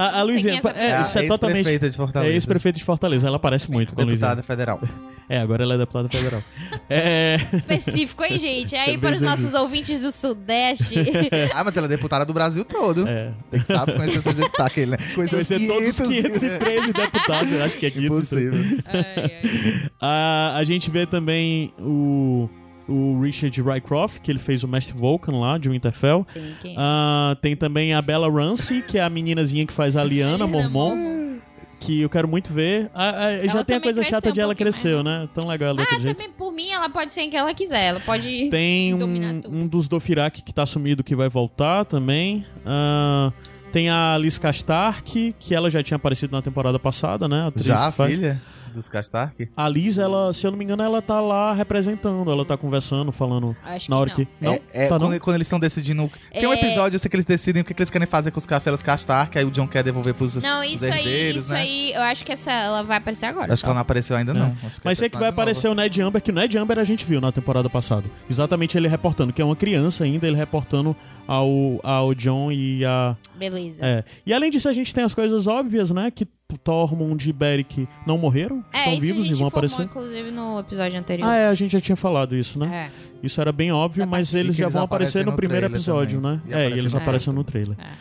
A, 0.00 0.20
a 0.20 0.22
Luizinha, 0.22 0.54
é 0.54 0.78
é, 0.78 0.90
É 0.92 1.02
isso 1.02 1.18
é 1.18 1.26
totalmente. 1.26 1.56
ex-prefeita 1.58 1.90
de 1.90 1.96
Fortaleza. 1.96 2.32
É 2.32 2.34
ex-prefeito 2.34 2.78
de 2.78 2.84
Fortaleza, 2.84 3.26
ela 3.26 3.38
parece 3.38 3.70
muito 3.70 3.94
com 3.94 4.00
a 4.00 4.04
Luizinha. 4.04 4.34
Deputada 4.34 4.42
federal. 4.42 4.80
É, 5.28 5.38
agora 5.38 5.62
ela 5.62 5.74
é 5.74 5.78
deputada 5.78 6.08
federal. 6.08 6.42
é. 6.88 7.36
específico, 7.52 8.24
hein, 8.24 8.38
gente? 8.38 8.74
Aí 8.74 8.86
Também 8.86 8.98
para 8.98 9.14
os 9.16 9.20
nossos 9.20 9.52
ouvintes 9.52 10.00
do 10.00 10.10
Sudeste. 10.10 10.96
Ah, 11.54 11.64
mas 11.64 11.76
ela 11.76 11.86
é 11.86 11.88
deputada 11.88 12.24
do 12.24 12.32
Brasil 12.32 12.64
todo. 12.64 13.06
É. 13.06 13.32
Tem 13.50 13.60
que 13.60 13.66
saber 13.66 13.96
conhecer 13.96 14.22
seus 14.22 14.36
deputados, 14.36 14.66
aquele, 14.72 14.90
né? 14.92 14.96
Conhecer 15.14 15.36
Vai 15.36 15.42
os 15.42 15.48
ser 15.48 15.66
todos 15.66 15.88
os 15.88 16.00
500. 16.00 16.40
513 16.40 16.92
deputados, 16.92 17.52
eu 17.52 17.64
acho 17.64 17.78
que 17.78 17.86
é 17.86 17.90
513. 17.90 18.46
Impossível. 18.46 18.84
Ai, 18.86 19.04
ai. 19.42 19.90
A, 20.00 20.56
a 20.56 20.64
gente 20.64 20.90
vê 20.90 21.06
também 21.06 21.74
o, 21.78 22.48
o 22.90 23.20
Richard 23.20 23.62
Rycroft, 23.62 24.20
que 24.20 24.30
ele 24.30 24.40
fez 24.40 24.64
o 24.64 24.68
Mestre 24.68 24.94
Vulcan 24.96 25.38
lá, 25.38 25.56
de 25.56 25.68
Winterfell. 25.70 26.24
Sim, 26.32 26.54
quem? 26.60 26.74
Ah, 26.76 27.36
tem 27.40 27.54
também 27.56 27.94
a 27.94 28.02
Bella 28.02 28.28
Ramsey, 28.30 28.82
que 28.82 28.98
é 28.98 29.02
a 29.02 29.08
meninazinha 29.08 29.64
que 29.64 29.72
faz 29.72 29.96
a 29.96 30.02
Liana 30.02 30.46
Mormon, 30.46 31.38
que 31.78 32.02
eu 32.02 32.10
quero 32.10 32.26
muito 32.26 32.52
ver. 32.52 32.90
Ah, 32.92 33.10
ah, 33.26 33.30
já 33.30 33.38
tem 33.38 33.52
a 33.52 33.64
também 33.64 33.80
coisa 33.80 34.02
chata 34.02 34.30
um 34.30 34.32
de 34.32 34.40
ela 34.40 34.54
cresceu, 34.54 35.02
né? 35.04 35.28
Tão 35.32 35.48
legal 35.48 35.70
ela 35.70 35.80
Ah, 35.80 35.84
daquele 35.84 36.00
jeito. 36.00 36.16
também 36.16 36.32
por 36.32 36.52
mim, 36.52 36.70
ela 36.70 36.90
pode 36.90 37.12
ser 37.12 37.22
em 37.22 37.30
que 37.30 37.36
ela 37.36 37.54
quiser. 37.54 37.84
Ela 37.84 38.00
pode. 38.00 38.48
Tem 38.50 38.92
um, 38.92 39.40
um 39.46 39.66
dos 39.68 39.88
Dothraki 39.88 40.42
que 40.42 40.52
tá 40.52 40.66
sumido 40.66 41.04
que 41.04 41.14
vai 41.14 41.28
voltar 41.28 41.84
também. 41.84 42.44
Ah, 42.66 43.32
tem 43.72 43.88
a 43.88 44.18
Liz 44.18 44.36
Castark, 44.36 45.34
que 45.38 45.54
ela 45.54 45.70
já 45.70 45.80
tinha 45.80 45.96
aparecido 45.96 46.32
na 46.32 46.42
temporada 46.42 46.78
passada, 46.78 47.28
né? 47.28 47.52
Já 47.56 47.92
faz. 47.92 48.16
filha 48.16 48.42
dos 48.72 48.88
Castark? 48.88 49.48
A 49.56 49.68
Liz, 49.68 49.98
ela, 49.98 50.32
se 50.32 50.46
eu 50.46 50.50
não 50.50 50.58
me 50.58 50.64
engano, 50.64 50.82
ela 50.82 51.00
tá 51.02 51.20
lá 51.20 51.52
representando, 51.52 52.30
ela 52.30 52.44
tá 52.44 52.56
conversando, 52.56 53.12
falando 53.12 53.56
Acho 53.64 53.90
na 53.90 53.96
que 53.96 54.00
hora 54.00 54.08
não. 54.10 54.16
que. 54.16 54.28
Não, 54.40 54.52
é, 54.52 54.60
é 54.72 54.82
tá 54.88 54.98
quando, 54.98 55.10
não? 55.10 55.18
quando 55.18 55.34
eles 55.36 55.46
estão 55.46 55.60
decidindo. 55.60 56.10
Tem 56.32 56.46
um 56.46 56.52
É. 56.52 56.56
episódio, 56.56 56.96
eu 56.96 56.98
sei 56.98 57.08
que 57.08 57.16
eles 57.16 57.24
decidem 57.26 57.62
o 57.62 57.64
que, 57.64 57.74
que 57.74 57.80
eles 57.82 57.90
querem 57.90 58.06
fazer 58.06 58.30
com 58.30 58.38
os 58.38 58.46
castelos 58.46 58.82
Castark, 58.82 59.36
aí 59.36 59.44
o 59.44 59.50
John 59.50 59.66
quer 59.66 59.82
devolver 59.82 60.14
pros 60.14 60.36
Não, 60.36 60.60
os 60.60 60.72
isso 60.72 60.84
aí, 60.84 61.36
isso 61.36 61.52
né? 61.52 61.60
aí, 61.60 61.92
eu 61.92 62.02
acho 62.02 62.24
que 62.24 62.32
essa 62.32 62.50
ela 62.50 62.82
vai 62.82 62.98
aparecer 62.98 63.26
agora. 63.26 63.52
Acho 63.52 63.62
que 63.62 63.66
ela 63.66 63.74
não 63.74 63.82
apareceu 63.82 64.16
ainda, 64.16 64.32
não. 64.34 64.46
É. 64.46 64.56
Mas 64.84 64.98
sei 64.98 65.08
que 65.08 65.16
vai 65.16 65.26
é 65.26 65.30
aparecer 65.30 65.68
o 65.68 65.74
Ned 65.74 66.00
Amber, 66.02 66.20
que 66.22 66.30
o 66.30 66.34
Ned 66.34 66.56
Amber 66.58 66.78
a 66.78 66.84
gente 66.84 67.04
viu 67.04 67.20
na 67.20 67.32
temporada 67.32 67.68
passada. 67.68 68.04
Exatamente 68.28 68.76
ele 68.76 68.88
reportando, 68.88 69.32
que 69.32 69.40
é 69.42 69.44
uma 69.44 69.56
criança 69.56 70.04
ainda, 70.04 70.26
ele 70.26 70.36
reportando 70.36 70.96
ao, 71.32 71.80
ao 71.84 72.12
John 72.14 72.50
e 72.50 72.84
a. 72.84 73.16
Beleza. 73.38 73.78
É. 73.84 74.04
E 74.26 74.34
além 74.34 74.50
disso, 74.50 74.68
a 74.68 74.72
gente 74.72 74.92
tem 74.92 75.04
as 75.04 75.14
coisas 75.14 75.46
óbvias, 75.46 75.90
né? 75.92 76.10
Que 76.10 76.26
Tormund 76.64 77.28
e 77.28 77.32
Beric 77.32 77.86
não 78.04 78.18
morreram, 78.18 78.64
É, 78.72 78.78
estão 78.78 78.92
isso 78.94 79.00
vivos 79.02 79.22
a 79.22 79.26
gente 79.26 79.36
e 79.36 79.38
vão 79.38 79.46
aparecer. 79.48 79.82
inclusive, 79.82 80.30
no 80.32 80.58
episódio 80.58 80.98
anterior. 80.98 81.28
Ah, 81.28 81.36
é, 81.36 81.46
a 81.48 81.54
gente 81.54 81.70
já 81.72 81.80
tinha 81.80 81.94
falado 81.94 82.34
isso, 82.34 82.58
né? 82.58 82.90
É. 82.92 83.10
Isso 83.22 83.40
era 83.40 83.52
bem 83.52 83.70
óbvio, 83.70 84.00
Da 84.00 84.06
mas 84.06 84.34
eles 84.34 84.56
já 84.56 84.64
eles 84.64 84.74
vão 84.74 84.82
aparecer 84.82 85.24
no 85.24 85.30
no 85.30 85.36
primeiro 85.36 85.66
episódio, 85.66 86.20
também. 86.20 86.36
né? 86.38 86.42
E 86.46 86.52
É, 86.54 86.68
e 86.68 86.72
eles 86.72 86.92
no 86.92 86.98
aparecem 86.98 87.32
no 87.32 87.44
trailer. 87.44 87.76
É. 87.78 87.92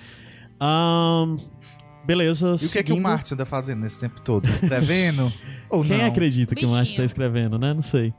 Ahn, 0.60 1.38
beleza. 2.06 2.56
E 2.60 2.66
o 2.66 2.70
que 2.70 2.80
é 2.80 2.84
que 2.84 2.94
o. 2.94 3.00
Martin 3.00 3.36
anda 3.36 3.46
fazendo 3.46 3.82
nesse 3.82 4.00
tempo 4.00 4.20
todo? 4.22 4.48
Escrevendo? 4.50 5.32
Ou 5.70 5.84
Quem 5.84 5.98
não? 6.00 6.06
acredita 6.06 6.56
que 6.56 6.66
o 6.66 6.70
Martin 6.70 6.98
tá 6.98 7.04
escrevendo, 7.04 7.58
né? 7.60 7.74
Não 7.74 7.82
sei. 7.84 8.14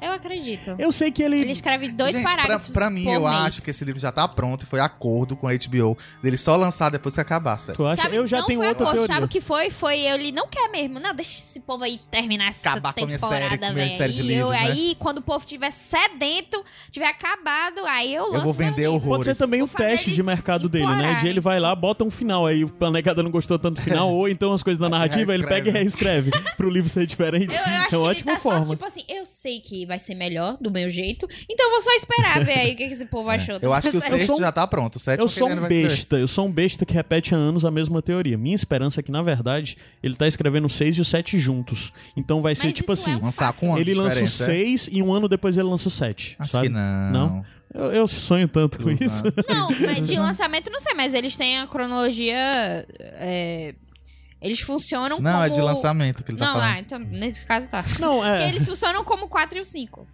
Eu 0.00 0.12
acredito. 0.12 0.74
Eu 0.78 0.90
sei 0.92 1.10
que 1.10 1.22
ele. 1.22 1.40
Ele 1.40 1.52
escreve 1.52 1.88
dois 1.90 2.12
Gente, 2.12 2.22
pra, 2.22 2.30
parágrafos. 2.32 2.72
pra 2.74 2.90
mim, 2.90 3.04
por 3.04 3.12
eu 3.14 3.22
mês. 3.22 3.34
acho 3.42 3.62
que 3.62 3.70
esse 3.70 3.84
livro 3.84 4.00
já 4.00 4.10
tá 4.12 4.26
pronto 4.28 4.62
e 4.62 4.66
foi 4.66 4.80
acordo 4.80 5.36
com 5.36 5.46
a 5.48 5.52
HBO 5.52 5.96
dele 6.22 6.36
só 6.36 6.56
lançar 6.56 6.90
depois 6.90 7.14
que 7.14 7.20
acabar, 7.20 7.58
sério. 7.58 7.76
Tu 7.76 7.86
acha? 7.86 8.02
Sabe, 8.02 8.16
eu 8.16 8.26
já 8.26 8.38
não 8.38 8.46
tenho 8.46 8.60
foi 8.60 8.68
outra 8.68 8.84
acordo, 8.84 8.98
teoria. 8.98 9.14
Sabe 9.14 9.26
o 9.26 9.28
que 9.28 9.40
foi? 9.40 9.70
Foi 9.70 9.98
ele 9.98 10.32
não 10.32 10.48
quer 10.48 10.68
mesmo. 10.70 10.98
Não, 11.00 11.14
deixa 11.14 11.32
esse 11.38 11.60
povo 11.60 11.84
aí 11.84 12.00
terminar 12.10 12.48
essa 12.48 12.70
Acabar 12.70 12.92
com 12.92 13.02
a 13.02 13.06
minha 13.06 13.18
temporada, 13.18 13.44
série, 13.48 13.58
com 13.58 13.64
a 13.66 13.70
minha 13.72 13.84
velho. 13.86 13.96
série 13.98 14.12
de 14.12 14.22
E 14.22 14.24
eu- 14.24 14.26
livros, 14.28 14.50
né? 14.50 14.58
Aí, 14.72 14.96
quando 14.98 15.18
o 15.18 15.22
povo 15.22 15.44
tiver 15.46 15.70
sedento, 15.70 16.64
tiver 16.90 17.06
acabado, 17.08 17.84
aí 17.86 18.14
eu 18.14 18.24
lanço 18.24 18.36
Eu 18.36 18.42
vou 18.42 18.52
vender 18.52 18.86
horrores. 18.88 19.08
Pode 19.08 19.24
ser 19.24 19.36
também 19.36 19.62
o 19.62 19.66
Vou 19.66 19.72
fazer 19.76 19.90
teste 19.90 20.12
de 20.12 20.22
mercado 20.22 20.68
dele, 20.68 20.86
né? 20.86 21.14
De 21.14 21.26
ele 21.28 21.40
vai 21.40 21.58
lá, 21.58 21.74
bota 21.74 22.04
um 22.04 22.10
final 22.10 22.46
aí, 22.46 22.64
a 22.80 22.90
negada 22.90 23.22
não 23.22 23.30
gostou 23.30 23.58
tanto 23.58 23.76
do 23.76 23.82
final, 23.82 24.10
ou 24.14 24.28
então 24.28 24.52
as 24.52 24.62
coisas 24.62 24.80
da 24.80 24.88
narrativa, 24.88 25.34
ele 25.34 25.46
pega 25.46 25.68
e 25.70 25.72
reescreve 25.72 26.30
pro 26.56 26.68
livro 26.70 26.88
ser 26.88 27.06
diferente. 27.06 27.54
Eu, 27.54 27.60
eu 27.60 27.62
acho 27.62 27.68
é 27.68 27.78
uma 27.78 27.88
que 27.88 27.94
ele 27.94 28.02
ótima 28.04 28.32
tá 28.34 28.38
forma. 28.40 28.64
só, 28.66 28.70
tipo 28.70 28.84
assim, 28.84 29.02
eu 29.08 29.26
sei 29.26 29.60
que 29.60 29.75
vai 29.84 29.98
ser 29.98 30.14
melhor 30.14 30.56
do 30.60 30.70
meu 30.70 30.88
jeito, 30.88 31.26
então 31.50 31.66
eu 31.66 31.70
vou 31.72 31.80
só 31.82 31.90
esperar 31.92 32.44
ver 32.44 32.58
aí 32.58 32.72
o 32.74 32.76
que, 32.76 32.86
que 32.86 32.94
esse 32.94 33.06
povo 33.06 33.28
achou. 33.30 33.58
Eu 33.60 33.72
acho 33.72 33.90
que 33.90 33.96
o 33.96 33.98
Eu 33.98 34.00
sexto 34.00 34.26
sou 34.26 34.36
um- 34.36 34.40
já 34.40 34.52
tá 34.52 34.66
pronto. 34.66 34.96
O 34.96 34.98
sétimo 35.00 35.24
Eu 35.24 35.28
sou 35.28 35.48
que 35.48 35.54
um 35.54 35.68
besta, 35.68 36.16
eu 36.16 36.28
sou 36.28 36.46
um 36.46 36.52
besta 36.52 36.86
que 36.86 36.94
repete 36.94 37.34
há 37.34 37.38
anos 37.38 37.64
a 37.64 37.70
mesma 37.70 38.00
teoria. 38.00 38.38
Minha 38.38 38.54
esperança 38.54 39.00
é 39.00 39.02
que, 39.02 39.10
na 39.10 39.20
verdade, 39.22 39.76
ele 40.02 40.14
tá 40.14 40.26
escrevendo 40.28 40.66
o 40.66 40.70
6 40.70 40.96
e 40.96 41.00
o 41.00 41.04
7 41.04 41.38
juntos. 41.38 41.92
Então 42.16 42.40
vai 42.40 42.54
ser 42.54 42.68
Mas 42.68 42.76
tipo 42.76 42.92
isso 42.92 43.02
assim: 43.02 43.12
é 43.12 43.16
um 43.16 43.24
Lançar 43.26 43.52
com 43.54 43.70
um 43.72 43.76
ele 43.78 43.92
lança 43.94 44.20
o 44.20 44.24
diferença, 44.24 44.44
é? 44.44 44.46
6 44.46 44.88
e 44.92 45.02
um 45.02 45.12
ano 45.12 45.28
depois 45.28 45.56
ele 45.56 45.68
lança 45.68 45.88
o 45.88 45.90
7. 45.90 46.36
Acho 46.38 46.52
sabe? 46.52 46.68
que 46.68 46.72
não. 46.72 47.10
Não? 47.10 47.44
Eu, 47.74 47.92
eu 47.92 48.06
sonho 48.06 48.46
tanto 48.48 48.78
com 48.78 48.88
Ilusão. 48.90 49.06
isso. 49.06 49.22
Não, 49.48 49.68
mas 49.80 50.06
de 50.08 50.16
lançamento 50.16 50.70
não 50.70 50.80
sei, 50.80 50.94
mas 50.94 51.12
eles 51.12 51.36
têm 51.36 51.58
a 51.58 51.66
cronologia. 51.66 52.86
é, 53.00 53.74
Eles 54.40 54.60
funcionam 54.60 55.18
Não, 55.18 55.32
como. 55.32 55.44
é 55.44 55.48
de 55.48 55.60
lançamento 55.60 56.22
que 56.22 56.30
ele 56.30 56.38
tá 56.38 56.46
Não, 56.46 56.52
falando. 56.54 56.70
ah, 56.70 56.80
então 56.80 56.98
nesse 56.98 57.44
caso 57.44 57.68
tá. 57.70 57.84
Não, 57.98 58.16
Porque 58.16 58.28
é. 58.30 58.48
eles 58.48 58.66
funcionam 58.66 59.02
como 59.04 59.24
o 59.26 59.28
4 59.28 59.58
e 59.58 59.60
o 59.60 59.64
5. 59.64 60.06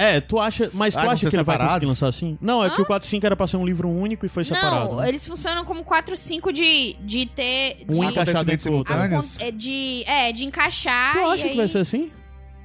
É, 0.00 0.20
tu 0.20 0.38
acha. 0.38 0.70
Mas 0.72 0.94
tu 0.94 1.00
Ah, 1.00 1.10
acha 1.12 1.28
que 1.28 1.34
ele 1.34 1.42
vai 1.42 1.58
conseguir 1.58 1.86
lançar 1.86 2.08
assim? 2.08 2.38
Não, 2.40 2.64
é 2.64 2.70
que 2.70 2.80
o 2.80 2.86
4 2.86 3.04
e 3.04 3.10
5 3.10 3.26
era 3.26 3.34
pra 3.36 3.48
ser 3.48 3.56
um 3.56 3.66
livro 3.66 3.88
único 3.88 4.24
e 4.24 4.28
foi 4.28 4.44
separado. 4.44 4.90
Não, 4.92 4.96
né? 5.00 5.08
eles 5.08 5.26
funcionam 5.26 5.64
como 5.64 5.82
4 5.82 6.14
e 6.14 6.16
5 6.16 6.52
de, 6.52 6.92
de 7.00 7.26
ter. 7.26 7.84
Um 7.88 7.94
de, 8.06 8.12
do 8.12 8.18
outro. 8.20 8.60
simultâneos? 8.60 9.40
é, 9.40 9.50
de, 9.50 10.04
é, 10.06 10.30
de 10.30 10.44
encaixar. 10.46 11.14
Tu 11.14 11.18
e 11.18 11.22
acha 11.22 11.44
aí... 11.44 11.50
que 11.50 11.56
vai 11.56 11.66
ser 11.68 11.78
assim? 11.78 12.12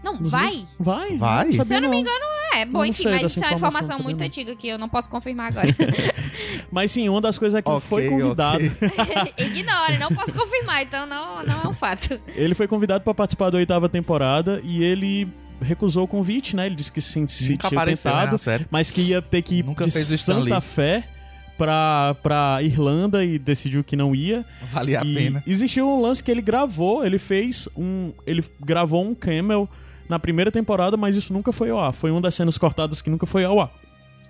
Não, 0.04 0.20
Nos 0.20 0.30
vai. 0.32 0.68
Vai? 0.78 1.18
Vai? 1.18 1.52
Se 1.54 1.74
eu 1.76 1.82
não 1.82 1.90
me 1.90 2.02
engano, 2.02 2.26
é. 2.56 2.66
Bom, 2.66 2.80
não 2.80 2.86
enfim, 2.86 3.06
mas 3.10 3.24
isso 3.32 3.44
é 3.44 3.48
uma 3.48 3.56
informação, 3.56 3.98
não 3.98 4.04
muito 4.04 4.18
sabia 4.18 4.28
antiga 4.28 4.56
que 4.56 4.68
eu 4.68 4.78
não 4.78 4.90
posso 4.90 5.10
confirmar 5.10 5.48
agora. 5.52 5.68
Mas 6.72 6.92
sim, 6.92 7.08
uma 7.10 7.22
das 7.22 7.38
coisas 7.38 7.58
é 7.58 7.62
que 7.62 7.70
Ok, 7.70 7.82
foi 7.88 8.10
convidado. 8.10 8.64
ok. 8.66 9.34
Ignore, 9.46 9.98
não 10.00 10.10
posso 10.14 10.34
confirmar, 10.34 10.84
então 10.84 11.06
não, 11.06 11.44
não 11.44 11.62
é 11.64 11.68
um 11.68 11.74
fato. 11.74 12.20
Ele 12.36 12.54
foi 12.54 12.68
convidado 12.68 13.04
pra 13.04 13.14
participar 13.14 13.50
da 13.50 13.58
oitava 13.58 13.88
temporada 13.90 14.60
e 14.64 14.84
ele 14.84 15.28
recusou 15.62 16.04
o 16.04 16.08
convite, 16.08 16.56
né? 16.56 16.66
Ele 16.66 16.76
disse 16.76 16.92
que 16.92 17.02
se 17.02 17.26
se 17.28 17.52
Nunca 17.52 17.70
tinha 17.70 17.80
apareceu 17.80 18.12
né, 18.12 18.20
tentado, 18.20 18.38
série. 18.38 18.66
mas 18.70 18.92
que 18.92 19.02
ia 19.02 19.22
ter 19.22 19.42
que 19.42 19.56
ir 19.56 19.64
Nunca 19.64 19.86
de 19.86 19.92
fez 19.92 20.12
o 20.12 20.18
Santa 20.18 20.56
Lee. 20.58 20.62
Fé 20.62 21.04
pra, 21.58 22.16
pra 22.22 22.60
Irlanda 22.62 23.24
e 23.24 23.38
decidiu 23.40 23.84
que 23.84 23.96
não 23.96 24.14
ia. 24.16 24.46
Valia 24.72 25.02
a 25.02 25.06
e 25.06 25.14
pena. 25.16 25.44
existiu 25.48 25.88
um 25.90 26.02
lance 26.02 26.24
que 26.24 26.30
ele 26.32 26.42
gravou, 26.42 27.06
ele 27.06 27.18
fez 27.18 27.68
um. 27.76 28.12
Ele 28.28 28.44
gravou 28.60 29.04
um 29.06 29.14
camel 29.16 29.70
na 30.10 30.20
primeira 30.20 30.52
temporada, 30.52 30.96
mas 30.98 31.16
isso 31.16 31.32
nunca 31.34 31.52
foi 31.52 31.70
ao 31.70 31.80
ar. 31.80 31.94
Foi 31.94 32.12
uma 32.12 32.22
das 32.22 32.36
cenas 32.36 32.58
cortadas 32.58 33.02
que 33.02 33.10
nunca 33.10 33.26
foi 33.26 33.44
ao 33.46 33.60
ar. 33.60 33.72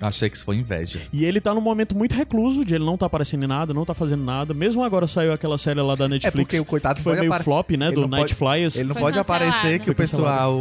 Achei 0.01 0.29
que 0.29 0.35
isso 0.35 0.43
foi 0.43 0.57
inveja. 0.57 0.99
E 1.13 1.23
ele 1.23 1.39
tá 1.39 1.53
num 1.53 1.61
momento 1.61 1.95
muito 1.95 2.13
recluso, 2.13 2.65
de 2.65 2.75
ele 2.75 2.83
não 2.83 2.97
tá 2.97 3.05
aparecendo 3.05 3.43
em 3.43 3.47
nada, 3.47 3.73
não 3.73 3.85
tá 3.85 3.93
fazendo 3.93 4.23
nada. 4.23 4.53
Mesmo 4.53 4.83
agora 4.83 5.07
saiu 5.07 5.31
aquela 5.31 5.57
série 5.57 5.79
lá 5.81 5.95
da 5.95 6.05
É 6.05 6.07
Netflix, 6.09 6.45
porque 6.45 6.59
o 6.59 6.65
coitado 6.65 6.97
que 6.97 7.03
foi 7.03 7.13
meio 7.17 7.27
apare- 7.31 7.43
flop, 7.43 7.71
né? 7.71 7.85
Ele 7.85 7.95
Do 7.95 8.01
não 8.01 8.07
Night 8.09 8.35
pode- 8.35 8.35
Flyers. 8.35 8.75
Ele 8.75 8.87
não 8.89 8.95
Foi 8.95 9.03
pode 9.03 9.17
cancelado. 9.17 9.45
aparecer 9.45 9.79
que 9.79 9.85
Foi 9.85 9.93
o 9.93 9.95
pessoal 9.95 10.59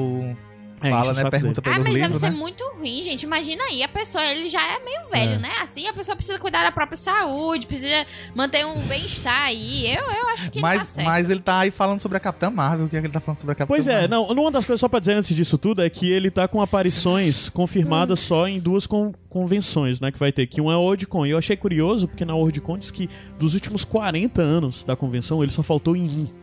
É, 0.83 0.91
fala, 0.91 1.13
né? 1.13 1.31
Pergunta 1.31 1.61
dele. 1.61 1.75
Ah, 1.75 1.79
pelo 1.79 1.85
mas 1.85 1.95
livro, 1.95 2.09
deve 2.09 2.21
ser 2.21 2.31
né? 2.31 2.37
muito 2.37 2.65
ruim, 2.77 3.03
gente. 3.03 3.23
Imagina 3.23 3.63
aí, 3.65 3.83
a 3.83 3.89
pessoa, 3.89 4.25
ele 4.25 4.49
já 4.49 4.61
é 4.63 4.79
meio 4.85 5.09
velho, 5.11 5.33
É. 5.35 5.39
né? 5.39 5.51
Assim, 5.61 5.87
a 5.87 5.93
pessoa 5.93 6.15
precisa 6.17 6.39
cuidar 6.39 6.63
da 6.65 6.73
própria 6.73 6.97
saúde, 6.97 7.67
precisa 7.67 8.07
manter 8.35 8.65
um 8.67 8.75
bem-estar 8.81 9.43
aí. 9.43 9.87
Eu, 9.95 10.03
eu 10.11 10.29
acho 10.31 10.51
que 10.51 10.61
não 10.61 10.69
tá 10.69 10.77
Mas, 10.77 10.89
certo. 10.89 11.07
mas 11.07 11.31
ele 11.31 11.41
tá 11.41 11.59
aí 11.61 11.71
falando 11.71 12.01
sobre 12.01 12.17
a 12.17 12.21
Capitã 12.21 12.51
Marvel. 12.51 12.87
O 12.87 12.89
que 12.89 12.97
é 12.97 13.01
que 13.01 13.07
ele 13.07 13.13
tá 13.13 13.21
falando 13.21 13.39
sobre 13.39 13.53
a 13.53 13.55
Capitã 13.55 13.75
Pois 13.75 13.87
é, 13.87 13.93
Marvel? 14.09 14.09
não, 14.35 14.43
uma 14.43 14.51
das 14.51 14.65
coisas, 14.65 14.81
só 14.81 14.89
pra 14.89 14.99
dizer 14.99 15.13
antes 15.15 15.35
disso 15.35 15.57
tudo, 15.59 15.83
é 15.83 15.89
que 15.91 16.11
ele 16.11 16.31
tá 16.31 16.47
com 16.49 16.61
aparições 16.61 17.49
confirmadas 17.51 18.21
Hum. 18.21 18.27
só 18.27 18.49
em 18.49 18.59
duas 18.59 18.87
con- 18.87 19.13
convenções, 19.29 20.01
né, 20.01 20.11
que 20.13 20.19
vai 20.19 20.31
ter, 20.33 20.47
que 20.47 20.61
uma 20.61 20.73
é 20.73 20.75
a 20.75 20.79
Worldcon. 20.79 21.27
E 21.27 21.31
eu 21.31 21.39
achei 21.39 21.57
curioso, 21.57 22.07
porque 22.09 22.25
na 22.25 22.35
Worldcon 22.35 22.79
diz 22.79 22.91
que 22.91 23.09
dos 23.39 23.55
últimos 23.55 23.85
40 23.85 24.43
anos 24.43 24.85
da 24.85 24.95
convenção, 24.97 25.43
ele 25.43 25.53
só 25.53 25.63
faltou 25.63 25.97
em 25.97 26.03
um. 26.09 26.42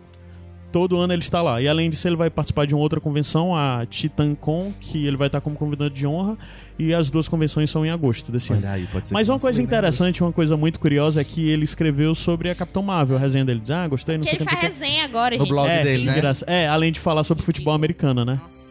Todo 0.72 0.98
ano 1.00 1.12
ele 1.14 1.22
está 1.22 1.42
lá. 1.42 1.62
E 1.62 1.68
além 1.68 1.90
disso, 1.90 2.08
ele 2.08 2.16
vai 2.16 2.30
participar 2.30 2.66
de 2.68 2.76
uma 2.76 2.82
outra 2.82 3.00
convenção, 3.02 3.56
a 3.56 3.86
TitanCon, 3.88 4.72
que 4.80 5.06
ele 5.08 5.18
vai 5.18 5.28
estar 5.28 5.42
como 5.42 5.56
convidado 5.56 5.90
de 5.90 6.06
honra. 6.06 6.38
E 6.78 6.94
as 6.94 7.10
duas 7.10 7.28
convenções 7.28 7.70
são 7.70 7.86
em 7.86 7.90
agosto 7.90 8.32
desse 8.32 8.54
ano. 8.54 8.62
Olha 8.62 8.72
aí, 8.72 8.86
pode 8.88 9.08
ser 9.10 9.14
Mas 9.14 9.28
uma 9.28 9.40
coisa 9.40 9.60
lembre 9.60 9.76
interessante, 9.76 10.24
uma 10.24 10.32
coisa 10.32 10.56
muito 10.56 10.80
curiosa 10.80 11.20
é 11.20 11.24
que 11.24 11.50
ele 11.50 11.64
escreveu 11.64 12.14
sobre 12.16 12.50
a 12.50 12.56
Capitão 12.56 12.82
Marvel, 12.84 13.18
a 13.18 13.20
resenha 13.20 13.44
dele. 13.44 13.62
Ah, 13.70 13.88
gostei, 13.88 14.16
não 14.16 14.24
que 14.24 14.30
sei 14.30 14.38
ele 14.40 14.46
que, 14.46 14.52
faz 14.56 14.60
que. 14.76 14.80
resenha 14.82 15.04
agora, 15.06 15.36
No 15.36 15.42
gente. 15.42 15.50
blog 15.50 15.68
É, 15.70 15.84
dele, 15.84 16.06
né? 16.06 16.22
É, 16.48 16.68
além 16.68 16.92
de 16.92 17.00
falar 17.00 17.24
sobre 17.24 17.44
futebol 17.44 17.74
americano, 17.74 18.24
né? 18.24 18.40
Nossa. 18.42 18.69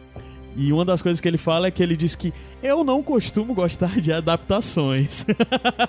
E 0.55 0.73
uma 0.73 0.83
das 0.83 1.01
coisas 1.01 1.21
que 1.21 1.27
ele 1.27 1.37
fala 1.37 1.67
é 1.67 1.71
que 1.71 1.81
ele 1.81 1.95
diz 1.95 2.15
que 2.15 2.33
eu 2.61 2.83
não 2.83 3.01
costumo 3.01 3.53
gostar 3.53 4.01
de 4.01 4.11
adaptações. 4.11 5.25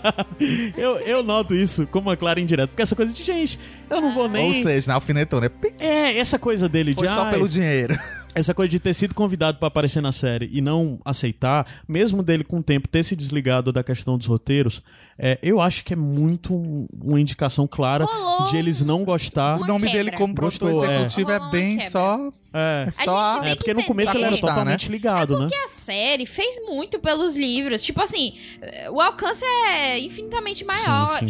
eu, 0.77 0.97
eu 1.01 1.23
noto 1.23 1.55
isso 1.55 1.87
como 1.87 2.09
uma 2.09 2.17
clara 2.17 2.41
indireta. 2.41 2.69
Porque 2.69 2.83
essa 2.83 2.95
coisa 2.95 3.13
de, 3.13 3.23
gente, 3.25 3.59
eu 3.89 4.01
não 4.01 4.15
vou 4.15 4.29
nem. 4.29 4.49
Ou 4.49 4.63
seja, 4.63 4.89
na 4.89 4.95
alfinetou, 4.95 5.41
né? 5.41 5.51
É, 5.79 6.19
essa 6.19 6.39
coisa 6.39 6.69
dele 6.69 6.95
Foi 6.95 7.07
de. 7.07 7.13
só 7.13 7.25
"Ai, 7.25 7.33
pelo 7.33 7.49
dinheiro. 7.49 7.99
Essa 8.33 8.55
coisa 8.55 8.71
de 8.71 8.79
ter 8.79 8.95
sido 8.95 9.13
convidado 9.13 9.59
pra 9.59 9.67
aparecer 9.67 10.01
na 10.01 10.13
série 10.13 10.49
e 10.53 10.61
não 10.61 11.01
aceitar, 11.05 11.67
mesmo 11.89 12.23
dele 12.23 12.45
com 12.45 12.59
o 12.59 12.63
tempo 12.63 12.87
ter 12.87 13.03
se 13.03 13.17
desligado 13.17 13.73
da 13.73 13.83
questão 13.83 14.17
dos 14.17 14.29
roteiros, 14.29 14.85
É, 15.23 15.39
eu 15.43 15.61
acho 15.61 15.85
que 15.85 15.93
é 15.93 15.97
muito 15.97 16.55
um- 16.55 16.87
uma 17.03 17.21
indicação 17.21 17.67
clara 17.69 18.05
Rolou 18.07 18.47
de 18.47 18.57
eles 18.57 18.81
não 18.81 19.05
gostar. 19.05 19.61
O 19.61 19.67
nome 19.67 19.87
quebra. 19.87 20.05
dele 20.05 20.17
como 20.17 20.35
produtor 20.35 20.71
é. 20.85 20.95
executivo 20.97 21.31
é, 21.31 21.37
Rolou 21.37 21.51
bem 21.53 21.81
só. 21.81 22.19
É, 22.53 22.87
É 22.89 22.91
só 23.05 23.45
é 23.45 23.55
porque 23.55 23.73
no 23.73 23.85
começo 23.85 24.11
ele 24.17 24.25
era 24.25 24.35
entender. 24.35 24.49
totalmente 24.49 24.89
ligado, 24.91 25.35
né? 25.35 25.47
Porque 25.47 25.55
a 25.55 25.69
série 25.69 26.27
fez 26.27 26.57
muito 26.67 26.99
pelos 26.99 27.37
livros. 27.37 27.81
Tipo 27.81 28.03
assim, 28.03 28.35
eh, 28.61 28.91
o 28.91 29.01
alcance 29.01 29.45
é 29.45 29.99
infinitamente 30.01 30.65
maior. 30.65 31.19
sim, 31.21 31.27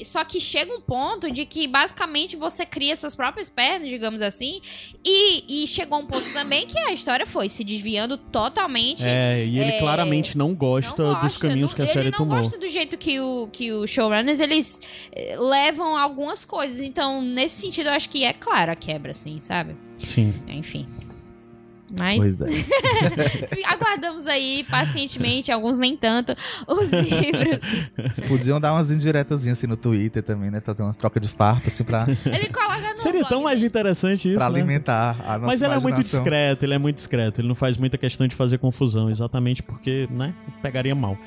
e 0.00 0.04
Só 0.04 0.24
que 0.24 0.40
chega 0.40 0.72
um 0.74 0.80
ponto 0.80 1.30
de 1.30 1.44
que 1.44 1.66
basicamente 1.68 2.36
você 2.36 2.64
cria 2.64 2.94
suas 2.96 3.14
próprias 3.14 3.48
pernas, 3.50 3.88
digamos 3.90 4.22
assim. 4.22 4.60
E, 5.04 5.64
e 5.64 5.66
chegou 5.66 5.98
um 5.98 6.06
ponto 6.06 6.32
também 6.32 6.66
que 6.66 6.78
a 6.78 6.92
história 6.92 7.26
foi 7.26 7.48
se 7.50 7.64
desviando 7.64 8.16
totalmente. 8.16 9.02
É, 9.06 9.44
e 9.44 9.58
ele 9.58 9.72
É, 9.72 9.78
claramente 9.78 10.38
não 10.38 10.54
gosta, 10.54 11.02
Não 11.02 11.12
dos 11.14 11.22
gosta, 11.22 11.48
caminhos 11.48 11.70
não- 11.70 11.76
que 11.76 11.82
a 11.82 11.86
série 11.86 12.00
ele 12.00 12.10
não 12.12 12.18
tomou. 12.18 12.36
gosta 12.38 12.56
do 12.58 12.66
jeito 12.68 12.96
que 12.96 13.20
o, 13.20 13.31
que 13.52 13.72
os 13.72 13.90
showrunners 13.90 14.40
eles 14.40 14.80
eh, 15.12 15.36
levam 15.38 15.96
algumas 15.96 16.44
coisas. 16.44 16.80
Então, 16.80 17.22
nesse 17.22 17.60
sentido, 17.60 17.88
eu 17.88 17.92
acho 17.92 18.08
que 18.08 18.24
é 18.24 18.32
claro 18.32 18.72
a 18.72 18.76
quebra, 18.76 19.10
assim, 19.12 19.40
sabe? 19.40 19.76
Sim. 19.98 20.34
Enfim. 20.48 20.86
Mas 21.98 22.38
Pois 22.38 22.40
é. 22.40 22.46
aguardamos 23.68 24.26
aí 24.26 24.64
pacientemente, 24.70 25.52
alguns 25.52 25.76
nem 25.76 25.94
tanto, 25.94 26.34
os 26.66 26.88
livros. 26.92 27.60
Eles 27.98 28.20
podiam 28.26 28.58
dar 28.58 28.72
umas 28.72 28.90
indiretazinhas 28.90 29.58
assim 29.58 29.66
no 29.66 29.76
Twitter 29.76 30.22
também, 30.22 30.50
né? 30.50 30.60
Fazer 30.62 30.82
umas 30.82 30.96
trocas 30.96 31.20
de 31.20 31.28
farpa, 31.28 31.66
assim, 31.66 31.84
pra, 31.84 32.06
Ele 32.24 32.48
coloca 32.48 32.92
no 32.92 32.98
Seria 32.98 33.20
blog 33.20 33.28
tão 33.28 33.42
mais 33.42 33.62
interessante 33.62 34.28
isso, 34.28 34.38
pra 34.38 34.48
né? 34.48 34.60
alimentar 34.60 35.16
a 35.26 35.34
nossa 35.38 35.46
Mas 35.46 35.60
ele 35.60 35.74
é 35.74 35.78
muito 35.78 36.00
discreto, 36.00 36.64
ele 36.64 36.74
é 36.74 36.78
muito 36.78 36.96
discreto. 36.96 37.40
Ele 37.42 37.48
não 37.48 37.54
faz 37.54 37.76
muita 37.76 37.98
questão 37.98 38.26
de 38.26 38.34
fazer 38.34 38.56
confusão, 38.56 39.10
exatamente 39.10 39.62
porque, 39.62 40.08
né, 40.10 40.34
pegaria 40.62 40.94
mal. 40.94 41.18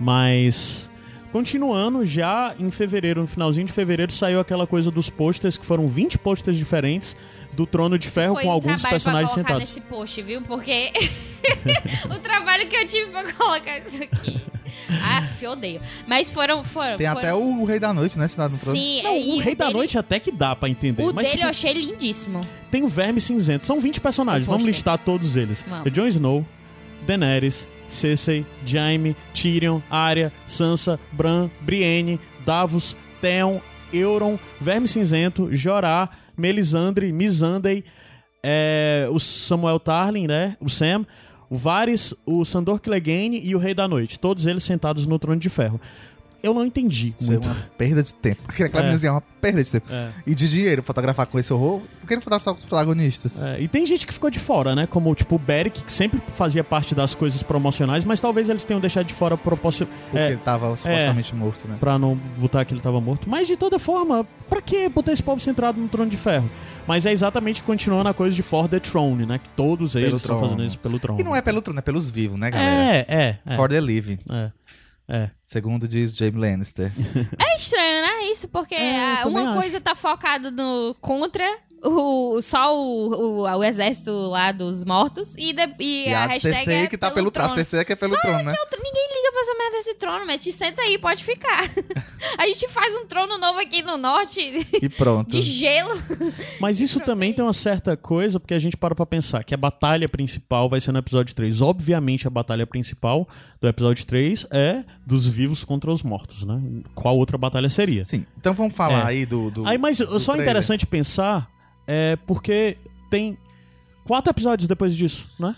Mas, 0.00 0.88
continuando, 1.36 2.02
já 2.04 2.54
em 2.58 2.70
fevereiro, 2.70 3.20
no 3.20 3.26
finalzinho 3.26 3.66
de 3.66 3.72
fevereiro, 3.72 4.10
saiu 4.10 4.40
aquela 4.40 4.66
coisa 4.66 4.90
dos 4.90 5.10
posters, 5.10 5.58
que 5.58 5.66
foram 5.66 5.86
20 5.86 6.16
posters 6.18 6.56
diferentes 6.56 7.14
do 7.52 7.66
Trono 7.66 7.98
de 7.98 8.06
Isso 8.06 8.14
Ferro 8.14 8.34
com 8.36 8.46
um 8.48 8.50
alguns 8.50 8.82
personagens 8.82 9.32
pra 9.32 9.42
colocar 9.44 9.60
sentados. 9.60 9.76
nesse 9.76 9.80
post, 9.82 10.22
viu? 10.22 10.40
Porque 10.42 10.92
o 12.14 12.18
trabalho 12.20 12.66
que 12.68 12.76
eu 12.76 12.86
tive 12.86 13.10
pra 13.10 13.30
colocar 13.32 13.78
isso 13.80 14.02
aqui. 14.02 14.40
Ah, 14.90 15.22
odeio. 15.50 15.80
Mas 16.06 16.30
foram. 16.30 16.64
foram 16.64 16.96
Tem 16.96 17.06
foram... 17.06 17.18
até 17.20 17.34
o 17.34 17.64
Rei 17.64 17.78
da 17.78 17.92
Noite, 17.92 18.18
né? 18.18 18.28
Sentado 18.28 18.52
no 18.52 18.58
trono. 18.58 18.76
Sim, 18.76 19.02
Não, 19.02 19.10
é, 19.10 19.20
e 19.20 19.38
o 19.38 19.38
Rei 19.40 19.54
da 19.54 19.66
dele- 19.66 19.76
Noite 19.78 19.98
até 19.98 20.18
que 20.18 20.30
dá 20.32 20.54
pra 20.56 20.68
entender. 20.68 21.02
O 21.02 21.14
mas 21.14 21.26
dele 21.26 21.30
tipo, 21.36 21.44
eu 21.46 21.50
achei 21.50 21.72
lindíssimo. 21.72 22.40
tem 22.70 22.82
o 22.82 22.88
Verme 22.88 23.20
Cinzento. 23.20 23.66
São 23.66 23.78
20 23.80 24.00
personagens, 24.00 24.46
O 24.46 24.50
vamos 24.50 24.64
listar 24.66 24.96
todos 24.98 25.36
eles. 25.36 25.64
Vamos. 25.68 25.92
Jon 25.92 26.06
Snow, 26.08 26.46
Daenerys, 27.06 27.68
Cersei, 27.88 28.44
Jaime, 28.64 29.16
Tyrion, 29.32 29.80
Arya, 29.90 30.32
Sansa, 30.46 30.98
Bran, 31.12 31.50
Brienne, 31.60 32.20
Davos, 32.44 32.96
Theon, 33.20 33.60
Euron, 33.92 34.38
Verme 34.60 34.88
Cinzento, 34.88 35.48
Jorah, 35.54 36.10
Melisandre, 36.36 37.12
Missandei, 37.12 37.84
é, 38.42 39.08
o 39.10 39.18
Samuel 39.18 39.80
Tarlin, 39.80 40.26
né? 40.26 40.56
O 40.60 40.68
Sam, 40.68 41.06
o 41.48 41.56
Varys, 41.56 42.14
o 42.24 42.44
Sandor 42.44 42.80
Clegane 42.80 43.40
e 43.42 43.54
o 43.54 43.58
Rei 43.58 43.74
da 43.74 43.88
Noite. 43.88 44.18
Todos 44.18 44.46
eles 44.46 44.64
sentados 44.64 45.06
no 45.06 45.18
Trono 45.18 45.40
de 45.40 45.48
Ferro. 45.48 45.80
Eu 46.46 46.54
não 46.54 46.64
entendi 46.64 47.12
Isso 47.18 47.28
é 47.30 47.32
muito. 47.34 47.46
uma 47.48 47.56
perda 47.76 48.02
de 48.02 48.14
tempo. 48.14 48.42
Aquela 48.48 48.68
É. 48.68 48.76
meninazinha 48.82 49.08
é 49.08 49.12
uma 49.12 49.20
perda 49.20 49.64
de 49.64 49.70
tempo. 49.70 49.86
É. 49.90 50.10
E 50.26 50.34
de 50.34 50.48
dinheiro, 50.48 50.82
fotografar 50.82 51.26
com 51.26 51.38
esse 51.38 51.52
horror. 51.52 51.80
Por 52.00 52.06
que 52.08 52.14
não 52.14 52.22
fotografar 52.22 52.54
com 52.54 52.58
os 52.58 52.64
protagonistas? 52.64 53.42
É, 53.42 53.60
e 53.60 53.68
tem 53.68 53.84
gente 53.84 54.06
que 54.06 54.12
ficou 54.12 54.30
de 54.30 54.38
fora, 54.38 54.74
né? 54.74 54.86
Como 54.86 55.14
tipo 55.14 55.34
o 55.36 55.38
Beric, 55.38 55.82
que 55.84 55.92
sempre 55.92 56.22
fazia 56.36 56.62
parte 56.62 56.94
das 56.94 57.14
coisas 57.14 57.42
promocionais, 57.42 58.04
mas 58.04 58.20
talvez 58.20 58.48
eles 58.48 58.64
tenham 58.64 58.80
deixado 58.80 59.06
de 59.06 59.14
fora 59.14 59.36
proporcion... 59.36 59.86
Porque 60.10 60.18
é, 60.18 60.28
ele 60.28 60.36
tava 60.38 60.76
supostamente 60.76 61.34
morto, 61.34 61.66
né? 61.68 61.76
pra 61.80 61.98
não 61.98 62.14
botar 62.38 62.64
que 62.64 62.72
ele 62.72 62.80
tava 62.80 63.00
morto. 63.00 63.28
Mas 63.28 63.46
de 63.46 63.56
toda 63.56 63.78
forma, 63.78 64.26
pra 64.48 64.60
que 64.60 64.88
botar 64.88 65.12
esse 65.12 65.22
povo 65.22 65.40
centrado 65.40 65.80
no 65.80 65.88
trono 65.88 66.10
de 66.10 66.16
ferro? 66.16 66.48
Mas 66.86 67.04
é 67.04 67.10
exatamente 67.10 67.64
continuando 67.64 68.08
a 68.08 68.14
coisa 68.14 68.34
de 68.36 68.42
For 68.42 68.68
the 68.68 68.78
Throne, 68.78 69.26
né? 69.26 69.38
Que 69.38 69.48
todos 69.50 69.96
eles 69.96 70.14
estão 70.14 70.36
trono. 70.36 70.42
fazendo 70.42 70.64
isso 70.64 70.78
pelo 70.78 71.00
trono. 71.00 71.20
E 71.20 71.24
não 71.24 71.34
é 71.34 71.42
pelo 71.42 71.60
trono, 71.60 71.78
é 71.80 71.82
pelos 71.82 72.08
vivos, 72.08 72.38
né, 72.38 72.48
galera? 72.50 72.70
É, 72.70 73.06
é, 73.08 73.38
é. 73.44 73.56
For 73.56 73.68
the 73.68 73.80
living. 73.80 74.18
é. 74.30 74.50
É. 75.08 75.30
Segundo 75.42 75.86
diz 75.86 76.10
Jaime 76.12 76.38
Lannister. 76.38 76.92
É 77.38 77.56
estranho, 77.56 78.02
né? 78.02 78.24
Isso, 78.32 78.48
porque 78.48 78.74
É, 78.74 79.16
também 79.22 79.42
uma 79.42 79.50
acho. 79.52 79.60
coisa 79.60 79.80
tá 79.80 79.94
focada 79.94 80.50
no 80.50 80.96
contra. 81.00 81.44
O, 81.84 82.40
só 82.42 82.76
o, 82.76 83.08
o, 83.14 83.40
o 83.42 83.62
exército 83.64 84.10
lá 84.10 84.50
dos 84.50 84.82
mortos 84.84 85.34
e, 85.36 85.52
de- 85.52 85.74
e 85.78 86.08
E 86.08 86.12
a, 86.14 86.24
a 86.24 86.26
hashtag 86.26 86.56
CC 86.58 86.72
é 86.72 86.86
que 86.86 86.98
tá 86.98 87.10
pelo 87.10 87.30
trono. 87.30 87.48
trono. 87.50 87.60
A 87.60 87.64
CC 87.64 87.84
que 87.84 87.92
é 87.92 87.96
pelo 87.96 88.18
trono, 88.18 88.42
né? 88.42 88.54
Outro- 88.58 88.80
Ninguém 88.82 89.08
liga 89.14 89.32
pra 89.32 89.40
essa 89.42 89.54
merda 89.54 89.76
desse 89.76 89.94
trono, 89.94 90.26
mas 90.26 90.40
te 90.42 90.52
senta 90.52 90.82
aí, 90.82 90.98
pode 90.98 91.22
ficar. 91.22 91.64
a 92.38 92.46
gente 92.48 92.66
faz 92.68 92.94
um 92.96 93.06
trono 93.06 93.38
novo 93.38 93.58
aqui 93.60 93.82
no 93.82 93.96
norte 93.96 94.40
E 94.82 94.88
pronto. 94.88 95.30
de 95.30 95.42
gelo. 95.42 95.90
Mas 96.60 96.80
isso 96.80 96.98
também 97.00 97.32
tem 97.32 97.44
uma 97.44 97.52
certa 97.52 97.96
coisa, 97.96 98.40
porque 98.40 98.54
a 98.54 98.58
gente 98.58 98.76
para 98.76 98.94
pra 98.94 99.06
pensar 99.06 99.44
que 99.44 99.54
a 99.54 99.58
batalha 99.58 100.08
principal 100.08 100.68
vai 100.68 100.80
ser 100.80 100.92
no 100.92 100.98
episódio 100.98 101.34
3. 101.36 101.60
Obviamente, 101.60 102.26
a 102.26 102.30
batalha 102.30 102.66
principal 102.66 103.28
do 103.60 103.68
episódio 103.68 104.04
3 104.06 104.46
é 104.50 104.82
dos 105.06 105.26
vivos 105.28 105.62
contra 105.62 105.90
os 105.90 106.02
mortos, 106.02 106.44
né? 106.44 106.60
Qual 106.94 107.16
outra 107.16 107.36
batalha 107.38 107.68
seria? 107.68 108.04
Sim. 108.04 108.24
Então 108.38 108.54
vamos 108.54 108.74
falar 108.74 109.04
É. 109.04 109.06
aí 109.08 109.26
do. 109.26 109.50
do 109.50 109.66
Aí, 109.66 109.78
mas 109.78 109.98
do 109.98 110.18
só 110.18 110.32
trailer. 110.32 110.46
interessante 110.46 110.86
pensar 110.86 111.48
é 111.86 112.16
porque 112.26 112.76
tem 113.10 113.36
quatro 114.04 114.30
episódios 114.30 114.66
depois 114.68 114.94
disso, 114.94 115.28
né? 115.38 115.54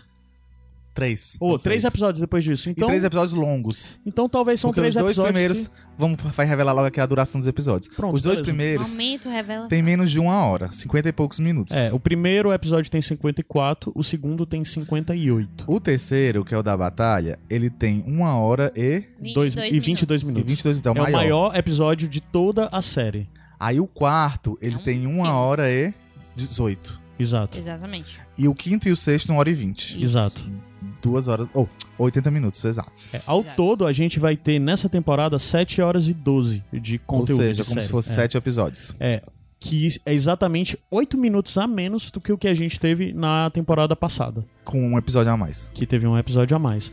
Três. 0.95 1.37
Ou 1.39 1.51
São 1.51 1.63
três 1.71 1.83
seis. 1.83 1.93
episódios 1.95 2.21
depois 2.21 2.43
disso. 2.43 2.69
E 2.69 2.73
Então, 2.73 2.89
três 2.89 3.05
episódios 3.05 3.33
longos. 3.33 4.01
então 4.05 4.29
talvez 4.29 4.59
são 4.59 4.71
Porque 4.71 4.81
três 4.81 4.97
os 4.97 5.01
dois 5.01 5.11
episódios. 5.13 5.33
primeiros. 5.33 5.69
que- 5.69 5.75
Vamos 5.97 6.21
vai 6.21 6.45
revelar 6.45 6.73
logo 6.73 6.89
aqui 6.89 7.01
a 7.01 7.07
duração 7.07 7.41
dos 7.41 7.47
episódios. 7.47 7.95
Pronto, 7.95 8.17
os 8.17 8.21
dois 8.23 8.41
beleza. 8.41 8.45
primeiros 8.45 8.91
Aumento, 8.91 9.29
revela. 9.29 9.69
tem 9.69 9.81
menos 9.81 10.11
de 10.11 10.19
uma 10.19 10.45
hora, 10.45 10.73
50 10.73 11.09
e 11.09 11.13
poucos 11.13 11.39
minutos. 11.39 11.77
É, 11.77 11.93
o 11.93 12.01
primeiro 12.01 12.53
episódio 12.53 12.91
tem 12.91 13.01
54, 13.01 13.93
o 13.95 14.03
segundo 14.03 14.45
tem 14.45 14.65
58. 14.65 15.65
O 15.69 15.79
terceiro, 15.79 16.45
que 16.45 16.53
é 16.53 16.59
o 16.59 16.65
da 16.65 16.77
batalha, 16.77 17.39
ele 17.49 17.71
tem 17.71 18.03
uma 18.05 18.35
hora 18.37 18.73
e, 18.75 19.05
22 19.21 19.55
Dois- 19.55 19.73
e 19.75 19.79
22 19.81 20.23
e 20.23 20.27
minutos. 20.27 20.49
22 20.49 20.77
minutos. 20.79 20.87
É 20.87 20.91
o 20.91 20.95
É 20.99 21.01
maior. 21.13 21.17
o 21.17 21.21
maior 21.23 21.57
episódio 21.57 22.09
de 22.09 22.21
toda 22.21 22.69
a 22.73 22.83
série. 22.83 23.29
Aí 23.61 23.79
o 23.79 23.87
quarto, 23.87 24.59
ele 24.61 24.75
É 24.75 24.79
um 24.79 24.83
tem 24.83 25.07
uma 25.07 25.25
filme. 25.27 25.29
hora 25.31 25.71
e 25.71 25.93
18. 26.39 27.01
Exato. 27.19 27.59
Exatamente. 27.59 28.21
E 28.37 28.47
o 28.47 28.55
quinto 28.55 28.89
e 28.89 28.93
o 28.93 28.97
sexto, 28.97 29.31
uma 29.31 29.41
hora 29.41 29.51
e 29.51 29.55
20. 29.55 29.95
Isso. 29.95 30.05
Exato. 30.05 30.41
Duas 31.03 31.27
horas. 31.27 31.49
Ou 31.53 31.69
80 31.99 32.31
minutos, 32.31 32.65
exatos. 32.65 33.13
É, 33.13 33.21
ao 33.27 33.41
Exato. 33.41 33.57
todo, 33.57 33.87
a 33.87 33.93
gente 33.93 34.21
vai 34.21 34.37
ter 34.37 34.59
nessa 34.59 34.89
temporada 34.89 35.39
7 35.39 35.83
horas 35.83 36.09
e 36.09 36.15
12 36.15 36.63
de 36.73 36.99
conteúdo. 36.99 37.41
Ou 37.41 37.47
seja, 37.49 37.65
como 37.65 37.75
série. 37.75 37.87
se 37.87 37.91
fosse 37.91 38.11
é. 38.11 38.15
sete 38.15 38.37
episódios. 38.37 38.95
É, 39.01 39.23
que 39.61 39.89
é 40.07 40.15
exatamente 40.15 40.79
8 40.91 41.19
minutos 41.19 41.59
a 41.59 41.67
menos 41.67 42.11
do 42.11 42.21
que 42.21 42.33
o 42.33 42.39
que 42.39 42.47
a 42.47 42.55
gente 42.55 42.79
teve 42.79 43.13
na 43.13 43.51
temporada 43.51 43.97
passada, 43.97 44.45
Com 44.65 44.81
um 44.81 44.97
episódio 44.99 45.33
a 45.33 45.37
mais. 45.37 45.71
que 45.75 45.87
teve 45.87 46.07
um 46.07 46.17
episódio 46.17 46.57
a 46.57 46.59
mais. 46.61 46.93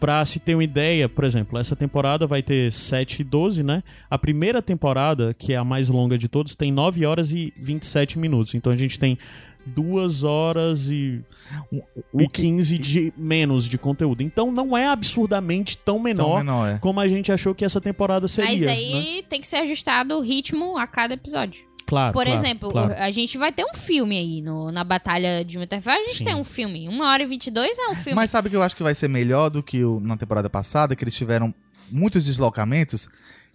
Pra 0.00 0.24
se 0.24 0.38
ter 0.38 0.54
uma 0.54 0.64
ideia, 0.64 1.08
por 1.08 1.24
exemplo, 1.24 1.58
essa 1.58 1.74
temporada 1.74 2.26
vai 2.26 2.42
ter 2.42 2.70
7 2.70 3.20
e 3.20 3.24
12, 3.24 3.62
né? 3.62 3.82
A 4.10 4.18
primeira 4.18 4.60
temporada, 4.60 5.32
que 5.32 5.52
é 5.52 5.56
a 5.56 5.64
mais 5.64 5.88
longa 5.88 6.18
de 6.18 6.28
todos, 6.28 6.54
tem 6.54 6.70
9 6.70 7.06
horas 7.06 7.32
e 7.32 7.52
27 7.56 8.18
minutos. 8.18 8.54
Então 8.54 8.72
a 8.72 8.76
gente 8.76 8.98
tem 8.98 9.16
2 9.66 10.22
horas 10.24 10.90
e, 10.90 11.22
O 12.12 12.20
e 12.20 12.28
que- 12.28 12.42
15 12.42 12.76
de 12.76 13.12
menos 13.16 13.66
de 13.66 13.78
conteúdo. 13.78 14.22
Então 14.22 14.52
não 14.52 14.76
é 14.76 14.86
absurdamente 14.88 15.78
tão 15.78 15.94
Tão 15.94 16.02
menor, 16.02 16.38
menor, 16.44 16.68
é. 16.68 16.78
como 16.78 17.00
a 17.00 17.08
gente 17.08 17.32
achou 17.32 17.54
que 17.54 17.64
essa 17.64 17.80
temporada 17.80 18.28
seria. 18.28 18.50
Mas 18.50 18.60
né? 18.62 18.72
aí 18.72 19.24
tem 19.28 19.40
que 19.40 19.46
ser 19.46 19.56
ajustado 19.56 20.16
o 20.16 20.20
ritmo 20.20 20.76
a 20.76 20.86
cada 20.86 21.14
episódio. 21.14 21.64
Claro, 21.86 22.12
Por 22.14 22.24
claro, 22.24 22.38
exemplo, 22.40 22.70
claro. 22.70 22.94
a 22.96 23.10
gente 23.10 23.36
vai 23.36 23.52
ter 23.52 23.64
um 23.64 23.74
filme 23.74 24.16
aí 24.18 24.40
no, 24.42 24.72
na 24.72 24.82
Batalha 24.82 25.44
de 25.44 25.58
Winterfell. 25.58 25.92
A 25.92 26.06
gente 26.06 26.18
Sim. 26.18 26.24
tem 26.24 26.34
um 26.34 26.44
filme. 26.44 26.88
Uma 26.88 27.10
hora 27.10 27.22
e 27.22 27.26
22 27.26 27.78
é 27.78 27.88
um 27.90 27.94
filme. 27.94 28.14
Mas 28.16 28.30
sabe 28.30 28.48
que 28.48 28.56
eu 28.56 28.62
acho 28.62 28.74
que 28.74 28.82
vai 28.82 28.94
ser 28.94 29.08
melhor 29.08 29.50
do 29.50 29.62
que 29.62 29.84
o, 29.84 30.00
na 30.00 30.16
temporada 30.16 30.48
passada, 30.48 30.96
que 30.96 31.04
eles 31.04 31.14
tiveram 31.14 31.54
muitos 31.90 32.24
deslocamentos. 32.24 33.08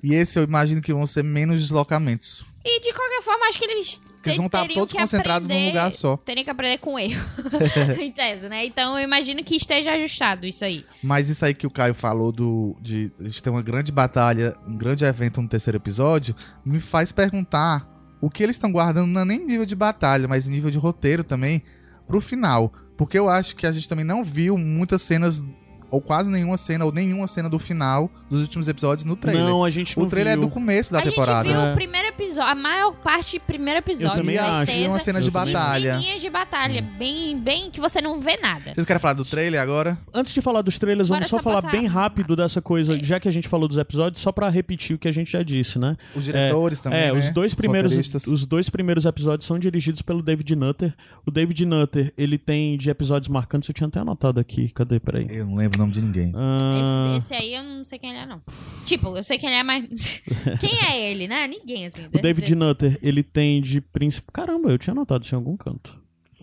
E 0.04 0.14
esse 0.14 0.38
eu 0.38 0.44
imagino 0.44 0.82
que 0.82 0.94
vão 0.94 1.06
ser 1.08 1.24
menos 1.24 1.60
deslocamentos. 1.60 2.46
E 2.64 2.80
de 2.82 2.94
qualquer 2.94 3.22
forma, 3.24 3.46
acho 3.48 3.58
que 3.58 3.66
eles. 3.66 3.98
Porque 3.98 4.30
eles 4.30 4.38
vão 4.38 4.46
estar 4.48 4.68
todos 4.68 4.94
que 4.94 5.00
concentrados 5.00 5.48
num 5.48 5.54
aprender- 5.56 5.70
lugar 5.70 5.94
só. 5.94 6.18
Teriam 6.18 6.44
que 6.44 6.50
aprender 6.50 6.78
com 6.78 7.00
erro. 7.00 7.26
em 8.00 8.12
tese, 8.12 8.48
né? 8.48 8.66
Então 8.66 8.98
eu 8.98 9.04
imagino 9.04 9.44
que 9.44 9.56
esteja 9.56 9.94
ajustado 9.94 10.46
isso 10.46 10.64
aí. 10.64 10.86
Mas 11.02 11.30
isso 11.30 11.44
aí 11.44 11.54
que 11.54 11.66
o 11.66 11.70
Caio 11.72 11.94
falou 11.94 12.32
do, 12.32 12.76
de 12.82 13.12
a 13.20 13.24
gente 13.24 13.42
ter 13.42 13.50
uma 13.50 13.62
grande 13.62 13.92
batalha, 13.92 14.56
um 14.68 14.78
grande 14.78 15.04
evento 15.06 15.42
no 15.42 15.48
terceiro 15.48 15.78
episódio, 15.78 16.36
me 16.66 16.80
faz 16.80 17.12
perguntar 17.14 17.88
o 18.22 18.30
que 18.30 18.44
eles 18.44 18.56
estão 18.56 18.72
guardando 18.72 19.08
não 19.08 19.22
é 19.22 19.26
nem 19.26 19.46
nível 19.46 19.66
de 19.66 19.76
batalha, 19.76 20.28
mas 20.28 20.48
nível 20.48 20.70
de 20.70 20.78
roteiro 20.78 21.24
também, 21.24 21.64
pro 22.08 22.20
final. 22.20 22.74
Porque 22.98 23.18
eu 23.18 23.30
acho 23.30 23.56
que 23.56 23.66
a 23.66 23.72
gente 23.72 23.88
também 23.88 24.04
não 24.04 24.24
viu 24.24 24.58
muitas 24.58 25.02
cenas 25.02 25.46
ou 25.92 26.02
quase 26.02 26.30
nenhuma 26.30 26.58
cena, 26.58 26.86
ou 26.86 26.92
nenhuma 26.92 27.28
cena 27.28 27.50
do 27.50 27.58
final 27.60 28.10
dos 28.30 28.42
últimos 28.42 28.68
episódios 28.68 29.06
no 29.06 29.16
trailer. 29.16 29.44
Não, 29.44 29.64
a 29.64 29.70
gente 29.70 29.98
não 29.98 30.06
o 30.06 30.10
trailer 30.10 30.34
viu. 30.34 30.44
é 30.44 30.46
do 30.48 30.52
começo 30.52 30.92
da 30.92 31.00
a 31.00 31.02
temporada. 31.02 31.48
gente 31.48 31.58
viu 31.58 31.66
É. 31.68 31.72
o 31.72 31.76
primeiro 31.76 32.08
episódio, 32.10 32.52
a 32.52 32.56
maior 32.56 32.92
parte 32.96 33.40
do 33.40 33.46
primeiro 33.46 33.80
episódio. 33.80 34.18
também 34.18 34.36
das 34.36 34.50
acho. 34.50 34.72
Cenas 34.72 34.88
uma 34.90 35.00
cena 35.00 35.22
de 35.22 35.28
Eu 35.28 35.32
também. 35.34 35.50
e 35.50 35.54
batalha. 35.54 35.96
ceninhas 35.96 36.22
de 36.22 36.30
batalha, 36.30 36.82
bem, 36.98 37.38
bem 37.40 37.72
que 37.72 37.80
você 37.80 38.02
não 38.02 38.20
vê 38.20 38.38
nada. 38.38 38.74
Vocês 38.74 38.86
querem 38.86 39.00
falar 39.00 39.14
do 39.14 39.24
trailer 39.26 39.62
agora? 39.62 39.98
Antes 40.14 40.34
de 40.34 40.42
falar 40.42 40.62
dos 40.62 40.78
trailers, 40.78 41.08
Bora 41.10 41.20
vamos 41.20 41.30
só 41.30 41.38
só 41.38 41.44
falar 41.44 41.72
bem 41.72 41.88
rápido 41.88 42.36
dessa 42.36 42.62
coisa, 42.62 42.96
É. 42.96 43.04
já 43.04 43.20
que 43.20 43.28
a 43.28 43.32
gente 43.32 43.48
falou 43.48 43.68
dos 43.68 43.78
episódios, 43.78 44.22
só 44.22 44.32
pra 44.32 44.50
repetir 44.50 44.96
o 44.96 45.00
que 45.00 45.08
a 45.08 45.12
gente 45.12 45.32
já 45.32 45.42
disse, 45.44 45.80
né? 45.80 45.96
Os 46.16 46.24
diretores 46.24 46.82
também, 46.82 47.00
É, 47.00 47.12
né? 47.12 47.18
os 47.20 47.32
dois 47.32 47.54
primeiros 47.54 47.94
os 48.28 48.46
dois 48.46 48.70
primeiros 48.70 49.06
episódios 49.06 49.48
são 49.48 49.58
dirigidos 49.58 50.02
pelo 50.02 50.22
David 50.22 50.56
Nutter. 50.56 50.94
O 51.26 51.32
David 51.32 51.66
Nutter, 51.66 52.14
ele 52.18 52.38
tem 52.38 52.78
de 52.78 52.90
episódios 52.90 53.28
marcantes, 53.30 53.68
eu 53.70 53.74
tinha 53.74 53.88
até 53.88 54.00
anotado 54.00 54.40
aqui. 54.40 54.70
Cadê? 54.70 55.00
Peraí. 55.00 55.26
Eu 55.30 55.46
não 55.46 55.56
lembro 55.56 55.79
nome 55.80 55.92
de 55.92 56.02
ninguém. 56.02 56.32
Ah, 56.36 57.10
Esse, 57.16 57.18
esse 57.18 57.34
aí 57.34 57.56
eu 57.56 57.64
não 57.64 57.84
sei 57.84 57.98
quem 58.00 58.10
ele 58.12 58.20
é, 58.20 58.26
não. 58.26 58.42
Tipo, 58.86 59.16
eu 59.18 59.24
sei 59.24 59.38
quem 59.38 59.50
ele 59.50 59.58
é, 59.60 59.64
mas. 59.64 60.22
quem 60.60 60.80
é 60.88 61.12
ele, 61.12 61.28
né? 61.28 61.48
Ninguém, 61.48 61.86
assim. 61.88 62.06
o 62.06 62.10
David 62.10 62.54
Nutter, 62.56 63.00
ele 63.02 63.24
tem 63.24 63.62
de 63.62 63.82
princípio. 63.82 64.32
Caramba, 64.32 64.70
eu 64.70 64.78
tinha 64.78 64.94
anotado 64.94 65.24
isso 65.26 65.34
em 65.34 65.38
algum 65.38 65.58
canto. 65.58 65.98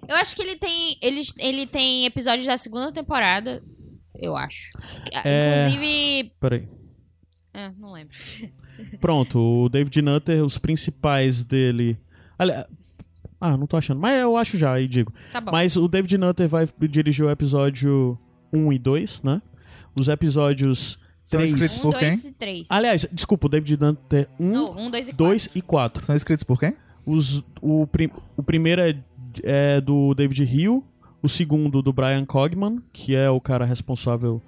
Eu 0.09 0.17
acho 0.17 0.35
que 0.37 0.43
ele 0.43 0.57
tem. 0.57 0.97
Ele, 1.03 1.21
ele 1.39 1.67
tem 1.67 2.05
episódios 2.07 2.47
da 2.47 2.57
segunda 2.59 2.91
temporada. 2.93 3.63
Eu 4.15 4.37
acho. 4.37 4.71
É. 5.25 5.69
Inclusive. 5.69 6.33
Peraí. 6.41 6.69
Ah, 7.53 7.73
não 7.79 7.93
lembro. 7.93 8.15
Pronto, 9.01 9.39
o 9.65 9.69
David 9.69 10.03
Nutter, 10.03 10.45
os 10.45 10.59
principais 10.59 11.45
dele. 11.45 11.99
Ali- 12.39 12.53
Ah, 13.41 13.57
não 13.57 13.67
tô 13.67 13.77
achando. 13.77 14.01
Mas 14.01 14.21
eu 14.21 14.37
acho 14.37 14.57
já, 14.59 14.73
aí 14.75 14.87
digo. 14.87 15.13
Tá 15.33 15.41
bom. 15.41 15.51
Mas 15.53 15.77
o 15.77 15.89
David 15.89 16.17
Nutter 16.19 16.49
vai 16.49 16.67
dirigir 16.89 17.25
o 17.25 17.31
episódio 17.31 18.19
1 18.53 18.73
e 18.73 18.79
2, 18.79 19.23
né? 19.23 19.43
Os 19.99 20.09
episódios 20.09 20.99
São 21.23 21.39
3. 21.41 21.51
escritos 21.53 21.79
um, 21.79 21.83
por 21.83 21.93
dois 21.93 22.21
quem? 22.23 22.31
e 22.31 22.35
três. 22.35 22.67
Aliás, 22.71 23.07
desculpa, 23.13 23.47
o 23.47 23.49
David 23.51 23.81
Nutter 23.81 24.29
1, 24.39 24.51
Não, 24.53 24.77
um, 24.77 24.91
dois 24.91 25.09
e 25.09 25.13
2 25.13 25.49
e 25.55 25.63
4. 25.63 26.05
São 26.05 26.15
escritos 26.17 26.45
por 26.45 26.59
quem? 26.61 26.75
Os, 27.05 27.43
o, 27.61 27.87
prim- 27.87 28.11
o 28.37 28.43
primeiro 28.43 28.83
é, 28.83 28.97
é 29.43 29.81
do 29.81 30.13
David 30.15 30.43
Hill, 30.45 30.85
o 31.23 31.29
segundo 31.29 31.81
do 31.83 31.93
Brian 31.93 32.25
Cogman, 32.25 32.79
que 32.93 33.15
é 33.15 33.31
o 33.31 33.41
cara 33.41 33.65
responsável 33.65 34.43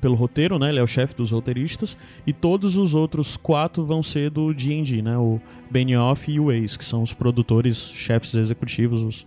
pelo 0.00 0.14
roteiro, 0.14 0.58
né? 0.58 0.68
Ele 0.68 0.78
é 0.78 0.82
o 0.82 0.86
chefe 0.86 1.14
dos 1.14 1.30
roteiristas. 1.30 1.96
E 2.26 2.32
todos 2.32 2.76
os 2.76 2.94
outros 2.94 3.36
quatro 3.36 3.84
vão 3.84 4.02
ser 4.02 4.30
do 4.30 4.52
D&D, 4.52 5.00
né? 5.02 5.16
O 5.16 5.40
Benioff 5.70 6.30
e 6.30 6.38
o 6.38 6.52
Ace, 6.52 6.78
que 6.78 6.84
são 6.84 7.02
os 7.02 7.12
produtores, 7.14 7.76
chefes 7.78 8.34
executivos, 8.34 9.02
os 9.02 9.26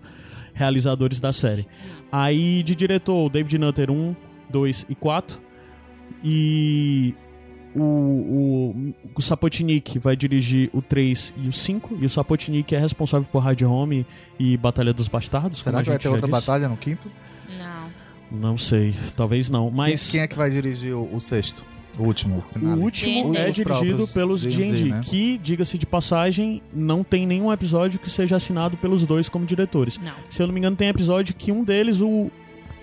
realizadores 0.53 1.19
da 1.19 1.31
série. 1.33 1.67
Aí 2.11 2.63
de 2.63 2.75
diretor, 2.75 3.25
o 3.25 3.29
David 3.29 3.57
Nutter 3.57 3.91
1, 3.91 4.15
2 4.49 4.85
e 4.89 4.95
4. 4.95 5.39
E 6.23 7.13
o, 7.75 7.81
o, 7.81 8.93
o 9.15 9.21
Sapotnik 9.21 9.99
vai 9.99 10.15
dirigir 10.15 10.69
o 10.73 10.81
3 10.81 11.33
e 11.37 11.47
o 11.47 11.53
5. 11.53 11.97
E 12.01 12.05
o 12.05 12.09
Sapotnik 12.09 12.73
é 12.73 12.79
responsável 12.79 13.27
por 13.31 13.39
Hard 13.39 13.61
Home 13.63 14.05
e 14.39 14.57
Batalha 14.57 14.93
dos 14.93 15.07
Bastardos. 15.07 15.59
Será 15.61 15.83
que 15.83 15.89
vai 15.89 15.99
ter 15.99 16.07
outra 16.07 16.27
disse. 16.27 16.31
batalha 16.31 16.67
no 16.67 16.77
quinto? 16.77 17.11
Não. 17.57 17.89
Não 18.29 18.57
sei, 18.57 18.93
talvez 19.15 19.47
não. 19.47 19.69
Mas 19.69 20.03
Quem, 20.03 20.11
quem 20.11 20.21
é 20.21 20.27
que 20.27 20.35
vai 20.35 20.49
dirigir 20.49 20.93
o, 20.93 21.13
o 21.13 21.19
sexto? 21.19 21.63
O 21.97 22.03
último, 22.03 22.43
o 22.53 22.79
último 22.79 23.35
é 23.35 23.49
dirigido 23.49 24.07
pelos 24.09 24.43
D&D, 24.43 24.89
né? 24.89 25.01
que, 25.03 25.37
diga-se 25.37 25.77
de 25.77 25.85
passagem, 25.85 26.61
não 26.73 27.03
tem 27.03 27.25
nenhum 27.25 27.51
episódio 27.51 27.99
que 27.99 28.09
seja 28.09 28.35
assinado 28.35 28.77
pelos 28.77 29.05
dois 29.05 29.27
como 29.29 29.45
diretores. 29.45 29.97
Não. 29.97 30.13
Se 30.29 30.41
eu 30.41 30.47
não 30.47 30.53
me 30.53 30.59
engano, 30.59 30.75
tem 30.75 30.87
episódio 30.89 31.33
que 31.35 31.51
um 31.51 31.63
deles, 31.63 32.01
o 32.01 32.29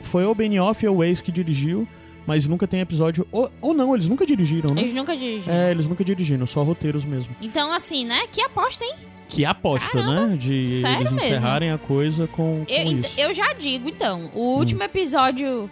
foi 0.01 0.25
o 0.25 0.35
Benioff 0.35 0.87
ou 0.87 0.99
o 0.99 1.05
Ace 1.05 1.23
que 1.23 1.33
dirigiu, 1.33 1.89
mas 2.27 2.47
nunca 2.47 2.67
tem 2.67 2.81
episódio... 2.81 3.27
Ou, 3.33 3.51
ou 3.61 3.73
não, 3.73 3.95
eles 3.95 4.09
nunca 4.09 4.27
dirigiram, 4.27 4.75
né? 4.75 4.83
Eles 4.83 4.93
nunca 4.93 5.17
dirigiram. 5.17 5.55
É, 5.55 5.71
eles 5.71 5.87
nunca 5.87 6.05
dirigiram, 6.05 6.47
só 6.47 6.63
roteiros 6.63 7.05
mesmo. 7.05 7.35
Então, 7.41 7.73
assim, 7.73 8.05
né? 8.05 8.27
Que 8.31 8.43
aposta, 8.43 8.85
hein? 8.85 8.95
Que 9.29 9.45
aposta, 9.45 10.05
né? 10.07 10.37
De 10.37 10.81
sério 10.81 11.01
eles 11.01 11.13
mesmo? 11.13 11.27
encerrarem 11.27 11.71
a 11.71 11.79
coisa 11.79 12.27
com, 12.27 12.65
com 12.67 12.73
Eu, 12.73 12.99
isso. 12.99 13.13
eu 13.19 13.33
já 13.33 13.53
digo, 13.53 13.89
então. 13.89 14.31
O 14.35 14.57
último 14.59 14.83
episódio. 14.83 15.71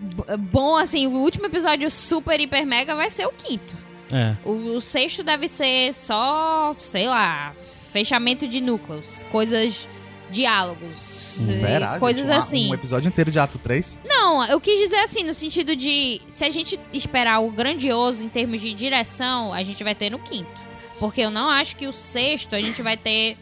B- 0.00 0.36
Bom, 0.36 0.76
assim, 0.76 1.06
o 1.06 1.12
último 1.12 1.46
episódio 1.46 1.90
super, 1.90 2.38
hiper, 2.40 2.66
mega 2.66 2.94
vai 2.94 3.10
ser 3.10 3.26
o 3.26 3.32
quinto. 3.32 3.76
É. 4.12 4.36
O, 4.44 4.76
o 4.76 4.80
sexto 4.80 5.22
deve 5.22 5.48
ser 5.48 5.92
só, 5.92 6.74
sei 6.78 7.06
lá, 7.08 7.52
fechamento 7.92 8.48
de 8.48 8.60
núcleos, 8.60 9.24
coisas, 9.30 9.88
diálogos, 10.30 10.96
Será, 10.96 11.90
gente? 11.92 12.00
coisas 12.00 12.28
Um- 12.28 12.32
assim. 12.32 12.70
Um 12.70 12.74
episódio 12.74 13.08
inteiro 13.08 13.30
de 13.30 13.38
ato 13.38 13.58
3? 13.58 13.98
Não, 14.04 14.44
eu 14.46 14.60
quis 14.60 14.78
dizer 14.80 15.00
assim, 15.00 15.22
no 15.22 15.34
sentido 15.34 15.76
de 15.76 16.20
se 16.28 16.44
a 16.44 16.50
gente 16.50 16.78
esperar 16.92 17.40
o 17.40 17.50
grandioso 17.50 18.24
em 18.24 18.28
termos 18.28 18.60
de 18.60 18.72
direção, 18.74 19.52
a 19.52 19.62
gente 19.62 19.84
vai 19.84 19.94
ter 19.94 20.10
no 20.10 20.18
quinto. 20.18 20.68
Porque 20.98 21.20
eu 21.20 21.30
não 21.30 21.48
acho 21.48 21.76
que 21.76 21.86
o 21.86 21.92
sexto 21.92 22.56
a 22.56 22.60
gente 22.60 22.82
vai 22.82 22.96
ter 22.96 23.36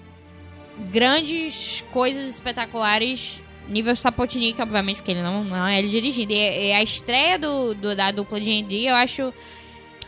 grandes 0.90 1.82
coisas 1.92 2.28
espetaculares. 2.28 3.42
Nível 3.68 3.96
Sapotnik, 3.96 4.60
obviamente, 4.60 4.96
porque 4.98 5.10
ele 5.12 5.22
não, 5.22 5.42
não 5.44 5.66
é 5.66 5.78
ele 5.78 5.88
dirigindo. 5.88 6.32
E, 6.32 6.68
e 6.68 6.72
a 6.72 6.82
estreia 6.82 7.38
do, 7.38 7.74
do- 7.74 7.96
da 7.96 8.10
dupla 8.10 8.38
de 8.40 8.46
D&D, 8.46 8.88
eu 8.88 8.94
acho 8.94 9.32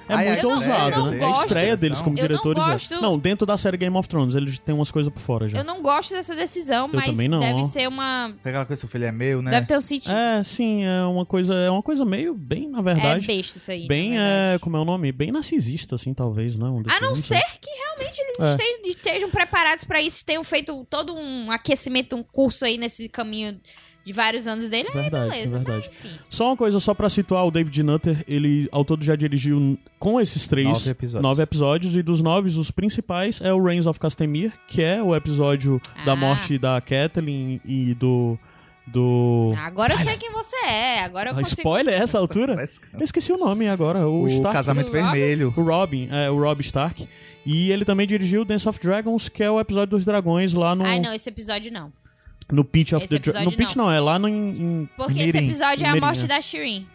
É 0.09 0.15
Ah, 0.15 0.23
é 0.25 0.33
muito 0.33 0.49
ousado, 0.51 1.11
né? 1.11 1.19
É 1.21 1.25
a 1.25 1.31
estreia 1.33 1.77
deles 1.77 1.99
como 2.01 2.17
Eu 2.19 2.23
não 2.23 2.29
diretores. 2.29 2.63
é. 2.63 2.73
gosto- 2.73 3.01
Não, 3.01 3.19
dentro 3.19 3.47
da 3.47 3.57
série 3.57 3.77
Game 3.77 3.97
of 3.97 4.09
Thrones, 4.09 4.35
eles 4.35 4.59
têm 4.59 4.75
umas 4.75 4.91
coisas 4.91 5.13
por 5.13 5.21
fora 5.21 5.49
já. 5.49 5.59
Eu 5.59 5.65
não 5.65 5.83
gosto 5.83 6.11
dessa 6.13 6.35
decisão, 6.35 6.87
Eu 6.87 6.95
mas 6.95 7.07
também 7.07 7.29
não. 7.29 7.39
deve 7.41 7.63
ser 7.65 7.87
uma. 7.89 8.35
Aquela 8.43 8.65
coisa, 8.65 8.81
seu 8.81 8.89
filho 8.89 9.05
é 9.05 9.13
meu, 9.13 9.43
né? 9.43 9.51
Deve 9.51 9.67
ter 9.67 9.77
um 9.77 9.81
sentido. 9.81 10.13
É, 10.15 10.43
sim, 10.43 10.85
é 10.85 11.03
uma 11.05 11.27
coisa, 11.27 11.55
é 11.55 11.71
uma 11.71 11.83
coisa 11.83 12.05
meio 12.05 12.35
bem, 12.35 12.69
na 12.69 12.79
É, 12.79 12.83
verdade, 12.83 13.27
besta 13.27 13.59
isso 13.59 13.71
aí. 13.71 13.87
bem, 13.87 14.19
é, 14.19 14.59
como 14.61 14.77
é 14.77 14.81
o 14.81 14.85
nome? 14.85 15.13
Bem 15.13 15.31
narcisista, 15.31 15.95
assim, 15.97 16.15
talvez, 16.15 16.57
não? 16.57 16.83
A 16.89 17.01
não 17.01 17.15
ser 17.15 17.43
que 17.61 17.71
realmente 17.71 18.19
eles 18.19 18.41
É. 18.41 18.51
estejam, 18.51 18.81
estejam 18.87 19.31
preparados 19.31 19.85
pra 19.85 20.01
isso, 20.01 20.25
tenham 20.25 20.43
feito 20.45 20.87
todo 20.89 21.15
um 21.15 21.51
aquecimento, 21.51 22.17
um 22.17 22.23
curso 22.23 22.65
aí 22.65 22.79
nesse 22.79 23.09
caminho 23.09 23.61
de 24.09 24.13
vários 24.15 24.47
anos 24.47 24.69
dele. 24.71 24.89
aí 24.89 25.03
Verdade, 25.03 25.31
beleza, 25.31 25.59
verdade. 25.59 25.89
mas 25.93 26.07
enfim. 26.07 26.19
Só 26.31 26.47
uma 26.49 26.57
coisa, 26.57 26.81
só 26.81 26.95
pra 26.95 27.09
situar, 27.11 27.45
o 27.47 27.51
David 27.51 27.83
Nutter, 27.83 28.25
ele 28.27 28.67
ao 28.73 28.85
todo 28.85 29.05
já 29.05 29.15
dirigiu 29.15 29.79
com 29.99 30.19
esses 30.21 30.49
três 30.49 30.67
Nove 30.67 30.91
episódios. 30.91 31.23
nove 31.23 31.43
episódios, 31.43 31.95
e 31.97 32.03
dos 32.03 32.23
nove, 32.23 32.49
os 32.59 32.71
principais 32.71 33.41
é 33.43 33.53
o 33.53 33.63
Reigns 33.63 33.87
of 33.87 34.01
Castamere, 34.01 34.53
que 34.67 34.83
é 34.83 35.03
o 35.03 35.15
episódio 35.15 35.81
da 36.07 36.13
Ah. 36.13 36.17
morte 36.17 36.59
da 36.59 36.81
Kathleen 36.81 37.61
e 37.65 37.93
do. 37.95 38.39
do. 38.87 39.53
Agora 39.59 39.93
eu 39.93 39.99
sei 39.99 40.17
quem 40.17 40.33
você 40.33 40.57
é, 40.65 41.01
agora 41.05 41.29
eu 41.31 41.35
Ah, 41.35 41.39
consigo... 41.39 41.61
spoiler 41.61 42.01
a 42.01 42.03
essa 42.03 42.19
altura? 42.19 42.57
Eu 42.95 43.03
esqueci 43.05 43.31
o 43.33 43.37
nome 43.37 43.69
agora, 43.69 44.09
o, 44.09 44.23
O 44.23 44.29
Stark. 44.29 44.57
Casamento? 44.57 44.91
Vermelho. 44.91 45.53
O 45.57 45.63
Robin, 45.63 46.09
é, 46.11 46.31
o 46.31 46.39
Rob 46.41 46.61
Stark. 46.63 47.07
E 47.45 47.71
ele 47.71 47.85
também 47.85 48.07
dirigiu 48.07 48.45
Dance 48.45 48.69
of 48.69 48.79
Dragons, 48.81 49.29
que 49.29 49.43
é 49.43 49.51
o 49.51 49.59
episódio 49.61 49.91
dos 49.97 50.05
dragões 50.05 50.53
lá 50.53 50.75
no, 50.75 50.85
Ai, 50.85 51.01
não, 51.01 51.13
esse 51.15 51.29
episódio 51.29 51.73
não. 51.73 51.91
No 52.51 52.65
Pitch 52.65 52.93
of 52.93 53.05
Esse 53.05 53.15
the 53.15 53.19
Dra- 53.19 53.31
episódio 53.43 53.51
No 53.51 53.57
Pitch 53.57 53.77
não. 53.77 53.85
não. 53.87 53.93
é 53.93 54.01
lá 54.01 54.19
no, 54.19 54.29
em, 54.29 54.89
Porque 54.97 55.19
esse 55.21 55.33
Mirim. 55.33 55.47
episódio 55.47 55.87
é 55.87 55.89
a 55.91 55.97
morte 55.97 56.25
é. 56.25 56.27
da 56.27 56.41
Shirin. 56.41 56.87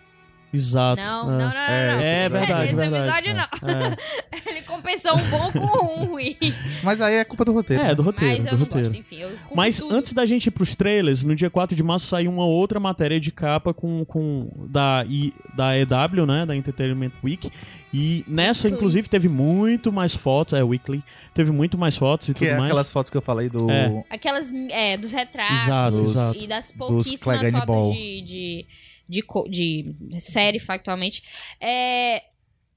Exato. 0.53 1.01
Não, 1.01 1.21
é. 1.23 1.25
não, 1.25 1.39
não, 1.39 1.49
não, 1.49 1.57
É, 1.61 1.93
não. 1.95 2.01
É 2.01 2.29
verdade, 2.29 2.65
Esse 2.67 2.75
verdade. 2.75 3.27
episódio 3.29 3.35
não. 3.35 3.69
É. 3.69 3.97
Ele 4.49 4.61
compensou 4.61 5.15
um 5.17 5.29
bom 5.29 5.51
com 5.51 5.85
um 5.85 6.05
ruim. 6.05 6.37
Mas 6.83 7.01
aí 7.01 7.15
é 7.15 7.23
culpa 7.23 7.43
do 7.43 7.51
roteiro. 7.53 7.83
É, 7.83 7.95
do 7.95 8.03
roteiro, 8.03 8.33
Mas 8.35 8.43
do 8.45 8.49
eu 8.49 8.57
não 8.57 8.65
roteiro. 8.65 8.87
gosto, 8.87 8.99
enfim. 8.99 9.21
Mas 9.55 9.77
tudo. 9.79 9.95
antes 9.95 10.13
da 10.13 10.25
gente 10.25 10.47
ir 10.47 10.51
pros 10.51 10.75
trailers, 10.75 11.23
no 11.23 11.35
dia 11.35 11.49
4 11.49 11.75
de 11.75 11.81
março 11.83 12.05
saiu 12.07 12.31
uma 12.31 12.45
outra 12.45 12.79
matéria 12.79 13.19
de 13.19 13.31
capa 13.31 13.73
com, 13.73 14.05
com 14.05 14.49
da, 14.69 15.03
I, 15.07 15.33
da 15.55 15.77
EW, 15.77 16.25
né? 16.25 16.45
Da 16.45 16.55
Entertainment 16.55 17.11
Week. 17.23 17.49
E 17.95 18.25
nessa, 18.27 18.63
Weekly. 18.63 18.75
inclusive, 18.77 19.07
teve 19.07 19.29
muito 19.29 19.91
mais 19.91 20.15
fotos. 20.15 20.53
É, 20.53 20.63
Weekly. 20.63 21.03
Teve 21.33 21.51
muito 21.51 21.77
mais 21.77 21.95
fotos 21.95 22.27
e 22.27 22.33
Que 22.33 22.39
tudo 22.39 22.47
é 22.49 22.53
mais. 22.57 22.65
aquelas 22.65 22.91
fotos 22.91 23.09
que 23.11 23.17
eu 23.17 23.21
falei 23.21 23.49
do. 23.49 23.69
É. 23.69 24.03
Aquelas, 24.09 24.51
é, 24.71 24.97
dos 24.97 25.11
retratos 25.11 25.63
Exato, 25.63 26.03
exato. 26.03 26.39
e 26.39 26.47
das 26.47 26.71
pouquíssimas 26.71 27.51
fotos 27.51 27.93
de, 27.95 28.21
de, 28.21 28.65
de, 29.07 29.23
de 29.49 30.21
série, 30.21 30.59
factualmente. 30.59 31.23
É, 31.59 32.23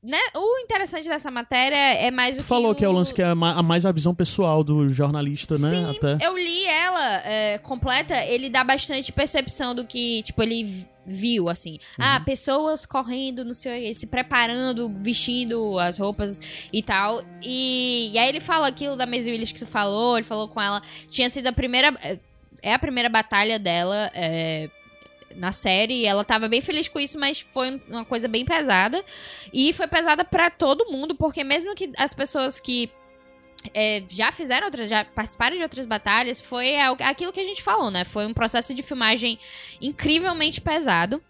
né, 0.03 0.19
o 0.37 0.59
interessante 0.59 1.09
dessa 1.09 1.31
matéria 1.31 1.77
é 1.77 2.11
mais 2.11 2.39
o 2.39 2.43
que 2.43 2.47
falou 2.47 2.75
que 2.75 2.85
é 2.85 2.89
o 2.89 2.93
lance 2.93 3.13
que 3.13 3.23
é 3.23 3.27
a 3.27 3.35
mais 3.35 3.85
a 3.85 3.91
visão 3.93 4.15
pessoal 4.15 4.63
do 4.63 4.89
jornalista, 4.89 5.59
né? 5.59 5.71
Sim, 5.71 5.97
Até. 5.97 6.25
eu 6.25 6.37
li 6.37 6.65
ela 6.67 7.17
é, 7.25 7.59
completa, 7.59 8.15
ele 8.25 8.49
dá 8.49 8.63
bastante 8.63 9.11
percepção 9.11 9.75
do 9.75 9.85
que, 9.85 10.23
tipo, 10.23 10.43
ele 10.43 10.87
viu, 11.09 11.49
assim. 11.49 11.79
Uhum. 11.99 12.05
Ah, 12.05 12.21
pessoas 12.21 12.85
correndo, 12.85 13.45
não 13.45 13.55
sei, 13.55 13.95
se 13.95 14.07
preparando, 14.09 14.89
vestindo 14.89 15.79
as 15.79 15.99
roupas 15.99 16.69
e 16.73 16.83
tal. 16.83 17.23
E, 17.43 18.11
e 18.13 18.19
aí 18.19 18.29
ele 18.29 18.41
fala 18.41 18.67
aquilo 18.67 18.97
da 18.97 19.07
Maisie 19.07 19.33
Willis 19.33 19.53
que 19.53 19.61
tu 19.61 19.67
falou, 19.67 20.19
ele 20.19 20.27
falou 20.27 20.49
com 20.49 20.61
ela. 20.61 20.83
Tinha 21.09 21.31
sido 21.31 21.47
a 21.47 21.53
primeira... 21.53 21.97
é, 22.03 22.19
É 22.63 22.75
a 22.75 22.79
primeira 22.79 23.09
batalha 23.09 23.59
dela 23.59 24.11
é, 24.15 24.69
na 25.37 25.53
série. 25.53 26.03
e 26.03 26.07
Ela 26.07 26.25
tava 26.25 26.49
bem 26.49 26.61
feliz 26.61 26.89
com 26.89 26.99
isso, 26.99 27.19
mas 27.19 27.41
foi 27.41 27.81
uma 27.89 28.05
coisa 28.05 28.27
bem 28.27 28.45
pesada. 28.45 29.05
E 29.53 29.73
foi 29.73 29.87
pesada 29.87 30.25
pra 30.25 30.51
todo 30.51 30.91
mundo, 30.91 31.15
porque 31.15 31.45
mesmo 31.45 31.75
que 31.75 31.93
as 31.97 32.13
pessoas 32.15 32.59
que 32.59 32.91
é, 33.75 34.03
já 34.09 34.33
fizeram 34.33 34.67
outras, 34.67 34.89
já 34.89 35.05
participaram 35.05 35.57
de 35.57 35.63
outras 35.63 35.87
batalhas, 35.87 36.41
foi 36.41 36.77
aquilo 36.81 37.33
que 37.33 37.41
a 37.41 37.45
gente 37.45 37.63
falou, 37.63 37.91
né? 37.91 38.05
Foi 38.05 38.27
um 38.27 38.35
processo 38.35 38.75
de 38.75 38.83
filmagem 38.83 39.39
incrivelmente 39.81 40.61
pesado. 40.61 41.23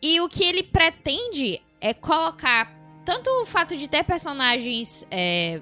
E 0.00 0.20
o 0.20 0.28
que 0.28 0.44
ele 0.44 0.62
pretende 0.62 1.60
é 1.80 1.92
colocar 1.92 2.72
tanto 3.04 3.28
o 3.42 3.46
fato 3.46 3.76
de 3.76 3.86
ter 3.86 4.02
personagens, 4.04 5.06
é, 5.10 5.60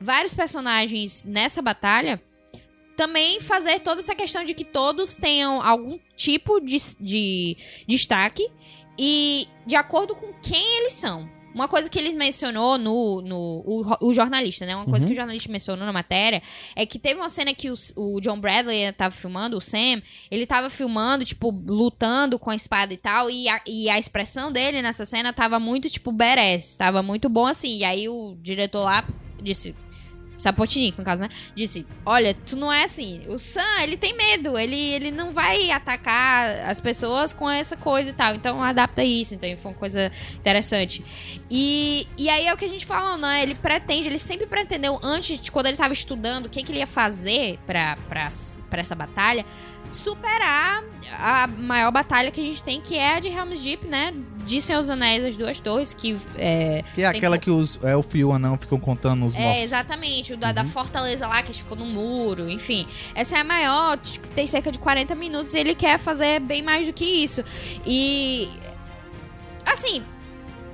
vários 0.00 0.32
personagens 0.32 1.24
nessa 1.24 1.60
batalha, 1.60 2.22
também 2.96 3.40
fazer 3.40 3.80
toda 3.80 4.00
essa 4.00 4.14
questão 4.14 4.44
de 4.44 4.54
que 4.54 4.64
todos 4.64 5.16
tenham 5.16 5.60
algum 5.62 5.98
tipo 6.16 6.60
de, 6.60 6.76
de 7.00 7.56
destaque 7.86 8.46
e 8.98 9.48
de 9.66 9.76
acordo 9.76 10.14
com 10.14 10.32
quem 10.42 10.78
eles 10.78 10.92
são. 10.94 11.28
Uma 11.54 11.68
coisa 11.68 11.88
que 11.88 11.96
ele 11.96 12.12
mencionou 12.14 12.76
no. 12.76 13.22
no 13.22 13.62
o, 13.64 14.08
o 14.08 14.12
jornalista, 14.12 14.66
né? 14.66 14.74
Uma 14.74 14.86
coisa 14.86 15.04
Uhum. 15.04 15.08
que 15.08 15.12
o 15.12 15.16
jornalista 15.16 15.52
mencionou 15.52 15.86
na 15.86 15.92
matéria 15.92 16.42
é 16.74 16.84
que 16.84 16.98
teve 16.98 17.20
uma 17.20 17.28
cena 17.28 17.54
que 17.54 17.70
o, 17.70 17.74
o 17.94 18.20
John 18.20 18.40
Bradley 18.40 18.92
tava 18.92 19.12
filmando, 19.14 19.56
o 19.56 19.60
Sam, 19.60 20.02
ele 20.32 20.46
tava 20.46 20.68
filmando, 20.68 21.24
tipo, 21.24 21.50
lutando 21.50 22.40
com 22.40 22.50
a 22.50 22.56
espada 22.56 22.92
e 22.92 22.96
tal, 22.96 23.30
e 23.30 23.48
a, 23.48 23.60
e 23.68 23.88
a 23.88 23.96
expressão 24.00 24.50
dele 24.50 24.82
nessa 24.82 25.04
cena 25.04 25.32
tava 25.32 25.60
muito, 25.60 25.88
tipo, 25.88 26.10
badass, 26.10 26.76
tava 26.76 27.04
muito 27.04 27.28
bom 27.28 27.46
assim. 27.46 27.78
E 27.78 27.84
aí 27.84 28.08
o 28.08 28.36
diretor 28.42 28.82
lá 28.82 29.06
disse. 29.40 29.76
Sapotnik, 30.38 30.98
no 30.98 31.04
caso, 31.04 31.22
né? 31.22 31.28
Disse: 31.54 31.86
Olha, 32.04 32.34
tu 32.34 32.56
não 32.56 32.72
é 32.72 32.84
assim. 32.84 33.22
O 33.28 33.38
Sam, 33.38 33.82
ele 33.82 33.96
tem 33.96 34.16
medo. 34.16 34.58
Ele, 34.58 34.76
ele 34.76 35.10
não 35.10 35.32
vai 35.32 35.70
atacar 35.70 36.68
as 36.68 36.80
pessoas 36.80 37.32
com 37.32 37.48
essa 37.48 37.76
coisa 37.76 38.10
e 38.10 38.12
tal. 38.12 38.34
Então 38.34 38.62
adapta 38.62 39.02
isso. 39.02 39.34
Então 39.34 39.48
foi 39.56 39.72
uma 39.72 39.78
coisa 39.78 40.10
interessante. 40.34 41.04
E, 41.50 42.06
e 42.16 42.28
aí 42.28 42.46
é 42.46 42.54
o 42.54 42.56
que 42.56 42.64
a 42.64 42.68
gente 42.68 42.86
fala, 42.86 43.16
né? 43.16 43.42
Ele 43.42 43.54
pretende, 43.54 44.08
ele 44.08 44.18
sempre 44.18 44.46
pretendeu, 44.46 44.98
antes 45.02 45.40
de 45.40 45.50
quando 45.50 45.66
ele 45.66 45.76
tava 45.76 45.92
estudando 45.92 46.46
o 46.46 46.48
que, 46.48 46.62
que 46.62 46.72
ele 46.72 46.78
ia 46.80 46.86
fazer 46.86 47.58
pra, 47.66 47.96
pra, 48.08 48.28
pra 48.68 48.80
essa 48.80 48.94
batalha, 48.94 49.44
superar 49.90 50.82
a 51.12 51.46
maior 51.46 51.90
batalha 51.90 52.30
que 52.30 52.40
a 52.40 52.44
gente 52.44 52.62
tem, 52.62 52.80
que 52.80 52.96
é 52.96 53.16
a 53.16 53.20
de 53.20 53.28
Helm's 53.28 53.62
Deep, 53.62 53.86
né? 53.86 54.12
De 54.46 54.60
Senhor 54.60 54.80
dos 54.80 54.90
Anéis, 54.90 55.24
as 55.24 55.36
duas 55.36 55.58
torres, 55.60 55.94
que 55.94 56.18
é, 56.36 56.84
Que 56.94 57.02
é 57.02 57.06
aquela 57.06 57.38
que- 57.38 57.50
os 57.50 57.78
elfos 57.82 58.14
e 58.14 58.24
o 58.24 58.32
anão 58.32 58.56
ficam 58.58 58.78
contando 58.78 59.24
os 59.24 59.34
é, 59.34 59.38
mortos. 59.40 59.62
exatamente, 59.62 60.32
o 60.34 60.36
da, 60.36 60.52
da 60.52 60.64
fortaleza 60.64 61.26
lá, 61.26 61.42
que 61.42 61.52
ficou 61.52 61.76
no 61.76 61.86
muro, 61.86 62.48
enfim. 62.50 62.86
Essa 63.14 63.38
é 63.38 63.40
a 63.40 63.44
maior, 63.44 63.96
tem 64.34 64.46
cerca 64.46 64.70
de 64.70 64.78
40 64.78 65.14
minutos 65.14 65.54
e 65.54 65.58
ele 65.58 65.74
quer 65.74 65.98
fazer 65.98 66.40
bem 66.40 66.62
mais 66.62 66.86
do 66.86 66.92
que 66.92 67.04
isso. 67.04 67.42
E. 67.86 68.48
Assim, 69.64 70.02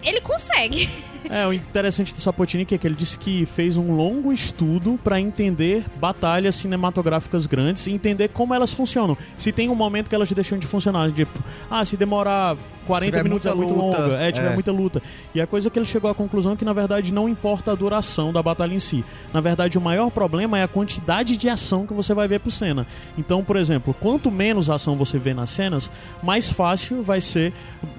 ele 0.03 0.21
consegue. 0.21 0.89
É, 1.31 1.47
o 1.47 1.53
interessante 1.53 2.13
do 2.13 2.21
Sapotnik 2.21 2.75
é 2.75 2.79
que 2.79 2.87
ele 2.87 2.97
disse 2.97 3.17
que 3.17 3.47
fez 3.47 3.77
um 3.77 3.95
longo 3.95 4.33
estudo 4.33 4.99
pra 5.05 5.21
entender 5.21 5.85
batalhas 6.01 6.57
cinematográficas 6.57 7.47
grandes 7.47 7.87
e 7.87 7.93
entender 7.93 8.29
como 8.29 8.53
elas 8.53 8.73
funcionam. 8.73 9.17
Se 9.39 9.53
tem 9.53 9.69
um 9.69 9.75
momento 9.77 10.09
que 10.09 10.15
elas 10.15 10.31
deixam 10.33 10.59
de 10.59 10.67
funcionar, 10.67 11.13
tipo, 11.13 11.39
ah, 11.71 11.85
se 11.85 11.97
demorar 11.97 12.57
40 12.87 13.11
Tiver 13.11 13.23
minutos 13.23 13.47
é 13.47 13.55
muito 13.55 13.73
luta, 13.73 14.03
longa, 14.03 14.17
é, 14.17 14.33
tiver 14.33 14.51
é. 14.51 14.55
muita 14.55 14.73
luta. 14.73 15.03
E 15.33 15.41
a 15.41 15.47
coisa 15.47 15.71
que 15.71 15.79
ele 15.79 15.87
chegou 15.87 16.11
à 16.11 16.15
conclusão 16.15 16.53
é 16.53 16.57
que 16.57 16.65
na 16.65 16.73
verdade 16.73 17.13
não 17.13 17.29
importa 17.29 17.71
a 17.71 17.75
duração 17.77 18.33
da 18.33 18.43
batalha 18.43 18.75
em 18.75 18.81
si. 18.81 19.05
Na 19.33 19.41
verdade, 19.41 19.79
o 19.79 19.81
maior 19.81 20.11
problema 20.11 20.59
é 20.59 20.65
a 20.65 20.69
quantidade 20.69 21.37
de 21.37 21.49
ação 21.49 21.87
que 21.87 21.95
você 21.95 22.13
vai 22.13 22.27
ver 22.27 22.41
por 22.41 22.51
cena. 22.51 22.87
Então, 23.17 23.45
por 23.45 23.57
exemplo, 23.57 23.95
quanto 23.95 24.31
menos 24.31 24.69
ação 24.69 24.97
você 24.97 25.19
vê 25.19 25.33
nas 25.33 25.51
cenas, 25.51 25.91
mais 26.23 26.51
fácil 26.51 27.03
vai 27.03 27.21
ser 27.21 27.53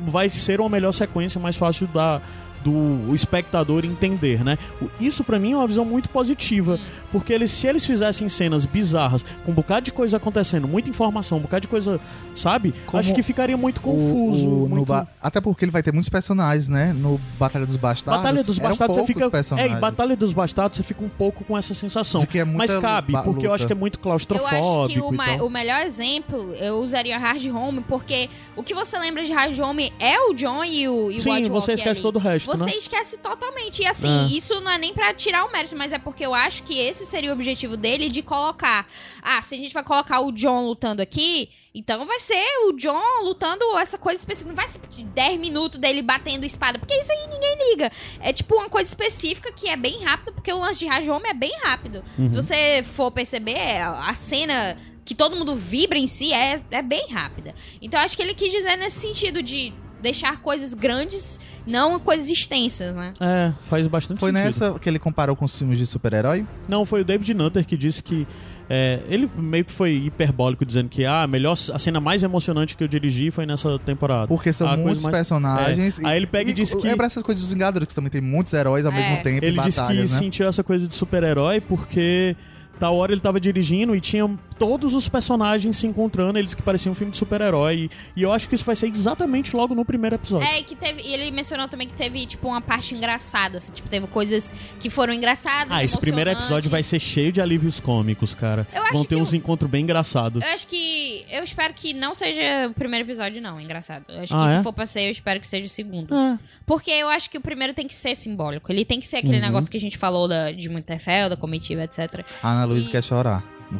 vai 0.06 0.30
ser 0.30 0.60
uma 0.60 0.69
melhor 0.69 0.91
sequência, 0.91 1.39
mais 1.39 1.56
fácil 1.56 1.88
da 1.88 2.22
do 2.64 3.14
espectador 3.14 3.84
entender, 3.86 4.44
né? 4.44 4.58
Isso 5.00 5.24
pra 5.24 5.40
mim 5.40 5.54
é 5.54 5.58
uma 5.58 5.68
visão 5.68 5.84
muito 5.86 6.10
positiva, 6.10 6.80
porque 7.12 7.34
eles, 7.34 7.52
se 7.52 7.68
eles 7.68 7.86
fizessem 7.86 8.30
cenas 8.30 8.66
bizarras, 8.66 9.26
com 9.46 9.52
um 9.52 9.56
bocado 9.56 9.82
de 9.86 9.92
coisa 9.92 10.18
acontecendo, 10.18 10.68
muita 10.68 10.90
informação, 10.90 11.38
um 11.38 11.42
bocado 11.42 11.62
de 11.62 11.68
coisa, 11.68 12.00
sabe? 12.36 12.74
Como 12.86 13.00
Acho 13.00 13.14
que 13.14 13.24
ficaria 13.24 13.58
muito 13.58 13.82
confuso. 13.82 14.48
O- 14.48 14.66
o- 14.66 14.70
muito... 14.70 14.86
ba- 14.88 15.08
Até 15.22 15.42
porque 15.42 15.66
ele 15.66 15.72
vai 15.72 15.84
ter 15.84 15.92
muitos 15.92 16.10
personagens, 16.10 16.68
né? 16.68 16.94
No 16.94 17.20
Batalha 17.40 17.66
dos 17.66 17.78
Bastardos. 17.78 18.22
Batalha 18.24 18.44
dos 18.44 18.60
Bastardos 18.60 18.98
você 18.98 19.06
fica. 19.06 19.26
É, 19.26 19.30
personagens. 19.30 19.78
em 19.78 19.80
Batalha 19.80 20.16
dos 20.16 20.34
Bastardos 20.34 20.78
você 20.78 20.84
fica 20.84 21.04
um 21.04 21.10
pouco 21.10 21.44
com 21.44 21.58
essa 21.58 21.74
sensação. 21.74 22.22
De 22.22 22.28
que 22.28 22.40
é 22.40 22.46
Mas 22.46 22.56
muita 22.72 22.82
cabe, 22.82 23.14
ba- 23.14 23.24
porque 23.24 23.46
eu 23.48 23.54
acho 23.54 23.64
luta. 23.64 23.68
que 23.68 23.74
é 23.74 23.80
muito 23.80 23.96
Eu 24.00 24.02
claustrofóbico. 24.04 24.56
acho 24.84 24.88
que 24.94 25.00
o, 25.00 25.12
ma- 25.12 25.36
o 25.44 25.50
melhor 25.50 25.82
exemplo 25.86 26.54
eu 26.56 26.76
usaria 26.82 27.18
Hard 27.18 27.46
Home, 27.48 27.82
porque 27.88 28.30
o 28.56 28.64
que 28.64 28.74
você 28.74 28.98
lembra 29.00 29.24
de 29.24 29.32
Hard 29.32 29.58
Home 29.60 29.92
é 30.00 30.20
o 30.20 30.34
John 30.34 30.64
e 30.64 30.88
o, 30.88 31.12
e 31.12 31.18
o 31.18 31.20
Sim, 31.20 31.44
você 31.50 31.74
esquece 31.74 32.00
ali. 32.00 32.02
todo 32.02 32.16
o 32.18 32.20
resto, 32.20 32.51
Você 32.57 32.65
né? 32.65 32.76
esquece 32.78 33.18
totalmente. 33.18 33.82
E 33.82 33.86
assim, 33.88 34.26
É. 34.26 34.28
isso 34.28 34.60
não 34.61 34.72
é 34.72 34.78
nem 34.78 34.94
pra 34.94 35.14
tirar 35.14 35.45
o 35.45 35.52
mérito, 35.52 35.76
mas 35.76 35.91
é 35.91 35.99
porque 35.99 36.26
eu 36.26 36.34
acho 36.34 36.64
que 36.64 36.78
esse 36.78 37.06
seria 37.06 37.30
o 37.30 37.34
objetivo 37.34 37.76
dele 37.78 38.10
de 38.10 38.22
colocar. 38.22 38.88
Ah, 39.22 39.41
se 39.41 39.56
a 39.56 39.57
gente 39.57 39.73
vai 39.73 39.84
colocar 39.84 40.19
o 40.22 40.32
John 40.32 40.65
lutando 40.65 41.02
aqui, 41.02 41.49
então 41.73 42.06
vai 42.06 42.19
ser 42.19 42.44
o 42.68 42.73
John 42.73 43.23
lutando 43.23 43.64
essa 43.78 43.98
coisa 43.98 44.19
específica. 44.19 44.49
Não 44.49 44.56
vai 44.56 44.68
ser 44.68 44.80
10 45.03 45.40
minutos 45.40 45.80
dele 45.80 46.02
batendo 46.02 46.45
espada, 46.45 46.78
porque 46.78 46.94
isso 46.94 47.11
aí 47.11 47.28
ninguém 47.30 47.69
liga. 47.72 47.91
É 48.19 48.34
tipo 48.34 48.56
uma 48.56 48.69
coisa 48.69 48.90
específica 48.90 49.52
que 49.52 49.69
é 49.69 49.78
bem 49.78 50.03
rápida, 50.03 50.32
porque 50.32 50.52
o 50.52 50.60
lance 50.60 50.80
de 50.80 50.88
Hard 50.88 51.07
Home 51.07 51.30
é 51.30 51.34
bem 51.34 51.53
rápido. 51.64 52.03
Uhum. 52.18 52.30
Se 52.30 52.36
você 52.36 52.84
for 52.84 53.11
perceber, 53.11 53.57
a 53.82 54.14
cena 54.15 54.78
que 55.06 55.15
todo 55.15 55.36
mundo 55.36 55.56
vibra 55.56 55.98
em 55.98 56.07
si 56.07 56.32
é, 56.32 56.61
é 56.72 56.82
bem 56.82 57.07
rápida. 57.10 57.56
Então 57.82 57.99
eu 57.99 58.06
acho 58.06 58.15
que 58.15 58.22
ele 58.22 58.34
quis 58.36 58.52
dizer 58.52 58.76
nesse 58.78 58.99
sentido 58.99 59.41
de 59.41 59.73
deixar 60.02 60.41
coisas 60.41 60.73
grandes, 60.73 61.40
não 61.65 61.99
coisas 61.99 62.30
extensas, 62.30 62.94
né? 62.95 63.14
É, 63.19 63.53
faz 63.69 63.86
bastante 63.88 64.19
Foi 64.19 64.30
sentido. 64.32 64.45
nessa 64.45 64.80
que 64.80 64.90
ele 64.90 64.99
comparou 64.99 65.36
com 65.36 65.45
os 65.45 65.57
filmes 65.57 65.78
de 65.78 65.86
super-herói? 65.86 66.45
Não, 66.68 66.86
foi 66.86 67.02
o 67.02 67.06
David 67.06 67.34
Nutter 67.34 67.65
que 67.65 67.78
disse 67.78 68.02
que. 68.03 68.28
é, 68.69 68.99
ele 69.10 69.30
meio 69.38 69.65
que 69.65 69.72
foi 69.72 69.91
hiperbólico 69.94 70.65
dizendo 70.65 70.88
que 70.90 71.06
ah, 71.06 71.23
a 71.23 71.28
melhor, 71.28 71.53
a 71.73 71.78
cena 71.80 71.99
mais 71.99 72.23
emocionante 72.23 72.76
que 72.78 72.84
eu 72.84 72.88
dirigi 72.88 73.30
foi 73.30 73.45
nessa 73.45 73.78
temporada. 73.80 74.28
Porque 74.28 74.53
são 74.53 74.65
A 74.68 74.72
coisa 74.72 74.84
muitos 74.86 75.03
mais- 75.03 75.15
personagens. 75.18 75.99
É. 75.99 76.07
Aí 76.07 76.18
ele 76.18 76.28
pega 76.28 76.52
e 76.52 76.53
diz 76.53 76.73
que- 76.73 76.88
Lembra 76.88 77.06
essas 77.06 77.22
coisas 77.22 77.41
dos 77.44 77.52
Vingadores, 77.53 77.88
que 77.88 77.94
também 77.95 78.10
tem 78.10 78.22
muitos 78.22 78.53
heróis 78.53 78.86
ao 78.86 78.91
É. 78.91 78.95
mesmo 78.95 79.23
tempo 79.23 79.45
Ele 79.45 79.60
disse 79.61 79.86
que 79.86 79.94
né? 79.94 80.07
sentiu 80.07 80.48
essa 80.48 80.64
coisa 80.64 80.88
de 80.88 80.95
super-herói 80.95 81.60
porque 81.60 82.36
tal 82.80 82.95
hora 82.95 83.11
ele 83.11 83.22
tava 83.22 83.40
dirigindo 83.40 83.95
e 83.95 84.02
tinha 84.02 84.26
todos 84.62 84.94
os 84.94 85.10
personagens 85.10 85.76
se 85.78 85.88
encontrando, 85.88 86.38
eles 86.38 86.54
que 86.54 86.62
pareciam 86.62 86.92
um 86.92 86.96
filme 86.96 87.10
de 87.12 87.18
super-herói. 87.18 87.90
E 88.16 88.22
eu 88.22 88.32
acho 88.32 88.48
que 88.48 88.54
isso 88.54 88.64
vai 88.64 88.76
ser 88.76 88.86
exatamente 88.90 89.56
logo 89.56 89.74
no 89.74 89.84
primeiro 89.84 90.18
episódio. 90.18 90.48
É, 90.48 90.60
e 90.60 90.64
que 90.64 90.76
teve. 90.76 91.02
E 91.02 91.12
ele 91.16 91.32
mencionou 91.32 91.68
também 91.68 91.88
que 91.88 91.96
teve, 91.96 92.24
tipo, 92.28 92.48
uma 92.48 92.62
parte 92.62 92.94
engraçada. 92.94 93.58
Assim, 93.58 93.72
tipo, 93.72 93.90
teve 93.90 94.06
coisas 94.06 94.54
que 94.80 94.88
foram 94.88 95.16
engraçadas. 95.16 95.72
ah, 95.76 95.84
esse 95.84 95.98
primeiro 95.98 96.30
episódio 96.30 96.70
vai 96.70 96.84
ser 96.84 97.00
cheio 97.00 97.32
de 97.32 97.42
alívios 97.42 97.80
cômicos, 97.80 98.36
cara. 98.36 98.68
Eu 98.72 98.84
acho 98.84 98.94
Vão 98.94 99.04
ter 99.04 99.16
que 99.16 99.22
uns 99.24 99.32
o- 99.32 99.36
encontros 99.36 99.70
bem 99.72 99.82
engraçados. 99.82 100.46
Eu 100.46 100.52
acho 100.54 100.68
que. 100.68 101.26
Eu 101.32 101.44
espero 101.44 101.74
que 101.74 101.92
não 101.92 102.14
seja 102.14 102.68
o 102.70 102.74
primeiro 102.76 103.04
episódio, 103.08 103.42
não, 103.42 103.60
engraçado. 103.60 104.06
Eu 104.10 104.22
acho 104.22 104.36
Ah, 104.36 104.46
que 104.46 104.54
é? 104.54 104.58
se 104.58 104.64
for 104.64 104.74
pra 104.74 104.86
ser, 104.86 105.08
eu 105.08 105.12
espero 105.12 105.40
que 105.40 105.48
seja 105.48 105.66
o 105.66 105.70
segundo. 105.70 106.14
É. 106.14 106.38
Porque 106.68 106.92
eu 106.92 107.10
acho 107.10 107.32
que 107.32 107.38
o 107.40 107.42
primeiro 107.42 107.74
tem 107.74 107.88
que 107.88 107.96
ser 107.96 108.14
simbólico. 108.16 108.72
Ele 108.72 108.86
tem 108.86 109.00
que 109.00 109.08
ser 109.08 109.18
aquele 109.18 109.38
Uhum. 109.38 109.42
negócio 109.42 109.72
que 109.72 109.78
a 109.78 109.80
gente 109.80 109.98
falou 109.98 110.28
da, 110.28 110.52
de 110.52 110.70
Winterfell, 110.70 111.30
da 111.32 111.36
comitiva, 111.38 111.84
etc. 111.84 112.24
A 112.44 112.50
Ana 112.52 112.66
Luísa 112.66 112.90
E- 112.90 112.92
quer 112.92 113.04
chorar 113.04 113.44
No 113.72 113.80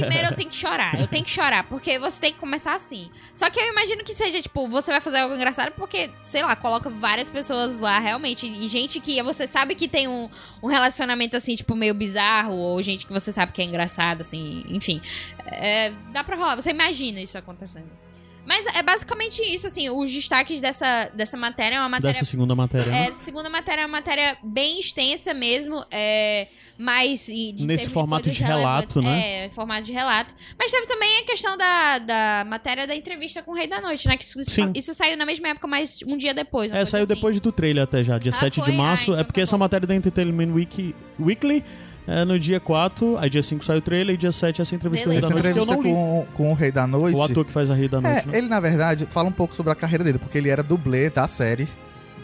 primeiro 0.00 0.28
eu 0.28 0.34
tenho 0.34 0.48
que 0.48 0.56
chorar. 0.56 0.98
Eu 0.98 1.06
tenho 1.06 1.24
que 1.24 1.30
chorar, 1.30 1.64
porque 1.64 1.98
você 1.98 2.20
tem 2.20 2.32
que 2.32 2.38
começar 2.38 2.74
assim. 2.74 3.10
Só 3.34 3.50
que 3.50 3.60
eu 3.60 3.68
imagino 3.68 4.02
que 4.02 4.14
seja, 4.14 4.40
tipo, 4.40 4.66
você 4.68 4.90
vai 4.90 5.00
fazer 5.00 5.18
algo 5.18 5.34
engraçado 5.34 5.72
porque, 5.72 6.10
sei 6.24 6.42
lá, 6.42 6.56
coloca 6.56 6.88
várias 6.88 7.28
pessoas 7.28 7.78
lá 7.78 7.98
realmente. 7.98 8.46
E 8.46 8.66
gente 8.66 8.98
que 8.98 9.22
você 9.22 9.46
sabe 9.46 9.74
que 9.74 9.86
tem 9.86 10.08
um, 10.08 10.30
um 10.62 10.66
relacionamento 10.66 11.36
assim, 11.36 11.54
tipo, 11.54 11.76
meio 11.76 11.94
bizarro, 11.94 12.54
ou 12.54 12.80
gente 12.80 13.06
que 13.06 13.12
você 13.12 13.30
sabe 13.30 13.52
que 13.52 13.60
é 13.60 13.64
engraçado, 13.64 14.22
assim, 14.22 14.64
enfim. 14.68 15.00
É, 15.46 15.92
dá 16.12 16.24
pra 16.24 16.36
rolar, 16.36 16.56
você 16.56 16.70
imagina 16.70 17.20
isso 17.20 17.36
acontecendo. 17.36 18.05
Mas 18.46 18.64
é 18.66 18.82
basicamente 18.82 19.42
isso, 19.42 19.66
assim, 19.66 19.90
os 19.90 20.10
destaques 20.12 20.60
dessa, 20.60 21.10
dessa 21.14 21.36
matéria 21.36 21.76
é 21.76 21.80
uma 21.80 21.88
matéria 21.88 22.12
Dessa 22.14 22.24
segunda 22.24 22.54
matéria. 22.54 22.86
né? 22.86 23.08
é, 23.08 23.14
segunda 23.14 23.50
matéria 23.50 23.82
é 23.82 23.86
uma 23.86 23.92
matéria 23.98 24.38
bem 24.42 24.78
extensa 24.78 25.34
mesmo, 25.34 25.84
é, 25.90 26.46
mas... 26.78 27.28
e 27.28 27.52
de- 27.52 27.66
Nesse 27.66 27.88
formato 27.88 28.22
coisas 28.24 28.38
de 28.38 28.44
relato, 28.44 29.02
né? 29.02 29.46
É, 29.46 29.50
formato 29.50 29.82
de 29.82 29.92
relato. 29.92 30.32
Mas 30.58 30.70
teve 30.70 30.86
também 30.86 31.18
a 31.18 31.24
questão 31.24 31.56
da, 31.56 31.98
da 31.98 32.44
matéria 32.46 32.86
da 32.86 32.94
entrevista 32.94 33.42
com 33.42 33.50
o 33.50 33.54
Rei 33.54 33.66
da 33.66 33.80
Noite, 33.80 34.06
né? 34.06 34.16
Que 34.16 34.24
isso, 34.24 34.44
Sim. 34.44 34.70
isso 34.74 34.94
saiu 34.94 35.16
na 35.16 35.26
mesma 35.26 35.48
época, 35.48 35.66
mas 35.66 35.98
um 36.06 36.16
dia 36.16 36.32
depois. 36.32 36.70
É, 36.70 36.84
saiu 36.84 37.02
assim. 37.04 37.14
depois 37.14 37.40
do 37.40 37.50
trailer 37.50 37.82
até 37.82 38.04
já, 38.04 38.16
dia 38.16 38.30
Ah, 38.30 38.38
7 38.38 38.60
de 38.60 38.66
foi? 38.66 38.74
março. 38.76 39.02
Ah, 39.10 39.14
então 39.14 39.20
é 39.20 39.24
porque 39.24 39.40
tá 39.40 39.42
essa 39.44 39.58
matéria 39.58 39.86
da 39.88 39.94
Entertainment 39.94 40.52
Week, 40.54 40.94
Weekly 41.18 41.64
é 42.06 42.24
no 42.24 42.38
dia 42.38 42.60
4, 42.60 43.18
aí 43.18 43.28
dia 43.28 43.42
5 43.42 43.64
sai 43.64 43.78
o 43.78 43.82
trailer 43.82 44.14
e 44.14 44.18
dia 44.18 44.30
7 44.32 44.62
essa 44.62 44.74
entrevista 44.74 45.06
do 45.06 45.12
Rei 45.12 45.20
Beleza. 45.20 45.34
da 45.34 45.40
Essa 45.40 45.50
Noite 45.50 45.54
que 45.54 45.58
eu 45.58 45.74
entrevista 45.74 45.90
não 45.92 46.20
li. 46.22 46.26
com, 46.26 46.44
com 46.44 46.50
o 46.52 46.54
Rei 46.54 46.70
da 46.72 46.86
Noite. 46.86 47.16
O 47.16 47.22
ator 47.22 47.44
que 47.44 47.52
faz 47.52 47.70
a 47.70 47.74
Rei 47.74 47.88
da 47.88 47.98
É, 47.98 48.00
Noite, 48.00 48.28
né? 48.28 48.38
ele 48.38 48.48
na 48.48 48.60
verdade 48.60 49.06
fala 49.10 49.28
um 49.28 49.32
pouco 49.32 49.54
sobre 49.54 49.72
a 49.72 49.74
carreira 49.74 50.04
dele, 50.04 50.18
porque 50.18 50.38
ele 50.38 50.48
era 50.48 50.62
dublê 50.62 51.10
da 51.10 51.26
série 51.26 51.68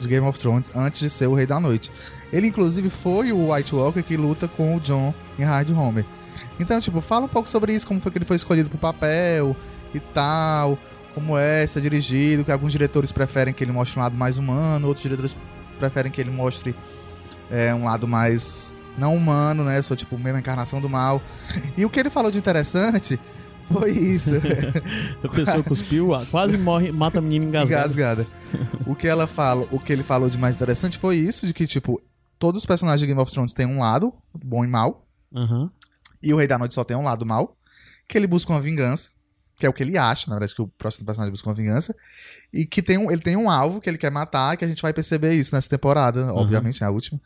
de 0.01 0.09
Game 0.09 0.27
of 0.27 0.39
Thrones 0.39 0.71
antes 0.75 1.01
de 1.01 1.11
ser 1.11 1.27
o 1.27 1.35
Rei 1.35 1.47
da 1.47 1.59
Noite. 1.61 1.91
Ele 2.33 2.47
inclusive 2.47 2.89
foi 2.91 3.33
o 3.33 3.53
White 3.53 3.75
Walker 3.75 4.03
que 4.03 4.17
luta 4.17 4.49
com 4.49 4.77
o 4.77 4.81
Jon 4.81 5.13
em 5.39 5.43
Hard 5.45 5.71
Home. 5.71 6.05
Então, 6.59 6.81
tipo, 6.81 7.01
fala 7.01 7.27
um 7.27 7.29
pouco 7.29 7.49
sobre 7.49 7.73
isso, 7.75 7.87
como 7.87 8.01
foi 8.01 8.11
que 8.13 8.19
ele 8.19 8.25
foi 8.25 8.37
escolhido 8.37 8.69
pro 8.69 8.79
papel 8.79 9.55
e 9.95 10.01
tal, 10.01 10.79
como 11.15 11.37
é 11.37 11.67
ser 11.67 11.81
dirigido, 11.83 12.45
que 12.45 12.51
alguns 12.53 12.73
diretores 12.73 13.13
preferem 13.13 13.53
que 13.53 13.63
ele 13.63 13.73
mostre 13.73 13.99
um 13.99 14.03
lado 14.03 14.17
mais 14.17 14.39
humano, 14.39 14.87
outros 14.89 15.03
diretores 15.03 15.37
preferem 15.79 16.11
que 16.11 16.21
ele 16.21 16.31
mostre 16.31 16.75
é, 17.51 17.75
um 17.75 17.85
lado 17.85 18.09
mais 18.09 18.73
não 18.97 19.15
humano, 19.15 19.65
né? 19.65 19.79
Eu 19.79 19.83
sou 19.83 19.97
tipo 19.97 20.19
mesmo 20.19 20.37
a 20.37 20.41
encarnação 20.41 20.81
do 20.81 20.89
mal. 20.89 21.23
E 21.77 21.85
o 21.85 21.91
que 21.91 21.99
ele 21.99 22.11
falou 22.11 22.31
de 22.31 22.39
interessante 22.39 23.19
foi 23.73 23.91
isso. 23.93 24.31
A 25.25 25.29
pessoa 25.29 25.63
cuspiu, 25.63 26.11
quase 26.31 26.57
morre, 26.59 26.93
mata 26.93 27.19
a 27.19 27.23
menina 27.23 27.47
engasgada. 27.47 27.83
Engasgada. 27.85 28.27
O 28.87 28.95
que 28.95 29.07
ela 29.07 29.27
fala, 29.27 29.67
o 29.71 29.79
que 29.79 29.93
ele 29.93 30.03
falou 30.03 30.29
de 30.29 30.39
mais 30.39 30.55
interessante 30.55 30.99
foi 30.99 31.17
isso, 31.17 31.47
de 31.47 31.55
que, 31.55 31.67
tipo, 31.67 32.01
todos 32.39 32.63
os 32.63 32.67
personagens 32.67 33.01
de 33.01 33.07
Game 33.07 33.21
of 33.21 33.31
Thrones 33.33 33.55
têm 33.55 33.67
um 33.67 33.81
lado, 33.81 34.13
bom 34.35 34.65
e 34.65 34.69
mal, 34.69 35.07
Aham. 35.35 35.71
e 36.23 36.35
o 36.35 36.37
Rei 36.37 36.47
da 36.47 36.59
Noite 36.59 36.75
só 36.75 36.85
tem 36.85 36.97
um 36.97 37.05
lado 37.05 37.25
mal, 37.25 37.57
que 38.09 38.19
ele 38.19 38.27
busca 38.27 38.53
uma 38.53 38.61
vingança, 38.61 39.11
que 39.59 39.65
é 39.65 39.69
o 39.69 39.73
que 39.73 39.83
ele 39.83 39.97
acha, 39.97 40.29
na 40.29 40.35
verdade, 40.35 40.55
que 40.55 40.63
o 40.63 40.67
próximo 40.67 41.07
personagem 41.07 41.31
busca 41.31 41.49
uma 41.49 41.55
vingança, 41.55 41.95
e 42.53 42.67
que 42.67 42.83
tem 42.83 42.99
um, 42.99 43.11
ele 43.11 43.23
tem 43.23 43.37
um 43.37 43.49
alvo 43.49 43.81
que 43.81 43.89
ele 43.89 43.99
quer 43.99 44.11
matar, 44.11 44.57
que 44.57 44.65
a 44.65 44.69
gente 44.69 44.83
vai 44.83 44.93
perceber 44.93 45.35
isso 45.35 45.55
nessa 45.55 45.69
temporada, 45.69 46.35
obviamente, 46.35 46.83
é 46.83 46.87
a 46.87 46.91
última. 46.91 47.21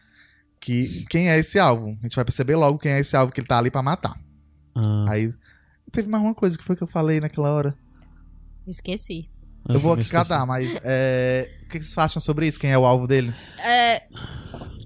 Que 0.60 1.04
quem 1.10 1.30
é 1.30 1.38
esse 1.38 1.58
alvo? 1.58 1.96
A 2.00 2.02
gente 2.04 2.16
vai 2.16 2.24
perceber 2.24 2.56
logo 2.56 2.78
quem 2.78 2.92
é 2.92 3.00
esse 3.00 3.16
alvo 3.16 3.32
que 3.32 3.40
ele 3.40 3.46
tá 3.48 3.58
ali 3.58 3.70
pra 3.70 3.82
matar. 3.82 4.14
Ah, 4.74 5.04
Aí 5.08 5.30
teve 5.92 6.08
mais 6.08 6.22
uma 6.22 6.34
coisa 6.34 6.56
que 6.58 6.64
foi 6.64 6.74
que 6.76 6.82
eu 6.82 6.86
falei 6.88 7.20
naquela 7.20 7.50
hora. 7.52 7.74
Esqueci. 8.66 9.28
Eu 9.68 9.80
vou 9.80 9.92
aqui 9.94 10.08
catar, 10.08 10.46
mas 10.46 10.78
é, 10.84 11.50
o 11.64 11.68
que 11.68 11.78
vocês 11.82 11.98
acham 11.98 12.20
sobre 12.22 12.46
isso? 12.46 12.58
Quem 12.58 12.70
é 12.70 12.78
o 12.78 12.84
alvo 12.86 13.06
dele? 13.06 13.34
É, 13.58 14.04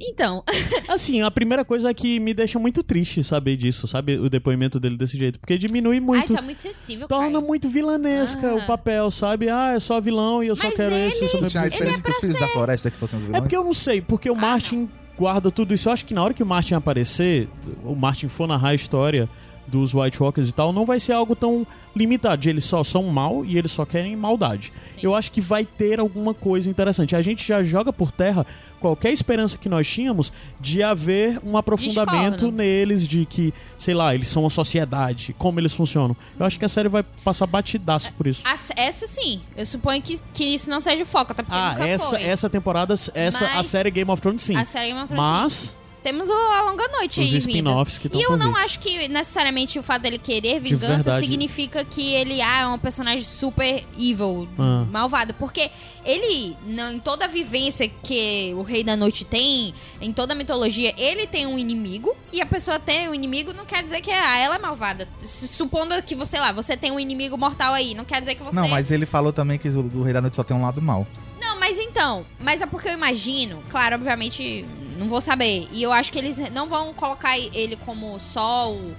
Então, 0.01 0.42
Assim, 0.88 1.20
a 1.20 1.30
primeira 1.30 1.64
coisa 1.66 1.90
é 1.90 1.94
que 1.94 2.18
me 2.18 2.32
deixa 2.32 2.59
muito 2.59 2.82
triste 2.82 3.22
saber 3.22 3.56
disso, 3.59 3.86
sabe? 3.86 4.18
O 4.18 4.30
depoimento 4.30 4.80
dele 4.80 4.97
desse 4.97 5.18
jeito. 5.18 5.38
Porque 5.38 5.59
diminui 5.59 6.01
muito. 6.01 6.30
ai, 6.32 6.36
tá 6.36 6.42
muito 6.42 6.60
sensível, 6.62 7.06
Torna 7.06 7.32
Caio. 7.32 7.47
muito 7.47 7.68
vilanesca 7.68 8.51
Ah. 8.52 8.55
o 8.55 8.66
papel, 8.66 9.10
sabe? 9.10 9.51
Ah, 9.51 9.74
é 9.74 9.78
só 9.80 10.01
vilão 10.01 10.42
e 10.42 10.47
eu 10.48 10.56
só 10.56 10.64
Mas 10.64 10.76
quero 10.76 10.94
esse. 10.94 11.22
Eu 11.24 11.28
sou 11.28 11.38
Tu 11.38 11.42
meu 11.42 11.51
tinha 11.51 11.62
a 11.62 11.66
experiência 11.66 12.02
que 12.02 12.10
os 12.10 12.16
filhos 12.18 12.40
da 12.40 12.48
floresta 12.48 12.90
que 12.90 12.97
fossem 12.97 13.18
os 13.18 13.24
É 13.24 13.26
vilões? 13.28 13.42
porque 13.42 13.56
eu 13.56 13.64
não 13.64 13.74
sei, 13.74 14.01
porque 14.01 14.30
o 14.30 14.34
Ah, 14.34 14.40
Martin 14.40 14.88
guarda 15.20 15.51
tudo 15.51 15.74
isso. 15.74 15.86
Eu 15.86 15.92
acho 15.92 16.06
que 16.06 16.14
na 16.14 16.22
hora 16.22 16.32
que 16.32 16.42
o 16.42 16.47
Martin 16.47 16.72
aparecer, 16.72 17.47
o 17.84 17.94
Martin 17.94 18.28
for 18.28 18.48
narrar 18.48 18.70
a 18.70 18.74
história 18.74 19.28
dos 19.70 19.94
White 19.94 20.22
Walkers 20.22 20.48
e 20.48 20.52
tal, 20.52 20.72
não 20.72 20.84
vai 20.84 20.98
ser 21.01 21.12
algo 21.12 21.34
tão 21.36 21.66
limitado. 21.94 22.48
Eles 22.48 22.64
só 22.64 22.82
são 22.84 23.05
mal 23.05 23.44
e 23.44 23.56
eles 23.59 23.70
só 23.70 23.84
querem 23.84 24.14
maldade. 24.16 24.72
Sim. 24.94 25.01
Eu 25.02 25.14
acho 25.14 25.30
que 25.32 25.40
vai 25.40 25.64
ter 25.64 25.98
alguma 26.01 26.32
coisa 26.34 26.68
interessante. 26.68 27.14
A 27.16 27.22
gente 27.22 27.47
já 27.47 27.62
joga 27.62 27.92
por 27.92 28.10
terra 28.12 28.47
qualquer 28.78 29.12
esperança 29.12 29.59
que 29.59 29.68
nós 29.68 29.86
tínhamos 29.88 30.32
de 30.59 30.82
haver 30.82 31.40
um 31.44 31.56
aprofundamento 31.56 32.32
Discordo. 32.32 32.56
neles, 32.56 33.06
de 33.06 33.26
que, 33.26 33.52
sei 33.76 33.92
lá, 33.94 34.14
eles 34.14 34.28
são 34.28 34.42
uma 34.44 34.51
sociedade, 34.51 35.34
como 35.36 35.60
eles 35.60 35.72
funcionam. 35.74 36.16
Eu 36.38 36.47
acho 36.47 36.59
que 36.59 36.64
a 36.64 36.68
série 36.68 36.88
vai 36.88 37.02
passar 37.24 37.47
batidaço 37.47 38.12
por 38.14 38.26
isso. 38.26 38.42
A- 38.44 38.56
essa 38.76 39.06
sim. 39.06 39.40
Eu 39.56 39.66
suponho 39.66 40.01
que, 40.01 40.18
que 40.32 40.44
isso 40.44 40.70
não 40.70 40.80
seja 40.80 41.02
o 41.02 41.06
foco, 41.06 41.32
até 41.32 41.42
porque 41.42 41.59
Ah, 41.59 41.72
nunca 41.72 41.86
essa, 41.88 42.06
foi. 42.10 42.22
essa 42.22 42.48
temporada, 42.51 42.94
essa, 43.14 43.47
a 43.47 43.55
Mas- 43.56 43.66
série 43.66 43.90
Game 43.90 44.10
of 44.10 44.22
Thrones, 44.22 44.42
sim. 44.42 44.56
A 44.56 44.64
série 44.64 44.94
mostra 44.94 45.16
assim. 45.16 45.22
Mas 45.44 45.78
Temos 46.02 46.28
o 46.28 46.32
A 46.32 46.62
Longa 46.62 46.89
Noite 46.89 47.20
os 47.20 47.31
aí, 47.31 47.36
spin-offs 47.36 47.98
que 47.98 48.06
estão 48.06 48.18
E 48.18 48.24
eu 48.24 48.36
não 48.36 48.52
vir. 48.55 48.60
acho 48.60 48.78
que 48.81 49.06
necessariamente 49.09 49.78
o 49.78 49.82
fato 49.82 50.01
dele 50.02 50.16
querer 50.18 50.59
vingança 50.59 50.94
verdade. 51.10 51.20
significa 51.27 51.85
que 51.85 52.14
ele 52.14 52.40
ah, 52.40 52.60
é 52.62 52.66
um 52.66 52.78
personagem 52.78 53.22
super 53.22 53.85
evil, 53.98 54.48
Ah. 54.59 54.86
malvado. 54.90 55.35
Porque 55.35 55.70
ele, 56.05 56.56
não, 56.64 56.93
em 56.93 56.98
toda 56.98 57.27
a 57.27 57.28
vivência 57.28 57.86
que 58.02 58.52
o 58.56 58.62
Rei 58.62 58.82
da 58.82 58.97
Noite 58.97 59.24
tem, 59.27 59.74
em 60.01 60.10
toda 60.12 60.32
a 60.32 60.36
mitologia, 60.36 60.94
ele 60.97 61.27
tem 61.27 61.47
um 61.47 61.59
inimigo. 61.59 62.16
E 62.32 62.40
a 62.40 62.47
pessoa 62.47 62.78
tem 62.78 63.09
um 63.09 63.14
inimigo 63.14 63.52
não 63.52 63.66
quer 63.66 63.82
dizer 63.85 64.01
que 64.01 64.10
ah, 64.10 64.39
ela 64.39 64.55
é 64.55 64.59
malvada. 64.59 65.06
Se- 65.27 65.48
Supondo 65.48 66.02
que 66.02 66.14
você 66.14 66.39
lá, 66.39 66.51
você 66.51 66.77
tem 66.78 66.90
um 66.90 66.98
inimigo 66.98 67.36
mortal 67.36 67.74
aí, 67.74 67.94
não 67.94 68.05
quer 68.06 68.20
dizer 68.20 68.35
que 68.36 68.43
você 68.43 68.56
Não, 68.56 68.68
mas 68.68 68.90
ele 68.90 69.05
falou 69.05 69.32
também 69.32 69.59
que 69.59 69.68
o 69.68 69.82
do 69.82 70.02
Rei 70.02 70.14
da 70.14 70.20
Noite 70.22 70.36
só 70.36 70.43
tem 70.43 70.56
um 70.56 70.62
lado 70.62 70.81
mal. 70.81 71.06
não, 71.39 71.59
mas 71.60 71.78
então, 71.78 72.24
mas 72.39 72.62
é 72.62 72.66
porque 72.66 72.89
eu 72.89 72.93
imagino, 72.94 73.62
claro, 73.68 73.97
obviamente, 73.97 74.64
não 75.01 75.09
vou 75.09 75.20
saber. 75.20 75.66
E 75.72 75.82
eu 75.82 75.90
acho 75.93 76.12
que 76.12 76.18
eles 76.18 76.39
não 76.51 76.68
vão 76.68 76.93
colocar 76.93 77.39
ele 77.39 77.74
como 77.77 78.20
só 78.20 78.70
o. 78.70 78.94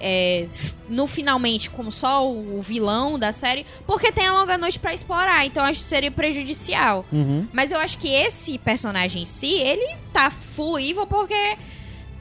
é, 0.00 0.46
no 0.88 1.06
finalmente, 1.06 1.68
como 1.68 1.90
só 1.90 2.26
o 2.26 2.62
vilão 2.62 3.18
da 3.18 3.32
série, 3.32 3.66
porque 3.86 4.12
tem 4.12 4.28
a 4.28 4.32
longa 4.32 4.56
noite 4.56 4.78
pra 4.78 4.94
explorar, 4.94 5.44
então 5.44 5.62
acho 5.64 5.80
que 5.80 5.86
seria 5.86 6.10
prejudicial. 6.10 7.04
Uhum. 7.12 7.46
Mas 7.52 7.72
eu 7.72 7.78
acho 7.78 7.98
que 7.98 8.08
esse 8.08 8.56
personagem 8.58 9.22
em 9.22 9.26
si, 9.26 9.54
ele 9.54 9.96
tá 10.12 10.30
full 10.30 10.78
evil 10.78 11.06
porque 11.06 11.58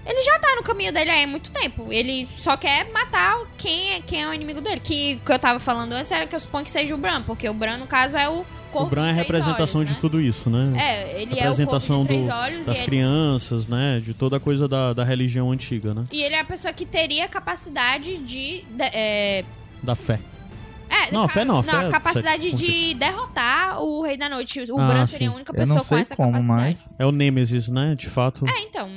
ele 0.05 0.23
já 0.23 0.39
tá 0.39 0.55
no 0.55 0.63
caminho 0.63 0.91
dele 0.91 1.11
há 1.11 1.27
muito 1.27 1.51
tempo. 1.51 1.93
Ele 1.93 2.27
só 2.35 2.57
quer 2.57 2.91
matar 2.91 3.37
quem 3.57 3.91
é, 3.93 4.01
quem 4.01 4.23
é 4.23 4.27
o 4.27 4.33
inimigo 4.33 4.59
dele. 4.59 4.79
Que 4.79 5.19
o 5.21 5.25
que 5.25 5.31
eu 5.31 5.37
tava 5.39 5.59
falando 5.59 5.93
antes 5.93 6.11
era 6.11 6.25
que 6.25 6.35
eu 6.35 6.39
suponho 6.39 6.65
que 6.65 6.71
seja 6.71 6.95
o 6.95 6.97
Bran, 6.97 7.21
porque 7.21 7.47
o 7.47 7.53
Bran, 7.53 7.77
no 7.77 7.85
caso, 7.85 8.17
é 8.17 8.27
o 8.27 8.43
corpo 8.69 8.87
O 8.87 8.89
Bran 8.89 9.07
é 9.07 9.09
a 9.09 9.13
de 9.13 9.17
representação 9.19 9.79
olhos, 9.79 9.89
de 9.89 9.95
né? 9.95 10.01
tudo 10.01 10.21
isso, 10.21 10.49
né? 10.49 10.73
É, 10.77 11.21
ele 11.21 11.21
é 11.21 11.23
o 11.23 11.27
corpo 11.27 11.35
representação 11.35 12.01
de 12.01 12.07
três 12.07 12.27
do- 12.27 12.33
olhos 12.33 12.65
das 12.65 12.77
e 12.77 12.79
ele, 12.79 12.85
crianças, 12.85 13.67
né? 13.67 14.01
De 14.03 14.13
toda 14.13 14.37
a 14.37 14.39
coisa 14.39 14.67
da, 14.67 14.93
da 14.93 15.03
religião 15.03 15.51
antiga, 15.51 15.93
né? 15.93 16.05
e 16.11 16.21
ele 16.23 16.35
é 16.35 16.39
a 16.39 16.45
pessoa 16.45 16.73
que 16.73 16.85
teria 16.85 17.27
capacidade 17.27 18.17
de. 18.17 18.61
de- 18.63 18.65
é, 18.93 19.43
Da 19.83 19.95
fé. 19.95 20.19
é, 20.89 21.11
Não, 21.11 21.27
ca- 21.27 21.33
fé 21.33 21.45
não, 21.45 21.61
fé 21.63 21.71
a 21.75 21.83
é 21.83 21.89
capacidade 21.89 22.49
sete- 22.51 22.65
de 22.65 22.93
derrotar 22.95 23.81
o 23.81 24.01
Rei 24.01 24.17
da 24.17 24.27
Noite. 24.29 24.59
O 24.71 24.79
Ah, 24.79 24.87
Bran 24.87 25.05
sim. 25.05 25.11
seria 25.13 25.29
a 25.29 25.33
única 25.35 25.51
Eu 25.51 25.55
pessoa 25.55 25.77
não 25.79 25.85
com 25.85 25.97
essa 25.97 26.15
como, 26.15 26.31
capacidade. 26.31 26.61
mas- 26.61 26.95
É 26.99 27.05
o 27.05 27.11
Nemesis, 27.11 27.67
né? 27.69 27.95
De 27.95 28.07
fato. 28.09 28.45
É, 28.47 28.61
então. 28.63 28.89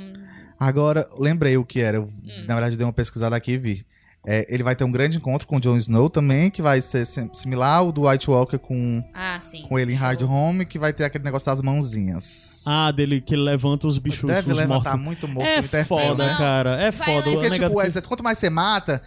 Agora, 0.59 1.07
lembrei 1.19 1.57
o 1.57 1.65
que 1.65 1.81
era. 1.81 1.97
Eu, 1.97 2.03
Hum. 2.03 2.45
Na 2.47 2.53
verdade, 2.55 2.77
dei 2.77 2.85
uma 2.85 2.93
pesquisada 2.93 3.35
aqui 3.35 3.51
e 3.53 3.57
vi. 3.57 3.85
É, 4.25 4.45
ele 4.47 4.63
vai 4.63 4.73
ter 4.73 4.85
um 4.85 4.91
grande 4.91 5.17
encontro 5.17 5.45
com 5.45 5.57
o 5.57 5.59
Jon 5.59 5.75
Snow 5.75 6.09
também, 6.09 6.49
que 6.49 6.61
vai 6.61 6.81
ser 6.81 7.05
sim- 7.05 7.29
similar 7.33 7.79
ao 7.79 7.91
do 7.91 8.07
White 8.07 8.29
Walker 8.29 8.57
com, 8.57 9.03
Ah, 9.13 9.37
sim. 9.39 9.63
com 9.67 9.77
ele 9.77 9.91
em 9.91 9.95
Hard. 9.95 10.21
Home, 10.23 10.65
que 10.65 10.79
vai 10.79 10.93
ter 10.93 11.03
aquele 11.03 11.25
negócio 11.25 11.45
das 11.45 11.61
mãozinhas. 11.61 12.63
Ah, 12.65 12.89
dele 12.91 13.19
que 13.19 13.33
ele 13.33 13.41
levanta 13.43 13.85
os 13.85 13.97
bichos 13.99 14.29
Deve 14.31 14.49
os 14.51 14.57
levantar 14.57 14.91
mortos. 14.91 15.03
muito 15.05 15.27
morto. 15.27 15.75
É 15.75 15.83
foda, 15.83 16.25
né? 16.25 16.35
cara. 16.37 16.81
É 16.81 16.91
Vai 16.91 17.05
foda. 17.15 17.29
O 17.29 17.33
Porque, 17.33 17.49
negado 17.49 17.69
tipo, 17.73 17.81
que- 17.91 17.97
é, 17.97 18.01
quanto 18.01 18.23
mais 18.23 18.37
você 18.37 18.49
mata. 18.49 19.01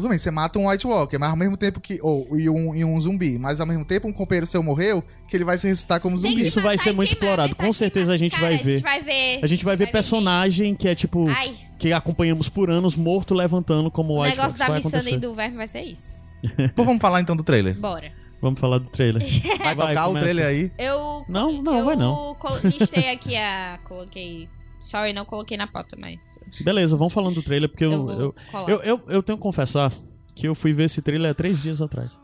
Tudo 0.00 0.08
bem, 0.10 0.18
você 0.18 0.30
mata 0.30 0.58
um 0.58 0.68
White 0.68 0.86
Walker, 0.86 1.18
mas 1.18 1.30
ao 1.30 1.36
mesmo 1.36 1.56
tempo 1.56 1.80
que. 1.80 1.98
Ou, 2.02 2.38
e, 2.38 2.48
um, 2.48 2.74
e 2.74 2.84
um 2.84 2.98
zumbi. 3.00 3.38
Mas 3.38 3.60
ao 3.60 3.66
mesmo 3.66 3.84
tempo, 3.84 4.08
um 4.08 4.12
companheiro 4.12 4.46
seu 4.46 4.62
morreu, 4.62 5.02
que 5.28 5.36
ele 5.36 5.44
vai 5.44 5.56
se 5.58 5.66
ressuscitar 5.68 6.00
como 6.00 6.16
zumbi. 6.18 6.42
Isso 6.42 6.60
vai 6.60 6.76
ser 6.78 6.92
muito 6.92 7.16
queimar, 7.16 7.30
explorado. 7.46 7.56
Com 7.56 7.72
certeza 7.72 8.12
a 8.12 8.16
gente 8.16 8.32
Cara, 8.32 8.46
vai 8.46 8.54
A 8.54 8.56
gente 8.58 8.66
ver. 8.66 8.80
vai 8.80 9.02
ver. 9.02 9.40
A 9.42 9.46
gente 9.46 9.64
vai 9.64 9.76
ver 9.76 9.90
personagem 9.90 10.74
que 10.74 10.88
é 10.88 10.94
tipo. 10.94 11.28
Ai, 11.28 11.54
Que 11.78 11.92
acompanhamos 11.92 12.48
por 12.48 12.70
anos 12.70 12.96
morto 12.96 13.34
levantando 13.34 13.90
como 13.90 14.14
o 14.14 14.22
White 14.22 14.36
negócio 14.36 14.50
Fox. 14.52 14.58
da 14.58 14.66
Vai 14.66 14.76
missão 14.76 14.90
acontecer. 14.98 15.16
e 15.16 15.18
do 15.18 15.34
verme 15.34 15.56
vai 15.56 15.66
ser 15.66 15.82
isso. 15.82 16.20
Pô, 16.74 16.84
vamos 16.84 17.00
falar 17.00 17.20
então 17.20 17.36
do 17.36 17.42
trailer. 17.42 17.78
Bora. 17.78 18.12
Vamos 18.42 18.58
falar 18.58 18.78
do 18.78 18.88
trailer. 18.88 19.22
Vai, 19.58 19.74
Vai, 19.74 19.88
tocar 19.88 20.04
o 20.04 20.08
começa. 20.08 20.24
trailer 20.26 20.46
aí. 20.46 20.72
Eu. 20.78 21.24
Não, 21.28 21.60
não, 21.62 21.78
eu 21.78 21.84
vai 21.84 21.96
não. 21.96 22.34
col- 22.36 22.56
listei 22.64 23.10
aqui 23.10 23.36
a. 23.36 23.78
Coloquei. 23.84 24.48
Sorry, 24.80 25.12
não 25.12 25.26
coloquei 25.26 25.58
na 25.58 25.66
pauta, 25.66 25.94
mas. 26.00 26.18
Beleza, 26.62 26.96
vamos 26.96 27.12
falando 27.12 27.34
do 27.36 27.42
trailer, 27.42 27.68
porque 27.68 27.84
Eu, 27.84 27.90
eu, 28.10 28.10
eu, 28.20 28.34
eu, 28.68 28.80
eu, 28.82 29.02
eu 29.08 29.22
tenho 29.22 29.36
que 29.38 29.42
confessar 29.42 29.92
que 30.34 30.46
eu 30.48 30.54
fui 30.54 30.72
ver 30.72 30.84
esse 30.84 31.00
trailer 31.02 31.30
há 31.30 31.34
três 31.34 31.62
dias 31.62 31.80
atrás. 31.82 32.20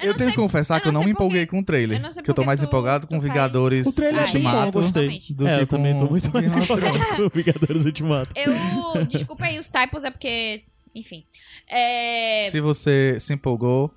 Eu, 0.00 0.10
não 0.12 0.14
tenho 0.14 0.16
sei- 0.18 0.30
que 0.30 0.36
confessar 0.36 0.76
eu 0.76 0.80
que 0.82 0.88
eu 0.88 0.92
não 0.92 1.02
me 1.02 1.10
empolguei 1.10 1.44
com 1.44 1.58
o 1.58 1.64
trailer. 1.64 1.98
Eu 1.98 2.02
não 2.02 2.12
sei 2.12 2.22
Que 2.22 2.30
eu 2.30 2.34
tô 2.34 2.44
mais 2.44 2.60
tu- 2.60 2.66
empolgado 2.66 3.06
com 3.08 3.18
Vingadores 3.18 3.84
O 3.86 3.92
trailer 3.92 4.20
é 4.20 4.22
eu 4.22 4.26
Ultimato 4.26 4.70
gostei. 4.72 5.20
do 5.30 5.48
é, 5.48 5.56
que 5.56 5.62
eu 5.62 5.66
também 5.66 5.98
tô 5.98 6.06
muito 6.06 6.32
mais 6.32 6.52
empolgado 6.52 6.98
com 7.16 7.22
o 7.22 7.30
Vingadores 7.30 7.84
Ultimato. 7.84 8.32
Eu. 8.36 9.04
Desculpa 9.06 9.44
aí 9.46 9.58
os 9.58 9.68
typos, 9.68 10.04
é 10.04 10.10
porque. 10.10 10.62
Enfim. 10.94 11.24
É. 11.68 12.48
Se 12.50 12.60
você 12.60 13.16
se 13.18 13.34
empolgou, 13.34 13.92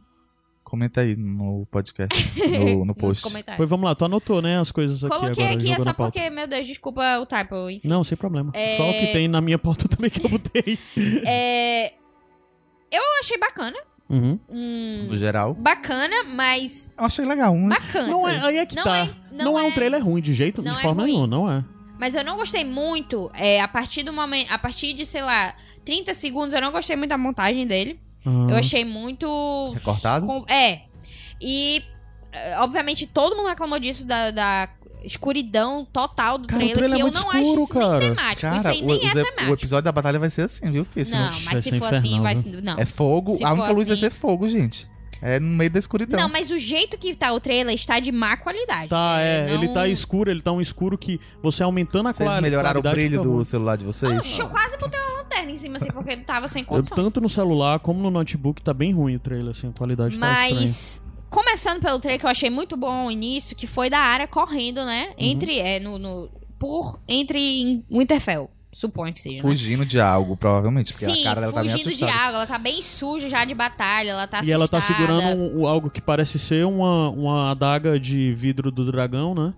comenta 0.76 1.02
aí 1.02 1.15
no 1.15 1.65
podcast, 1.72 2.14
no, 2.60 2.85
no 2.85 2.93
post. 2.93 3.23
Pois 3.57 3.69
vamos 3.69 3.85
lá, 3.85 3.95
tu 3.95 4.06
anotou, 4.06 4.41
né, 4.41 4.60
as 4.60 4.72
coisas 4.72 5.03
aqui 5.03 5.15
Coloquei 5.15 5.43
agora, 5.45 5.60
aqui 5.60 5.72
é 5.72 5.80
só 5.80 5.93
porque, 5.93 6.30
meu 6.30 6.47
Deus, 6.47 6.68
desculpa 6.68 7.18
o 7.19 7.26
typo. 7.26 7.69
Enfim. 7.69 7.88
Não, 7.88 8.03
sem 8.03 8.18
problema. 8.18 8.52
É- 8.53 8.76
Só 8.77 8.89
o 8.89 8.93
que 8.93 9.07
tem 9.07 9.27
na 9.27 9.39
minha 9.41 9.57
pauta 9.57 9.88
também 9.89 10.10
que 10.10 10.23
eu 10.26 10.30
botei. 10.30 10.77
É. 11.26 11.93
Eu 12.91 13.02
achei 13.19 13.38
bacana. 13.38 13.77
Uhum. 14.10 14.39
Hum, 14.49 15.06
No 15.10 15.18
geral. 15.18 15.53
bacana, 15.56 16.23
mas. 16.26 16.93
Eu 16.97 17.06
achei 17.06 17.26
legal. 17.26 17.56
Mas... 17.57 17.81
Bacana. 17.84 18.07
Não 18.07 18.27
é, 18.27 18.39
aí 18.45 18.57
é 18.57 18.65
que 18.65 18.76
Não 18.76 18.84
tá. 18.84 18.97
é- 18.99 19.10
não, 19.31 19.45
não 19.45 19.60
é 19.60 19.64
um 19.64 19.69
é- 19.69 19.73
trailer 19.73 20.03
ruim 20.03 20.22
de 20.22 20.34
jeito, 20.34 20.61
não 20.61 20.72
de 20.73 20.77
é 20.80 20.81
forma 20.81 21.02
ruim. 21.02 21.11
nenhuma, 21.14 21.27
não 21.27 21.52
é. 21.52 21.64
Mas 21.97 22.14
eu 22.14 22.23
não 22.23 22.35
gostei 22.35 22.64
muito, 22.65 23.31
é, 23.34 23.61
a 23.61 23.68
partir 23.68 24.03
do 24.03 24.11
momento. 24.14 24.52
A 24.52 24.60
partir 24.60 24.93
de, 24.93 25.06
sei 25.06 25.22
lá, 25.22 25.56
30 25.85 26.14
segundos, 26.14 26.53
eu 26.53 26.61
não 26.61 26.72
gostei 26.72 26.95
muito 26.95 27.10
da 27.10 27.18
montagem 27.18 27.65
dele. 27.65 27.99
Ah. 28.26 28.47
Eu 28.52 28.57
achei 28.57 28.84
muito. 28.84 29.72
Recortado? 29.73 30.26
com- 30.26 30.45
é. 30.47 30.81
E. 31.41 31.81
é, 32.31 32.57
Obviamente, 32.60 33.06
todo 33.06 33.35
mundo 33.35 33.47
reclamou 33.49 33.80
disso, 33.80 34.06
da, 34.06 34.31
da 34.31 34.69
escuridão 35.03 35.85
total 35.93 36.38
do 36.38 36.47
Cara, 36.47 36.64
o 36.64 36.68
trailer, 36.68 36.77
trailer 36.89 36.97
que 36.97 37.02
é 37.03 37.06
eu 37.07 37.11
não 37.11 37.19
escuro, 37.22 37.38
acho 37.53 37.64
isso 37.64 37.73
cara. 37.73 37.99
nem 37.99 38.10
temático. 38.10 38.41
Cara, 38.41 38.57
isso 38.57 38.68
aí 38.68 38.81
o, 38.81 38.85
nem 38.85 38.97
os 38.97 39.03
é 39.06 39.14
temático. 39.23 39.49
o 39.49 39.53
episódio 39.53 39.84
da 39.85 39.91
batalha 39.91 40.19
vai 40.19 40.30
ser 40.30 40.41
assim, 40.43 40.72
viu, 40.72 40.84
Fih? 40.85 41.03
Não, 41.11 41.19
Vai 41.31 41.53
mas 41.53 41.64
se 41.64 41.80
for 41.80 41.93
assim, 41.93 42.07
infernal, 42.07 42.23
vai 42.23 42.35
viu? 42.35 42.53
ser. 42.53 42.61
Não. 42.61 42.76
É 42.80 42.85
fogo. 42.85 43.35
Se 43.35 43.43
A 43.43 43.53
única 43.53 43.72
luz 43.72 43.88
vai 43.88 43.93
assim- 43.93 44.06
ser 44.06 44.10
fogo, 44.11 44.49
gente. 44.49 44.88
É 45.22 45.40
no 45.40 45.48
meio 45.48 45.70
da 45.70 45.80
escuridão. 45.80 46.20
Não, 46.20 46.30
mas 46.30 46.52
o 46.52 46.58
jeito 46.60 46.98
que 46.98 47.16
tá 47.16 47.32
o 47.34 47.40
trailer 47.40 47.74
está 47.74 48.00
de 48.00 48.12
má 48.12 48.36
qualidade. 48.38 48.90
Tá, 48.90 49.20
é, 49.20 49.48
não- 49.48 49.54
ele 49.56 49.68
tá 49.74 49.88
escuro, 49.88 50.30
ele 50.30 50.42
tá 50.42 50.52
um 50.52 50.62
escuro 50.62 50.98
que 50.98 51.20
você 51.42 51.64
aumentando 51.64 52.08
a 52.10 52.14
Vocês 52.14 52.28
clara- 52.28 52.42
melhoraram 52.42 52.80
o 52.80 52.84
claridade 52.84 53.08
brilho 53.10 53.24
do 53.24 53.46
celular 53.46 53.78
de 53.78 53.86
vocês? 53.86 54.18
Oxe, 54.18 54.40
eu 54.40 54.50
quase 54.50 54.78
botei 54.78 55.00
uma 55.00 55.18
lanterna 55.24 55.52
em 55.52 55.58
cima, 55.58 55.78
assim, 55.78 55.92
porque 55.92 56.12
ele 56.12 56.24
tava 56.24 56.48
sem 56.48 56.62
Eu, 56.62 56.68
condições. 56.68 56.96
tanto 56.96 57.20
no 57.22 57.30
celular 57.30 57.80
como 57.80 58.02
no 58.02 58.12
notebook 58.12 58.62
tá 58.62 58.74
bem 58.74 58.92
ruim 58.94 59.16
o 59.16 59.20
trailer, 59.20 59.50
assim, 59.52 59.70
a 59.70 59.72
qualidade 59.78 60.18
tá 60.20 60.32
estranha. 60.44 60.62
Mas, 60.62 61.04
começando 61.30 61.82
pelo 61.82 62.00
trailer 62.00 62.20
que 62.20 62.26
eu 62.26 62.30
achei 62.30 62.50
muito 62.50 62.76
bom 62.78 63.08
o 63.08 63.12
início, 63.12 63.56
que 63.56 63.66
foi 63.68 63.90
da 63.90 64.00
área 64.00 64.28
correndo, 64.28 64.84
né? 64.86 65.08
Uhum. 65.10 65.14
Entre, 65.18 65.60
é, 65.60 65.80
no, 65.80 65.98
no- 65.98 66.30
por, 66.60 67.00
entre 67.08 67.84
Winterfell. 67.92 68.50
Suponho 68.77 69.14
que 69.14 69.22
seja. 69.22 69.38
né? 69.38 69.41
Fugindo 69.41 69.85
de 69.85 70.02
algo, 70.02 70.35
provavelmente. 70.35 70.91
Porque 70.91 71.06
Sim, 71.06 71.22
a 71.22 71.23
cara 71.23 71.39
dela 71.39 71.53
tá 71.53 71.61
bem 71.61 71.69
fugindo 71.72 71.88
de 71.88 72.03
assustada. 72.03 72.11
água. 72.27 72.38
Ela 72.39 72.45
tá 72.47 72.57
bem 72.57 72.81
suja 72.81 73.30
já 73.30 73.45
de 73.45 73.53
batalha. 73.56 74.10
Ela 74.10 74.27
tá 74.27 74.41
E 74.43 74.52
ela 74.52 74.68
tá 74.68 74.80
assustada. 74.80 75.07
segurando 75.07 75.57
um- 75.57 75.65
algo 75.65 75.89
que 75.89 76.02
parece 76.02 76.38
ser 76.38 76.65
uma, 76.65 77.10
uma 77.10 77.52
adaga 77.52 77.97
de 77.97 78.34
vidro 78.34 78.69
do 78.69 78.91
dragão, 78.91 79.34
né? 79.34 79.53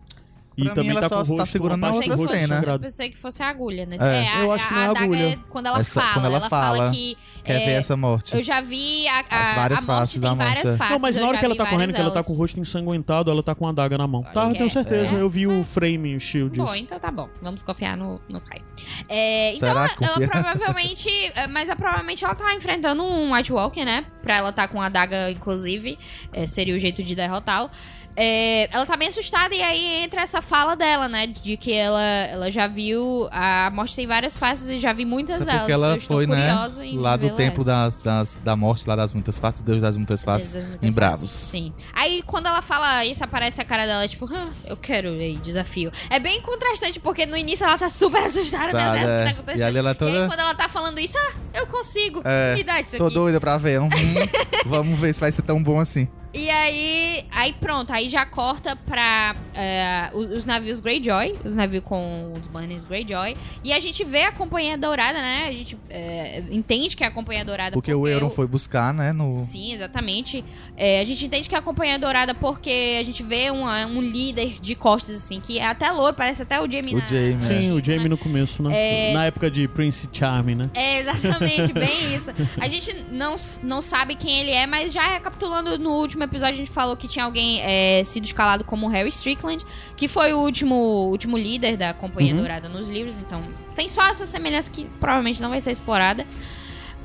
E 0.58 0.64
Pra 0.64 0.72
mim, 0.72 0.76
também 0.76 0.90
ela 0.90 1.02
tá 1.02 1.10
só 1.10 1.16
com 1.18 1.22
o 1.22 1.36
tá 1.36 1.44
rosto, 1.44 1.52
segurando 1.52 1.78
uma 1.78 1.88
na 1.90 1.94
outra 1.94 2.10
pensei, 2.10 2.26
que 2.26 2.34
rosto 2.34 2.40
cena. 2.40 2.56
fosse, 2.60 2.72
eu 2.72 2.80
pensei 2.80 3.10
que 3.12 3.18
fosse 3.18 3.44
a 3.44 3.48
agulha, 3.48 3.86
né? 3.86 3.98
É, 4.00 4.28
a, 4.28 4.40
eu 4.40 4.52
acho 4.52 4.68
que 4.68 4.74
não 4.74 4.82
é 4.82 4.86
adaga 4.86 5.04
agulha. 5.06 5.24
é 5.30 5.38
quando 5.50 5.66
ela 5.68 5.80
Essa- 5.80 6.02
fala. 6.02 6.14
quando 6.14 6.26
ela 6.26 6.50
fala, 6.50 6.92
que. 6.92 7.18
Quer 7.44 7.62
é, 7.62 7.66
ver 7.66 7.72
essa 7.74 7.96
morte. 7.96 8.36
Eu 8.36 8.42
já 8.42 8.60
vi 8.60 9.08
a, 9.08 9.24
a, 9.30 9.42
As 9.42 9.54
várias 9.54 9.84
a 9.84 9.86
morte 9.86 9.86
faces 9.86 10.20
da 10.20 10.36
morte, 10.36 10.48
várias 10.48 10.74
é. 10.74 10.78
faces. 10.78 10.94
Não, 10.94 11.00
mas 11.00 11.16
na 11.16 11.28
hora 11.28 11.38
que 11.38 11.46
ela 11.46 11.56
tá 11.56 11.66
correndo, 11.68 11.94
que 11.94 12.02
ela 12.02 12.12
tá 12.12 12.24
com 12.24 12.34
o 12.34 12.36
rosto 12.36 12.60
ensanguentado, 12.60 13.30
ela 13.30 13.44
tá 13.44 13.54
com 13.54 13.68
a 13.68 13.70
adaga 13.70 14.00
na 14.00 14.08
mão. 14.08 14.24
Tá, 14.24 14.46
eu 14.46 14.54
tenho 14.54 14.66
é. 14.66 14.70
certeza. 14.70 15.16
É. 15.16 15.22
Eu 15.22 15.30
vi 15.30 15.46
o 15.46 15.64
frame, 15.64 16.16
o 16.16 16.20
shield. 16.20 16.58
Bom, 16.58 16.74
então 16.74 17.00
tá 17.00 17.12
bom. 17.12 17.30
Vamos 17.40 17.62
confiar 17.62 17.96
no, 17.96 18.20
no 18.28 18.42
Kai. 18.42 18.62
É, 19.08 19.54
então, 19.54 19.70
ela, 19.70 19.90
confia? 19.90 20.28
provavelmente... 20.28 21.10
é, 21.36 21.46
Mas 21.48 21.70
ela, 21.70 21.78
provavelmente 21.78 22.26
ela 22.26 22.34
tá 22.34 22.52
enfrentando 22.56 23.04
um 23.04 23.34
White 23.34 23.54
Walker, 23.54 23.86
né? 23.86 24.06
Pra 24.24 24.38
ela 24.38 24.52
tá 24.52 24.68
com 24.68 24.82
a 24.82 24.88
adaga, 24.88 25.30
inclusive. 25.30 26.00
é, 26.34 26.48
seria 26.48 26.76
o 26.76 26.80
jeito 26.80 27.04
de 27.04 27.16
derrotá-lo. 27.16 27.70
É, 28.20 28.68
ela 28.74 28.84
tá 28.84 28.98
bem 28.98 29.08
assustada 29.10 29.54
e 29.54 29.62
aí 29.62 30.04
entra 30.04 30.22
essa 30.22 30.42
fala 30.42 30.76
dela, 30.76 31.08
né? 31.08 31.28
De 31.28 31.56
que 31.56 31.72
ela, 31.72 32.02
ela 32.02 32.50
já 32.50 32.66
viu... 32.66 33.28
A 33.32 33.70
morte 33.72 33.96
tem 33.96 34.08
várias 34.08 34.40
faces 34.40 34.68
e 34.70 34.80
já 34.80 34.92
vi 34.92 35.06
muitas 35.06 35.44
É 35.44 35.46
delas. 35.46 35.70
ela 35.70 36.00
foi, 36.00 36.26
né? 36.26 36.52
Lá 36.96 37.16
do 37.16 37.28
essa. 37.28 37.36
das, 37.64 37.98
das- 37.98 38.40
da 38.44 38.56
morte, 38.56 38.88
lá 38.90 38.96
das 38.96 39.14
muitas 39.14 39.38
faces, 39.38 39.62
Deus 39.62 39.84
das 39.84 39.96
muitas 39.98 40.24
faces, 40.24 40.54
Deus 40.54 40.64
das 40.64 40.70
muitas 40.72 40.90
em 40.90 40.94
faces. 40.94 40.96
Bravos. 40.96 41.30
Sim. 41.30 41.74
Aí 41.94 42.24
quando 42.24 42.48
ela 42.48 42.64
fala 42.64 43.06
isso, 43.06 43.24
aparece 43.24 43.62
a 43.62 43.64
cara 43.66 43.86
dela, 43.86 44.08
tipo, 44.08 44.26
"Hã, 44.26 44.50
eu 44.66 44.76
quero 44.76 45.10
aí, 45.10 45.38
desafio. 45.38 45.92
É 46.10 46.20
bem 46.20 46.42
contrastante, 46.42 47.00
porque 47.00 47.26
no 47.28 47.38
início 47.38 47.66
ela 47.66 47.78
tá 47.78 47.88
super 47.88 48.24
assustada, 48.26 48.72
Tá, 48.72 48.92
meu 48.92 48.92
Deus, 48.94 49.04
o 49.04 49.06
que 49.06 49.12
é. 49.12 49.24
tá 49.24 49.30
E 49.30 49.34
acontecendo? 49.34 49.64
ali 49.68 49.78
ela 49.78 49.90
E 49.90 49.92
aí 49.92 49.96
toda. 49.96 50.28
quando 50.28 50.40
ela 50.40 50.56
tá 50.56 50.68
falando 50.68 51.00
isso, 51.00 51.18
ah, 51.20 51.34
eu 51.54 51.68
consigo, 51.68 52.22
É, 52.26 52.56
me 52.56 52.64
dá 52.64 52.82
isso 52.82 52.98
Tô 52.98 53.06
aqui. 53.06 53.14
doida 53.14 53.40
pra 53.40 53.60
ver. 53.60 53.80
Hum, 53.80 53.90
vamos 54.66 55.00
ver 55.00 55.14
se 55.14 55.20
vai 55.20 55.32
ser 55.32 55.44
tão 55.44 55.62
bom 55.62 55.80
assim. 55.80 56.08
E 56.34 56.50
aí, 56.50 57.26
aí 57.32 57.54
pronto, 57.54 57.92
aí 57.92 58.10
já 58.10 58.26
corta 58.26 58.76
pra 58.76 59.34
é, 59.56 60.10
os, 60.14 60.30
os 60.30 60.46
navios 60.46 60.80
Greyjoy, 60.82 61.34
os 61.44 61.56
navios 61.56 61.84
com 61.84 62.34
os 62.34 62.46
banners 62.48 62.84
Greyjoy. 62.86 63.36
E 63.64 63.72
a 63.74 63.80
gente 63.80 64.04
vê 64.04 64.24
a 64.24 64.32
Companhia 64.32 64.78
Dourada, 64.78 65.20
né? 65.20 65.46
A 65.50 65.54
gente 65.54 65.78
é, 65.90 66.44
entende 66.52 66.96
que 66.96 67.04
é 67.04 67.08
a 67.08 67.12
Companhia 67.12 67.44
Dourada 67.46 67.72
Porque 67.72 67.94
o 67.94 68.08
Euron 68.08 68.30
foi 68.30 68.46
buscar, 68.46 68.94
né? 68.94 69.14
No... 69.14 69.32
Sim, 69.34 69.74
exatamente. 69.74 70.44
É, 70.76 71.00
a 71.00 71.04
gente 71.06 71.26
entende 71.26 71.48
que 71.48 71.56
é 71.56 71.58
a 71.58 71.62
Companhia 71.62 71.98
Dourada 71.98 72.36
porque 72.36 72.98
a 73.00 73.04
gente 73.04 73.24
vê 73.24 73.50
uma- 73.50 73.86
um 73.86 74.02
líder 74.02 74.60
de 74.60 74.76
costas, 74.76 75.16
assim, 75.16 75.40
que 75.40 75.58
é 75.58 75.66
até 75.66 75.90
louro, 75.92 76.14
parece 76.14 76.44
até 76.44 76.62
o 76.62 76.70
Jamie 76.70 76.94
O 76.94 77.00
na- 77.00 77.08
Jaime. 77.08 77.42
Sim, 77.44 77.72
o 77.72 77.84
Jamie 77.84 78.04
né? 78.04 78.10
no 78.10 78.18
começo, 78.18 78.62
né? 78.62 78.72
É. 78.74 79.14
Na 79.14 79.26
época 79.26 79.50
de 79.50 79.68
Prince 79.68 80.08
Charming, 80.12 80.56
né? 80.56 80.66
É, 80.74 81.00
exatamente, 81.00 81.72
bem 81.74 82.14
isso. 82.16 82.32
A 82.60 82.68
gente 82.68 82.94
não, 83.12 83.38
não 83.64 83.82
sabe 83.82 84.14
quem 84.16 84.42
ele 84.42 84.52
é, 84.52 84.68
mas 84.68 84.92
já 84.92 85.08
recapitulando 85.08 85.80
no 85.80 85.92
último 85.92 86.17
episódio, 86.24 86.56
a 86.56 86.58
gente 86.58 86.72
falou 86.72 86.96
que 86.98 87.08
tinha 87.08 87.24
alguém 87.26 87.62
é, 87.62 88.04
sido 88.04 88.26
escalado 88.26 88.64
como 88.64 88.88
Harry 88.88 89.10
Strickland, 89.10 89.66
que 89.96 90.08
foi 90.08 90.34
o 90.34 90.40
último, 90.40 90.76
último 91.10 91.38
líder 91.38 91.78
da 91.78 91.94
Companhia 91.94 92.34
Uhum. 92.34 92.40
Dourada 92.40 92.70
nos 92.70 92.88
livros, 92.90 93.20
então 93.20 93.42
tem 93.76 93.88
só 93.88 94.06
essa 94.08 94.26
semelhança 94.26 94.70
que 94.72 94.86
provavelmente 95.00 95.42
não 95.42 95.50
vai 95.50 95.62
ser 95.62 95.72
explorada. 95.72 96.26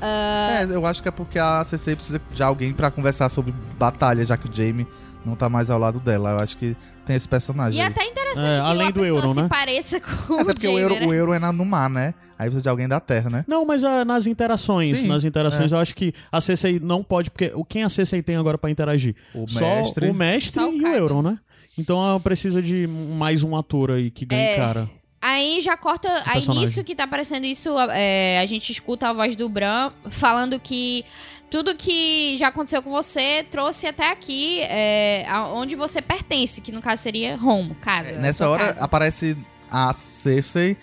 Ah, 0.01 0.59
É, 0.61 0.75
eu 0.75 0.85
acho 0.85 1.01
que 1.01 1.07
é 1.07 1.11
porque 1.11 1.39
a 1.39 1.63
CC 1.63 1.95
precisa 1.95 2.21
de 2.33 2.43
alguém 2.43 2.73
pra 2.73 2.91
conversar 2.91 3.29
sobre 3.29 3.53
batalha, 3.77 4.25
já 4.25 4.35
que 4.35 4.47
o 4.49 4.53
Jaime 4.53 4.85
não 5.25 5.35
tá 5.35 5.49
mais 5.49 5.69
ao 5.69 5.79
lado 5.79 5.99
dela. 5.99 6.31
Eu 6.31 6.39
acho 6.39 6.57
que 6.57 6.75
tem 7.05 7.15
esse 7.15 7.27
personagem. 7.27 7.79
e 7.79 7.81
é 7.81 7.85
aí. 7.85 7.91
até 7.91 8.05
interessante 8.05 8.51
É, 8.51 8.53
que 8.55 8.59
além 8.59 8.87
a 8.87 8.91
do 8.91 8.99
pessoa 9.01 9.19
Euron, 9.21 9.33
se 9.33 9.41
né? 9.41 9.47
pareça 9.47 9.99
com 10.01 10.33
Até 10.33 10.41
o 10.41 10.45
porque 10.45 10.67
o 10.67 10.71
Jaime, 10.77 10.81
Euro, 10.81 10.95
né? 10.99 11.05
o 11.07 11.13
Euro 11.13 11.33
é 11.33 11.39
na- 11.39 11.53
no 11.53 11.63
mar, 11.65 11.89
né? 11.89 12.13
Aí 12.43 12.49
precisa 12.49 12.63
de 12.63 12.69
alguém 12.69 12.87
da 12.87 12.99
terra, 12.99 13.29
né? 13.29 13.45
Não, 13.47 13.65
mas 13.65 13.83
ah, 13.83 14.03
nas 14.03 14.27
interações, 14.27 14.99
Sim, 14.99 15.07
nas 15.07 15.23
interações, 15.23 15.71
é. 15.71 15.75
eu 15.75 15.79
acho 15.79 15.95
que 15.95 16.13
a 16.31 16.39
CCI 16.39 16.79
não 16.81 17.01
pode, 17.03 17.31
porque 17.31 17.51
o 17.55 17.63
quem 17.63 17.83
a 17.83 17.87
CCI 17.89 18.21
tem 18.21 18.35
agora 18.35 18.57
pra 18.57 18.69
interagir? 18.69 19.15
O 19.33 19.47
Só 19.47 19.61
mestre. 19.61 20.09
o 20.09 20.13
mestre 20.13 20.61
Só 20.61 20.69
o 20.69 20.73
e 20.73 20.83
o. 20.83 20.87
Euron, 20.87 21.21
né? 21.21 21.39
Então 21.77 22.03
ela 22.03 22.19
precisa 22.19 22.61
de 22.61 22.85
mais 22.85 23.43
um 23.43 23.55
ator 23.55 23.91
aí 23.91 24.11
que 24.11 24.25
ganhe 24.25 24.41
É. 24.43 24.55
cara. 24.57 24.89
Aí 25.21 25.61
já 25.61 25.77
corta. 25.77 26.09
Aí 26.25 26.33
personagem. 26.33 26.65
nisso 26.65 26.83
que 26.83 26.93
tá 26.93 27.05
aparecendo 27.05 27.45
isso, 27.45 27.69
é, 27.91 28.39
a 28.39 28.45
gente 28.45 28.71
escuta 28.73 29.07
a 29.07 29.13
voz 29.13 29.37
do 29.37 29.47
Bran 29.47 29.89
falando 30.09 30.59
que 30.59 31.05
tudo 31.49 31.75
que 31.75 32.35
já 32.37 32.49
aconteceu 32.49 32.83
com 32.83 32.89
você 32.91 33.45
trouxe 33.49 33.87
até 33.87 34.11
aqui 34.11 34.59
é, 34.63 35.25
onde 35.53 35.77
você 35.77 36.01
pertence, 36.01 36.59
que 36.59 36.73
no 36.73 36.81
caso 36.81 37.01
seria 37.01 37.39
home, 37.41 37.73
casa. 37.75 38.09
É, 38.09 38.17
nessa 38.17 38.43
sua 38.43 38.49
hora 38.53 38.65
casa. 38.73 38.83
aparece 38.83 39.37
a 39.71 39.93
Cersei 39.93 40.75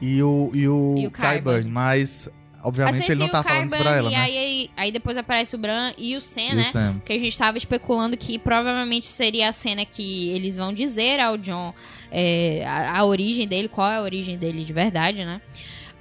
e 0.00 0.22
o, 0.22 0.50
e 0.54 0.68
o, 0.68 0.94
E 0.98 1.06
o. 1.06 1.10
Qyburn, 1.10 1.70
mas 1.70 2.28
obviamente 2.62 3.10
ele 3.10 3.20
não 3.20 3.28
tá 3.28 3.42
falando 3.42 3.66
isso 3.66 3.76
pra 3.76 3.96
ela, 3.96 4.10
e 4.10 4.12
né? 4.12 4.20
aí, 4.20 4.70
aí, 4.76 4.90
depois 4.90 5.16
aparece 5.16 5.54
o 5.54 5.58
Bran 5.58 5.92
e 5.96 6.16
o 6.16 6.20
Sam, 6.20 6.40
E 6.40 6.52
o 6.52 6.56
né? 6.56 6.62
Sam. 6.64 7.02
Que 7.04 7.12
a 7.12 7.18
gente 7.18 7.38
tava 7.38 7.56
especulando 7.56 8.16
que 8.16 8.38
provavelmente 8.38 9.06
seria 9.06 9.48
a 9.48 9.52
cena 9.52 9.84
que 9.84 10.30
eles 10.30 10.56
vão 10.56 10.72
dizer 10.72 11.20
ao 11.20 11.36
John 11.38 11.72
é, 12.10 12.64
a, 12.66 12.98
a 12.98 13.04
origem 13.04 13.46
dele, 13.46 13.68
qual 13.68 13.90
é 13.90 13.96
a 13.96 14.02
origem 14.02 14.36
dele 14.36 14.64
de 14.64 14.72
verdade, 14.72 15.24
né? 15.24 15.40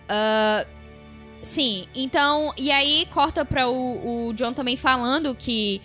Ah, 0.07 0.65
sim, 1.41 1.85
então. 1.93 2.53
E 2.57 2.72
aí 2.72 3.07
corta 3.11 3.45
pra 3.45 3.67
o, 3.67 4.30
o 4.30 4.34
John 4.34 4.53
também 4.53 4.77
falando 4.77 5.35
que. 5.35 5.81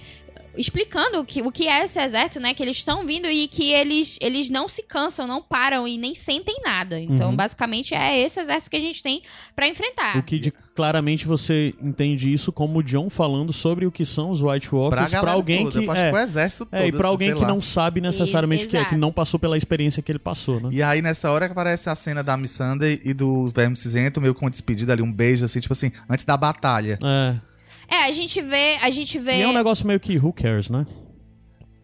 Explicando 0.60 1.20
o 1.20 1.24
que, 1.24 1.42
o 1.42 1.50
que 1.50 1.66
é 1.66 1.84
esse 1.84 1.98
exército, 1.98 2.38
né? 2.38 2.52
Que 2.54 2.62
eles 2.62 2.76
estão 2.76 3.04
vindo 3.06 3.26
e 3.28 3.48
que 3.48 3.72
eles, 3.72 4.18
eles 4.20 4.50
não 4.50 4.68
se 4.68 4.82
cansam, 4.82 5.26
não 5.26 5.42
param 5.42 5.88
e 5.88 5.96
nem 5.96 6.14
sentem 6.14 6.60
nada. 6.64 7.00
Então, 7.00 7.30
Uhum. 7.30 7.36
basicamente, 7.36 7.94
é 7.94 8.18
esse 8.20 8.38
exército 8.38 8.70
que 8.70 8.76
a 8.76 8.80
gente 8.80 9.02
tem 9.02 9.22
pra 9.56 9.66
enfrentar. 9.66 10.16
O 10.18 10.22
que 10.22 10.38
de- 10.38 10.52
claramente 10.74 11.26
você 11.26 11.74
entende 11.82 12.32
isso 12.32 12.52
como 12.52 12.78
o 12.78 12.82
John 12.82 13.08
falando 13.10 13.52
sobre 13.52 13.86
o 13.86 13.90
que 13.92 14.04
são 14.06 14.30
os 14.30 14.40
White 14.42 14.74
Walkers 14.74 15.02
pra, 15.02 15.10
galera 15.10 15.32
alguém 15.32 15.64
toda, 15.64 15.78
que 15.80 15.84
eu 15.86 15.90
acho 15.92 16.04
é, 16.04 16.10
que 16.10 16.16
o 16.16 16.18
exército 16.18 16.66
todo, 16.66 16.80
é, 16.80 16.86
e 16.86 16.92
pra 16.92 17.08
alguém 17.08 17.28
sei 17.28 17.36
que 17.36 17.42
lá. 17.42 17.48
não 17.48 17.60
sabe 17.60 18.00
necessariamente 18.00 18.66
o 18.66 18.68
que 18.68 18.76
é, 18.76 18.84
que 18.84 18.96
não 18.96 19.12
passou 19.12 19.40
pela 19.40 19.56
experiência 19.56 20.02
que 20.02 20.12
ele 20.12 20.18
passou, 20.18 20.60
né? 20.60 20.68
E 20.72 20.82
aí, 20.82 21.00
nessa 21.02 21.30
hora 21.30 21.46
que 21.46 21.52
aparece 21.52 21.88
a 21.88 21.96
cena 21.96 22.22
da 22.22 22.36
Miss 22.36 22.52
Sunday 22.52 23.00
e 23.04 23.12
do 23.14 23.48
Verme 23.48 23.76
Cinzento, 23.76 24.20
meio 24.20 24.34
com 24.34 24.48
despedida 24.50 24.92
ali, 24.92 25.02
um 25.02 25.12
beijo, 25.12 25.44
assim, 25.44 25.60
tipo 25.60 25.72
assim, 25.72 25.90
antes 26.08 26.24
da 26.24 26.36
batalha. 26.36 26.98
É. 27.02 27.49
É, 27.90 28.04
a 28.04 28.10
gente 28.12 28.40
vê. 28.40 28.76
A 28.80 28.90
gente 28.90 29.18
vê. 29.18 29.38
E 29.38 29.42
é 29.42 29.48
um 29.48 29.52
negócio 29.52 29.86
meio 29.86 29.98
que 30.00 30.16
who 30.16 30.32
cares, 30.32 30.70
né? 30.70 30.86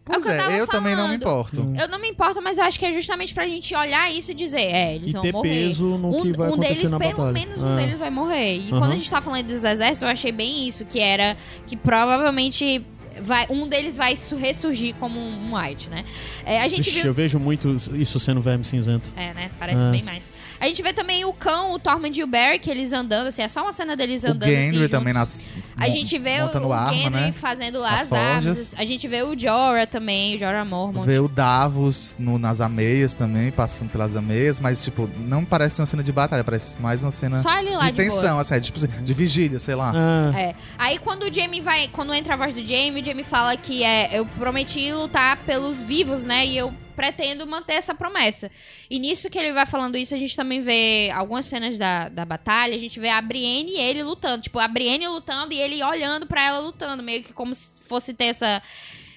Pois 0.05 0.23
que 0.23 0.29
eu 0.29 0.33
é, 0.33 0.61
eu 0.61 0.67
também 0.67 0.95
não 0.95 1.09
me 1.09 1.15
importo. 1.15 1.73
Eu 1.77 1.89
não 1.89 1.99
me 1.99 2.07
importo, 2.07 2.41
mas 2.41 2.57
eu 2.57 2.63
acho 2.63 2.79
que 2.79 2.85
é 2.85 2.93
justamente 2.93 3.33
pra 3.33 3.45
gente 3.45 3.75
olhar 3.75 4.09
isso 4.09 4.31
e 4.31 4.33
dizer, 4.33 4.61
é, 4.61 4.95
eles 4.95 5.09
E 5.09 5.11
vão 5.11 5.21
ter 5.21 5.33
morrer. 5.33 5.49
peso 5.49 5.83
no 5.97 6.17
um, 6.17 6.21
que 6.21 6.31
vai 6.31 6.47
um 6.47 6.53
acontecer 6.53 6.73
deles, 6.75 6.91
na 6.91 6.97
pelo 6.97 7.11
batalha. 7.11 7.31
menos 7.33 7.61
um 7.61 7.73
É. 7.73 7.75
deles 7.75 7.99
vai 7.99 8.09
morrer. 8.09 8.55
E 8.57 8.71
Uhum. 8.71 8.79
quando 8.79 8.91
a 8.93 8.95
gente 8.95 9.09
tá 9.11 9.19
falando 9.21 9.47
dos 9.47 9.65
exércitos, 9.65 10.01
eu 10.03 10.07
achei 10.07 10.31
bem 10.31 10.65
isso, 10.65 10.85
que 10.85 10.97
era 11.01 11.35
que 11.67 11.75
provavelmente 11.75 12.85
vai, 13.21 13.47
um 13.49 13.67
deles 13.67 13.97
vai 13.97 14.15
su- 14.15 14.37
ressurgir 14.37 14.95
como 14.95 15.19
um 15.19 15.53
White, 15.57 15.89
né? 15.89 16.05
É, 16.45 16.61
a 16.61 16.67
gente 16.69 16.83
Vixe, 16.83 17.01
viu. 17.01 17.07
eu 17.07 17.13
vejo 17.13 17.37
muito 17.37 17.75
isso 17.93 18.17
sendo 18.17 18.39
verme 18.39 18.63
cinzento. 18.63 19.09
É, 19.13 19.33
né? 19.33 19.51
Parece 19.59 19.81
É. 19.81 19.91
bem 19.91 20.03
mais. 20.03 20.31
A 20.59 20.67
gente 20.67 20.81
vê 20.81 20.91
também 20.93 21.23
o 21.25 21.33
cão, 21.33 21.73
o 21.73 21.79
Tormund 21.79 22.19
e 22.19 22.23
o 22.23 22.27
Barry, 22.27 22.59
que 22.59 22.69
eles 22.69 22.91
andando, 22.93 23.27
assim, 23.27 23.41
é 23.41 23.47
só 23.47 23.61
uma 23.61 23.71
cena 23.71 23.95
deles 23.95 24.23
O 24.23 24.27
andando 24.29 24.43
assim, 24.49 24.55
Gendry 24.55 24.75
juntos. 24.77 24.91
também 24.91 25.13
nas. 25.13 25.53
A 25.75 25.89
gente 25.89 26.17
vê 26.17 26.41
o, 26.41 26.45
montando 26.45 26.67
o 26.67 26.73
arma, 26.73 26.93
Gendry 26.93 27.09
né? 27.11 27.31
fazendo 27.31 27.79
lá 27.79 27.93
As 27.93 28.01
as, 28.01 28.13
armas. 28.13 28.75
A 28.77 28.85
gente 28.85 29.07
vê 29.07 29.21
o 29.23 29.37
Jorah 29.37 29.85
também, 29.85 30.35
o 30.35 30.39
Jorah 30.39 30.65
Mormont. 30.65 31.05
Vê 31.05 31.19
o 31.19 31.27
Davos 31.27 32.15
no- 32.17 32.39
nas 32.39 32.59
ameias 32.61 33.13
também, 33.15 33.51
passando 33.51 33.89
pelas 33.89 34.15
ameias, 34.15 34.59
mas, 34.59 34.83
tipo, 34.83 35.09
não 35.19 35.45
parece 35.45 35.79
uma 35.79 35.85
cena 35.85 36.03
de 36.03 36.11
batalha, 36.11 36.43
parece 36.43 36.79
mais 36.81 37.03
uma 37.03 37.11
cena 37.11 37.41
Só 37.41 37.57
ele 37.59 37.71
lá 37.75 37.85
de 37.85 37.91
de 37.91 38.03
tensão, 38.03 38.35
boas. 38.35 38.51
assim, 38.51 38.61
tipo, 38.61 38.77
assim, 38.77 38.87
de 39.03 39.13
vigília, 39.13 39.59
sei 39.59 39.75
lá. 39.75 39.91
Ah, 39.95 40.31
É. 40.39 40.55
Aí 40.77 40.97
quando 40.99 41.23
o 41.23 41.33
Jamie 41.33 41.61
vai. 41.61 41.87
Quando 41.89 42.13
entra 42.13 42.33
a 42.33 42.37
voz 42.37 42.53
do 42.55 42.61
Jamie, 42.65 43.01
o 43.01 43.05
Jamie 43.05 43.23
fala 43.23 43.55
que 43.55 43.83
é. 43.83 44.09
Eu 44.17 44.25
prometi 44.25 44.91
lutar 44.91 45.37
pelos 45.45 45.81
vivos, 45.81 46.25
né? 46.25 46.45
E 46.45 46.57
eu 46.57 46.73
pretendo 46.97 47.45
manter 47.45 47.73
essa 47.73 47.93
promessa. 47.93 48.49
E 48.89 48.97
nisso 48.97 49.29
que 49.29 49.37
ele 49.37 49.53
vai 49.53 49.67
falando 49.67 49.95
isso, 49.95 50.15
a 50.15 50.17
gente 50.17 50.35
também 50.35 50.63
vê 50.63 51.11
algumas 51.13 51.45
cenas 51.45 51.77
da, 51.77 52.09
da 52.09 52.25
batalha. 52.25 52.75
A 52.75 52.79
gente 52.79 52.99
vê 52.99 53.09
a 53.09 53.21
Brienne 53.21 53.73
e 53.73 53.79
ele 53.79 54.01
lutando. 54.01 54.41
Tipo, 54.41 54.57
a 54.57 54.67
Brienne 54.67 55.07
lutando 55.07 55.53
e 55.53 55.61
ele 55.61 55.83
olhando 55.83 56.25
pra 56.25 56.43
ela 56.43 56.57
lutando. 56.57 57.03
Meio 57.03 57.23
que 57.23 57.31
como 57.31 57.53
se 57.53 57.71
fosse 57.87 58.15
ter 58.15 58.25
essa. 58.25 58.61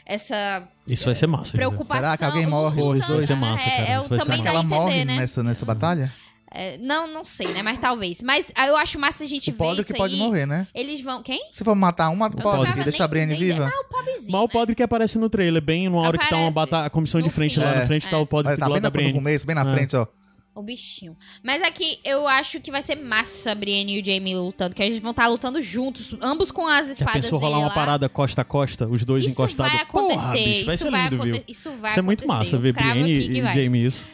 Essa 0.04 0.68
isso 0.86 1.04
vai 1.06 1.14
ser 1.14 1.26
massa. 1.26 1.52
preocupação. 1.52 1.96
Será 1.96 2.16
que 2.18 2.24
alguém 2.24 2.46
morre? 2.46 2.80
lutando, 2.82 2.98
isso 2.98 3.14
vai 3.14 3.22
ser 3.22 3.34
né? 3.34 3.40
massa, 3.40 3.64
cara, 3.64 3.82
É, 3.82 3.98
isso 3.98 4.08
vai 4.08 4.18
ser 4.18 4.24
também 4.24 4.38
Será 4.38 4.42
que 4.42 4.48
ela 4.48 4.58
entender, 4.58 4.74
morre 4.74 5.04
né? 5.04 5.16
nessa, 5.16 5.42
nessa 5.42 5.64
batalha? 5.64 6.12
É, 6.52 6.76
não, 6.78 7.06
não 7.06 7.24
sei, 7.24 7.46
né? 7.48 7.62
Mas 7.62 7.78
talvez. 7.78 8.20
Mas 8.22 8.52
eu 8.66 8.76
acho 8.76 8.98
massa 8.98 9.22
a 9.22 9.26
gente 9.26 9.50
O 9.50 9.52
ver 9.52 9.82
isso 9.82 9.92
que 9.92 9.98
pode 9.98 10.14
aí. 10.14 10.20
morrer, 10.20 10.46
né? 10.46 10.66
Eles 10.74 11.00
vão. 11.00 11.22
Quem? 11.22 11.48
Se 11.52 11.62
for 11.62 11.74
matar 11.76 12.10
pode, 12.42 12.64
tava 12.64 12.80
e 12.80 12.84
deixar 12.84 13.04
a 13.04 13.08
Brienne 13.08 13.36
viva. 13.36 13.70
Ah, 13.72 13.80
o 13.80 13.84
pobrezinho. 13.84 14.32
Mas 14.32 14.40
o 14.40 14.46
né? 14.46 14.52
Podre 14.52 14.74
que 14.74 14.82
aparece 14.82 15.16
no 15.18 15.30
trailer, 15.30 15.62
bem 15.62 15.88
numa 15.88 16.00
hora 16.02 16.18
que 16.18 16.28
tá 16.28 16.36
uma 16.36 16.50
batalha, 16.50 16.86
a 16.86 16.90
comissão 16.90 17.20
de 17.20 17.28
No 17.28 17.32
frente 17.32 17.54
fim. 17.54 17.60
lá 17.60 17.74
na 17.76 17.82
É. 17.82 17.86
frente, 17.86 18.08
tá 18.08 18.18
o 18.18 18.26
Podre 18.26 18.48
Olha, 18.48 18.56
do 18.56 18.60
tá 18.60 18.66
bem 18.66 18.72
lado 18.74 18.82
na, 18.82 18.88
da 18.88 18.92
no 18.92 18.92
Brienne. 18.92 19.12
começo, 19.14 19.46
bem 19.46 19.54
na 19.54 19.62
É. 19.68 19.74
frente, 19.74 19.94
ó. 19.96 20.06
O 20.52 20.62
bichinho. 20.62 21.16
Mas 21.44 21.62
aqui 21.62 22.00
eu 22.04 22.26
acho 22.26 22.60
que 22.60 22.72
vai 22.72 22.82
ser 22.82 22.96
massa 22.96 23.52
a 23.52 23.54
Brienne 23.54 23.96
e 23.96 24.02
o 24.02 24.04
Jamie 24.04 24.34
lutando, 24.34 24.74
que 24.74 24.82
eles 24.82 24.98
vão 24.98 25.12
estar 25.12 25.28
lutando 25.28 25.62
juntos, 25.62 26.16
ambos 26.20 26.50
com 26.50 26.66
as 26.66 26.86
Já 26.88 26.92
espadas 26.94 27.14
pensou 27.22 27.38
rolar 27.38 27.52
dele 27.52 27.62
uma 27.62 27.68
lá. 27.68 27.74
parada 27.74 28.08
costa 28.08 28.40
a 28.40 28.44
costa, 28.44 28.88
os 28.88 29.04
dois 29.04 29.22
Isso 29.24 29.32
encostados? 29.34 29.72
vai 29.72 29.80
acontecer. 29.82 30.18
Porra, 30.20 30.32
bicho, 30.34 30.66
vai 30.66 30.74
isso 30.74 30.84
ser 30.84 30.90
vai 30.90 31.02
lindo, 31.04 31.14
aconte- 31.14 31.30
viu? 31.30 31.44
Isso 31.46 31.70
vai 31.80 31.90
Isso 31.92 31.98
é 32.00 32.02
muito 32.02 32.24
acontecer. 32.24 32.38
massa 32.40 32.56
Eu 32.56 32.60
ver 32.60 32.74
cravo 32.74 32.90
Brienne 32.90 33.16
aqui 33.18 33.28
que 33.28 33.38
e 33.38 33.40
vai. 33.42 33.54
Jamie 33.54 33.84
isso. 33.86 34.08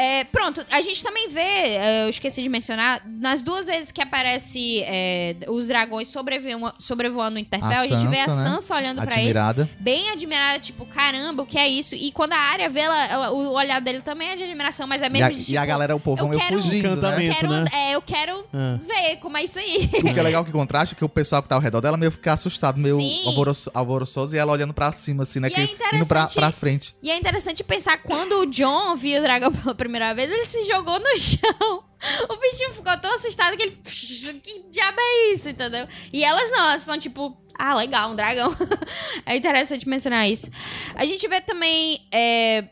É, 0.00 0.22
pronto, 0.24 0.64
a 0.70 0.80
gente 0.80 1.02
também 1.02 1.28
vê, 1.28 1.40
é, 1.40 2.04
eu 2.04 2.08
esqueci 2.08 2.40
de 2.40 2.48
mencionar, 2.48 3.02
nas 3.04 3.42
duas 3.42 3.66
vezes 3.66 3.90
que 3.90 4.00
aparece 4.00 4.80
é, 4.86 5.34
os 5.48 5.66
dragões 5.66 6.06
sobrevoando, 6.06 6.72
sobrevoando 6.78 7.34
o 7.36 7.38
Interfell, 7.40 7.82
a, 7.82 7.86
gente 7.86 8.06
vê 8.06 8.20
a 8.20 8.26
Sansa, 8.28 8.44
né? 8.44 8.50
Sansa 8.50 8.74
olhando 8.76 8.96
pra 9.02 9.06
eles, 9.14 9.18
Admirada. 9.24 9.68
bem 9.80 10.08
admirada, 10.10 10.60
tipo, 10.60 10.86
caramba, 10.86 11.42
o 11.42 11.46
que 11.46 11.58
é 11.58 11.66
isso? 11.68 11.96
E 11.96 12.12
quando 12.12 12.32
a 12.34 12.38
área 12.38 12.70
vê 12.70 12.80
ela, 12.80 13.06
ela- 13.06 13.30
o 13.32 13.54
olhar 13.54 13.80
dele 13.80 14.00
também 14.00 14.28
é 14.28 14.36
de 14.36 14.44
admiração, 14.44 14.86
mas 14.86 15.02
é 15.02 15.06
E 15.06 15.10
mesmo 15.10 15.26
a, 15.26 15.30
de, 15.30 15.40
e 15.40 15.44
tipo, 15.46 15.58
a 15.58 15.66
galera, 15.66 15.96
o 15.96 16.00
povo 16.00 16.22
eu 16.22 16.28
meio 16.28 16.40
quero- 16.40 16.62
fugindo, 16.62 16.88
né? 16.90 16.92
Encantamento. 16.94 17.34
quero, 17.34 17.48
né? 17.50 17.64
é, 17.72 17.94
eu 17.96 18.02
quero 18.02 18.44
É. 18.54 18.76
ver 18.86 19.16
como 19.16 19.36
é 19.36 19.42
isso 19.42 19.58
aí. 19.58 19.90
O 19.98 20.12
que 20.14 20.20
é 20.20 20.22
legal 20.22 20.44
que 20.44 20.52
contrasta 20.52 20.94
é 20.94 20.96
que 20.96 21.04
o 21.04 21.08
pessoal 21.08 21.42
que 21.42 21.48
tá 21.48 21.56
ao 21.56 21.60
redor 21.60 21.80
dela 21.80 21.96
meio 21.96 22.12
fica 22.12 22.32
assustado, 22.32 22.78
meio 22.78 23.00
alvoroço- 23.26 23.70
alvoroçoso 23.74 24.36
e 24.36 24.38
ela 24.38 24.52
olhando 24.52 24.72
pra 24.72 24.92
cima, 24.92 25.24
assim, 25.24 25.40
né? 25.40 25.48
E 25.48 25.50
que- 25.50 25.60
é 25.60 25.64
indo 25.64 25.76
pra, 25.76 25.88
interessante- 25.96 26.34
pra 26.34 26.52
frente. 26.52 26.94
E 27.02 27.10
é 27.10 27.16
interessante 27.18 27.64
pensar 27.64 27.98
quando 28.04 28.42
o 28.42 28.46
John 28.46 28.94
viu 28.94 29.18
o 29.18 29.22
dragão 29.22 29.50
pela 29.50 29.74
primeira 29.74 29.87
vez, 30.14 30.30
ele 30.30 30.44
se 30.44 30.64
jogou 30.64 30.98
no 30.98 31.14
chão. 31.16 31.84
O 32.28 32.36
bichinho 32.36 32.72
ficou 32.72 32.96
tão 32.98 33.14
assustado 33.14 33.56
que 33.56 33.62
ele. 33.62 33.76
Que 34.42 34.64
diabo 34.70 34.98
é 35.00 35.32
isso, 35.32 35.48
entendeu? 35.48 35.88
E 36.12 36.22
elas 36.22 36.50
não, 36.50 36.60
elas 36.60 36.82
são 36.82 36.98
tipo. 36.98 37.36
Ah, 37.58 37.74
legal, 37.74 38.10
um 38.10 38.14
dragão. 38.14 38.50
é 39.26 39.36
interessante 39.36 39.88
mencionar 39.88 40.28
isso. 40.28 40.50
A 40.94 41.04
gente 41.04 41.26
vê 41.26 41.40
também. 41.40 42.06
É, 42.12 42.68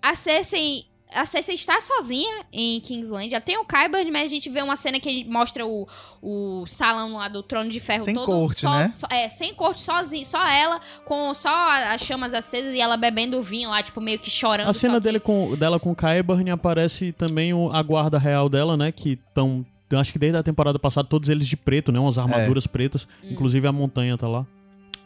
a 0.00 0.14
Cersei. 0.14 0.86
A 1.14 1.24
Cersei 1.24 1.54
está 1.54 1.80
sozinha 1.80 2.44
em 2.52 2.78
Kingsland. 2.80 3.30
Já 3.30 3.40
tem 3.40 3.56
o 3.58 3.64
Qyburn, 3.64 4.10
mas 4.10 4.24
a 4.30 4.34
gente 4.34 4.50
vê 4.50 4.60
uma 4.62 4.76
cena 4.76 5.00
que 5.00 5.24
mostra 5.24 5.64
o, 5.66 5.88
o 6.22 6.66
salão 6.66 7.14
lá 7.16 7.28
do 7.28 7.42
Trono 7.42 7.70
de 7.70 7.80
Ferro 7.80 8.04
Sem 8.04 8.14
todo 8.14 8.26
corte, 8.26 8.60
só- 8.60 8.70
né? 8.78 8.92
só- 8.94 9.06
é, 9.10 9.28
sem 9.28 9.54
corte, 9.54 9.80
sozinho, 9.80 10.26
só 10.26 10.46
ela, 10.46 10.80
com 11.06 11.32
só 11.32 11.48
as 11.94 12.02
chamas 12.02 12.34
acesas 12.34 12.74
e 12.74 12.80
ela 12.80 12.96
bebendo 12.96 13.40
vinho 13.42 13.70
lá, 13.70 13.82
tipo, 13.82 14.00
meio 14.00 14.18
que 14.18 14.28
chorando. 14.28 14.68
A 14.68 14.72
cena 14.72 14.94
que- 14.94 15.00
dele 15.00 15.18
com, 15.20 15.56
dela 15.56 15.80
com 15.80 15.94
Qyburn 15.94 16.50
aparece 16.50 17.12
também 17.12 17.54
o- 17.54 17.70
a 17.72 17.82
guarda 17.82 18.18
real 18.18 18.48
dela, 18.48 18.76
né? 18.76 18.92
Que 18.92 19.12
estão. 19.12 19.64
Acho 19.92 20.12
que 20.12 20.18
desde 20.18 20.36
a 20.36 20.42
temporada 20.42 20.78
passada, 20.78 21.08
todos 21.08 21.30
eles 21.30 21.48
de 21.48 21.56
preto, 21.56 21.90
né? 21.90 21.98
Umas 21.98 22.18
armaduras 22.18 22.66
pretas. 22.66 23.08
Hum. 23.24 23.28
Inclusive 23.30 23.66
a 23.66 23.72
montanha 23.72 24.18
tá 24.18 24.28
lá. 24.28 24.46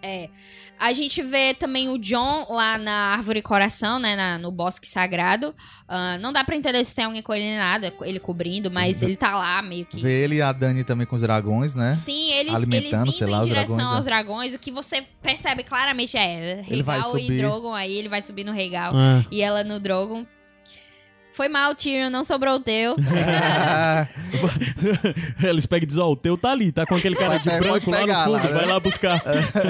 É. 0.02 0.28
A 0.82 0.92
gente 0.92 1.22
vê 1.22 1.54
também 1.54 1.88
o 1.88 1.96
John 1.96 2.44
lá 2.50 2.76
na 2.76 3.12
Árvore 3.14 3.40
Coração, 3.40 4.00
né? 4.00 4.16
na- 4.16 4.36
no 4.36 4.50
Bosque 4.50 4.86
Sagrado. 4.88 5.54
Ah, 5.86 6.18
não 6.18 6.32
dá 6.32 6.42
pra 6.42 6.56
entender 6.56 6.82
se 6.84 6.92
tem 6.92 7.04
alguém 7.04 7.22
com 7.22 7.32
ele 7.32 7.56
nada, 7.56 7.92
ele 8.02 8.18
cobrindo, 8.18 8.68
mas 8.68 9.00
ele 9.00 9.14
tá 9.14 9.36
lá 9.36 9.62
meio 9.62 9.86
que. 9.86 10.02
Vê 10.02 10.24
ele 10.24 10.36
e 10.36 10.42
a 10.42 10.50
Dani 10.50 10.82
também 10.82 11.06
com 11.06 11.14
os 11.14 11.22
dragões, 11.22 11.72
né? 11.74 11.92
Sim, 11.92 12.32
eles, 12.32 12.52
eles 12.52 12.54
Alimentando, 12.54 13.06
indo 13.08 13.12
sei 13.12 13.26
lá, 13.28 13.38
em 13.38 13.46
direção 13.46 13.76
dragões, 13.76 13.96
aos 13.96 14.06
é. 14.06 14.10
dragões, 14.10 14.54
o 14.54 14.58
que 14.58 14.72
você 14.72 15.02
percebe 15.22 15.62
claramente 15.62 16.16
é 16.16 16.64
Ele 16.68 16.82
vai 16.82 16.96
Regal 16.96 17.12
e. 17.12 17.38
Drogon 17.38 17.74
aí, 17.74 17.96
ele 17.96 18.08
vai 18.08 18.20
subir 18.20 18.42
no 18.42 18.52
Regal. 18.52 18.92
É. 18.92 19.24
E 19.30 19.40
ela 19.40 19.62
no 19.62 19.78
Drogon. 19.78 20.26
Foi 21.32 21.48
mal, 21.48 21.74
Tyrion, 21.74 22.10
não 22.10 22.24
sobrou 22.24 22.56
o 22.56 22.60
teu. 22.60 22.94
Eles 25.42 25.66
pegam 25.66 25.84
e 25.84 25.86
dizem, 25.86 26.02
ó, 26.02 26.10
o 26.10 26.16
teu 26.16 26.36
tá 26.36 26.50
ali, 26.50 26.72
tá 26.72 26.86
com 26.86 26.94
aquele 26.94 27.16
cara 27.16 27.38
de 27.38 27.48
Pode 27.48 27.60
branco 27.60 27.90
lá 27.90 28.06
no 28.06 28.14
fundo, 28.24 28.32
lá, 28.32 28.42
né? 28.42 28.48
vai 28.52 28.66
lá 28.66 28.80
buscar. 28.80 29.22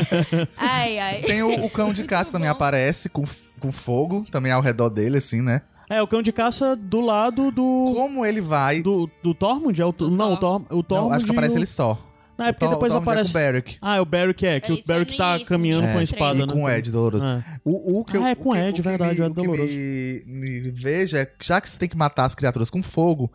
Ai, 0.57 0.99
ai. 0.99 1.23
Tem 1.23 1.43
o, 1.43 1.65
o 1.65 1.71
cão 1.71 1.93
de 1.93 2.05
caça 2.05 2.33
também 2.33 2.49
aparece 2.49 3.09
com, 3.09 3.25
com 3.61 3.73
fogo, 3.73 4.25
também 4.31 4.53
ao 4.53 4.61
redor 4.61 4.89
dele, 4.89 5.19
assim, 5.19 5.41
né? 5.41 5.63
É, 5.91 6.01
o 6.01 6.07
cão 6.07 6.23
de 6.23 6.33
caça 6.33 6.75
do 6.75 7.01
lado 7.01 7.51
do. 7.51 7.93
Como 7.95 8.25
ele 8.25 8.41
vai. 8.41 8.81
Do, 8.83 9.11
do 9.23 9.35
Tormund? 9.35 9.79
É 9.81 9.85
o, 9.85 9.93
Do 9.93 10.11
não, 10.11 10.35
o, 10.35 10.37
Tor, 10.39 10.63
o 10.71 10.83
Tormund. 10.83 11.11
Não, 11.11 11.17
acho 11.17 11.25
que 11.27 11.33
aparece 11.33 11.57
o- 11.57 11.59
ele 11.59 11.67
só. 11.67 11.99
Não, 12.39 12.47
é 12.47 12.53
porque 12.53 12.69
depois 12.69 12.93
é 12.93 12.97
aparece. 12.97 13.31
o 13.31 13.33
Beric. 13.35 13.77
Ah, 13.81 13.97
é 13.97 14.01
o 14.01 14.05
Beric 14.05 14.47
é, 14.47 14.61
que 14.61 14.73
É, 14.73 14.75
o 14.75 14.79
é 14.79 14.83
Beric 14.87 15.13
no 15.13 15.19
tá 15.19 15.31
início, 15.37 15.47
caminhando 15.49 15.87
no 15.87 15.93
com 15.93 15.99
a 15.99 16.03
espada, 16.03 16.39
E 16.39 16.47
né? 16.47 16.53
com 16.53 16.63
o 16.65 16.71
Ed 16.71 16.91
Doloroso. 16.91 17.25
É. 17.27 17.61
O, 17.65 18.01
o 18.01 18.05
que 18.05 18.17
eu, 18.17 18.25
Ah, 18.25 18.31
é 18.31 18.35
com 18.35 18.49
o 18.51 18.57
Ed, 18.57 18.71
o 18.71 18.75
que 18.75 18.83
verdade, 18.83 19.15
me, 19.15 19.21
o 19.21 19.25
Ed 19.27 19.33
o 19.33 19.35
que 19.35 19.43
Doloroso. 19.43 19.73
Me, 19.73 20.23
me 20.27 20.71
veja 20.71 21.19
é 21.19 21.33
já 21.41 21.61
que 21.61 21.69
você 21.71 21.79
tem 21.79 21.89
que 21.89 21.97
matar 21.97 22.25
as 22.25 22.35
criaturas 22.35 22.71
com 22.71 22.83
fogo, 22.83 23.31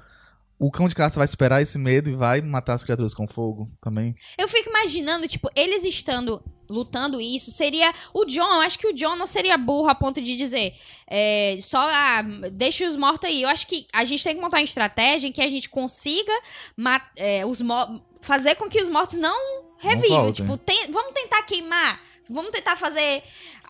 o 0.59 0.71
cão 0.71 0.87
de 0.87 0.95
caça 0.95 1.19
vai 1.19 1.27
superar 1.27 1.61
esse 1.61 1.77
medo 1.77 2.09
e 2.09 2.13
vai 2.15 2.41
matar 2.41 2.73
as 2.73 2.83
criaturas 2.83 3.13
com 3.13 3.27
fogo 3.27 3.69
também. 3.81 4.15
Eu 4.37 4.47
fico 4.47 4.69
imaginando, 4.69 5.27
tipo, 5.27 5.49
eles 5.55 5.83
estando 5.85 6.43
lutando 6.67 7.21
isso, 7.21 7.51
seria. 7.51 7.93
O 8.13 8.25
John, 8.25 8.55
eu 8.55 8.61
acho 8.61 8.79
que 8.79 8.87
o 8.87 8.93
John 8.93 9.15
não 9.15 9.27
seria 9.27 9.55
burro 9.57 9.87
a 9.87 9.93
ponto 9.95 10.19
de 10.19 10.35
dizer. 10.35 10.73
é, 11.07 11.57
só 11.61 11.77
ah, 11.79 12.23
deixa 12.51 12.89
os 12.89 12.95
mortos 12.97 13.29
aí. 13.29 13.43
Eu 13.43 13.49
acho 13.49 13.67
que 13.67 13.85
a 13.93 14.03
gente 14.03 14.23
tem 14.23 14.35
que 14.35 14.41
montar 14.41 14.57
uma 14.57 14.63
estratégia 14.63 15.27
em 15.27 15.31
que 15.31 15.41
a 15.41 15.47
gente 15.49 15.69
consiga 15.69 16.33
é, 17.15 17.45
os 17.45 17.61
mo- 17.61 18.01
fazer 18.27 18.55
com 18.55 18.69
que 18.69 18.81
os 18.81 18.89
mortos 18.89 19.17
não 19.17 19.63
revivam. 19.79 20.23
voltem. 20.25 20.45
tipo, 20.45 20.57
tem- 20.57 20.91
vamos 20.91 21.13
tentar 21.13 21.41
queimar. 21.43 21.99
Vamos 22.29 22.51
tentar 22.51 22.75
fazer. 22.75 23.23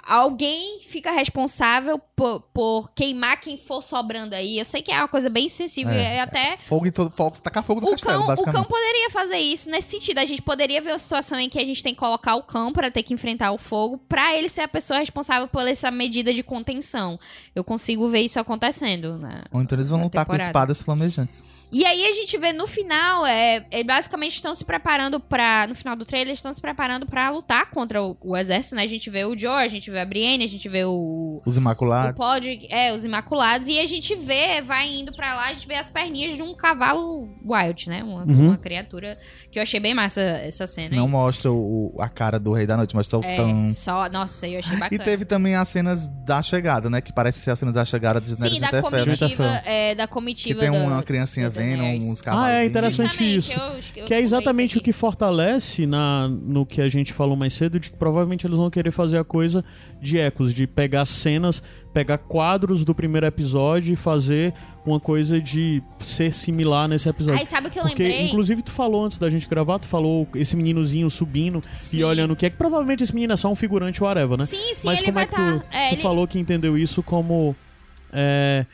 Alguém 0.03 0.79
fica 0.79 1.11
responsável 1.11 1.99
por, 2.15 2.39
por 2.53 2.89
queimar 2.93 3.41
quem 3.41 3.57
for 3.57 3.81
sobrando 3.83 4.33
aí. 4.33 4.57
Eu 4.57 4.63
sei 4.63 4.81
que 4.81 4.89
é 4.89 4.97
uma 4.97 5.07
coisa 5.09 5.29
bem 5.29 5.49
sensível. 5.49 5.91
É. 5.91 6.15
É, 6.15 6.21
até 6.21 6.55
Fogo 6.55 6.87
em 6.87 6.91
todo. 6.91 7.11
Fogo, 7.13 7.35
tacar 7.43 7.61
fogo 7.61 7.81
no 7.81 7.87
o 7.87 7.91
castelo, 7.91 8.13
cão, 8.19 8.23
o 8.23 8.27
basicamente. 8.27 8.55
cão 8.55 8.63
poderia 8.63 9.09
fazer 9.09 9.37
isso 9.37 9.69
nesse 9.69 9.89
sentido. 9.89 10.19
A 10.19 10.25
gente 10.25 10.41
poderia 10.41 10.81
ver 10.81 10.91
uma 10.93 10.97
situação 10.99 11.37
em 11.37 11.49
que 11.49 11.59
a 11.59 11.65
gente 11.65 11.83
tem 11.83 11.93
que 11.93 11.99
colocar 11.99 12.35
o 12.35 12.43
cão 12.43 12.71
pra 12.71 12.89
ter 12.89 13.03
que 13.03 13.13
enfrentar 13.13 13.51
o 13.51 13.57
fogo, 13.57 13.97
pra 14.07 14.33
ele 14.33 14.47
ser 14.47 14.61
a 14.61 14.67
pessoa 14.67 14.99
responsável 14.99 15.45
por 15.49 15.67
essa 15.67 15.91
medida 15.91 16.33
de 16.33 16.41
contenção. 16.41 17.19
Eu 17.53 17.63
consigo 17.65 18.07
ver 18.07 18.21
isso 18.21 18.39
acontecendo. 18.39 19.17
Né? 19.17 19.43
Ou 19.51 19.61
então 19.61 19.75
eles 19.77 19.89
vão 19.89 19.97
na 19.99 20.05
lutar 20.05 20.25
com 20.25 20.35
espadas 20.37 20.81
flamejantes. 20.81 21.43
E 21.71 21.85
aí 21.85 22.05
a 22.05 22.11
gente 22.13 22.37
vê 22.37 22.53
no 22.53 22.65
final, 22.65 23.25
é, 23.25 23.65
eles 23.71 23.85
basicamente 23.85 24.35
estão 24.35 24.55
se 24.55 24.63
preparando 24.63 25.19
pra. 25.19 25.67
No 25.67 25.75
final 25.75 25.95
do 25.95 26.05
trailer, 26.05 26.29
eles 26.29 26.39
estão 26.39 26.53
se 26.53 26.61
preparando 26.61 27.05
pra 27.05 27.29
lutar 27.29 27.69
contra 27.69 28.01
o, 28.01 28.15
o 28.21 28.37
exército, 28.37 28.75
né? 28.75 28.83
A 28.83 28.87
gente 28.87 29.09
vê 29.09 29.25
o 29.25 29.37
Joe, 29.37 29.51
a 29.63 29.67
gente 29.67 29.91
vê 29.91 29.99
a 29.99 30.05
Brienne, 30.05 30.43
a 30.43 30.47
gente 30.47 30.67
vê 30.69 30.85
o. 30.85 31.41
Os 31.45 31.57
O 31.57 31.59
Imaculados. 31.59 32.15
Podrick, 32.15 32.67
é, 32.71 32.93
os 32.93 33.03
Imaculados, 33.03 33.67
e 33.67 33.79
a 33.79 33.85
gente 33.85 34.15
vê, 34.15 34.61
vai 34.61 34.87
indo 34.87 35.13
pra 35.13 35.35
lá, 35.35 35.45
a 35.47 35.53
gente 35.53 35.67
vê 35.67 35.75
as 35.75 35.89
perninhas 35.89 36.35
de 36.37 36.41
um 36.43 36.55
cavalo 36.55 37.27
wild, 37.45 37.89
né? 37.89 38.03
Uma, 38.03 38.23
Uhum. 38.23 38.47
uma 38.49 38.57
criatura 38.57 39.17
que 39.51 39.59
eu 39.59 39.63
achei 39.63 39.79
bem 39.79 39.93
massa 39.93 40.21
essa 40.21 40.65
cena. 40.67 40.95
Não 40.95 41.05
aí. 41.05 41.09
mostra 41.11 41.51
o, 41.51 41.95
a 41.99 42.07
cara 42.07 42.39
do 42.39 42.53
Rei 42.53 42.65
da 42.65 42.77
Noite, 42.77 42.95
mostra 42.95 43.19
o 43.19 43.23
É, 43.23 43.35
tão. 43.35 43.67
só, 43.69 44.09
nossa, 44.09 44.47
eu 44.47 44.59
achei 44.59 44.75
E 44.75 44.79
bacana. 44.79 45.03
teve 45.03 45.25
também 45.25 45.55
as 45.55 45.67
cenas 45.69 46.07
da 46.25 46.41
chegada, 46.41 46.89
né? 46.89 47.01
Que 47.01 47.11
parece 47.11 47.39
ser 47.39 47.51
as 47.51 47.59
cenas 47.59 47.73
da 47.75 47.83
chegada 47.83 48.21
de 48.21 48.35
Daenerys 48.35 48.53
Sim, 48.55 48.61
da 48.61 48.81
comitiva, 48.81 49.43
é, 49.65 49.95
da 49.95 50.07
Que 50.07 50.13
comitiva 50.13 50.59
tem 50.61 50.71
da- 50.71 50.77
uma 50.77 51.03
criancinha 51.03 51.49
Daenerys. 51.57 52.03
uns 52.05 52.21
cavalos. 52.21 52.45
Ah, 52.47 52.51
é 52.53 52.65
interessante 52.65 53.07
Justamente, 53.09 53.37
isso. 53.37 53.51
eu- 53.53 54.01
eu 54.01 54.05
Que 54.05 54.13
é 54.13 54.19
exatamente 54.21 54.77
o 54.77 54.81
que 54.81 54.91
fortalece 54.91 55.85
na, 55.85 56.27
no 56.27 56.65
que 56.65 56.81
a 56.81 56.87
gente 56.87 57.11
falou 57.13 57.35
mais 57.35 57.53
cedo, 57.53 57.79
de 57.79 57.89
que 57.91 57.97
provavelmente 57.97 58.45
eles 58.45 58.57
vão 58.57 58.69
querer 58.69 58.91
fazer 58.91 59.17
a 59.17 59.23
coisa 59.23 59.63
de 60.01 60.17
ecos, 60.19 60.53
de 60.53 60.67
pegar 60.67 61.05
cenas, 61.05 61.61
pegar 61.93 62.17
quadros 62.19 62.85
do 62.85 62.93
primeiro 62.93 63.25
episódio 63.25 63.93
e 63.93 63.95
fazer 63.95 64.53
uma 64.85 64.99
coisa 64.99 65.41
de 65.41 65.81
ser 65.99 66.31
similar 66.33 66.87
nesse 66.87 67.09
episódio. 67.09 67.39
Aí 67.39 67.45
sabe 67.45 67.67
o 67.67 67.71
que 67.71 67.79
eu 67.79 67.83
Porque, 67.83 68.03
lembrei? 68.03 68.27
inclusive, 68.27 68.61
tu 68.61 68.71
falou 68.71 69.03
antes 69.05 69.17
da 69.17 69.29
gente 69.29 69.47
gravar, 69.49 69.79
tu 69.79 69.87
falou 69.87 70.27
esse 70.35 70.55
meninozinho 70.55 71.09
subindo 71.09 71.61
Sim. 71.73 71.99
e 71.99 72.03
olhando 72.03 72.31
o 72.31 72.35
que 72.35 72.45
é 72.45 72.49
que 72.49 72.55
provavelmente 72.57 73.03
esse 73.03 73.13
menino 73.13 73.33
é 73.33 73.37
só 73.37 73.51
um 73.51 73.55
figurante 73.55 74.01
whatever, 74.01 74.37
né? 74.37 74.45
Sim, 74.45 74.73
sim, 74.73 74.85
Mas 74.87 74.99
ele 74.99 75.05
como 75.07 75.15
vai 75.15 75.23
é 75.23 75.27
que 75.27 75.35
tá... 75.35 75.59
tu, 75.59 75.63
é, 75.75 75.89
tu 75.89 75.93
ele- 75.95 76.01
falou 76.01 76.27
que 76.27 76.39
entendeu 76.39 76.77
isso 76.77 77.01
como 77.03 77.55
é, 78.13 78.65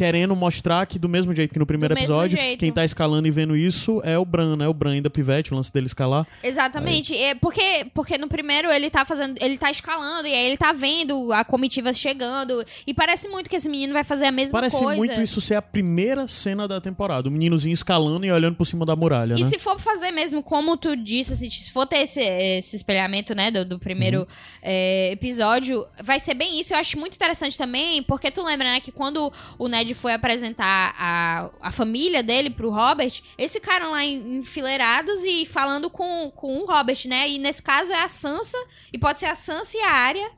querendo 0.00 0.34
mostrar 0.34 0.86
que 0.86 0.98
do 0.98 1.10
mesmo 1.10 1.34
jeito 1.34 1.52
que 1.52 1.58
no 1.58 1.66
primeiro 1.66 1.94
Do 1.94 1.98
episódio, 1.98 2.38
quem 2.58 2.72
tá 2.72 2.82
escalando 2.86 3.28
e 3.28 3.30
vendo 3.30 3.54
isso 3.54 4.00
é 4.02 4.16
o 4.18 4.24
Bran, 4.24 4.56
né? 4.56 4.66
O 4.66 4.72
Bran 4.72 4.92
ainda 4.92 5.10
pivete, 5.10 5.52
o 5.52 5.56
lance 5.56 5.70
dele 5.70 5.84
escalar. 5.84 6.26
Exatamente. 6.42 7.14
É 7.14 7.34
porque, 7.34 7.86
porque 7.92 8.16
no 8.16 8.26
primeiro 8.26 8.72
ele 8.72 8.88
tá 8.88 9.04
fazendo. 9.04 9.36
Ele 9.38 9.58
tá 9.58 9.70
escalando 9.70 10.26
e 10.26 10.32
aí 10.32 10.46
ele 10.46 10.56
tá 10.56 10.72
vendo 10.72 11.30
a 11.34 11.44
comitiva 11.44 11.92
chegando. 11.92 12.64
E 12.86 12.94
parece 12.94 13.28
muito 13.28 13.50
que 13.50 13.56
esse 13.56 13.68
menino 13.68 13.92
vai 13.92 14.02
fazer 14.02 14.24
a 14.24 14.32
mesma 14.32 14.58
Parece 14.58 14.78
coisa. 14.78 14.96
muito 14.96 15.20
isso 15.20 15.38
ser 15.38 15.56
a 15.56 15.62
primeira 15.62 16.26
cena 16.26 16.66
da 16.66 16.80
temporada. 16.80 17.28
O 17.28 17.30
meninozinho 17.30 17.74
escalando 17.74 18.24
e 18.24 18.32
olhando 18.32 18.56
por 18.56 18.64
cima 18.66 18.86
da 18.86 18.96
muralha, 18.96 19.34
E 19.36 19.42
né? 19.42 19.46
se 19.50 19.58
for 19.58 19.78
fazer 19.78 20.12
mesmo, 20.12 20.42
como 20.42 20.78
tu 20.78 20.96
disse, 20.96 21.36
se 21.36 21.50
se 21.50 21.70
for 21.70 21.86
ter 21.86 21.98
esse, 21.98 22.20
esse 22.20 22.74
espelhamento, 22.74 23.34
né, 23.34 23.50
do, 23.50 23.64
do 23.66 23.78
primeiro 23.78 24.20
Uhum. 24.20 24.26
é, 24.62 25.12
episódio, 25.12 25.86
vai 26.02 26.18
ser 26.18 26.32
bem 26.32 26.58
isso. 26.58 26.72
Eu 26.72 26.78
acho 26.78 26.98
muito 26.98 27.14
interessante 27.16 27.58
também, 27.58 28.02
porque 28.02 28.30
tu 28.30 28.42
lembra, 28.42 28.68
né, 28.72 28.80
que 28.80 28.90
quando 28.92 29.30
o 29.58 29.68
Ned 29.68 29.89
foi 29.94 30.12
apresentar 30.12 30.94
a, 30.98 31.50
a 31.60 31.72
família 31.72 32.22
dele 32.22 32.50
pro 32.50 32.70
Robert, 32.70 33.20
eles 33.38 33.52
ficaram 33.52 33.90
lá 33.90 34.04
en- 34.04 34.36
enfileirados 34.38 35.22
e 35.24 35.46
falando 35.46 35.90
com, 35.90 36.30
com 36.34 36.58
o 36.58 36.66
Robert, 36.66 36.98
né? 37.06 37.28
E 37.28 37.38
nesse 37.38 37.62
caso 37.62 37.92
é 37.92 38.02
a 38.02 38.08
Sansa, 38.08 38.58
e 38.92 38.98
pode 38.98 39.20
ser 39.20 39.26
a 39.26 39.34
Sansa 39.34 39.76
e 39.76 39.80
a 39.80 39.90
Arya, 39.90 40.30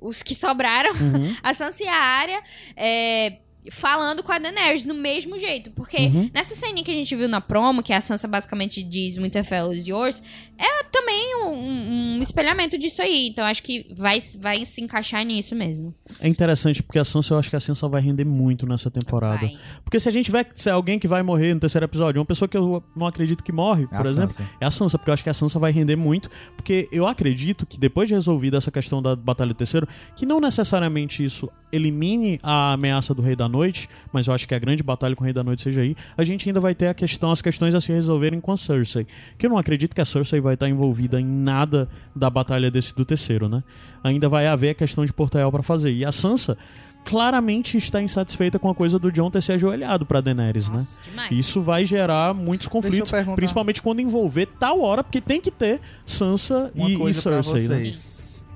os 0.00 0.22
que 0.22 0.34
sobraram, 0.34 0.92
Uhum. 0.92 1.36
a 1.42 1.54
Sansa 1.54 1.82
e 1.84 1.88
a 1.88 1.94
Arya, 1.96 2.42
é, 2.76 3.38
falando 3.70 4.22
com 4.22 4.32
a 4.32 4.38
Daenerys 4.38 4.84
no 4.86 4.94
mesmo 4.94 5.38
jeito. 5.38 5.70
Porque 5.72 5.96
Uhum. 6.06 6.30
nessa 6.32 6.54
ceninha 6.54 6.84
que 6.84 6.90
a 6.90 6.94
gente 6.94 7.14
viu 7.14 7.28
na 7.28 7.40
promo, 7.40 7.82
que 7.82 7.92
a 7.92 8.00
Sansa 8.00 8.26
basicamente 8.26 8.82
diz 8.82 9.16
Winterfell 9.16 9.72
is 9.72 9.86
yours, 9.86 10.22
é 10.56 10.84
também 10.84 11.36
um, 11.44 12.16
um- 12.16 12.22
espelhamento 12.22 12.78
disso 12.78 13.02
aí. 13.02 13.28
Então 13.28 13.44
acho 13.44 13.62
que 13.62 13.86
vai, 13.94 14.18
vai 14.38 14.64
se 14.64 14.80
encaixar 14.80 15.24
nisso 15.24 15.54
mesmo. 15.54 15.94
É 16.18 16.28
interessante 16.28 16.82
porque 16.82 16.98
a 16.98 17.04
Sansa, 17.04 17.34
eu 17.34 17.38
acho 17.38 17.50
que 17.50 17.56
a 17.56 17.60
Sansa 17.60 17.86
vai 17.88 18.00
render 18.00 18.24
muito 18.24 18.66
nessa 18.66 18.90
temporada. 18.90 19.40
Vai. 19.46 19.58
Porque 19.84 20.00
se 20.00 20.08
a 20.08 20.12
gente 20.12 20.24
tiver 20.26 20.46
se 20.54 20.68
é 20.68 20.72
alguém 20.72 20.98
que 20.98 21.06
vai 21.08 21.22
morrer 21.22 21.52
no 21.54 21.60
terceiro 21.60 21.84
episódio, 21.84 22.20
uma 22.20 22.26
pessoa 22.26 22.48
que 22.48 22.56
eu 22.56 22.82
não 22.96 23.06
acredito 23.06 23.44
que 23.44 23.52
morre, 23.52 23.84
É 23.92 23.96
por 23.96 24.06
exemplo, 24.06 24.30
Sansa. 24.30 24.50
é 24.60 24.64
a 24.66 24.70
Sansa, 24.70 24.98
porque 24.98 25.10
eu 25.10 25.14
acho 25.14 25.22
que 25.22 25.30
a 25.30 25.34
Sansa 25.34 25.58
vai 25.58 25.72
render 25.72 25.96
muito, 25.96 26.30
porque 26.56 26.88
eu 26.90 27.06
acredito 27.06 27.66
que 27.66 27.78
depois 27.78 28.08
de 28.08 28.14
resolvida 28.14 28.56
essa 28.56 28.70
questão 28.70 29.02
da 29.02 29.14
Batalha 29.14 29.52
do 29.52 29.56
Terceiro, 29.56 29.86
que 30.16 30.24
não 30.26 30.40
necessariamente 30.40 31.22
isso 31.24 31.48
elimine 31.70 32.38
a 32.42 32.72
ameaça 32.72 33.14
do 33.14 33.22
Rei 33.22 33.36
da 33.36 33.47
Noite, 33.48 33.88
mas 34.12 34.26
eu 34.26 34.34
acho 34.34 34.46
que 34.46 34.54
a 34.54 34.58
grande 34.58 34.82
batalha 34.82 35.16
com 35.16 35.22
o 35.22 35.24
Rei 35.24 35.32
da 35.32 35.42
Noite 35.42 35.62
seja 35.62 35.80
aí, 35.80 35.96
a 36.16 36.24
gente 36.24 36.48
ainda 36.48 36.60
vai 36.60 36.74
ter 36.74 36.88
a 36.88 36.94
questão, 36.94 37.30
as 37.30 37.42
questões 37.42 37.74
a 37.74 37.80
se 37.80 37.92
resolverem 37.92 38.40
com 38.40 38.52
a 38.52 38.56
Cersei. 38.56 39.06
Que 39.36 39.46
eu 39.46 39.50
não 39.50 39.58
acredito 39.58 39.94
que 39.94 40.00
a 40.00 40.04
Cersei 40.04 40.40
vai 40.40 40.54
estar 40.54 40.68
envolvida 40.68 41.20
em 41.20 41.26
nada 41.26 41.88
da 42.14 42.28
batalha 42.28 42.70
desse 42.70 42.94
do 42.94 43.04
terceiro, 43.04 43.48
né? 43.48 43.62
Ainda 44.04 44.28
vai 44.28 44.46
haver 44.46 44.70
a 44.70 44.74
questão 44.74 45.04
de 45.04 45.12
Porto 45.12 45.38
para 45.50 45.62
fazer. 45.62 45.92
E 45.92 46.04
a 46.04 46.12
Sansa 46.12 46.56
claramente 47.04 47.76
está 47.76 48.02
insatisfeita 48.02 48.58
com 48.58 48.68
a 48.68 48.74
coisa 48.74 48.98
do 48.98 49.10
John 49.10 49.30
ter 49.30 49.42
se 49.42 49.52
ajoelhado 49.52 50.04
pra 50.04 50.20
Daenerys, 50.20 50.68
Nossa, 50.68 50.96
né? 50.96 51.02
demais. 51.08 51.30
Isso 51.32 51.62
vai 51.62 51.84
gerar 51.84 52.34
muitos 52.34 52.68
conflitos, 52.68 53.10
principalmente 53.34 53.80
quando 53.80 54.00
envolver 54.00 54.46
tal 54.58 54.80
hora, 54.80 55.02
porque 55.02 55.20
tem 55.20 55.40
que 55.40 55.50
ter 55.50 55.80
Sansa 56.04 56.70
Uma 56.74 56.88
e, 56.88 57.10
e 57.10 57.14
Cersei, 57.14 57.68
né? 57.68 57.76
vocês. 57.78 58.46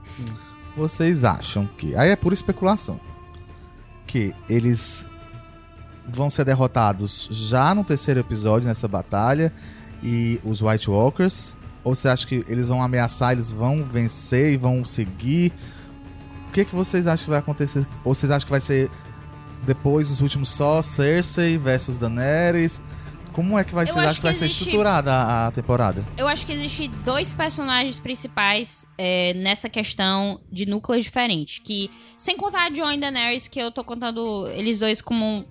Vocês 0.76 1.24
acham 1.24 1.68
que. 1.78 1.94
Aí 1.96 2.10
é 2.10 2.16
pura 2.16 2.34
especulação. 2.34 3.00
Que 4.12 4.34
eles 4.46 5.08
vão 6.06 6.28
ser 6.28 6.44
derrotados 6.44 7.28
já 7.30 7.74
no 7.74 7.82
terceiro 7.82 8.20
episódio, 8.20 8.68
nessa 8.68 8.86
batalha, 8.86 9.50
e 10.02 10.38
os 10.44 10.60
White 10.60 10.90
Walkers? 10.90 11.56
Ou 11.82 11.94
você 11.94 12.08
acha 12.08 12.26
que 12.26 12.44
eles 12.46 12.68
vão 12.68 12.82
ameaçar, 12.82 13.32
eles 13.32 13.52
vão 13.52 13.82
vencer 13.82 14.52
e 14.52 14.58
vão 14.58 14.84
seguir? 14.84 15.50
O 16.46 16.52
que, 16.52 16.66
que 16.66 16.74
vocês 16.74 17.06
acham 17.06 17.24
que 17.24 17.30
vai 17.30 17.38
acontecer? 17.38 17.88
Ou 18.04 18.14
vocês 18.14 18.30
acham 18.30 18.44
que 18.44 18.50
vai 18.50 18.60
ser 18.60 18.90
depois, 19.64 20.10
os 20.10 20.20
últimos 20.20 20.50
só, 20.50 20.82
Cersei 20.82 21.56
versus 21.56 21.96
Daenerys? 21.96 22.82
Como 23.32 23.58
é 23.58 23.64
que 23.64 23.74
vai 23.74 23.86
ser? 23.86 23.98
acho 23.98 24.08
Acho 24.08 24.16
que 24.20 24.22
vai 24.24 24.32
que 24.32 24.38
ser 24.38 24.44
existe- 24.44 24.60
estruturada 24.64 25.46
a, 25.46 25.50
temporada. 25.52 26.04
Eu 26.16 26.28
acho 26.28 26.44
que 26.44 26.52
existe 26.52 26.88
dois 27.04 27.32
personagens 27.34 27.98
principais 27.98 28.86
é, 28.98 29.32
nessa 29.34 29.68
questão 29.68 30.40
de 30.50 30.66
núcleos 30.66 31.04
diferentes. 31.04 31.58
Que, 31.58 31.90
sem 32.18 32.36
contar 32.36 32.66
a 32.66 32.70
Jon 32.70 32.90
e 32.92 32.98
Daenerys, 33.00 33.48
que 33.48 33.58
eu 33.58 33.70
tô 33.70 33.82
contando 33.84 34.46
eles 34.48 34.78
dois 34.78 35.00
como. 35.00 35.24
um- 35.24 35.44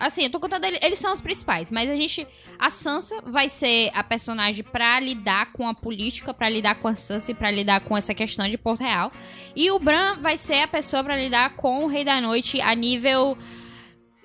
Assim, 0.00 0.24
eu 0.24 0.30
tô 0.30 0.40
contando 0.40 0.64
ele- 0.64 0.78
eles 0.82 0.98
são 0.98 1.12
os 1.12 1.20
principais, 1.20 1.70
mas 1.70 1.88
a 1.88 1.94
gente. 1.94 2.26
A 2.58 2.70
Sansa 2.70 3.22
vai 3.24 3.48
ser 3.48 3.90
a 3.94 4.02
personagem 4.02 4.64
pra 4.64 4.98
lidar 4.98 5.52
com 5.52 5.68
a 5.68 5.72
política, 5.74 6.34
pra 6.34 6.48
lidar 6.48 6.74
com 6.76 6.88
a 6.88 6.94
Sansa 6.96 7.30
e 7.30 7.34
pra 7.34 7.50
lidar 7.52 7.80
com 7.82 7.96
essa 7.96 8.12
questão 8.12 8.48
de 8.48 8.58
Porto 8.58 8.80
Real. 8.80 9.12
E 9.54 9.70
o 9.70 9.78
Bran 9.78 10.16
vai 10.20 10.36
ser 10.36 10.62
a 10.62 10.68
pessoa 10.68 11.04
pra 11.04 11.16
lidar 11.16 11.50
com 11.56 11.84
o 11.84 11.86
Rei 11.86 12.04
da 12.04 12.20
Noite 12.20 12.60
a 12.60 12.74
nível 12.74 13.38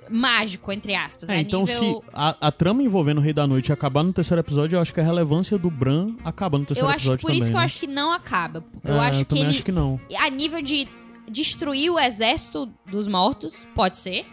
mágico, 0.10 0.72
entre 0.72 0.96
aspas. 0.96 1.30
É, 1.30 1.34
a 1.34 1.40
então 1.42 1.62
nível... 1.66 2.02
se 2.04 2.10
a, 2.14 2.36
a 2.48 2.52
trama 2.52 2.84
envolvendo 2.84 3.18
o 3.18 3.22
Rei 3.22 3.34
da 3.34 3.46
Noite 3.48 3.72
acabar 3.74 4.04
no 4.04 4.14
terceiro 4.14 4.40
episódio, 4.40 4.78
eu 4.78 4.82
acho 4.82 4.94
que 4.94 5.00
a 5.00 5.04
relevância 5.04 5.58
do 5.58 5.70
Bran 5.70 6.16
acaba 6.24 6.58
no 6.58 6.66
terceiro 6.66 6.88
Eu 6.88 6.92
acho 6.92 6.98
episódio 7.00 7.22
por 7.22 7.28
também. 7.28 7.40
isso 7.40 7.48
que 7.50 7.56
eu 7.56 7.60
né? 7.60 7.66
acho 7.66 7.80
que 7.80 7.88
não 7.88 8.12
acaba. 8.12 8.64
Eu 8.84 8.96
É, 8.96 9.08
acho 9.10 9.20
que 9.20 9.26
também 9.26 9.44
ele 9.44 9.52
acho 9.52 9.64
que 9.64 9.72
não. 9.72 10.00
a 10.18 10.30
nível 10.30 10.62
de 10.62 10.88
destruir 11.30 11.90
o 11.92 12.00
exército 12.00 12.70
dos 12.86 13.08
mortos, 13.08 13.54
pode 13.74 13.98
ser. 13.98 14.26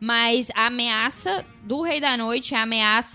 Mas 0.00 0.50
a 0.56 0.66
ameaça 0.66 1.44
do 1.62 1.82
Rei 1.82 2.00
da 2.00 2.16
Noite, 2.16 2.54
a 2.56 2.62
ameaça 2.62 3.10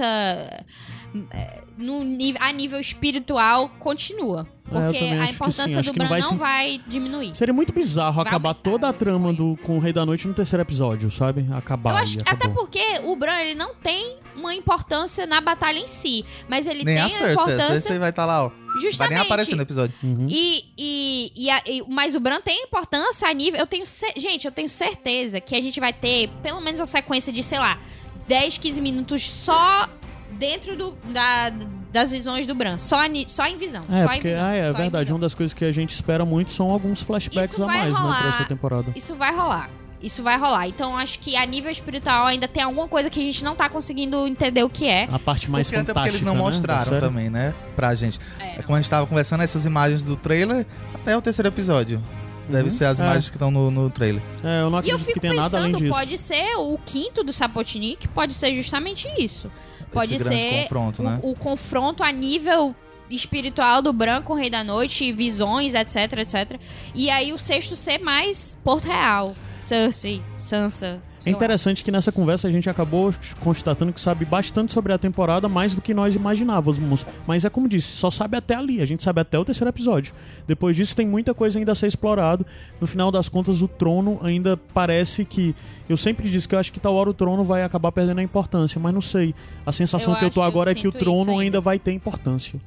no, 1.77 2.03
nível- 2.03 2.41
a 2.41 2.51
nível 2.51 2.79
espiritual 2.79 3.69
continua. 3.79 4.47
É, 4.69 4.69
Porque 4.69 4.99
também 4.99 5.19
a 5.21 5.29
importância 5.31 5.81
do 5.81 5.93
que 5.93 5.99
não 5.99 6.07
Bran 6.07 6.09
vai 6.09 6.19
não 6.21 6.29
se- 6.31 6.35
vai 6.35 6.81
diminuir. 6.87 7.33
Seria 7.33 7.53
muito 7.53 7.71
bizarro 7.71 8.15
Vai 8.15 8.25
acabar 8.27 8.49
aumentar, 8.49 8.69
toda 8.69 8.89
a 8.89 8.91
trama 8.93 9.31
do, 9.31 9.57
com 9.63 9.77
o 9.77 9.79
Rei 9.79 9.93
da 9.93 10.05
Noite 10.05 10.27
no 10.27 10.33
terceiro 10.33 10.61
episódio, 10.61 11.09
sabe? 11.09 11.47
Acabar 11.53 11.91
Eu 11.91 11.97
acho 11.97 12.19
até 12.25 12.49
porque 12.49 12.83
o 13.05 13.15
Bran 13.15 13.39
ele 13.39 13.55
não 13.55 13.73
tem 13.75 14.17
uma 14.35 14.53
importância 14.53 15.25
na 15.25 15.39
batalha 15.39 15.79
em 15.79 15.87
si, 15.87 16.25
mas 16.49 16.67
ele 16.67 16.83
Nem 16.83 16.95
tem 16.95 17.03
a 17.03 17.05
a 17.05 17.09
Cersei. 17.09 17.27
A 17.29 17.31
importância 17.33 17.79
Cersei 17.79 17.99
vai 17.99 18.09
estar 18.09 18.25
lá, 18.25 18.45
ó. 18.45 18.49
Vai 18.49 18.81
justamente. 18.81 19.17
nem 19.17 19.25
aparecer 19.25 19.55
no 19.55 19.61
episódio. 19.61 19.95
Uhum. 20.03 20.27
E, 20.29 20.65
e, 20.77 21.31
e, 21.33 21.49
a- 21.49 21.63
e- 21.65 21.83
mas 21.87 22.13
o 22.13 22.19
Bran 22.19 22.41
tem 22.41 22.63
importância 22.63 23.29
a 23.29 23.33
nível. 23.33 23.57
Eu 23.61 23.65
tenho. 23.67 23.85
Gente, 24.17 24.45
eu 24.45 24.51
tenho 24.51 24.67
certeza 24.67 25.39
que 25.39 25.55
a 25.55 25.61
gente 25.61 25.79
vai 25.79 25.93
ter 25.93 26.29
pelo 26.43 26.59
menos 26.59 26.81
uma 26.81 26.85
sequência 26.85 27.31
de, 27.31 27.41
sei 27.41 27.57
lá, 27.57 27.79
10, 28.27 28.57
15 28.57 28.81
minutos 28.81 29.23
só 29.23 29.87
dentro 30.31 30.75
do, 30.75 30.91
da, 31.11 31.49
das 31.91 32.11
visões 32.11 32.45
do 32.45 32.53
Bran. 32.55 32.77
Só, 32.77 32.97
só 33.27 33.45
em 33.47 33.57
visão. 33.57 33.83
É, 33.89 34.03
só 34.03 34.09
porque 34.13 34.27
em 34.27 34.31
visão. 34.31 34.45
ah, 34.45 34.53
é 34.55 34.71
só 34.71 34.77
em 34.77 34.81
verdade. 34.81 35.11
Uma 35.13 35.19
das 35.19 35.33
coisas 35.33 35.53
que 35.53 35.65
a 35.65 35.71
gente 35.71 35.91
espera 35.91 36.25
muito 36.25 36.51
são 36.51 36.69
alguns 36.69 37.01
flashbacks 37.01 37.51
Isso 37.53 37.63
a 37.63 37.67
mais, 37.67 37.93
né, 37.93 37.99
rolar. 37.99 38.19
pra 38.19 38.29
essa 38.29 38.45
temporada. 38.45 38.91
Isso 38.95 39.15
vai 39.15 39.35
rolar. 39.35 39.69
Isso 40.01 40.21
vai 40.21 40.37
rolar. 40.37 40.67
Então 40.67 40.95
acho 40.95 41.17
que 41.17 41.35
a 41.35 41.43
nível 41.43 41.71
espiritual 41.71 42.27
ainda 42.27 42.47
tem 42.47 42.61
alguma 42.61 42.87
coisa 42.87 43.09
que 43.09 43.19
a 43.19 43.23
gente 43.23 43.43
não 43.43 43.55
tá 43.55 43.67
conseguindo 43.67 44.27
entender 44.27 44.63
o 44.63 44.69
que 44.69 44.87
é. 44.87 45.07
A 45.11 45.17
parte 45.17 45.49
mais 45.49 45.67
porque 45.67 45.77
até 45.79 45.87
fantástica, 45.87 45.93
porque 46.01 46.09
eles 46.09 46.21
não 46.21 46.35
né, 46.35 46.39
mostraram 46.39 46.99
também, 46.99 47.29
né? 47.31 47.55
Pra 47.75 47.95
gente. 47.95 48.19
É. 48.39 48.59
É. 48.59 48.61
Como 48.61 48.75
a 48.75 48.81
gente 48.81 48.89
tava 48.91 49.07
conversando, 49.07 49.41
essas 49.41 49.65
imagens 49.65 50.03
do 50.03 50.15
trailer, 50.15 50.67
até 50.93 51.17
o 51.17 51.21
terceiro 51.21 51.47
episódio. 51.47 51.99
Deve 52.47 52.65
Uhum. 52.65 52.69
ser 52.69 52.85
as 52.85 53.01
É. 53.01 53.03
imagens 53.03 53.29
que 53.29 53.35
estão 53.37 53.49
no, 53.51 53.69
no 53.71 53.89
trailer. 53.89 54.21
É, 54.43 54.61
eu 54.61 54.69
não 54.69 54.77
E 54.83 54.87
eu 54.89 54.95
acredito 54.95 54.99
fico 54.99 55.13
que 55.15 55.19
tenha 55.19 55.33
nada 55.33 55.57
além 55.57 55.71
pensando, 55.71 55.83
disso. 55.83 55.97
pode 55.99 56.17
ser 56.19 56.55
o 56.57 56.77
quinto 56.85 57.23
do 57.23 57.33
Sapotnik, 57.33 58.07
pode 58.09 58.33
ser 58.35 58.53
justamente 58.53 59.07
isso. 59.17 59.51
Pode 59.91 60.19
ser 60.19 60.63
confronto, 60.63 61.01
o, 61.01 61.05
né? 61.05 61.19
o 61.23 61.35
confronto 61.35 62.03
a 62.03 62.11
nível 62.11 62.75
espiritual 63.09 63.81
do 63.81 63.93
branco, 63.93 64.33
Rei 64.33 64.49
da 64.49 64.63
Noite, 64.63 65.11
visões, 65.11 65.73
etc, 65.73 66.19
etc. 66.19 66.59
E 66.93 67.09
aí 67.09 67.31
o 67.31 67.37
sexto 67.37 67.75
ser 67.75 67.99
mais 67.99 68.57
Porto 68.63 68.85
Real, 68.85 69.35
Cersei, 69.57 70.21
Sansa. 70.37 71.01
É 71.27 71.31
interessante 71.31 71.83
que 71.83 71.91
nessa 71.91 72.11
conversa 72.11 72.47
a 72.47 72.51
gente 72.51 72.69
acabou 72.69 73.13
constatando 73.39 73.91
que 73.91 73.99
sabe 73.99 74.25
bastante 74.25 74.71
sobre 74.71 74.93
a 74.93 74.97
temporada, 74.97 75.49
mais 75.49 75.75
do 75.75 75.81
que 75.81 75.93
nós 75.93 76.15
imaginávamos. 76.15 77.05
Mas 77.25 77.43
é 77.43 77.49
como 77.49 77.67
disse, 77.67 77.87
só 77.89 78.09
sabe 78.09 78.37
até 78.37 78.55
ali. 78.55 78.81
A 78.81 78.85
gente 78.85 79.03
sabe 79.03 79.21
até 79.21 79.37
o 79.37 79.43
terceiro 79.45 79.69
episódio. 79.69 80.13
Depois 80.47 80.75
disso 80.75 80.95
tem 80.95 81.05
muita 81.05 81.33
coisa 81.33 81.59
ainda 81.59 81.71
a 81.71 81.75
ser 81.75 81.87
explorado. 81.87 82.45
No 82.79 82.87
final 82.87 83.11
das 83.11 83.27
contas, 83.27 83.61
o 83.61 83.67
trono 83.67 84.19
ainda 84.21 84.57
parece 84.73 85.25
que. 85.25 85.55
Eu 85.89 85.97
sempre 85.97 86.29
disse 86.29 86.47
que 86.47 86.55
eu 86.55 86.59
acho 86.59 86.71
que 86.71 86.79
tal 86.79 86.95
hora 86.95 87.09
o 87.09 87.13
trono 87.13 87.43
vai 87.43 87.63
acabar 87.63 87.91
perdendo 87.91 88.19
a 88.19 88.23
importância, 88.23 88.79
mas 88.79 88.93
não 88.93 89.01
sei. 89.01 89.33
A 89.65 89.71
sensação 89.71 90.13
Eu 90.13 90.19
que 90.19 90.25
eu 90.25 90.29
tô 90.29 90.33
que 90.35 90.39
eu 90.39 90.43
agora 90.43 90.71
é 90.71 90.75
que 90.75 90.87
o 90.87 90.91
trono 90.91 91.31
ainda. 91.31 91.43
ainda. 91.43 91.61
vai 91.61 91.79
ter 91.79 91.91
importância. 91.91 92.59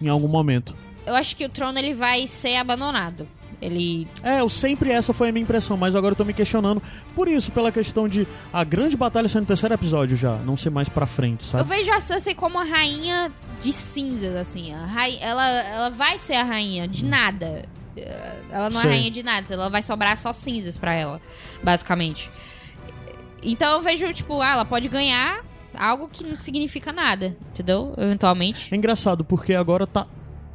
Em 0.00 0.08
algum 0.08 0.28
momento. 0.28 0.74
Eu 1.06 1.14
acho 1.14 1.34
que 1.36 1.44
o 1.44 1.48
trono 1.48 1.78
ele 1.78 1.94
vai 1.94 2.26
ser 2.26 2.56
abandonado. 2.56 3.26
Ele 3.60 4.08
É, 4.22 4.40
eu 4.40 4.48
sempre 4.48 4.90
essa 4.90 5.12
foi 5.12 5.28
a 5.28 5.32
minha 5.32 5.42
impressão, 5.42 5.76
mas 5.76 5.94
agora 5.94 6.12
eu 6.12 6.16
tô 6.16 6.24
me 6.24 6.32
questionando 6.32 6.82
por 7.14 7.28
isso, 7.28 7.52
pela 7.52 7.70
questão 7.70 8.08
de 8.08 8.26
a 8.52 8.64
grande 8.64 8.96
batalha 8.96 9.28
ser 9.28 9.40
no 9.40 9.46
terceiro 9.46 9.74
episódio 9.74 10.16
já, 10.16 10.36
não 10.38 10.56
ser 10.56 10.70
mais 10.70 10.88
pra 10.88 11.06
frente, 11.06 11.42
Eu 11.42 11.46
sabe? 11.58 11.68
vejo 11.68 11.92
a 11.92 12.00
Cersei 12.00 12.34
como 12.34 12.58
a 12.58 12.64
rainha 12.64 13.30
de 13.60 13.72
cinzas, 13.72 14.34
assim. 14.34 14.72
Rai- 14.72 15.18
ela, 15.20 15.46
ela 15.46 15.90
vai 15.90 16.16
ser 16.18 16.34
a 16.36 16.42
rainha 16.44 16.88
de 16.88 17.04
nada. 17.04 17.64
Eh, 17.96 18.36
Ela 18.50 18.70
não 18.70 18.80
Sei. 18.80 18.88
é 18.90 18.92
rainha 18.94 19.10
de 19.10 19.22
nada. 19.22 19.52
Ela 19.52 19.68
vai 19.68 19.82
sobrar 19.82 20.16
só 20.16 20.32
cinzas 20.32 20.76
pra 20.78 20.94
ela, 20.94 21.20
basicamente. 21.62 22.30
Então 23.42 23.72
eu 23.74 23.82
vejo, 23.82 24.12
tipo, 24.12 24.40
ah, 24.40 24.52
ela 24.52 24.64
pode 24.64 24.88
ganhar 24.88 25.44
algo 25.76 26.08
que 26.08 26.24
não 26.24 26.34
significa 26.36 26.92
nada, 26.92 27.36
entendeu? 27.50 27.94
Eventualmente. 27.96 28.72
É 28.72 28.76
engraçado, 28.76 29.24
porque 29.24 29.54
agora 29.54 29.86
tá 29.86 30.06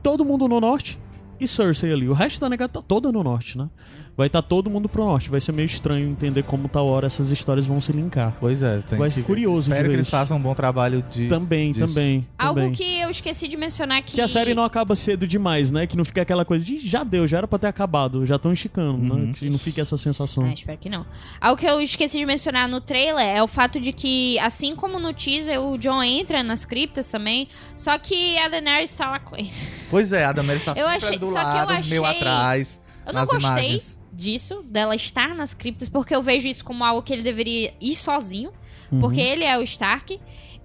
todo 0.04 0.24
mundo 0.26 0.48
no 0.48 0.60
norte 0.60 1.00
e 1.40 1.48
Cersei 1.48 1.92
ali. 1.92 2.08
O 2.08 2.14
resto 2.14 2.40
da 2.40 2.50
negada 2.50 2.74
tá 2.74 2.82
toda 2.82 3.12
no 3.12 3.24
norte, 3.24 3.58
né? 3.58 3.70
Vai 4.18 4.28
estar 4.28 4.42
todo 4.42 4.70
mundo 4.70 4.88
pro 4.88 5.04
norte. 5.04 5.30
Vai 5.30 5.42
ser 5.42 5.52
meio 5.52 5.66
estranho 5.66 6.08
entender 6.10 6.44
como 6.44 6.70
tal 6.70 6.88
hora 6.88 7.06
essas 7.08 7.32
histórias 7.32 7.66
vão 7.68 7.82
se 7.82 7.92
linkar. 7.92 8.34
Pois 8.40 8.62
é, 8.62 8.80
tem 8.88 8.98
Vai 8.98 9.10
que- 9.10 9.16
ser 9.16 9.24
curioso 9.24 9.66
de 9.66 9.72
Espero 9.72 9.90
que 9.90 9.96
eles 9.96 10.08
isso. 10.08 10.12
façam 10.12 10.38
um 10.38 10.40
bom 10.42 10.56
trabalho 10.56 11.02
de. 11.12 11.28
Também, 11.28 11.74
disso. 11.74 11.86
também, 11.94 12.26
Algo 12.38 12.62
também. 12.62 12.72
que 12.74 13.00
eu 13.02 13.10
esqueci 13.10 13.46
de 13.48 13.58
mencionar 13.58 14.02
que. 14.04 14.14
Que 14.14 14.22
a 14.22 14.28
série 14.28 14.54
não 14.54 14.64
acaba 14.64 14.96
cedo 14.96 15.28
demais, 15.28 15.70
né? 15.70 15.86
Que 15.86 15.98
não 15.98 16.06
fica 16.06 16.22
aquela 16.22 16.46
coisa 16.46 16.64
de 16.64 16.78
já 16.80 17.04
deu, 17.04 17.28
já 17.28 17.40
era 17.40 17.48
pra 17.48 17.60
ter 17.60 17.68
acabado, 17.68 18.26
já 18.26 18.38
estão 18.38 18.54
esticando, 18.54 18.98
né? 19.04 19.22
Uhum. 19.22 19.34
Que 19.34 19.50
não 19.50 19.60
fique 19.60 19.82
essa 19.82 19.98
sensação. 19.98 20.46
Ah, 20.46 20.54
espero 20.54 20.78
que 20.78 20.88
não. 20.90 21.06
Algo 21.42 21.60
que 21.60 21.66
eu 21.68 21.82
esqueci 21.82 22.18
de 22.18 22.26
mencionar 22.26 22.70
no 22.70 22.80
trailer 22.80 23.26
é 23.26 23.44
o 23.44 23.48
fato 23.50 23.82
de 23.82 23.92
que, 23.92 24.40
assim 24.40 24.78
como 24.78 24.98
no 24.98 25.12
teaser, 25.14 25.60
o 25.60 25.78
John 25.78 26.02
entra 26.02 26.42
nas 26.42 26.64
criptas 26.64 27.12
também, 27.12 27.50
só 27.76 27.98
que 27.98 28.38
a 28.40 28.48
Daenerys 28.48 28.96
tá 28.96 29.10
lá 29.10 29.20
com 29.20 29.36
ele. 29.36 29.52
Pois 29.90 30.14
é, 30.14 30.24
a 30.24 30.32
Daenerys 30.32 30.64
tá 30.64 30.72
Eu 30.72 30.88
sempre 30.90 30.96
achei- 31.06 31.18
do 31.20 31.26
só 31.28 31.34
que 31.34 31.40
eu 31.40 31.44
lado, 31.66 31.88
meio 31.90 32.06
achei- 32.06 32.18
atrás. 32.18 32.80
Eu 33.06 33.14
não 33.14 33.20
nas 33.22 33.30
gostei 33.30 33.50
imagens. 33.50 34.00
Disso, 34.16 34.64
dela 34.64 34.96
estar 34.96 35.36
nas 35.36 35.54
criptas, 35.54 35.90
porque 35.90 36.16
eu 36.16 36.22
vejo 36.24 36.48
isso 36.48 36.64
como 36.64 36.84
algo 36.84 37.02
que 37.04 37.12
ele 37.14 37.22
deveria 37.24 37.74
ir 37.82 37.96
sozinho, 37.96 38.52
Uhum. 38.92 39.00
porque 39.00 39.20
ele 39.22 39.44
é 39.44 39.58
o 39.58 39.62
Stark. 39.64 40.20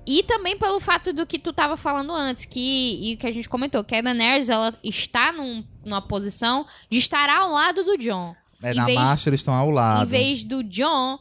E 0.06 0.22
também 0.22 0.56
pelo 0.58 0.80
fato 0.80 1.12
do 1.12 1.26
que 1.26 1.38
tu 1.38 1.52
tava 1.52 1.76
falando 1.76 2.12
antes, 2.12 2.44
que 2.44 3.12
e 3.12 3.16
que 3.16 3.26
a 3.26 3.30
gente 3.32 3.48
comentou, 3.48 3.84
que 3.84 3.94
a 3.94 4.00
Daenerys 4.00 4.48
ela 4.48 4.74
está 4.82 5.30
num- 5.32 5.64
numa 5.84 6.00
posição 6.00 6.66
de 6.88 6.98
estar 6.98 7.28
ao 7.28 7.50
lado 7.50 7.84
do 7.84 7.98
John. 7.98 8.34
É, 8.62 8.72
em 8.72 8.74
na 8.74 8.84
vez- 8.86 8.98
marcha 8.98 9.28
eles 9.28 9.40
estão 9.40 9.54
ao 9.54 9.70
lado. 9.70 10.04
Em 10.04 10.08
vez 10.08 10.42
do 10.44 10.62
John 10.64 11.18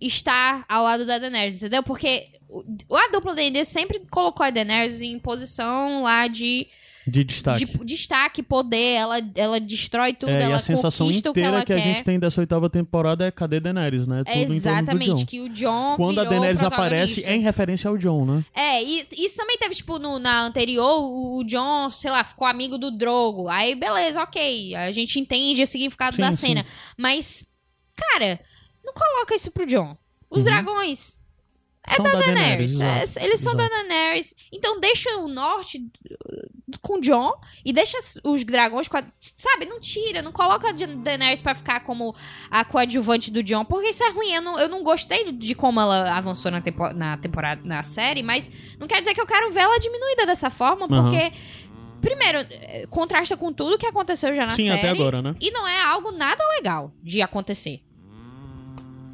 estar 0.00 0.64
ao 0.68 0.82
lado 0.84 1.06
da 1.06 1.18
Daenerys, 1.18 1.56
entendeu? 1.56 1.82
Porque 1.82 2.26
o- 2.48 2.96
a 2.96 3.08
dupla 3.10 3.34
D&D 3.34 3.64
sempre 3.64 4.02
colocou 4.10 4.44
a 4.44 4.50
Daenerys 4.50 5.00
em 5.00 5.18
posição 5.18 6.02
lá 6.02 6.26
de, 6.26 6.66
De 7.06 7.22
destaque. 7.22 7.64
de 7.64 7.84
destaque, 7.84 8.42
poder, 8.42 8.94
ela, 8.94 9.18
ela 9.36 9.60
destrói 9.60 10.12
tudo, 10.12 10.30
é, 10.32 10.40
e 10.40 10.42
ela 10.42 10.56
a 10.56 10.58
sensação 10.58 11.06
conquista 11.06 11.30
o 11.30 11.32
que 11.32 11.40
inteira 11.40 11.64
que, 11.64 11.72
a 11.72 11.78
gente 11.78 12.02
tem 12.02 12.18
dessa 12.18 12.40
oitava 12.40 12.68
temporada 12.68 13.24
é 13.24 13.30
cadê 13.30 13.60
Daenerys, 13.60 14.08
né? 14.08 14.24
Tudo 14.24 14.52
exatamente, 14.52 15.24
que 15.24 15.40
o 15.40 15.48
John 15.48 15.94
Quando 15.96 16.20
a 16.20 16.24
Daenerys 16.24 16.62
aparece, 16.64 17.22
é 17.22 17.36
em 17.36 17.40
referência 17.40 17.88
ao 17.88 17.96
Jon, 17.96 18.24
né? 18.24 18.44
É, 18.52 18.82
e 18.82 19.06
isso 19.18 19.36
também 19.36 19.56
teve, 19.56 19.74
tipo, 19.76 20.00
no, 20.00 20.18
na 20.18 20.42
anterior, 20.42 20.98
o 21.00 21.44
John, 21.44 21.90
sei 21.90 22.10
lá, 22.10 22.24
ficou 22.24 22.46
amigo 22.46 22.76
do 22.76 22.90
Drogo. 22.90 23.48
Aí, 23.48 23.76
beleza, 23.76 24.20
ok. 24.22 24.74
A 24.74 24.90
gente 24.90 25.20
entende 25.20 25.62
o 25.62 25.66
significado 25.66 26.16
Sim, 26.16 26.22
da 26.22 26.32
sim. 26.32 26.48
cena. 26.48 26.66
Mas, 26.96 27.46
cara, 27.94 28.40
Não 28.84 28.92
coloca 28.92 29.34
isso 29.34 29.50
pro 29.50 29.66
John. 29.66 29.96
Os 30.30 30.38
Uhum. 30.38 30.44
dragões 30.44 31.16
São 31.94 32.04
da 32.04 32.12
Daenerys. 32.18 32.78
Daenerys, 32.78 33.16
é, 33.16 33.24
eles 33.24 33.40
são 33.40 33.54
da 33.54 33.64
exato. 33.64 33.76
Daenerys. 33.88 34.34
Então 34.52 34.80
deixa 34.80 35.16
o 35.18 35.28
norte 35.28 35.78
uh, 35.78 36.78
com 36.80 36.94
o 36.94 37.00
John 37.00 37.32
e 37.64 37.72
deixa 37.72 37.96
os 38.24 38.42
dragões 38.44 38.88
com 38.88 38.96
a, 38.96 39.04
Sabe, 39.20 39.66
não 39.66 39.78
tira, 39.78 40.20
não 40.22 40.32
coloca 40.32 40.68
a 40.70 40.72
Da- 40.72 40.86
Daenerys 40.86 41.40
pra 41.40 41.54
ficar 41.54 41.80
como 41.80 42.14
a 42.50 42.64
coadjuvante 42.64 43.30
do 43.30 43.42
John, 43.42 43.64
porque 43.64 43.90
isso 43.90 44.02
é 44.02 44.10
ruim. 44.10 44.32
Eu 44.32 44.42
não, 44.42 44.58
eu 44.58 44.68
não 44.68 44.82
gostei 44.82 45.24
de, 45.26 45.32
de 45.32 45.54
como 45.54 45.80
ela 45.80 46.16
avançou 46.16 46.50
na, 46.50 46.60
tempo- 46.60 46.92
na 46.92 47.16
temporada, 47.18 47.60
na 47.64 47.82
série, 47.82 48.22
mas 48.22 48.50
não 48.80 48.86
quer 48.88 49.00
dizer 49.00 49.14
que 49.14 49.20
eu 49.20 49.26
quero 49.26 49.52
ver 49.52 49.60
ela 49.60 49.78
diminuída 49.78 50.26
dessa 50.26 50.50
forma, 50.50 50.86
Aham. 50.90 51.02
porque. 51.10 51.32
Primeiro, 51.98 52.38
eh, 52.50 52.86
contrasta 52.90 53.36
com 53.38 53.52
tudo 53.52 53.78
que 53.78 53.86
aconteceu 53.86 54.36
já 54.36 54.44
na 54.44 54.50
Sim, 54.50 54.66
série. 54.66 54.78
até 54.78 54.90
agora, 54.90 55.22
né? 55.22 55.34
E 55.40 55.50
não 55.50 55.66
é 55.66 55.80
algo 55.82 56.12
nada 56.12 56.46
legal 56.50 56.92
de 57.02 57.22
acontecer. 57.22 57.80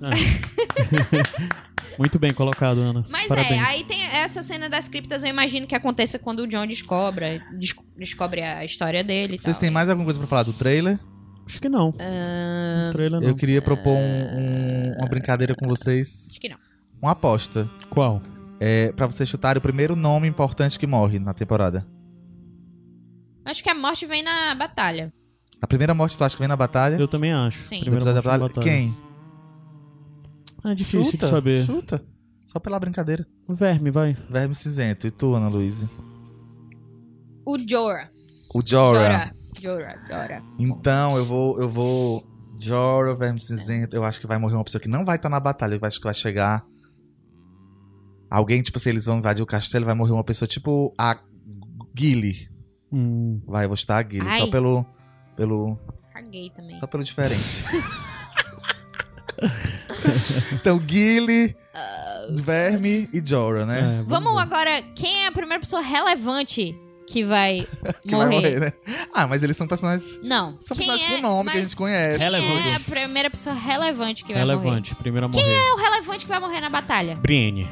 É. 0.08 1.96
Muito 1.98 2.18
bem 2.18 2.32
colocado, 2.32 2.78
Ana. 2.78 3.04
Mas 3.10 3.26
Parabéns. 3.28 3.60
é, 3.60 3.64
aí 3.64 3.84
tem 3.84 4.02
essa 4.04 4.42
cena 4.42 4.68
das 4.68 4.88
criptas, 4.88 5.22
eu 5.22 5.28
imagino 5.28 5.66
que 5.66 5.74
aconteça 5.74 6.18
quando 6.18 6.40
o 6.40 6.46
John 6.46 6.66
descobre, 6.66 7.40
des- 7.58 7.74
descobre 7.98 8.40
a 8.42 8.64
história 8.64 9.04
dele 9.04 9.38
Vocês 9.38 9.58
têm 9.58 9.70
mais 9.70 9.88
alguma 9.90 10.06
coisa 10.06 10.18
pra 10.18 10.26
falar 10.28 10.42
do 10.44 10.52
trailer? 10.54 10.98
Acho 11.46 11.60
que 11.60 11.68
não. 11.68 11.92
Ah, 12.00 12.86
O 12.88 12.92
trailer 12.92 13.20
não. 13.20 13.28
Eu 13.28 13.34
queria 13.34 13.60
propor 13.60 13.90
um- 13.92 13.96
um- 13.98 14.92
uma 14.98 15.08
brincadeira 15.08 15.54
com 15.54 15.68
vocês. 15.68 16.28
acho 16.30 16.40
que 16.40 16.48
não. 16.48 16.56
Uma 17.00 17.10
aposta. 17.12 17.68
Qual? 17.90 18.22
É, 18.60 18.92
pra 18.92 19.06
vocês 19.06 19.28
chutarem 19.28 19.58
o 19.58 19.62
primeiro 19.62 19.94
nome 19.96 20.28
importante 20.28 20.78
que 20.78 20.86
morre 20.86 21.18
na 21.18 21.34
temporada. 21.34 21.86
Acho 23.44 23.62
que 23.62 23.68
a 23.68 23.74
morte 23.74 24.06
vem 24.06 24.22
na 24.22 24.54
batalha. 24.54 25.12
A 25.60 25.66
primeira 25.66 25.92
morte 25.92 26.16
tu 26.16 26.24
acha 26.24 26.36
que 26.36 26.40
vem 26.40 26.48
na 26.48 26.56
batalha? 26.56 26.96
Eu 26.96 27.08
também 27.08 27.32
acho. 27.32 27.58
Sim. 27.64 27.80
Primeira 27.80 28.04
morte 28.04 28.22
batalha? 28.24 28.52
na 28.56 28.62
Quem? 28.62 28.96
É 30.64 30.74
difícil 30.74 31.12
chuta, 31.12 31.26
de 31.26 31.32
saber. 31.32 31.62
Chuta. 31.62 32.04
Só 32.46 32.58
pela 32.60 32.78
brincadeira. 32.78 33.26
Verme, 33.48 33.90
vai. 33.90 34.16
Verme 34.28 34.54
cinzento. 34.54 35.06
E 35.06 35.10
tu, 35.10 35.34
Ana 35.34 35.48
Luísa? 35.48 35.88
O 37.44 37.58
Jorah. 37.58 38.10
O. 38.54 38.62
Jorah. 38.64 39.32
Jorah. 39.60 40.06
Jorah. 40.08 40.42
Então, 40.58 41.16
eu 41.16 41.24
vou. 41.24 41.60
Eu 41.60 41.68
vou. 41.68 42.26
Jorah, 42.58 43.14
Verme 43.14 43.40
Cinzento. 43.40 43.96
Eu 43.96 44.04
acho 44.04 44.20
que 44.20 44.26
vai 44.26 44.38
morrer 44.38 44.54
uma 44.54 44.64
pessoa 44.64 44.80
que 44.80 44.88
não 44.88 45.04
vai 45.04 45.16
estar 45.16 45.28
na 45.28 45.40
batalha. 45.40 45.74
Eu 45.74 45.80
acho 45.82 45.98
que 45.98 46.04
vai 46.04 46.14
chegar. 46.14 46.64
Alguém, 48.30 48.62
tipo 48.62 48.78
assim, 48.78 48.90
eles 48.90 49.06
vão 49.06 49.18
invadir 49.18 49.42
o 49.42 49.46
castelo. 49.46 49.84
Vai 49.84 49.94
morrer 49.94 50.12
uma 50.12 50.24
pessoa 50.24 50.46
tipo 50.46 50.94
a 50.96 51.18
Gilly. 51.96 52.48
Hum. 52.92 53.42
Vai, 53.46 53.64
eu 53.64 53.68
vou 53.68 53.76
chutar 53.76 54.04
a 54.04 54.08
Gilly. 54.08 54.26
Ai. 54.28 54.40
Só 54.40 54.50
pelo. 54.50 54.86
Pelo. 55.36 55.78
Caguei 56.12 56.50
também. 56.50 56.76
Só 56.76 56.86
pelo 56.86 57.02
diferente. 57.02 57.42
então, 60.52 60.82
Gilly, 60.86 61.54
Verme 62.42 63.08
e 63.12 63.20
Jorah, 63.24 63.66
né? 63.66 64.00
É, 64.00 64.02
Vamos 64.06 64.34
ver. 64.34 64.40
agora, 64.40 64.82
quem 64.94 65.24
é 65.24 65.26
a 65.28 65.32
primeira 65.32 65.60
pessoa 65.60 65.82
relevante 65.82 66.74
que 67.06 67.24
vai 67.24 67.66
Que 68.06 68.14
morrer? 68.14 68.26
vai 68.28 68.40
morrer, 68.40 68.60
né? 68.60 68.72
Ah, 69.12 69.26
mas 69.26 69.42
eles 69.42 69.56
são 69.56 69.66
personagens. 69.66 70.18
Não. 70.22 70.56
São 70.60 70.76
quem 70.76 70.86
personagens 70.86 71.12
é, 71.12 71.16
com 71.16 71.22
nome 71.28 71.50
que 71.50 71.58
a 71.58 71.62
gente 71.62 71.76
conhece. 71.76 72.18
Relevante. 72.18 72.62
Quem 72.62 72.72
é 72.72 72.76
a 72.76 72.80
primeira 72.80 73.30
pessoa 73.30 73.54
relevante 73.54 74.24
que 74.24 74.32
vai 74.32 74.44
morrer? 74.44 74.56
Relevante, 74.58 74.94
primeira 74.94 75.26
a 75.26 75.28
morrer. 75.28 75.42
É 75.52 75.72
o 75.72 75.76
relevante 75.76 76.24
que 76.24 76.28
vai 76.30 76.40
morrer 76.40 76.60
na 76.60 76.70
batalha. 76.70 77.16
Brienne. 77.16 77.68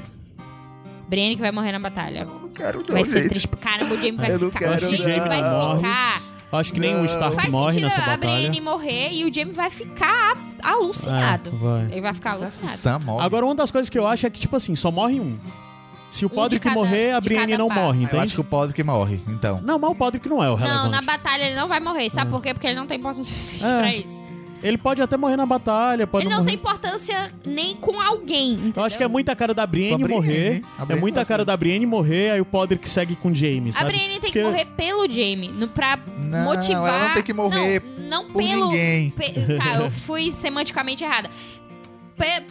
Brienne 1.09 1.35
que 1.37 1.41
vai 1.43 1.51
morrer 1.53 1.73
na 1.73 1.79
batalha. 1.81 2.25
Não 2.25 2.49
quero, 2.51 2.81
não, 2.87 2.95
Vai 2.95 3.05
ser 3.05 3.23
gente. 3.23 3.31
triste. 3.31 3.49
Caramba, 3.49 3.95
o 3.95 3.97
Jamie 3.97 4.13
vai 4.17 4.31
Eu 4.31 4.39
não 4.39 4.51
ficar. 4.51 4.59
quero, 4.61 4.75
o 4.77 4.79
Jamie 4.79 5.21
vai 5.21 5.21
ficar. 5.81 6.23
Acho 6.52 6.72
que 6.72 6.81
nem 6.81 6.97
o 6.97 7.05
Stark 7.05 7.36
Faz 7.36 7.52
morre 7.52 7.72
sentido 7.72 7.85
nessa 7.89 8.01
a 8.02 8.16
batalha. 8.16 8.18
Brienne 8.35 8.60
morrer 8.60 9.12
e 9.12 9.24
o 9.24 9.32
Jamie 9.32 9.55
vai 9.55 9.70
ficar 9.70 10.36
alucinado. 10.62 11.51
É, 11.51 11.56
vai. 11.56 11.82
Ele 11.93 12.01
vai 12.01 12.14
ficar 12.14 12.32
alucinado. 12.32 12.77
Sam 12.77 12.98
morre. 13.05 13.24
Agora, 13.24 13.44
uma 13.47 13.55
das 13.55 13.70
coisas 13.70 13.89
que 13.89 13.98
eu 13.98 14.06
acho 14.06 14.27
é 14.27 14.31
que, 14.31 14.40
tipo 14.40 14.56
assim, 14.56 14.74
só 14.74 14.90
morre 14.90 15.20
um. 15.20 15.39
Se 16.10 16.24
o 16.24 16.27
Um 16.27 16.31
Podrick 16.31 16.64
cada- 16.64 16.74
morrer, 16.74 17.12
a 17.12 17.20
Brienne 17.20 17.56
não 17.56 17.68
par. 17.68 17.77
morre, 17.77 17.98
Eu 18.01 18.02
entende? 18.02 18.24
acho 18.24 18.35
que 18.35 18.40
o 18.40 18.44
Podrick 18.44 18.82
morre, 18.82 19.22
então. 19.28 19.60
Não, 19.62 19.78
mas 19.78 19.90
o 19.90 19.94
Podrick 19.94 20.28
não 20.28 20.43
é 20.43 20.51
o 20.51 20.56
relevante. 20.56 20.82
Não, 20.85 20.90
na 20.90 21.02
batalha 21.02 21.44
ele 21.44 21.55
não 21.55 21.68
vai 21.68 21.78
morrer. 21.78 22.10
Sabe 22.10 22.31
por 22.32 22.43
quê? 22.43 22.52
Porque 22.52 22.66
ele 22.66 22.74
não 22.74 22.86
tem 22.86 22.98
importância 22.98 23.31
suficiente 23.36 23.64
É. 23.64 23.78
pra 23.78 23.94
isso. 23.94 24.20
Ele 24.62 24.77
pode 24.78 25.01
até 25.03 25.16
morrer 25.16 25.37
na 25.37 25.47
batalha, 25.47 26.07
pode 26.07 26.24
ele 26.27 26.31
não 26.35 26.41
morrer... 26.43 26.51
tem 26.53 26.61
importância 26.61 27.32
nem 27.45 27.74
com 27.77 28.01
alguém. 28.01 28.73
Eu 28.77 28.82
acho 28.85 28.97
que 28.99 29.03
é 29.05 29.09
muita 29.09 29.35
cara 29.35 29.55
da 29.55 29.66
Brienne, 29.66 29.95
a 29.95 30.07
Brienne, 30.07 30.15
morrer. 30.15 30.62
a 30.78 30.82
É 30.82 30.85
Brienne 30.87 31.01
muita 31.01 31.20
gosta. 31.20 31.32
cara 31.35 31.45
da 31.45 31.57
Brienne 31.57 31.87
morrer, 31.87 32.31
aí 32.32 32.41
o 32.41 32.45
Podrick 32.45 32.89
segue 32.89 33.16
com 33.16 33.31
o 33.31 33.35
Jaime, 33.35 33.70
A 33.70 33.73
sabe? 33.73 33.87
Brienne 33.87 34.09
tem 34.15 34.20
Porque- 34.20 34.39
que 34.39 34.45
morrer 34.45 34.65
pelo 34.77 35.09
Jamie. 35.11 35.49
No, 35.53 35.69
pra 35.69 35.99
Não, 36.19 36.45
motivar. 36.45 36.95
ela 36.95 37.09
não 37.09 37.15
tem 37.15 37.23
que 37.23 37.32
morrer 37.32 37.82
Não, 37.99 38.09
não 38.24 38.31
por 38.31 38.43
pelo. 38.43 38.66
ninguém. 38.70 39.11
pe- 39.11 39.32
tá, 39.57 39.77
eu 39.82 39.91
fui 39.91 40.31
semanticamente 40.31 41.03
errada. 41.05 41.31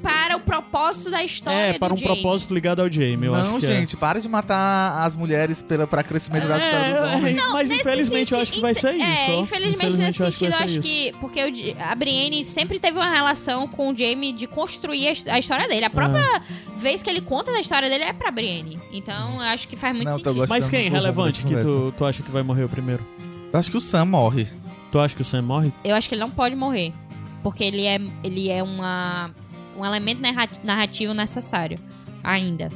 Para 0.02 0.38
o 0.38 0.40
propósito 0.40 1.12
da 1.12 1.24
história. 1.24 1.58
É, 1.58 1.74
para 1.80 1.94
um 1.94 1.98
Jaime. 1.98 2.16
propósito 2.16 2.54
ligado 2.54 2.82
ao 2.82 2.91
Jaime, 2.91 3.28
eu 3.28 3.34
não, 3.34 3.58
acho 3.58 3.60
que 3.60 3.66
gente, 3.66 3.98
para 3.98 4.20
de 4.20 4.28
matar 4.28 5.04
as 5.06 5.16
mulheres 5.16 5.62
pela, 5.62 5.86
pra 5.88 6.04
crescimento 6.04 6.48
da 6.48 6.58
história 6.58 7.00
dos 7.02 7.12
é. 7.12 7.16
homens. 7.16 7.38
É, 7.38 7.48
mas 7.52 7.72
infelizmente 7.72 8.32
eu 8.34 8.40
acho 8.40 8.52
que 8.54 8.62
vai 8.62 8.74
ser 8.74 8.94
sentido- 8.94 9.04
isso. 9.12 9.32
É, 9.32 9.36
ó. 9.36 9.41
infelizmente, 9.41 9.98
nesse 9.98 10.20
eu 10.20 10.28
acho 10.28 10.38
que 10.38 10.46
sentido, 10.46 10.60
eu 10.60 10.66
acho 10.66 10.80
que. 10.82 11.14
Porque 11.20 11.44
o 11.44 11.84
a 11.84 11.96
Brienne 11.96 12.44
sempre 12.46 12.80
teve 12.80 12.98
uma 12.98 13.10
relação 13.10 13.68
com 13.68 13.91
o 13.91 13.96
Jaime 13.96 14.34
de 14.34 14.48
construir 14.48 15.08
a 15.28 15.34
a 15.36 15.40
história 15.40 15.68
dele. 15.68 15.86
A 15.86 15.90
própria 15.90 16.20
É. 16.38 16.41
vez 16.78 17.02
que 17.04 17.10
ele 17.10 17.22
conta 17.22 17.52
da 17.52 17.60
história 17.60 17.90
dele 17.90 18.04
é 18.04 18.14
pra 18.14 18.32
Brienne. 18.32 18.80
Então, 18.91 19.36
eu 19.36 19.41
acho 19.41 19.68
que 19.68 19.76
faz 19.76 19.96
muito 19.96 20.10
Não, 20.10 20.18
sentido. 20.18 20.46
Mas 20.50 20.68
quem 20.68 20.88
é 20.88 20.90
relevante 20.90 21.46
que 21.46 21.56
tu, 21.56 21.94
tu 21.98 22.06
acha 22.06 22.22
que 22.24 22.32
vai 22.32 22.44
morrer 22.44 22.64
o 22.64 22.70
primeiro? 22.70 23.06
Eu 23.54 23.60
acho 23.60 23.70
que 23.72 23.78
o 23.78 23.82
Sam 23.82 24.06
morre. 24.06 24.48
Tu 24.91 25.00
acha 25.00 25.16
que 25.16 25.22
o 25.22 25.26
Sam 25.26 25.44
morre? 25.44 25.72
Eu 25.84 25.96
acho 25.96 26.10
que 26.10 26.16
ele 26.16 26.22
não 26.22 26.30
pode 26.32 26.56
morrer. 26.56 26.91
Porque 27.41 27.64
ele 27.64 27.86
é, 27.86 28.00
ele 28.24 28.50
é 28.50 28.62
uma, 28.62 29.32
um 29.80 29.85
elemento 29.85 30.22
narra- 30.22 30.49
narrativo 30.64 31.14
necessário. 31.14 31.77
Ainda. 32.23 32.69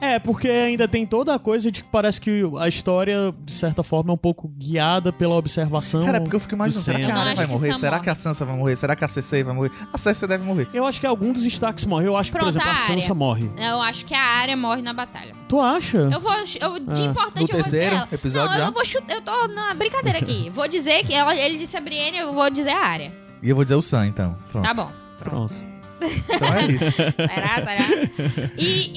É, 0.00 0.18
porque 0.18 0.48
ainda 0.48 0.88
tem 0.88 1.06
toda 1.06 1.32
a 1.32 1.38
coisa 1.38 1.70
de 1.70 1.80
que 1.84 1.88
parece 1.90 2.20
que 2.20 2.42
a 2.58 2.66
história, 2.66 3.32
de 3.44 3.52
certa 3.52 3.84
forma, 3.84 4.10
é 4.10 4.14
um 4.14 4.16
pouco 4.16 4.48
guiada 4.48 5.12
pela 5.12 5.36
observação. 5.36 6.04
Cara, 6.04 6.16
é 6.16 6.20
porque 6.20 6.34
eu 6.34 6.40
fico 6.40 6.54
imaginando, 6.56 6.80
do 6.80 6.84
será 6.84 6.98
que 6.98 7.04
a 7.12 7.16
Arya 7.16 7.34
vai 7.36 7.46
morrer? 7.46 7.72
Sam 7.72 7.78
Será 7.78 7.90
morre. 7.92 8.02
que 8.02 8.10
a 8.10 8.14
Sansa 8.16 8.44
vai 8.44 8.56
morrer? 8.56 8.76
Será 8.76 8.96
que 8.96 9.04
a 9.04 9.08
Cersei 9.08 9.44
vai 9.44 9.54
morrer? 9.54 9.70
A 9.92 9.98
Cersei 9.98 10.26
deve 10.26 10.42
morrer. 10.42 10.66
Eu 10.74 10.84
acho 10.86 10.98
que 10.98 11.06
algum 11.06 11.32
dos 11.32 11.44
destaques 11.44 11.84
morreu. 11.84 12.08
Eu 12.12 12.16
acho 12.16 12.32
que, 12.32 12.38
por 12.38 12.40
Pronto, 12.44 12.50
exemplo, 12.50 12.68
a 12.68 12.72
a 12.72 12.76
Sansa 12.76 12.92
Arya. 12.92 13.14
morre. 13.14 13.50
Eu 13.56 13.80
acho 13.82 14.04
que 14.06 14.14
a 14.14 14.20
área 14.20 14.56
morre 14.56 14.82
na 14.82 14.92
batalha. 14.92 15.32
Tu 15.48 15.60
acha? 15.60 15.98
Eu 15.98 16.20
vou. 16.20 16.32
Eu, 16.32 16.78
de 16.80 17.02
Ah. 17.02 17.04
importante, 17.04 17.34
No 17.36 17.42
eu 17.42 17.46
vou 17.46 17.46
dizer 17.46 17.52
terceiro 17.62 17.94
ela. 17.96 18.08
episódio 18.10 18.50
não, 18.50 18.58
já? 18.58 18.66
eu 18.66 18.72
vou 18.72 18.84
chutar. 18.84 19.14
Eu 19.14 19.22
tô 19.22 19.46
na 19.48 19.74
brincadeira 19.74 20.18
aqui. 20.18 20.50
vou 20.52 20.66
dizer 20.66 21.04
que 21.06 21.14
ela- 21.14 21.36
ele 21.36 21.56
disse 21.58 21.76
a 21.76 21.80
Brienne, 21.80 22.18
eu 22.18 22.32
vou 22.32 22.50
dizer 22.50 22.70
a 22.70 22.84
área. 22.84 23.12
E 23.40 23.48
eu 23.48 23.54
vou 23.54 23.64
dizer 23.64 23.76
o 23.76 23.82
Sam, 23.82 24.06
então. 24.08 24.36
Pronto. 24.50 24.64
Tá 24.64 24.74
bom. 24.74 24.90
Pronto. 25.18 25.54
Então 26.00 26.54
é 26.54 26.66
isso. 26.66 26.96
Será, 27.16 27.54
será? 27.56 28.50
E. 28.56 28.92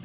e- 0.00 0.04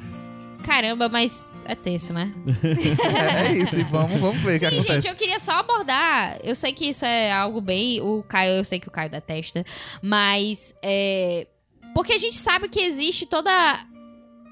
Caramba, 0.64 1.08
mas 1.08 1.56
é 1.64 1.74
tenso, 1.74 2.12
né? 2.12 2.30
É, 2.62 3.48
é 3.48 3.52
isso. 3.56 3.80
E 3.80 3.82
vamos, 3.82 4.20
vamos 4.20 4.36
ver 4.42 4.56
o 4.56 4.60
que 4.60 4.68
Sim, 4.68 4.74
acontece. 4.76 4.94
gente, 5.00 5.08
eu 5.08 5.16
queria 5.16 5.38
só 5.40 5.52
abordar. 5.52 6.38
Eu 6.44 6.54
sei 6.54 6.72
que 6.72 6.90
isso 6.90 7.04
é 7.04 7.32
algo 7.32 7.60
bem. 7.62 8.00
O 8.02 8.22
Caio, 8.22 8.52
eu 8.52 8.64
sei 8.64 8.78
que 8.78 8.86
o 8.86 8.90
Caio 8.90 9.10
detesta. 9.10 9.64
Mas. 10.02 10.76
É, 10.82 11.46
porque 11.94 12.12
a 12.12 12.18
gente 12.18 12.36
sabe 12.36 12.68
que 12.68 12.78
existe 12.80 13.26
toda. 13.26 13.50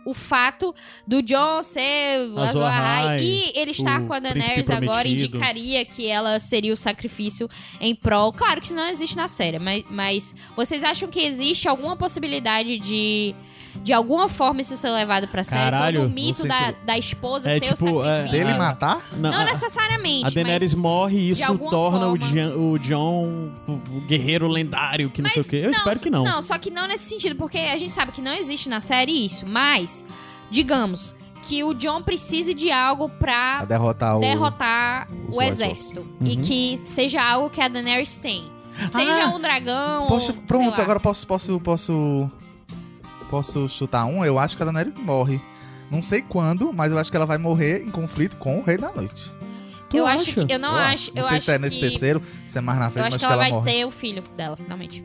O 0.08 0.14
fato 0.14 0.74
do 1.06 1.20
John 1.20 1.62
ser 1.62 2.30
o 2.30 2.38
Azor 2.38 2.48
Azor 2.48 2.64
Ahai 2.64 3.04
Ahai, 3.04 3.20
e 3.22 3.52
ele 3.54 3.72
estar 3.72 4.06
com 4.06 4.12
a 4.14 4.18
Daenerys 4.18 4.70
agora 4.70 5.06
indicaria 5.06 5.84
que 5.84 6.06
ela 6.06 6.38
seria 6.38 6.72
o 6.72 6.76
sacrifício 6.76 7.46
em 7.78 7.94
prol. 7.94 8.32
Claro 8.32 8.58
que 8.58 8.68
isso 8.68 8.74
não 8.74 8.86
existe 8.86 9.16
na 9.16 9.28
série, 9.28 9.58
mas, 9.58 9.84
mas 9.90 10.34
vocês 10.56 10.82
acham 10.82 11.10
que 11.10 11.20
existe 11.20 11.68
alguma 11.68 11.94
possibilidade 11.94 12.78
de 12.78 13.34
de 13.82 13.92
alguma 13.92 14.28
forma 14.28 14.60
isso 14.60 14.76
ser 14.76 14.90
levado 14.90 15.28
pra 15.28 15.42
série? 15.44 15.70
Caralho, 15.70 16.00
Todo 16.02 16.08
o 16.10 16.14
mito 16.14 16.42
no 16.42 16.48
da, 16.48 16.54
sentido- 16.56 16.84
da 16.84 16.98
esposa 16.98 17.50
É 17.50 17.58
ser 17.58 17.72
tipo, 17.74 17.90
o 17.90 18.04
é, 18.04 18.22
sacrifício. 18.22 18.46
Dele 18.46 18.58
matar? 18.58 19.02
Não, 19.12 19.30
Não 19.30 19.38
a- 19.40 19.44
necessariamente. 19.44 20.26
A 20.26 20.30
Daenerys 20.30 20.74
mas... 20.74 20.82
morre 20.82 21.16
e 21.18 21.26
de 21.26 21.32
isso 21.42 21.44
alguma 21.44 21.70
torna 21.70 22.08
o, 22.08 22.18
forma. 22.18 22.54
O 22.56 22.78
John 22.78 23.50
o, 23.66 23.72
o 23.72 24.00
guerreiro 24.06 24.48
lendário 24.48 25.10
que 25.10 25.22
não 25.22 25.30
sei 25.30 25.42
o 25.42 25.44
quê. 25.44 25.60
Eu 25.64 25.70
espero 25.70 25.98
que 26.00 26.10
não. 26.10 26.24
Não, 26.24 26.42
só 26.42 26.58
que 26.58 26.70
não 26.70 26.86
nesse 26.86 27.04
sentido, 27.08 27.34
porque 27.36 27.58
a 27.58 27.76
gente 27.76 27.92
sabe 27.92 28.12
que 28.12 28.20
não 28.20 28.32
existe 28.34 28.68
na 28.68 28.80
série 28.80 29.24
isso, 29.26 29.44
mas, 29.48 30.04
digamos, 30.50 31.14
que 31.44 31.62
o 31.64 31.72
John 31.74 32.02
precise 32.02 32.52
de 32.52 32.70
algo 32.70 33.08
Pra 33.08 33.58
pra 33.58 33.64
derrotar 33.64 34.16
o. 34.18 34.20
derrotar 34.20 35.08
os 35.28 35.34
o 35.34 35.38
White 35.38 35.50
exército. 35.50 36.06
E 36.20 36.36
Uhum. 36.36 36.40
que 36.42 36.80
seja 36.84 37.22
algo 37.22 37.48
que 37.48 37.60
a 37.60 37.68
Daenerys 37.68 38.18
tem. 38.18 38.44
Seja 38.92 39.24
Ah, 39.24 39.28
um 39.34 39.40
dragão 39.40 40.06
Poxa, 40.06 40.28
ou, 40.30 40.34
sei 40.34 40.44
pronto, 40.46 40.76
lá. 40.78 40.84
agora 40.84 41.00
posso, 41.00 41.26
posso, 41.26 41.58
posso. 41.60 42.30
Posso 43.30 43.68
chutar 43.68 44.04
um? 44.06 44.24
Eu 44.24 44.38
acho 44.38 44.56
que 44.56 44.62
a 44.62 44.66
Daenerys 44.66 44.94
morre. 44.96 45.40
Não 45.90 46.02
sei 46.02 46.22
quando, 46.22 46.72
mas 46.72 46.92
eu 46.92 46.98
acho 46.98 47.10
que 47.10 47.16
ela 47.16 47.26
vai 47.26 47.38
morrer 47.38 47.82
em 47.82 47.90
conflito 47.90 48.36
com 48.36 48.58
o 48.58 48.62
Rei 48.62 48.76
da 48.76 48.92
Noite. 48.92 49.32
Tu 49.90 49.96
eu 49.96 50.06
acha? 50.06 50.16
acho 50.22 50.46
que, 50.46 50.52
eu 50.52 50.58
não 50.58 50.70
eu 50.72 50.76
acho, 50.76 51.10
Não 51.14 51.22
eu 51.22 51.28
sei 51.28 51.36
acho 51.38 51.44
se 51.46 51.50
é 51.52 51.58
nesse 51.58 51.76
que, 51.78 51.88
terceiro, 51.88 52.22
se 52.46 52.58
é 52.58 52.60
mais 52.60 52.78
na 52.78 52.86
Eu 52.86 52.90
frente, 52.90 53.04
acho 53.06 53.12
mas 53.14 53.20
que 53.22 53.26
que 53.26 53.32
ela 53.32 53.42
ela 53.42 53.42
vai 53.42 53.52
morre. 53.52 53.72
ter 53.72 53.84
o 53.86 53.90
filho 53.90 54.22
dela, 54.36 54.56
finalmente. 54.56 55.02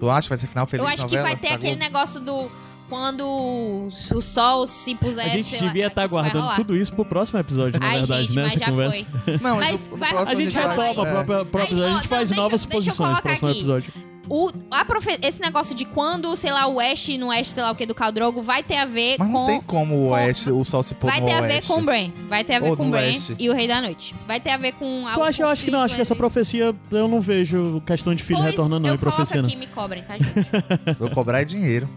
Tu 0.00 0.10
acha 0.10 0.22
que 0.22 0.28
vai 0.30 0.38
ser 0.38 0.46
final 0.46 0.66
feliz 0.66 0.82
eu 0.86 0.88
acho 0.92 1.06
que 1.06 1.18
vai 1.18 1.36
ter 1.36 1.48
da 1.50 1.54
aquele 1.56 1.76
negócio 1.76 2.20
do 2.20 2.50
quando 2.88 3.26
o 3.26 4.20
sol 4.20 4.66
se 4.66 4.94
puser. 4.94 5.26
A 5.26 5.28
gente 5.28 5.58
devia 5.58 5.86
estar 5.88 6.02
aguardando 6.04 6.40
rolar. 6.40 6.56
tudo 6.56 6.74
isso 6.74 6.92
pro 6.94 7.04
próximo 7.04 7.38
episódio, 7.38 7.78
na 7.80 7.86
Ai, 7.86 7.98
verdade, 7.98 8.22
gente, 8.24 8.36
né? 8.36 8.42
mas 8.44 8.52
Essa 8.52 8.60
já 8.64 8.70
conversa. 8.70 9.06
foi. 9.24 9.38
Não, 9.38 9.56
Mas 9.56 9.84
no- 9.86 9.90
no 9.92 9.96
vai- 9.98 10.10
próximo 10.10 10.30
A 10.30 10.34
gente 10.42 10.58
é. 10.58 10.62
pro 10.62 11.24
próprio 11.24 11.46
pro 11.46 11.60
episódio, 11.62 11.84
a 11.92 11.96
gente 11.96 12.08
faz 12.08 12.30
não, 12.30 12.36
deixa- 12.36 12.42
novas 12.42 12.60
deixa 12.64 12.66
eu 12.66 12.78
posições 12.78 12.98
no 12.98 13.04
colocar 13.22 13.22
próximo 13.22 13.48
aqui. 13.48 13.58
episódio. 13.58 13.92
O, 14.28 14.50
a 14.70 14.84
profe- 14.84 15.18
esse 15.22 15.40
negócio 15.40 15.74
de 15.74 15.84
quando, 15.84 16.34
sei 16.36 16.52
lá, 16.52 16.66
o 16.66 16.74
oeste 16.76 17.18
no 17.18 17.28
oeste, 17.28 17.54
sei 17.54 17.62
lá 17.62 17.70
o 17.70 17.74
que, 17.74 17.84
do 17.84 17.94
Khal 17.94 18.12
Drogo, 18.12 18.40
vai 18.42 18.62
ter 18.62 18.76
a 18.76 18.84
ver 18.84 19.16
Mas 19.18 19.28
não 19.28 19.40
com... 19.40 19.46
tem 19.46 19.60
como 19.62 19.94
o, 19.94 20.08
com- 20.08 20.14
oeste, 20.14 20.50
o 20.50 20.64
sol 20.64 20.82
se 20.82 20.94
pôr 20.94 21.10
Vai 21.10 21.20
no 21.20 21.26
ter 21.26 21.32
a 21.32 21.40
ver 21.40 21.52
oeste. 21.54 21.72
com 21.72 21.80
o 21.80 21.82
Bran. 21.82 22.10
Vai 22.28 22.44
ter 22.44 22.54
a 22.54 22.58
ver 22.60 22.70
Ou 22.70 22.76
com 22.76 22.86
o 22.86 22.90
Bran 22.90 23.00
oeste. 23.00 23.36
e 23.38 23.50
o 23.50 23.54
Rei 23.54 23.66
da 23.68 23.80
Noite. 23.82 24.14
Vai 24.26 24.40
ter 24.40 24.50
a 24.50 24.56
ver 24.56 24.72
com... 24.72 25.02
Tu 25.02 25.08
algum 25.08 25.22
acha, 25.24 25.42
eu 25.42 25.48
acho 25.48 25.64
que 25.64 25.70
não, 25.70 25.82
acho 25.82 25.94
que 25.94 26.00
essa 26.00 26.14
profecia 26.16 26.74
eu 26.90 27.08
não 27.08 27.20
vejo 27.20 27.80
questão 27.86 28.14
de 28.14 28.22
filho 28.22 28.38
Pois, 28.38 28.50
retornando 28.50 28.86
não 28.86 28.94
eu 28.94 28.98
profecia 28.98 29.42
não. 29.42 29.48
aqui, 29.48 29.56
me 29.56 29.66
cobrem, 29.66 30.02
tá, 30.04 30.16
gente? 30.16 30.48
Vou 30.98 31.10
cobrar 31.10 31.42
é 31.42 31.44
dinheiro. 31.44 31.88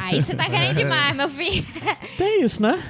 Aí 0.00 0.20
você 0.20 0.34
tá 0.34 0.46
querendo 0.46 0.76
demais, 0.76 1.14
meu 1.16 1.28
filho. 1.28 1.64
Tem 2.16 2.42
isso, 2.42 2.60
né? 2.62 2.82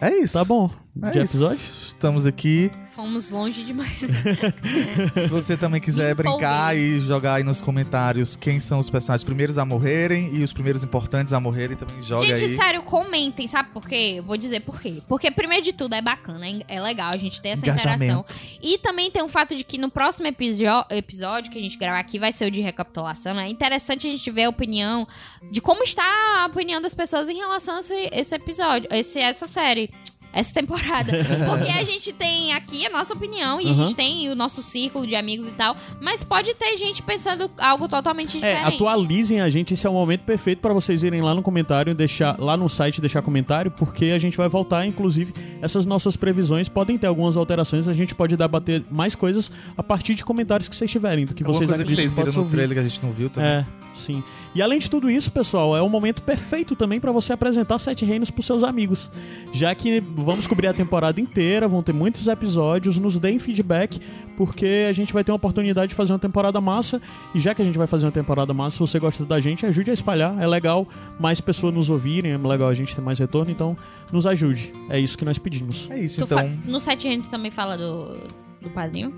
É 0.00 0.10
isso. 0.18 0.34
Tá 0.38 0.44
bom. 0.44 0.70
É 1.02 1.10
de 1.10 1.22
isso. 1.22 1.36
episódio? 1.36 1.60
Estamos 1.86 2.26
aqui. 2.26 2.70
Fomos 2.94 3.28
longe 3.30 3.62
demais. 3.62 3.98
Se 5.14 5.28
você 5.28 5.56
também 5.56 5.80
quiser 5.80 6.14
brincar 6.14 6.74
e 6.76 6.98
jogar 7.00 7.34
aí 7.34 7.42
nos 7.42 7.60
comentários 7.60 8.36
quem 8.36 8.58
são 8.58 8.78
os 8.78 8.88
personagens 8.88 9.22
primeiros 9.24 9.58
a 9.58 9.64
morrerem 9.66 10.34
e 10.34 10.42
os 10.42 10.52
primeiros 10.52 10.82
importantes 10.82 11.32
a 11.34 11.40
morrerem, 11.40 11.76
também 11.76 12.00
joga 12.02 12.26
gente, 12.26 12.42
aí. 12.44 12.56
sério, 12.56 12.82
comentem, 12.82 13.46
sabe 13.46 13.70
por 13.70 13.86
quê? 13.86 14.14
Eu 14.16 14.22
Vou 14.22 14.36
dizer 14.38 14.60
por 14.60 14.80
quê. 14.80 15.02
Porque, 15.06 15.30
primeiro 15.30 15.62
de 15.64 15.72
tudo, 15.74 15.94
é 15.94 16.00
bacana, 16.00 16.46
é- 16.48 16.62
é 16.76 16.80
legal 16.80 17.10
a 17.12 17.16
gente 17.18 17.40
ter 17.40 17.50
essa 17.50 17.68
interação. 17.68 18.24
E 18.62 18.78
também 18.78 19.10
tem 19.10 19.22
o 19.22 19.28
fato 19.28 19.54
de 19.54 19.64
que 19.64 19.76
no 19.78 19.90
próximo 19.90 20.26
episódio 20.26 21.50
que 21.52 21.58
a 21.58 21.60
gente 21.62 21.76
gravar 21.76 21.98
aqui 21.98 22.18
vai 22.18 22.32
ser 22.32 22.46
o 22.46 22.50
de 22.50 22.60
recapitulação. 22.62 23.38
É 23.38 23.48
interessante 23.48 24.06
a 24.06 24.10
gente 24.10 24.30
ver 24.30 24.44
a 24.44 24.48
opinião 24.48 25.06
de 25.50 25.60
como 25.60 25.82
está 25.82 26.04
a 26.42 26.46
opinião 26.46 26.80
das 26.80 26.94
pessoas 26.94 27.28
em 27.28 27.36
relação 27.36 27.76
a 27.76 27.80
esse, 27.80 28.08
esse 28.12 28.34
episódio, 28.34 28.88
esse, 28.90 29.18
essa 29.18 29.46
série. 29.46 29.90
Essa 30.36 30.52
temporada. 30.54 31.12
Porque 31.48 31.70
a 31.70 31.82
gente 31.82 32.12
tem 32.12 32.52
aqui 32.52 32.84
a 32.86 32.90
nossa 32.90 33.14
opinião 33.14 33.60
e 33.60 33.64
a 33.64 33.68
Uhum. 33.68 33.74
gente 33.74 33.96
tem 33.96 34.28
o 34.30 34.34
nosso 34.34 34.60
círculo 34.62 35.06
de 35.06 35.14
amigos 35.16 35.46
e 35.46 35.50
tal. 35.52 35.74
Mas 36.00 36.22
pode 36.22 36.52
ter 36.54 36.76
gente 36.76 37.02
pensando 37.02 37.50
algo 37.58 37.88
totalmente 37.88 38.36
É, 38.36 38.40
diferente. 38.54 38.74
atualizem 38.74 39.40
a 39.40 39.48
gente, 39.48 39.72
esse 39.74 39.86
é 39.86 39.90
o 39.90 39.92
momento 39.94 40.20
perfeito 40.22 40.60
pra 40.60 40.72
vocês 40.74 41.02
irem 41.02 41.22
lá 41.22 41.34
no 41.34 41.42
comentário, 41.42 41.94
deixar 41.94 42.38
lá 42.38 42.56
no 42.56 42.68
site 42.68 43.00
deixar 43.00 43.22
comentário, 43.22 43.70
porque 43.70 44.06
a 44.06 44.18
gente 44.18 44.36
vai 44.36 44.48
voltar, 44.48 44.86
inclusive, 44.86 45.32
essas 45.62 45.86
nossas 45.86 46.16
previsões 46.16 46.68
podem 46.68 46.98
ter 46.98 47.06
algumas 47.06 47.36
alterações, 47.36 47.88
a 47.88 47.94
gente 47.94 48.14
pode 48.14 48.36
debater 48.36 48.84
mais 48.90 49.14
coisas 49.14 49.50
a 49.76 49.82
partir 49.82 50.14
de 50.14 50.24
comentários 50.24 50.68
que 50.68 50.76
vocês 50.76 50.90
tiverem, 50.90 51.24
do 51.24 51.34
que 51.34 51.42
Alguma 51.42 51.58
vocês 51.58 51.70
coisa 51.70 51.84
que 51.84 51.94
vocês 51.94 52.12
viram 52.14 52.32
no 52.32 52.38
ouvir. 52.40 52.50
trailer 52.50 52.74
que 52.76 52.80
a 52.84 52.88
gente 52.88 53.02
não 53.02 53.12
viu 53.12 53.30
também. 53.30 53.50
É, 53.50 53.66
sim. 53.96 54.22
E 54.54 54.62
além 54.62 54.78
de 54.78 54.90
tudo 54.90 55.10
isso, 55.10 55.30
pessoal, 55.30 55.76
é 55.76 55.82
o 55.82 55.88
momento 55.88 56.22
perfeito 56.22 56.76
também 56.76 57.00
pra 57.00 57.12
você 57.12 57.32
apresentar 57.32 57.78
Sete 57.78 58.04
Reinos 58.04 58.30
pros 58.30 58.46
seus 58.46 58.62
amigos. 58.62 59.10
Já 59.52 59.74
que 59.74 60.00
vamos 60.00 60.46
cobrir 60.46 60.68
a 60.68 60.74
temporada 60.74 61.20
inteira, 61.20 61.68
vão 61.68 61.82
ter 61.82 61.92
muitos 61.92 62.26
episódios, 62.26 62.98
nos 62.98 63.18
deem 63.18 63.38
feedback, 63.38 64.00
porque 64.36 64.86
a 64.88 64.92
gente 64.92 65.12
vai 65.12 65.24
ter 65.24 65.32
uma 65.32 65.36
oportunidade 65.36 65.90
de 65.90 65.94
fazer 65.94 66.12
uma 66.12 66.18
temporada 66.18 66.60
massa. 66.60 67.00
E 67.34 67.40
já 67.40 67.54
que 67.54 67.62
a 67.62 67.64
gente 67.64 67.78
vai 67.78 67.86
fazer 67.86 68.06
uma 68.06 68.12
temporada 68.12 68.52
massa, 68.54 68.74
se 68.76 68.80
você 68.80 68.98
gosta 68.98 69.24
da 69.24 69.40
gente, 69.40 69.66
ajude 69.66 69.90
a 69.90 69.94
espalhar. 69.94 70.40
É 70.40 70.46
legal 70.46 70.86
mais 71.18 71.40
pessoas 71.40 71.74
nos 71.74 71.90
ouvirem, 71.90 72.32
é 72.32 72.38
legal 72.38 72.68
a 72.68 72.74
gente 72.74 72.94
ter 72.94 73.00
mais 73.00 73.18
retorno, 73.18 73.50
então 73.50 73.76
nos 74.12 74.26
ajude. 74.26 74.72
É 74.88 74.98
isso 74.98 75.16
que 75.16 75.24
nós 75.24 75.38
pedimos. 75.38 75.88
É 75.90 75.98
isso, 75.98 76.20
Tu 76.20 76.24
então. 76.24 76.50
No 76.64 76.76
a 76.76 76.94
gente 76.96 77.28
também 77.28 77.50
fala 77.50 77.76
do, 77.76 78.28
do 78.60 78.70
padrinho? 78.70 79.12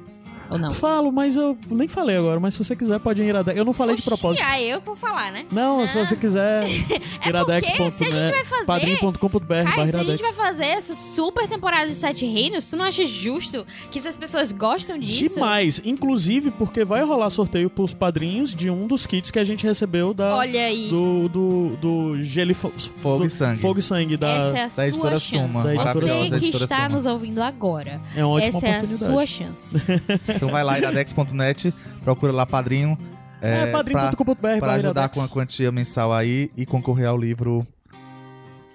Ou 0.50 0.58
não? 0.58 0.72
Falo, 0.72 1.12
mas 1.12 1.36
eu 1.36 1.56
nem 1.70 1.88
falei 1.88 2.16
agora, 2.16 2.40
mas 2.40 2.54
se 2.54 2.64
você 2.64 2.74
quiser 2.74 2.98
pode 3.00 3.22
ir 3.22 3.36
a 3.36 3.40
Eu 3.54 3.64
não 3.64 3.72
falei 3.72 3.94
de 3.94 4.00
Oxi, 4.00 4.08
propósito. 4.10 4.44
Ah, 4.46 4.60
eu 4.60 4.80
vou 4.80 4.96
falar, 4.96 5.30
né? 5.32 5.44
Não, 5.50 5.86
se 5.86 5.94
você 5.98 6.16
quiser, 6.16 6.64
É 7.20 7.32
porque 7.32 7.90
se 7.90 8.04
a 8.04 8.10
gente 8.10 8.30
vai 8.32 8.44
fazer- 8.44 8.66
padrim.com.br 8.66 9.54
se 9.54 9.80
a 9.80 9.86
gente 9.86 9.88
iradex. 9.94 10.20
vai 10.20 10.32
fazer 10.32 10.64
essa 10.66 10.94
super 10.94 11.46
temporada 11.48 11.88
de 11.88 11.94
Sete 11.94 12.24
Reinos, 12.26 12.66
tu 12.68 12.76
não 12.76 12.84
acha 12.84 13.04
justo 13.04 13.66
que 13.90 14.00
se 14.00 14.08
as 14.08 14.16
pessoas 14.16 14.52
gostam 14.52 14.98
disso? 14.98 15.34
Demais. 15.34 15.80
Inclusive, 15.84 16.50
porque 16.52 16.84
vai 16.84 17.02
rolar 17.04 17.30
sorteio 17.30 17.68
pros 17.70 17.92
padrinhos 17.92 18.54
de 18.54 18.70
um 18.70 18.86
dos 18.86 19.06
kits 19.06 19.30
que 19.30 19.38
a 19.38 19.44
gente 19.44 19.66
recebeu 19.66 20.14
da, 20.14 20.34
Olha 20.36 20.60
aí. 20.66 20.88
do, 20.88 21.28
do, 21.28 21.76
do 21.80 22.22
Gelifo... 22.22 22.72
Fogo 23.00 23.18
do 23.20 23.26
e 23.26 23.30
Sangue. 23.30 23.60
Fogo 23.60 23.78
e 23.78 23.82
Sangue 23.82 24.16
da... 24.16 24.28
Essa 24.28 24.58
é 24.58 24.60
a 24.60 24.64
da 24.64 24.70
sua 24.70 24.86
editora 24.86 25.20
chance. 25.20 25.46
Suma. 25.46 25.62
Da 25.64 25.74
editora 25.74 26.28
Você 26.28 26.40
que 26.40 26.56
está 26.56 26.76
Suma. 26.76 26.88
nos 26.88 27.06
ouvindo 27.06 27.42
agora. 27.42 28.00
É 28.16 28.24
uma 28.24 28.34
ótima 28.36 28.58
Essa 28.58 28.66
é 28.66 28.72
a 28.74 28.76
oportunidade. 28.78 29.12
sua 29.12 29.26
chance. 29.26 29.82
Então 30.38 30.48
vai 30.48 30.62
lá, 30.64 30.78
iradex.net, 30.78 31.74
procura 32.02 32.32
lá 32.32 32.46
padrinho. 32.46 32.96
É, 33.42 33.64
É, 33.64 33.66
padrim.com.br 33.70 34.34
Pra 34.58 34.72
ajudar 34.72 35.00
iradex. 35.02 35.14
com 35.16 35.22
a 35.22 35.28
quantia 35.28 35.70
mensal 35.70 36.12
aí 36.12 36.50
e 36.56 36.64
concorrer 36.66 37.06
ao 37.08 37.16
livro 37.18 37.66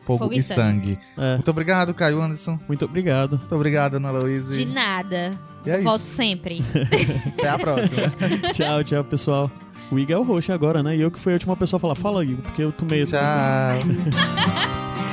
Fogo, 0.06 0.20
Fogo 0.20 0.34
e 0.34 0.38
e 0.38 0.44
Sangue. 0.44 1.00
É, 1.18 1.36
Muito 1.36 1.50
obrigado, 1.52 1.94
Caio 1.94 2.22
Anderson. 2.22 2.60
muito 2.68 2.86
obrigado. 2.86 3.38
Muito 3.38 3.56
obrigado, 3.56 3.96
Ana 3.96 4.12
De 4.14 4.20
Luísa. 4.20 4.66
nada. 4.66 5.32
E 5.66 5.70
é 5.70 5.82
Volto 5.82 6.02
isso. 6.02 6.16
sempre. 6.16 6.62
Até 7.40 7.50
a 7.50 7.58
próxima. 7.58 8.14
tchau, 8.54 8.84
tchau, 8.84 9.04
pessoal. 9.06 9.52
O 9.92 9.98
Igor 10.00 10.16
é 10.16 10.20
o 10.20 10.24
roxo 10.24 10.52
agora, 10.52 10.82
né? 10.84 10.96
E 10.96 11.02
eu 11.02 11.10
que 11.12 11.20
fui 11.20 11.34
a 11.34 11.36
última 11.36 11.56
pessoa 11.56 11.78
a 11.78 11.82
falar. 11.82 11.96
Fala, 11.96 12.24
Igor, 12.24 12.42
porque 12.44 12.62
eu 12.64 12.72
tomei... 12.72 13.06
Tchau. 13.06 13.20